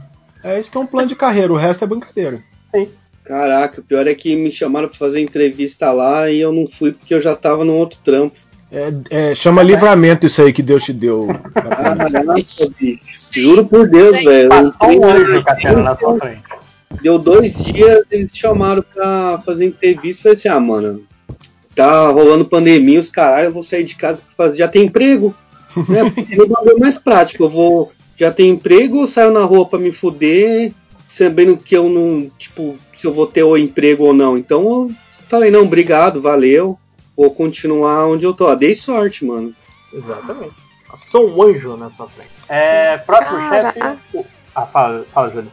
[0.43, 2.41] É isso que é um plano de carreira, o resto é brincadeira.
[3.23, 6.91] Caraca, o pior é que me chamaram pra fazer entrevista lá e eu não fui
[6.91, 8.35] porque eu já tava num outro trampo.
[8.71, 11.27] É, é, chama livramento isso aí que Deus te deu.
[12.79, 12.99] Bicho.
[13.31, 14.49] Juro por Deus, velho.
[14.49, 16.41] Passou um na- anjo, Catena, na sua frente.
[17.01, 20.23] Deu dois dias, eles chamaram pra fazer entrevista.
[20.23, 21.03] Falei assim: ah, mano,
[21.75, 24.57] tá rolando pandemia, os caralho, eu vou sair de casa pra fazer.
[24.57, 25.33] Já tem emprego?
[25.89, 26.23] Né?
[26.25, 27.43] Seria bagulho mais prático.
[27.43, 27.91] Eu vou.
[28.15, 30.71] Já tenho emprego, saio na rua pra me fuder,
[31.05, 32.31] sabendo que eu não.
[32.37, 34.37] Tipo, se eu vou ter o emprego ou não.
[34.37, 34.91] Então eu
[35.27, 36.79] falei: não, obrigado, valeu.
[37.15, 38.47] Vou continuar onde eu tô.
[38.47, 39.53] Ah, dei sorte, mano.
[39.93, 40.53] Exatamente.
[40.89, 42.29] Passou um anjo na sua frente.
[42.49, 44.25] É, próximo Cara, chefe.
[44.53, 45.51] Ah, fala, fala, Júlio.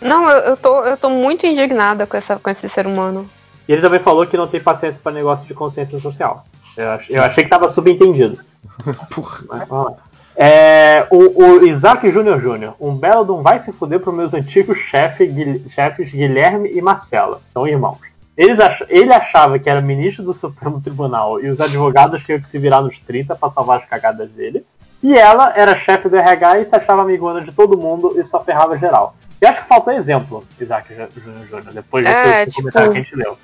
[0.00, 3.28] Não, eu, eu, tô, eu tô muito indignada com, essa, com esse ser humano.
[3.68, 6.44] E ele também falou que não tem paciência para negócio de consciência social.
[6.76, 8.38] Eu, ach- eu achei que tava subentendido.
[9.48, 9.94] Mas, vamos lá.
[10.34, 14.78] É, o, o Isaac Júnior Júnior, um belo um vai se fuder para meus antigos
[14.78, 17.98] chefe, Guil- chefes Guilherme e Marcela, são irmãos.
[18.36, 22.48] Eles ach- ele achava que era ministro do Supremo Tribunal e os advogados tinham que
[22.48, 24.64] se virar nos 30 para salvar as cagadas dele.
[25.02, 28.42] E ela era chefe do RH e se achava amigona de todo mundo e só
[28.42, 29.14] ferrava geral.
[29.40, 33.02] E acho que faltou exemplo, Isaac Júnior Júnior, depois desse É, tipo- comentário que a
[33.02, 33.36] gente leu.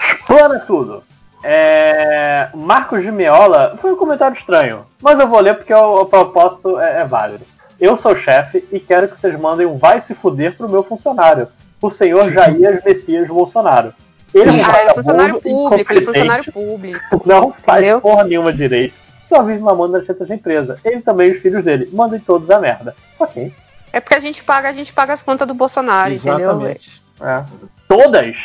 [0.00, 1.02] Explana tudo.
[1.44, 6.06] É, Marcos de Meola foi um comentário estranho, mas eu vou ler porque o, o
[6.06, 7.44] propósito é, é válido.
[7.80, 11.48] Eu sou chefe e quero que vocês mandem um vai se fuder pro meu funcionário,
[11.88, 13.92] o senhor Jair Messias Bolsonaro.
[14.34, 17.22] Ele é um Ah, ele é funcionário público, ele é funcionário público.
[17.26, 18.94] não faz porra nenhuma direito,
[19.28, 20.78] só vive mamando nas tetas da empresa.
[20.84, 22.94] Ele também e os filhos dele, mandem todos a merda.
[23.18, 23.52] Ok.
[23.92, 26.38] É porque a gente paga, a gente paga as contas do Bolsonaro, entendeu?
[26.38, 27.02] Exatamente.
[27.20, 27.44] É.
[27.86, 28.36] Todas?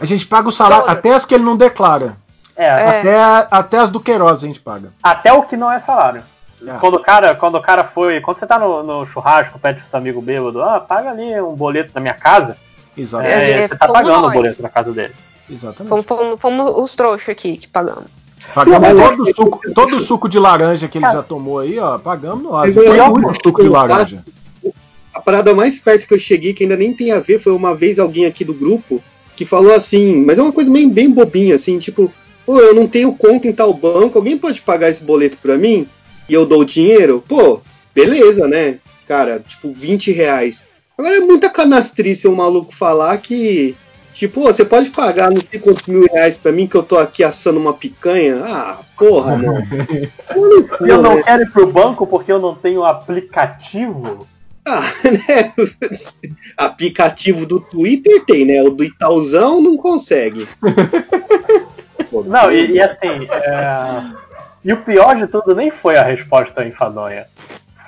[0.00, 2.16] A gente paga o salário, até as que ele não declara.
[2.56, 4.92] É, Até, até as do Queiroz a gente paga.
[5.02, 6.22] Até o que não é salário.
[6.66, 6.78] É.
[6.78, 8.20] Quando o cara, quando o cara foi.
[8.20, 11.54] Quando você tá no, no churrasco, pede pro seu amigo bêbado, ah, paga ali um
[11.54, 12.56] boleto na minha casa.
[12.96, 13.34] Exatamente.
[13.34, 15.14] É, É, você tá fomos pagando o boleto na casa dele.
[15.50, 15.88] Exatamente.
[15.88, 18.04] Fomos, fomos- fomos os trouxas aqui que pagamos.
[18.54, 21.98] Pagamos todo o, suco, todo o suco de laranja que ele já tomou aí, ó.
[21.98, 22.74] Pagamos nós.
[22.74, 24.22] Mas Foi muito suco de laranja.
[25.12, 27.74] A parada mais perto que eu cheguei, que ainda nem tem a ver, foi uma
[27.74, 29.02] vez alguém aqui do grupo
[29.36, 32.12] que falou assim, mas é uma coisa bem, bem bobinha, assim, tipo,
[32.44, 35.88] pô, eu não tenho conta em tal banco, alguém pode pagar esse boleto pra mim?
[36.28, 37.22] E eu dou o dinheiro?
[37.26, 37.60] Pô,
[37.94, 38.78] beleza, né?
[39.06, 40.62] Cara, tipo, 20 reais.
[40.96, 43.74] Agora é muita canastrice o maluco falar que,
[44.12, 46.96] tipo, "Ô, você pode pagar não sei quantos mil reais pra mim que eu tô
[46.96, 48.42] aqui assando uma picanha?
[48.44, 49.66] Ah, porra, mano.
[50.80, 51.22] Eu não né?
[51.22, 54.26] quero ir pro banco porque eu não tenho aplicativo.
[54.66, 55.52] Ah, né?
[56.56, 58.62] Aplicativo do Twitter tem, né?
[58.62, 60.46] O do Itauzão não consegue.
[62.26, 64.02] Não, e, e assim, é,
[64.64, 67.26] e o pior de tudo nem foi a resposta enfadonha.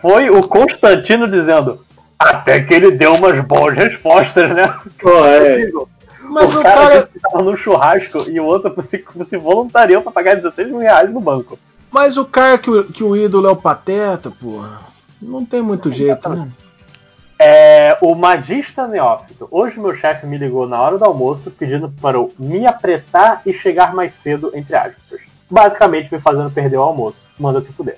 [0.02, 1.84] Foi o Constantino dizendo,
[2.18, 4.74] até que ele deu umas boas respostas, né?
[5.00, 5.70] Pô, é.
[6.28, 9.36] Mas o o cara, cara- disse que tava num churrasco e o outro se, se
[9.36, 11.58] voluntariou pra pagar 16 mil reais no banco.
[11.90, 14.80] Mas o cara que o, que o ídolo é o Pateta, porra.
[15.22, 16.48] Não tem muito jeito, né?
[17.38, 19.46] É, o Magista Neófito.
[19.50, 23.52] Hoje meu chefe me ligou na hora do almoço pedindo para eu me apressar e
[23.52, 25.20] chegar mais cedo, entre aspas.
[25.50, 27.26] Basicamente me fazendo perder o almoço.
[27.38, 27.96] Manda se fuder.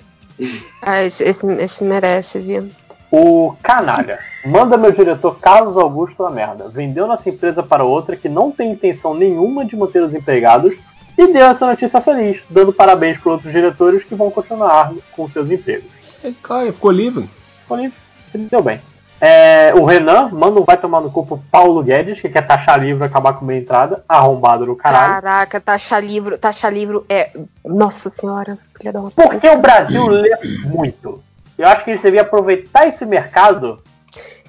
[0.81, 2.69] Ah, esse, esse, esse merece, viu?
[3.11, 4.19] O canalha.
[4.45, 6.69] Manda meu diretor Carlos Augusto a merda.
[6.69, 10.73] Vendeu nossa empresa para outra que não tem intenção nenhuma de manter os empregados
[11.17, 15.51] e deu essa notícia feliz, dando parabéns para outros diretores que vão continuar com seus
[15.51, 15.91] empregos.
[16.23, 17.29] É, claro, ficou livre.
[17.61, 17.97] Ficou livre.
[18.31, 18.79] Se deu bem.
[19.21, 22.79] É, o Renan manda um vai tomar no cu pro Paulo Guedes, que quer taxar
[22.79, 24.03] livro e acabar com meia entrada.
[24.07, 25.21] Arrombado no caralho.
[25.21, 27.31] Caraca, taxa livro, taxa livro é.
[27.65, 30.29] Nossa senhora, filha da uma Porque o Brasil lê
[30.65, 31.21] muito.
[31.57, 33.81] Eu acho que eles deviam aproveitar esse mercado.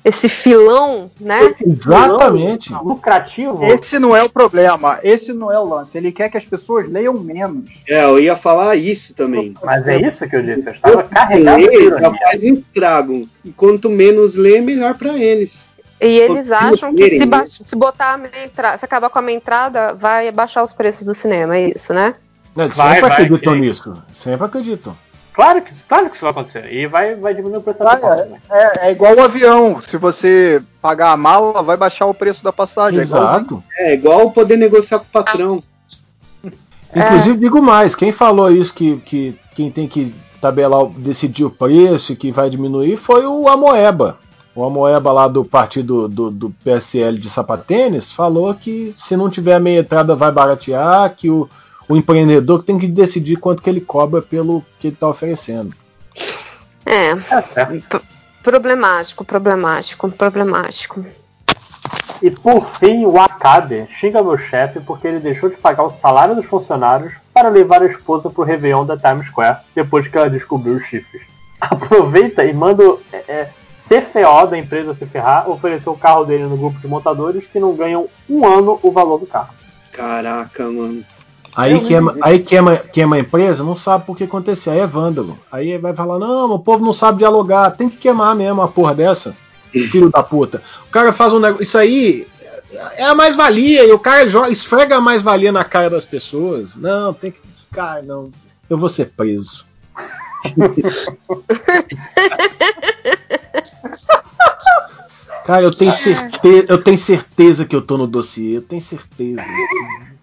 [0.05, 1.55] Esse filão, né?
[1.61, 2.69] Exatamente.
[2.69, 3.65] filão lucrativo.
[3.67, 5.97] Esse não é o problema, esse não é o lance.
[5.99, 7.83] Ele quer que as pessoas leiam menos.
[7.89, 9.55] É, eu ia falar isso também.
[9.63, 10.69] Mas é isso que eu disse.
[10.69, 11.99] Eu estava carregado de Lê, ironia.
[12.01, 13.29] já faz um estrago.
[13.45, 15.69] E quanto menos lê, melhor pra eles.
[16.01, 17.45] E eles Quanto acham que lerem, se, né?
[17.47, 21.15] se botar a entrada, se acabar com a meia entrada, vai baixar os preços do
[21.15, 22.15] cinema, é isso, né?
[22.57, 23.95] Eles Vai, sempre vai, acreditam que- nisso.
[24.15, 24.97] Sempre acreditam.
[25.33, 26.73] Claro que, claro que isso vai acontecer.
[26.73, 28.39] E vai, vai diminuir o preço da pipoca também.
[28.51, 29.81] É, é igual o avião.
[29.83, 33.01] Se você pagar a mala, vai baixar o preço da passagem.
[33.01, 33.31] É igualzinho.
[33.33, 33.65] Exato.
[33.77, 35.61] É igual poder negociar com o patrão.
[36.95, 42.13] Inclusive, digo mais, quem falou isso que, que quem tem que tabelar, decidir o preço
[42.13, 44.19] e que vai diminuir foi o Amoeba.
[44.55, 49.55] O Amoeba lá do partido do, do PSL de Sapatênis falou que se não tiver
[49.55, 51.49] a meia entrada vai baratear, que o,
[51.91, 55.75] o empreendedor tem que decidir quanto que ele cobra pelo que ele está oferecendo.
[56.87, 57.21] É.
[57.53, 57.89] certo.
[57.89, 58.01] P-
[58.45, 61.05] problemático, problemático, problemático.
[62.23, 66.37] E por fim, o Acabe xinga meu chefe porque ele deixou de pagar o salário
[66.37, 70.75] dos funcionários para levar a esposa pro Réveillon da Times Square depois que ela descobriu
[70.75, 71.23] os chifres.
[71.61, 76.45] Aproveita e manda o é, é, CFO da empresa se ferrar oferecer o carro dele
[76.45, 79.53] no grupo de montadores que não ganham um ano o valor do carro.
[79.91, 81.05] Caraca, mano.
[81.55, 84.73] Aí queima, aí queima, queima a empresa, não sabe por que aconteceu.
[84.73, 85.39] Aí é vândalo.
[85.51, 88.95] Aí vai falar: não, o povo não sabe dialogar, tem que queimar mesmo uma porra
[88.95, 89.35] dessa.
[89.71, 90.63] Filho da puta.
[90.89, 91.63] O cara faz um negócio.
[91.63, 92.27] Isso aí
[92.97, 96.77] é a mais-valia, e o cara joga, esfrega a mais-valia na cara das pessoas.
[96.77, 97.41] Não, tem que.
[97.73, 98.31] Cara, não.
[98.69, 99.65] Eu vou ser preso.
[105.45, 109.43] Cara, eu tenho, certeza, eu tenho certeza que eu tô no dossiê, eu tenho certeza.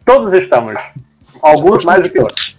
[0.05, 0.75] Todos estamos.
[1.41, 2.57] Alguns mais do que outros.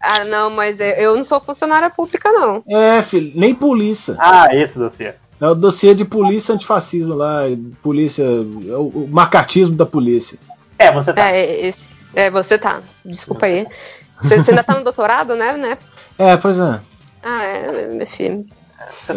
[0.00, 2.62] Ah, não, mas eu- eu não sou funcionária pública, não.
[2.68, 4.16] É, filho, nem polícia.
[4.18, 5.14] Ah, esse dossiê.
[5.40, 7.42] É o dossiê de polícia antifascismo lá,
[7.82, 8.22] polícia.
[8.24, 10.38] É o, o marcatismo da polícia.
[10.78, 11.28] É, você tá.
[11.30, 11.84] É, esse,
[12.14, 12.80] é, você tá.
[13.04, 13.66] Desculpa aí.
[14.20, 15.78] Você, você ainda tá no doutorado, né, né?
[16.18, 16.80] É, pois é.
[17.22, 18.44] Ah, é, meu filho.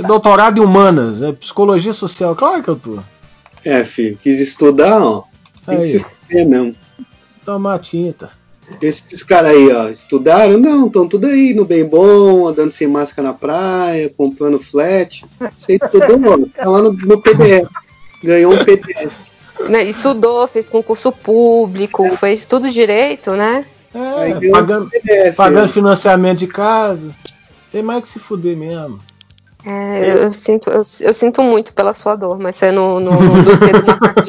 [0.07, 2.99] Doutorado em humanas, é psicologia social, claro que eu tô.
[3.63, 5.23] É, filho, quis estudar, ó.
[5.65, 5.87] Tem que Aí.
[5.87, 6.75] se fuder mesmo.
[7.43, 8.29] Tomar tinta.
[8.81, 10.57] Esses caras aí, ó, estudaram?
[10.57, 15.23] Não, estão tudo aí, no bem bom, andando sem máscara na praia, comprando flat.
[15.57, 16.49] Isso aí tudo, mano.
[16.49, 17.69] Tá lá no, no PDF.
[18.23, 19.13] Ganhou um PDF.
[19.69, 23.65] Né, estudou, fez concurso público, fez tudo direito, né?
[23.93, 24.89] É, pagando,
[25.35, 27.11] pagando financiamento de casa.
[27.71, 28.99] Tem mais que se fuder mesmo.
[29.65, 32.99] É, eu, eu sinto, eu, eu sinto muito pela sua dor, mas você do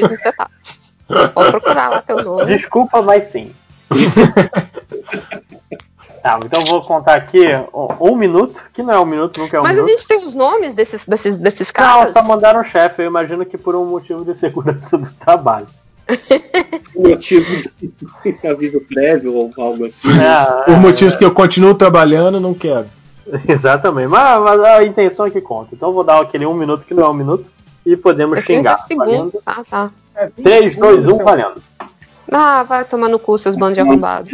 [0.08, 0.48] você tá.
[1.34, 2.46] Pode procurar lá teu nome.
[2.46, 3.52] Desculpa, mas sim.
[6.22, 9.56] tá, então eu vou contar aqui um, um minuto, que não é um minuto, nunca
[9.56, 9.96] é um Mas a minuto.
[9.98, 12.12] gente tem os nomes desses, desses, desses Não, caras?
[12.12, 15.66] só mandaram o chefe, eu imagino que por um motivo de segurança do trabalho.
[16.94, 17.46] Motivo
[17.82, 20.08] de aviso prévio ou algo assim.
[20.20, 22.86] É, Por motivos que eu continuo trabalhando, não quero.
[23.48, 25.70] Exatamente, mas, mas a intenção é que conta.
[25.74, 27.50] Então vou dar aquele um minuto que não é um minuto
[27.84, 28.86] e podemos É 30 xingar.
[28.86, 29.40] segundos.
[29.44, 29.90] Ah, tá.
[30.42, 31.62] 3, 2, 1, valendo.
[32.30, 34.30] Ah, vai tomar no cu, seus bandos de arrombados.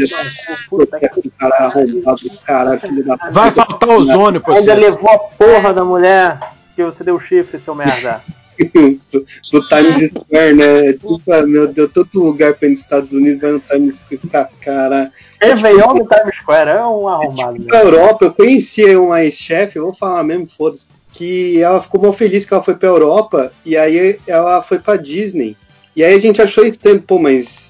[1.39, 4.81] Cara arrombado filho da Vai faltar ozônio pra Ainda você.
[4.81, 6.39] levou a porra da mulher
[6.75, 8.21] que você deu chifre, seu merda.
[8.62, 9.25] do,
[9.69, 10.87] Times Square, né?
[10.89, 13.99] É Tipo, ah, meu Deus, todo lugar pra ir nos Estados Unidos vai no Times
[13.99, 14.21] Square.
[14.31, 15.10] Ca- Cara,
[15.41, 17.62] Réveillon no Times Square é um arrombado.
[17.65, 22.12] pra Europa, eu conhecia uma ex-chefe, eu vou falar mesmo, foda-se, que ela ficou mal
[22.12, 25.57] feliz que ela foi pra Europa e aí ela foi pra Disney.
[25.97, 27.62] E aí a gente achou estranho, pô, mas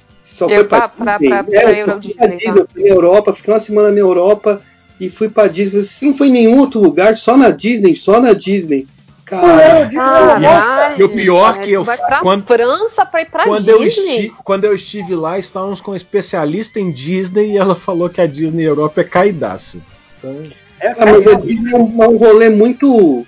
[0.49, 1.43] só Eu foi pra, pra- pra- Disney.
[1.45, 3.99] pra- é, eu fui pra Disney, Disney, eu fui na Europa, fiquei uma semana na
[3.99, 4.61] Europa
[5.01, 5.83] e fui pra Disney.
[5.83, 8.87] Você não foi em nenhum outro lugar, só na Disney, só na Disney.
[9.25, 13.45] Cara, Caralho, E o pior cara, que eu vai pra quando, França pra ir pra
[13.45, 14.05] quando eu, Disney.
[14.27, 18.21] esti- quando eu estive lá, estávamos com um especialista em Disney e ela falou que
[18.21, 19.79] a Disney Europa é caidaça.
[20.19, 20.37] Então,
[20.83, 23.25] Ah, mas a Disney é um, é um rolê muito.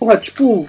[0.00, 0.68] Porra, tipo.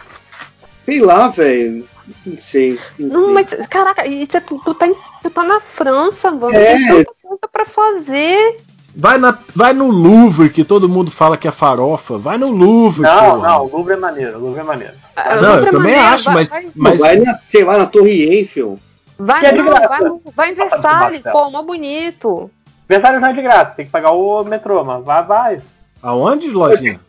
[0.86, 1.88] Sei lá, velho.
[2.26, 2.78] Não sei.
[3.00, 6.56] Não, mas caraca, e tu tá, em- tu tá na França, mano.
[6.56, 6.76] É.
[6.78, 8.62] Tem tanta coisa pra fazer.
[8.96, 12.17] vai, na, vai no Louvre, que todo mundo fala que é farofa.
[12.17, 13.48] Vai no Louvre, Não, porra.
[13.50, 14.94] não, o Louvre é maneiro, o Louvre é maneiro.
[15.16, 18.80] Ah, Não, eu também acho, mas, mas Vai na, sei lá, na Torre Eiffel.
[19.19, 19.88] Vai, Que é de não, graça.
[19.88, 22.51] vai, no- vai em Versalhes, pô, mó bonito.
[22.88, 25.62] Versalhes não é de graça, tem que pagar o metrô, mas vai, vai.
[26.03, 27.00] aonde, lojinha?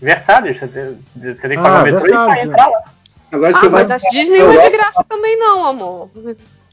[0.00, 0.98] Versalhes, você tem,
[1.34, 2.82] você tem que Ah, pagar o metrô e Versalhes, vai entrar lá.
[3.30, 3.84] Agora Ah, você vai.
[3.86, 6.10] mas a Disney não é de graça também não, amor.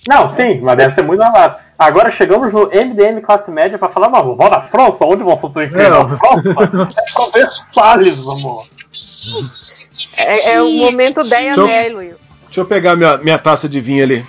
[0.07, 1.59] Não, sim, mas deve ser muito barato.
[1.77, 5.89] Agora chegamos no MDM classe média pra falar, não, vou na França, onde vão substituir
[5.89, 6.07] Não.
[6.07, 6.99] na França?
[7.01, 8.63] É só Versalhes, amor.
[10.17, 11.99] É, é o momento Deia Mello.
[12.45, 14.25] Deixa eu pegar minha, minha taça de vinho ali.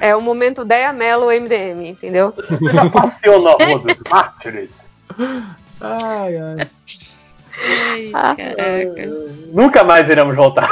[0.00, 2.32] É o momento Deia Mello MDM, entendeu?
[2.34, 4.70] Você já passeou na Rua dos Mártires?
[5.80, 6.56] Ai, ai.
[8.14, 8.34] Ah,
[9.52, 10.70] Nunca mais iremos voltar.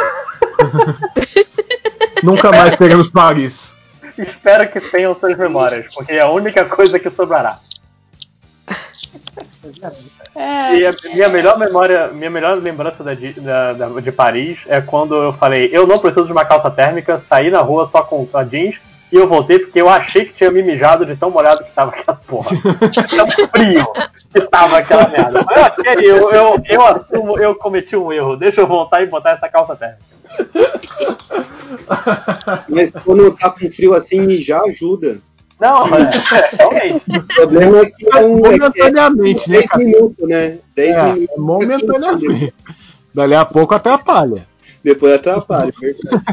[2.22, 3.79] Nunca mais pegamos Paris.
[4.18, 7.56] Espero que tenham suas memórias, porque é a única coisa que sobrará.
[10.72, 15.14] E a minha melhor memória, minha melhor lembrança da, da- da- de Paris é quando
[15.14, 18.44] eu falei, eu não preciso de uma calça térmica, saí na rua só com a
[18.44, 18.76] jeans
[19.12, 21.90] e eu voltei porque eu achei que tinha me mijado de tão molhado que tava
[21.90, 22.50] aquela porra.
[23.16, 23.86] tão frio
[24.32, 25.44] que tava aquela merda.
[25.44, 28.36] Mas ok, eu, eu, eu assumo, eu cometi um erro.
[28.36, 30.02] Deixa eu voltar e botar essa calça térmica.
[32.68, 35.18] Mas quando tá com frio assim, mijar ajuda.
[35.60, 36.10] Não, é,
[36.58, 37.04] realmente.
[37.08, 38.38] O problema é que é um.
[38.38, 39.84] Momentaneamente, né, 10 cara?
[39.84, 40.58] minutos, né?
[40.74, 41.36] 10 É, minutos.
[41.36, 42.54] é momentaneamente.
[43.14, 44.46] Dali a pouco atrapalha.
[44.82, 46.24] Depois atrapalha, é verdade.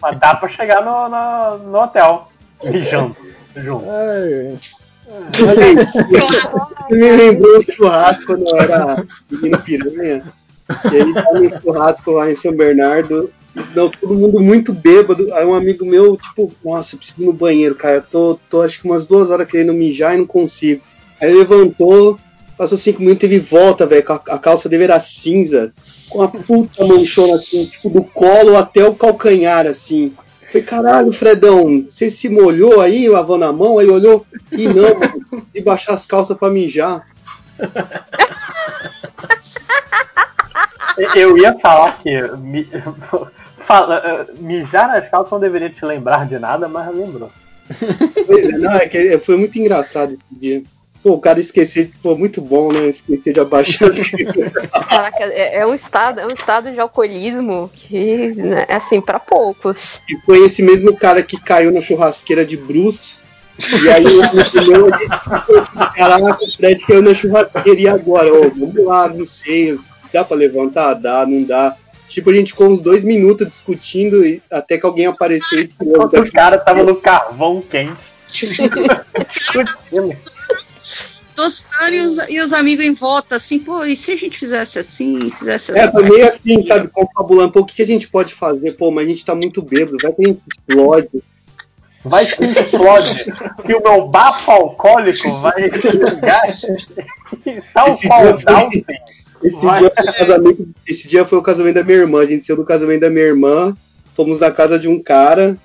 [0.00, 2.28] Mas dá pra chegar no, no, no hotel
[2.64, 3.16] mijando
[3.56, 3.84] junto.
[5.32, 5.90] Gente,
[6.52, 10.24] Você me lembrou do churrasco quando eu era menino piranha.
[10.68, 13.30] E aí tava no churrasco lá em São Bernardo.
[13.74, 15.32] Não, todo mundo muito bêbado.
[15.34, 17.96] Aí um amigo meu, tipo, nossa, eu preciso ir no banheiro, cara.
[17.96, 20.82] Eu tô, tô acho que umas duas horas querendo mijar e não consigo.
[21.20, 22.18] Aí ele levantou,
[22.56, 24.04] passou cinco minutos e ele volta, velho.
[24.08, 25.72] A, a calça dele era cinza,
[26.08, 30.12] com a puta manchona assim, tipo, do colo até o calcanhar, assim.
[30.46, 33.78] Falei, caralho, Fredão, você se molhou aí, lavando a mão?
[33.78, 37.06] Aí olhou, e não, de baixar as calças pra mijar.
[41.14, 42.68] Eu ia falar que mi-
[43.66, 47.30] fala, eh, mijar nas calças não deveria te lembrar de nada, mas lembrou.
[48.58, 50.62] Não, é que foi muito engraçado esse dia.
[51.02, 52.86] Pô, o cara esquecer, pô, muito bom, né?
[52.86, 53.88] Esquecer de abaixar.
[54.88, 59.18] Caraca, é, é um estado, é um estado de alcoolismo que né, é assim para
[59.18, 59.76] poucos.
[60.08, 63.18] E foi esse mesmo cara que caiu na churrasqueira de Bruce.
[63.84, 65.52] E aí o amigo meu disse,
[65.96, 68.32] caraca, o Fred caiu na churrasqueira e agora?
[68.32, 69.78] Ô, vamos lá, não sei,
[70.12, 70.94] dá pra levantar?
[70.94, 71.76] Dá, não dá.
[72.08, 75.70] Tipo, a gente ficou uns dois minutos discutindo e até que alguém apareceu e.
[75.80, 77.96] Enquanto o cara tava no carvão quente.
[81.34, 84.78] Tostando e os, e os amigos em volta, assim, pô, e se a gente fizesse
[84.78, 85.92] assim, fizesse É, assim?
[85.92, 88.72] foi meio assim, sabe, confabulando, pô, o que que a gente pode fazer?
[88.72, 91.22] Pô, mas a gente tá muito bêbado, vai que a gente explode.
[92.04, 93.32] Vai que explode.
[93.64, 96.42] que o meu bafo alcoólico vai chegar
[97.72, 98.82] tal Esse qual Dalton.
[99.42, 99.80] Esse Vai.
[99.80, 102.20] dia, foi o casamento, esse dia foi o casamento da minha irmã.
[102.20, 103.76] A gente saiu do casamento da minha irmã,
[104.14, 105.56] fomos na casa de um cara,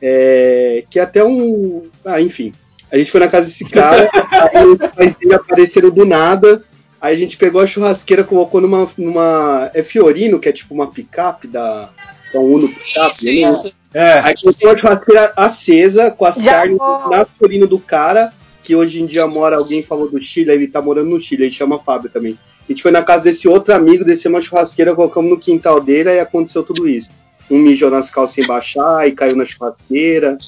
[0.00, 1.82] é, que é até um.
[2.04, 2.52] Ah, enfim.
[2.90, 4.08] A gente foi na casa desse cara,
[4.54, 6.62] aí os pais dele apareceram do nada.
[7.00, 8.88] Aí a gente pegou a churrasqueira, colocou numa.
[8.98, 11.90] numa é Fiorino, que é tipo uma picape da.
[12.32, 13.50] É um Uno picape, né?
[13.92, 14.20] É.
[14.20, 18.76] Aí colocou a churrasqueira acesa, com as Já carnes vou- na Fiorino do cara, que
[18.76, 21.78] hoje em dia mora, alguém falou do Chile, ele tá morando no Chile, ele chama
[21.78, 22.38] Fábio também.
[22.70, 26.08] A gente foi na casa desse outro amigo, desceu uma churrasqueira, colocamos no quintal dele,
[26.10, 27.10] aí aconteceu tudo isso.
[27.50, 30.38] Um mijou nas calças sem baixar, e caiu na churrasqueira.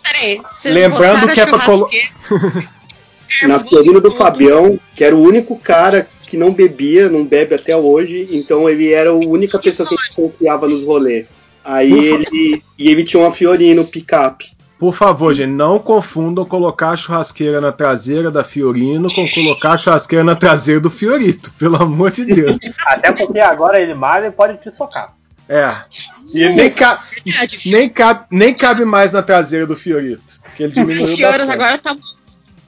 [0.00, 5.20] Peraí, vocês Lembrando que é pra colo- churrasqueira- Na Fiorino do Fabião, que era o
[5.20, 9.88] único cara que não bebia, não bebe até hoje, então ele era a única pessoa
[9.88, 11.26] que a gente confiava nos rolês.
[11.64, 12.62] Aí ele.
[12.78, 14.52] E ele tinha uma Fiorino picape.
[14.82, 19.78] Por favor, gente, não confundam colocar a churrasqueira na traseira da Fiorino com colocar a
[19.78, 22.58] churrasqueira na traseira do Fiorito, pelo amor de Deus.
[22.84, 25.14] Até porque agora ele malha e pode te socar.
[25.48, 25.72] É.
[26.34, 27.00] E nem, ca-
[27.66, 30.40] nem, cabe, nem cabe mais na traseira do Fiorito.
[30.42, 31.52] Porque ele diminuiu bastante.
[31.52, 31.96] agora tá.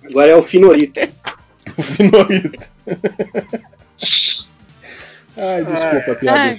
[0.08, 1.00] Agora é o Finorito.
[1.76, 2.68] O Finorito.
[5.36, 6.58] Ai, desculpa a piada.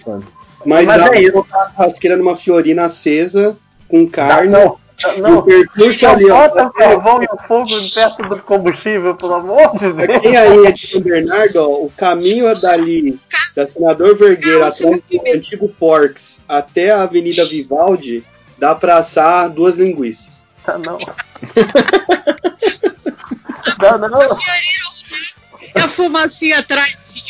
[0.65, 1.31] Mas, Mas dá é pra isso.
[1.31, 3.55] colocar a churrasqueira numa Fiorina acesa,
[3.87, 4.49] com carne.
[4.49, 4.84] Não, e
[5.17, 5.39] não.
[5.39, 6.47] o percurso ali, ó.
[6.47, 10.19] bota o carvão e o fogo perto do combustível, pelo amor de Pra Deus.
[10.19, 13.19] quem aí é de São Bernardo, ó, o caminho é dali,
[13.55, 14.93] da Senador Vergueira até o
[15.35, 18.23] antigo Porks, até a Avenida Vivaldi,
[18.57, 20.31] dá pra assar duas linguiças.
[20.65, 20.97] Tá, não.
[23.81, 24.21] Não, não.
[25.75, 27.21] É a fumacinha atrás, assim.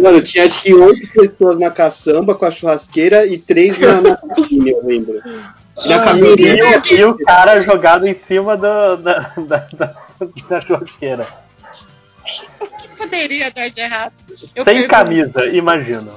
[0.00, 4.18] Mano, tinha acho que oito pessoas na caçamba com a churrasqueira e três na, na
[4.66, 5.20] eu lembro.
[5.86, 6.62] Na E, cabine.
[6.62, 9.94] o- e o cara jogado em cima do- da, da, da,
[10.48, 11.26] da churrasqueira.
[12.96, 14.12] Poderia dar de errado.
[14.54, 14.88] Eu Sem pergunto.
[14.88, 16.10] camisa, imagino.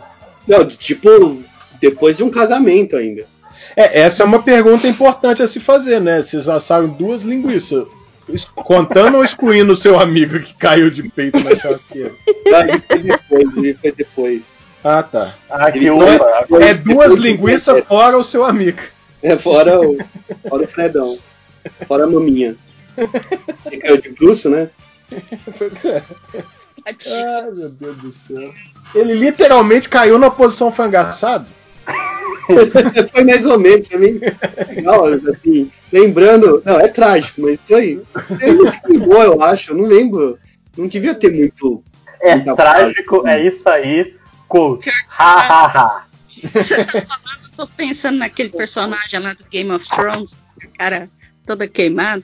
[0.47, 1.41] Não, tipo,
[1.79, 3.25] depois de um casamento ainda.
[3.75, 6.21] É, essa é uma pergunta importante a se fazer, né?
[6.21, 7.85] Vocês assaram duas linguiças.
[8.55, 12.11] Contando ou excluindo o seu amigo que caiu de peito na churrasqueira?
[12.45, 14.43] Ele foi depois, ele foi depois.
[14.83, 15.29] Ah, tá.
[15.49, 18.79] Ah, que foi- É duas linguiças fora o seu amigo.
[19.21, 19.97] É, fora o,
[20.47, 21.17] fora o Fredão.
[21.87, 22.55] Fora a maminha.
[23.65, 24.69] Ele caiu de bruxo, né?
[25.57, 26.03] Pois é.
[27.13, 28.53] Ai, meu Deus do céu.
[28.95, 31.45] Ele literalmente caiu na posição frangaçado.
[33.11, 34.19] foi mais ou menos também.
[34.83, 36.61] Não, assim, lembrando.
[36.65, 38.01] Não, é trágico, mas foi.
[38.41, 39.71] Ele se ligou, eu acho.
[39.71, 40.37] Eu não lembro.
[40.77, 41.83] Não devia ter muito.
[42.21, 44.15] É trágico, é isso aí.
[44.47, 44.89] Coach.
[45.19, 46.05] Ha, ha, ha.
[46.53, 51.09] Você tá falando, tô pensando naquele personagem lá do Game of Thrones, a cara
[51.45, 52.23] toda queimada.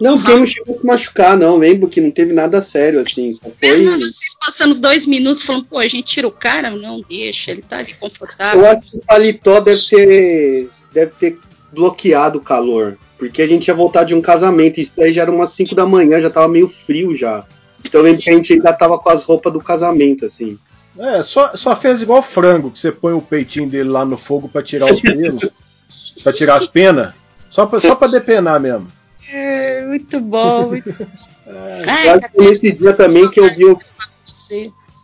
[0.00, 1.58] Não, porque não chegou a se machucar, não.
[1.58, 3.32] Lembro que não teve nada sério, assim.
[3.32, 3.98] Só Mesmo foi.
[3.98, 7.78] vocês passando dois minutos falando, pô, a gente tira o cara, não deixa, ele tá
[7.78, 8.62] ali confortável.
[8.62, 11.38] Eu acho que o paletó deve ter, deve ter
[11.72, 12.98] bloqueado o calor.
[13.16, 14.80] Porque a gente ia voltar de um casamento.
[14.80, 17.46] Isso daí já era umas 5 da manhã, já tava meio frio já.
[17.84, 20.58] Então eu lembro que a gente ainda tava com as roupas do casamento, assim.
[20.98, 24.48] É, só, só fez igual frango, que você põe o peitinho dele lá no fogo
[24.48, 25.48] pra tirar os pelos,
[26.22, 27.12] pra tirar as penas.
[27.48, 28.88] Só pra, só pra depenar mesmo.
[29.32, 30.68] É, muito bom.
[30.68, 30.88] Muito...
[31.46, 33.78] Eu acho que foi nesse dia também que eu vi o-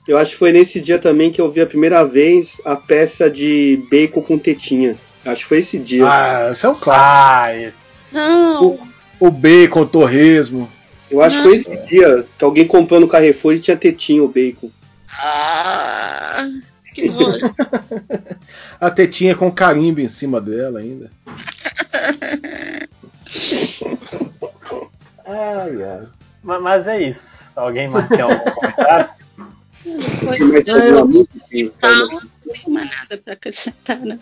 [0.07, 3.29] Eu acho que foi nesse dia também que eu vi a primeira vez a peça
[3.31, 4.97] de bacon com tetinha.
[5.25, 6.07] Acho que foi esse dia.
[6.09, 7.73] Ah, isso é um clássico.
[8.13, 8.79] Não,
[9.21, 10.71] O bacon, o torresmo.
[11.11, 14.29] Eu acho que foi esse dia que alguém comprou no Carrefour e tinha tetinha o
[14.29, 14.71] bacon.
[15.21, 16.45] Ah,
[16.95, 17.55] que nojo.
[18.81, 21.11] A tetinha com carimbo em cima dela ainda.
[25.27, 26.07] Ai, ai.
[26.43, 27.45] Ma- Mas é isso.
[27.55, 29.11] Alguém mais tem algum comentário?
[30.25, 31.19] Pois Mas é, tenho
[32.69, 34.19] mais nada pra acrescentar, né?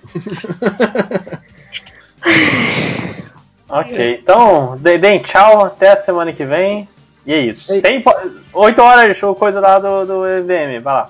[3.68, 6.88] Ok, então, de- deem tchau, até a semana que vem.
[7.26, 7.80] E é isso.
[7.82, 8.14] Tem po-
[8.52, 11.08] 8 horas o coisa lá do, do MDM, vai lá.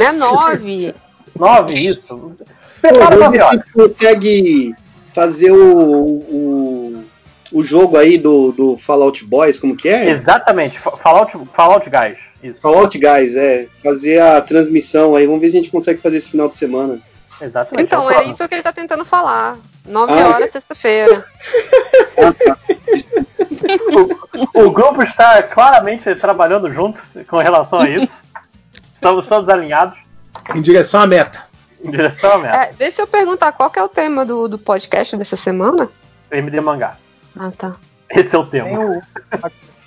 [0.00, 0.94] É nove.
[1.38, 2.32] 9, isso.
[2.80, 3.64] Prepara vamos nove ver horas.
[3.66, 4.74] se consegue
[5.14, 7.04] fazer o, o,
[7.52, 10.10] o jogo aí do, do Fallout Boys, como que é?
[10.10, 12.18] Exatamente, Fa- Fallout, Fallout Guys.
[12.42, 12.60] Isso.
[12.60, 13.66] Fallout Guys, é.
[13.82, 15.26] Fazer a transmissão aí.
[15.26, 17.00] Vamos ver se a gente consegue fazer esse final de semana.
[17.40, 17.86] Exatamente.
[17.86, 19.56] Então, é isso que ele tá tentando falar.
[19.84, 21.24] Nove Ah, horas, sexta-feira.
[24.54, 28.24] O grupo está claramente trabalhando junto com relação a isso.
[28.94, 29.98] Estamos todos alinhados
[30.54, 31.44] Em direção à meta.
[31.82, 32.56] em direção à meta.
[32.56, 35.88] É, deixa eu perguntar, qual que é o tema do, do podcast dessa semana?
[36.30, 36.96] MD Mangá.
[37.38, 37.76] Ah, tá.
[38.10, 38.68] Esse é o tema.
[38.68, 39.02] Tem o,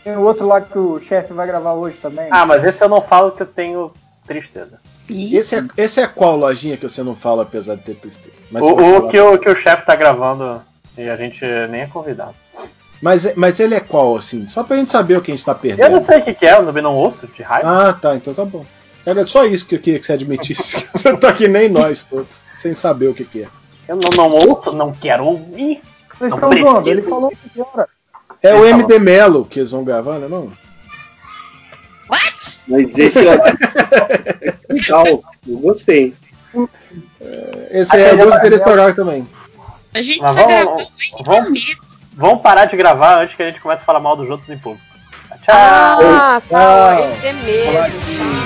[0.03, 2.27] tem o outro lá que o chefe vai gravar hoje também.
[2.31, 3.91] Ah, mas esse eu não falo que eu tenho
[4.25, 4.79] tristeza.
[5.09, 8.35] Esse é, esse é qual lojinha que você não fala, apesar de ter tristeza?
[8.51, 10.61] Mas, O, o que, o que o chefe tá gravando
[10.97, 12.35] e a gente nem é convidado.
[13.01, 14.47] mas, mas ele é qual, assim?
[14.47, 15.91] Só pra gente saber o que a gente tá Eu perdendo.
[15.91, 17.89] não sei o que, que é, eu também não ouço de raiva.
[17.89, 18.65] Ah, tá, então tá bom.
[19.05, 20.85] Era só isso que eu queria que você admitisse.
[20.93, 23.47] Você tá que nem nós todos, sem saber o que, que é.
[23.87, 25.81] Eu não, não ouço, não quero ouvir.
[26.13, 27.87] Vocês não estão zoando, ele falou que era.
[28.43, 28.79] É o Ele falou.
[28.81, 30.51] MD Melo que eles vão gravar, não é não?
[32.69, 33.31] Mas esse ó,
[34.69, 35.05] legal,
[35.47, 36.13] eu gostei.
[37.71, 39.27] Esse é Aquele o é- desse horário também.
[39.93, 40.91] A gente Mas vamos,
[41.25, 41.77] vamos,
[42.13, 44.57] vamos parar de gravar antes que a gente comece a falar mal dos outros em
[44.57, 44.85] público.
[45.43, 45.55] Tchau!
[45.55, 46.95] Ah, tá.
[46.97, 47.11] Tchau.
[47.11, 48.38] Esse é mesmo.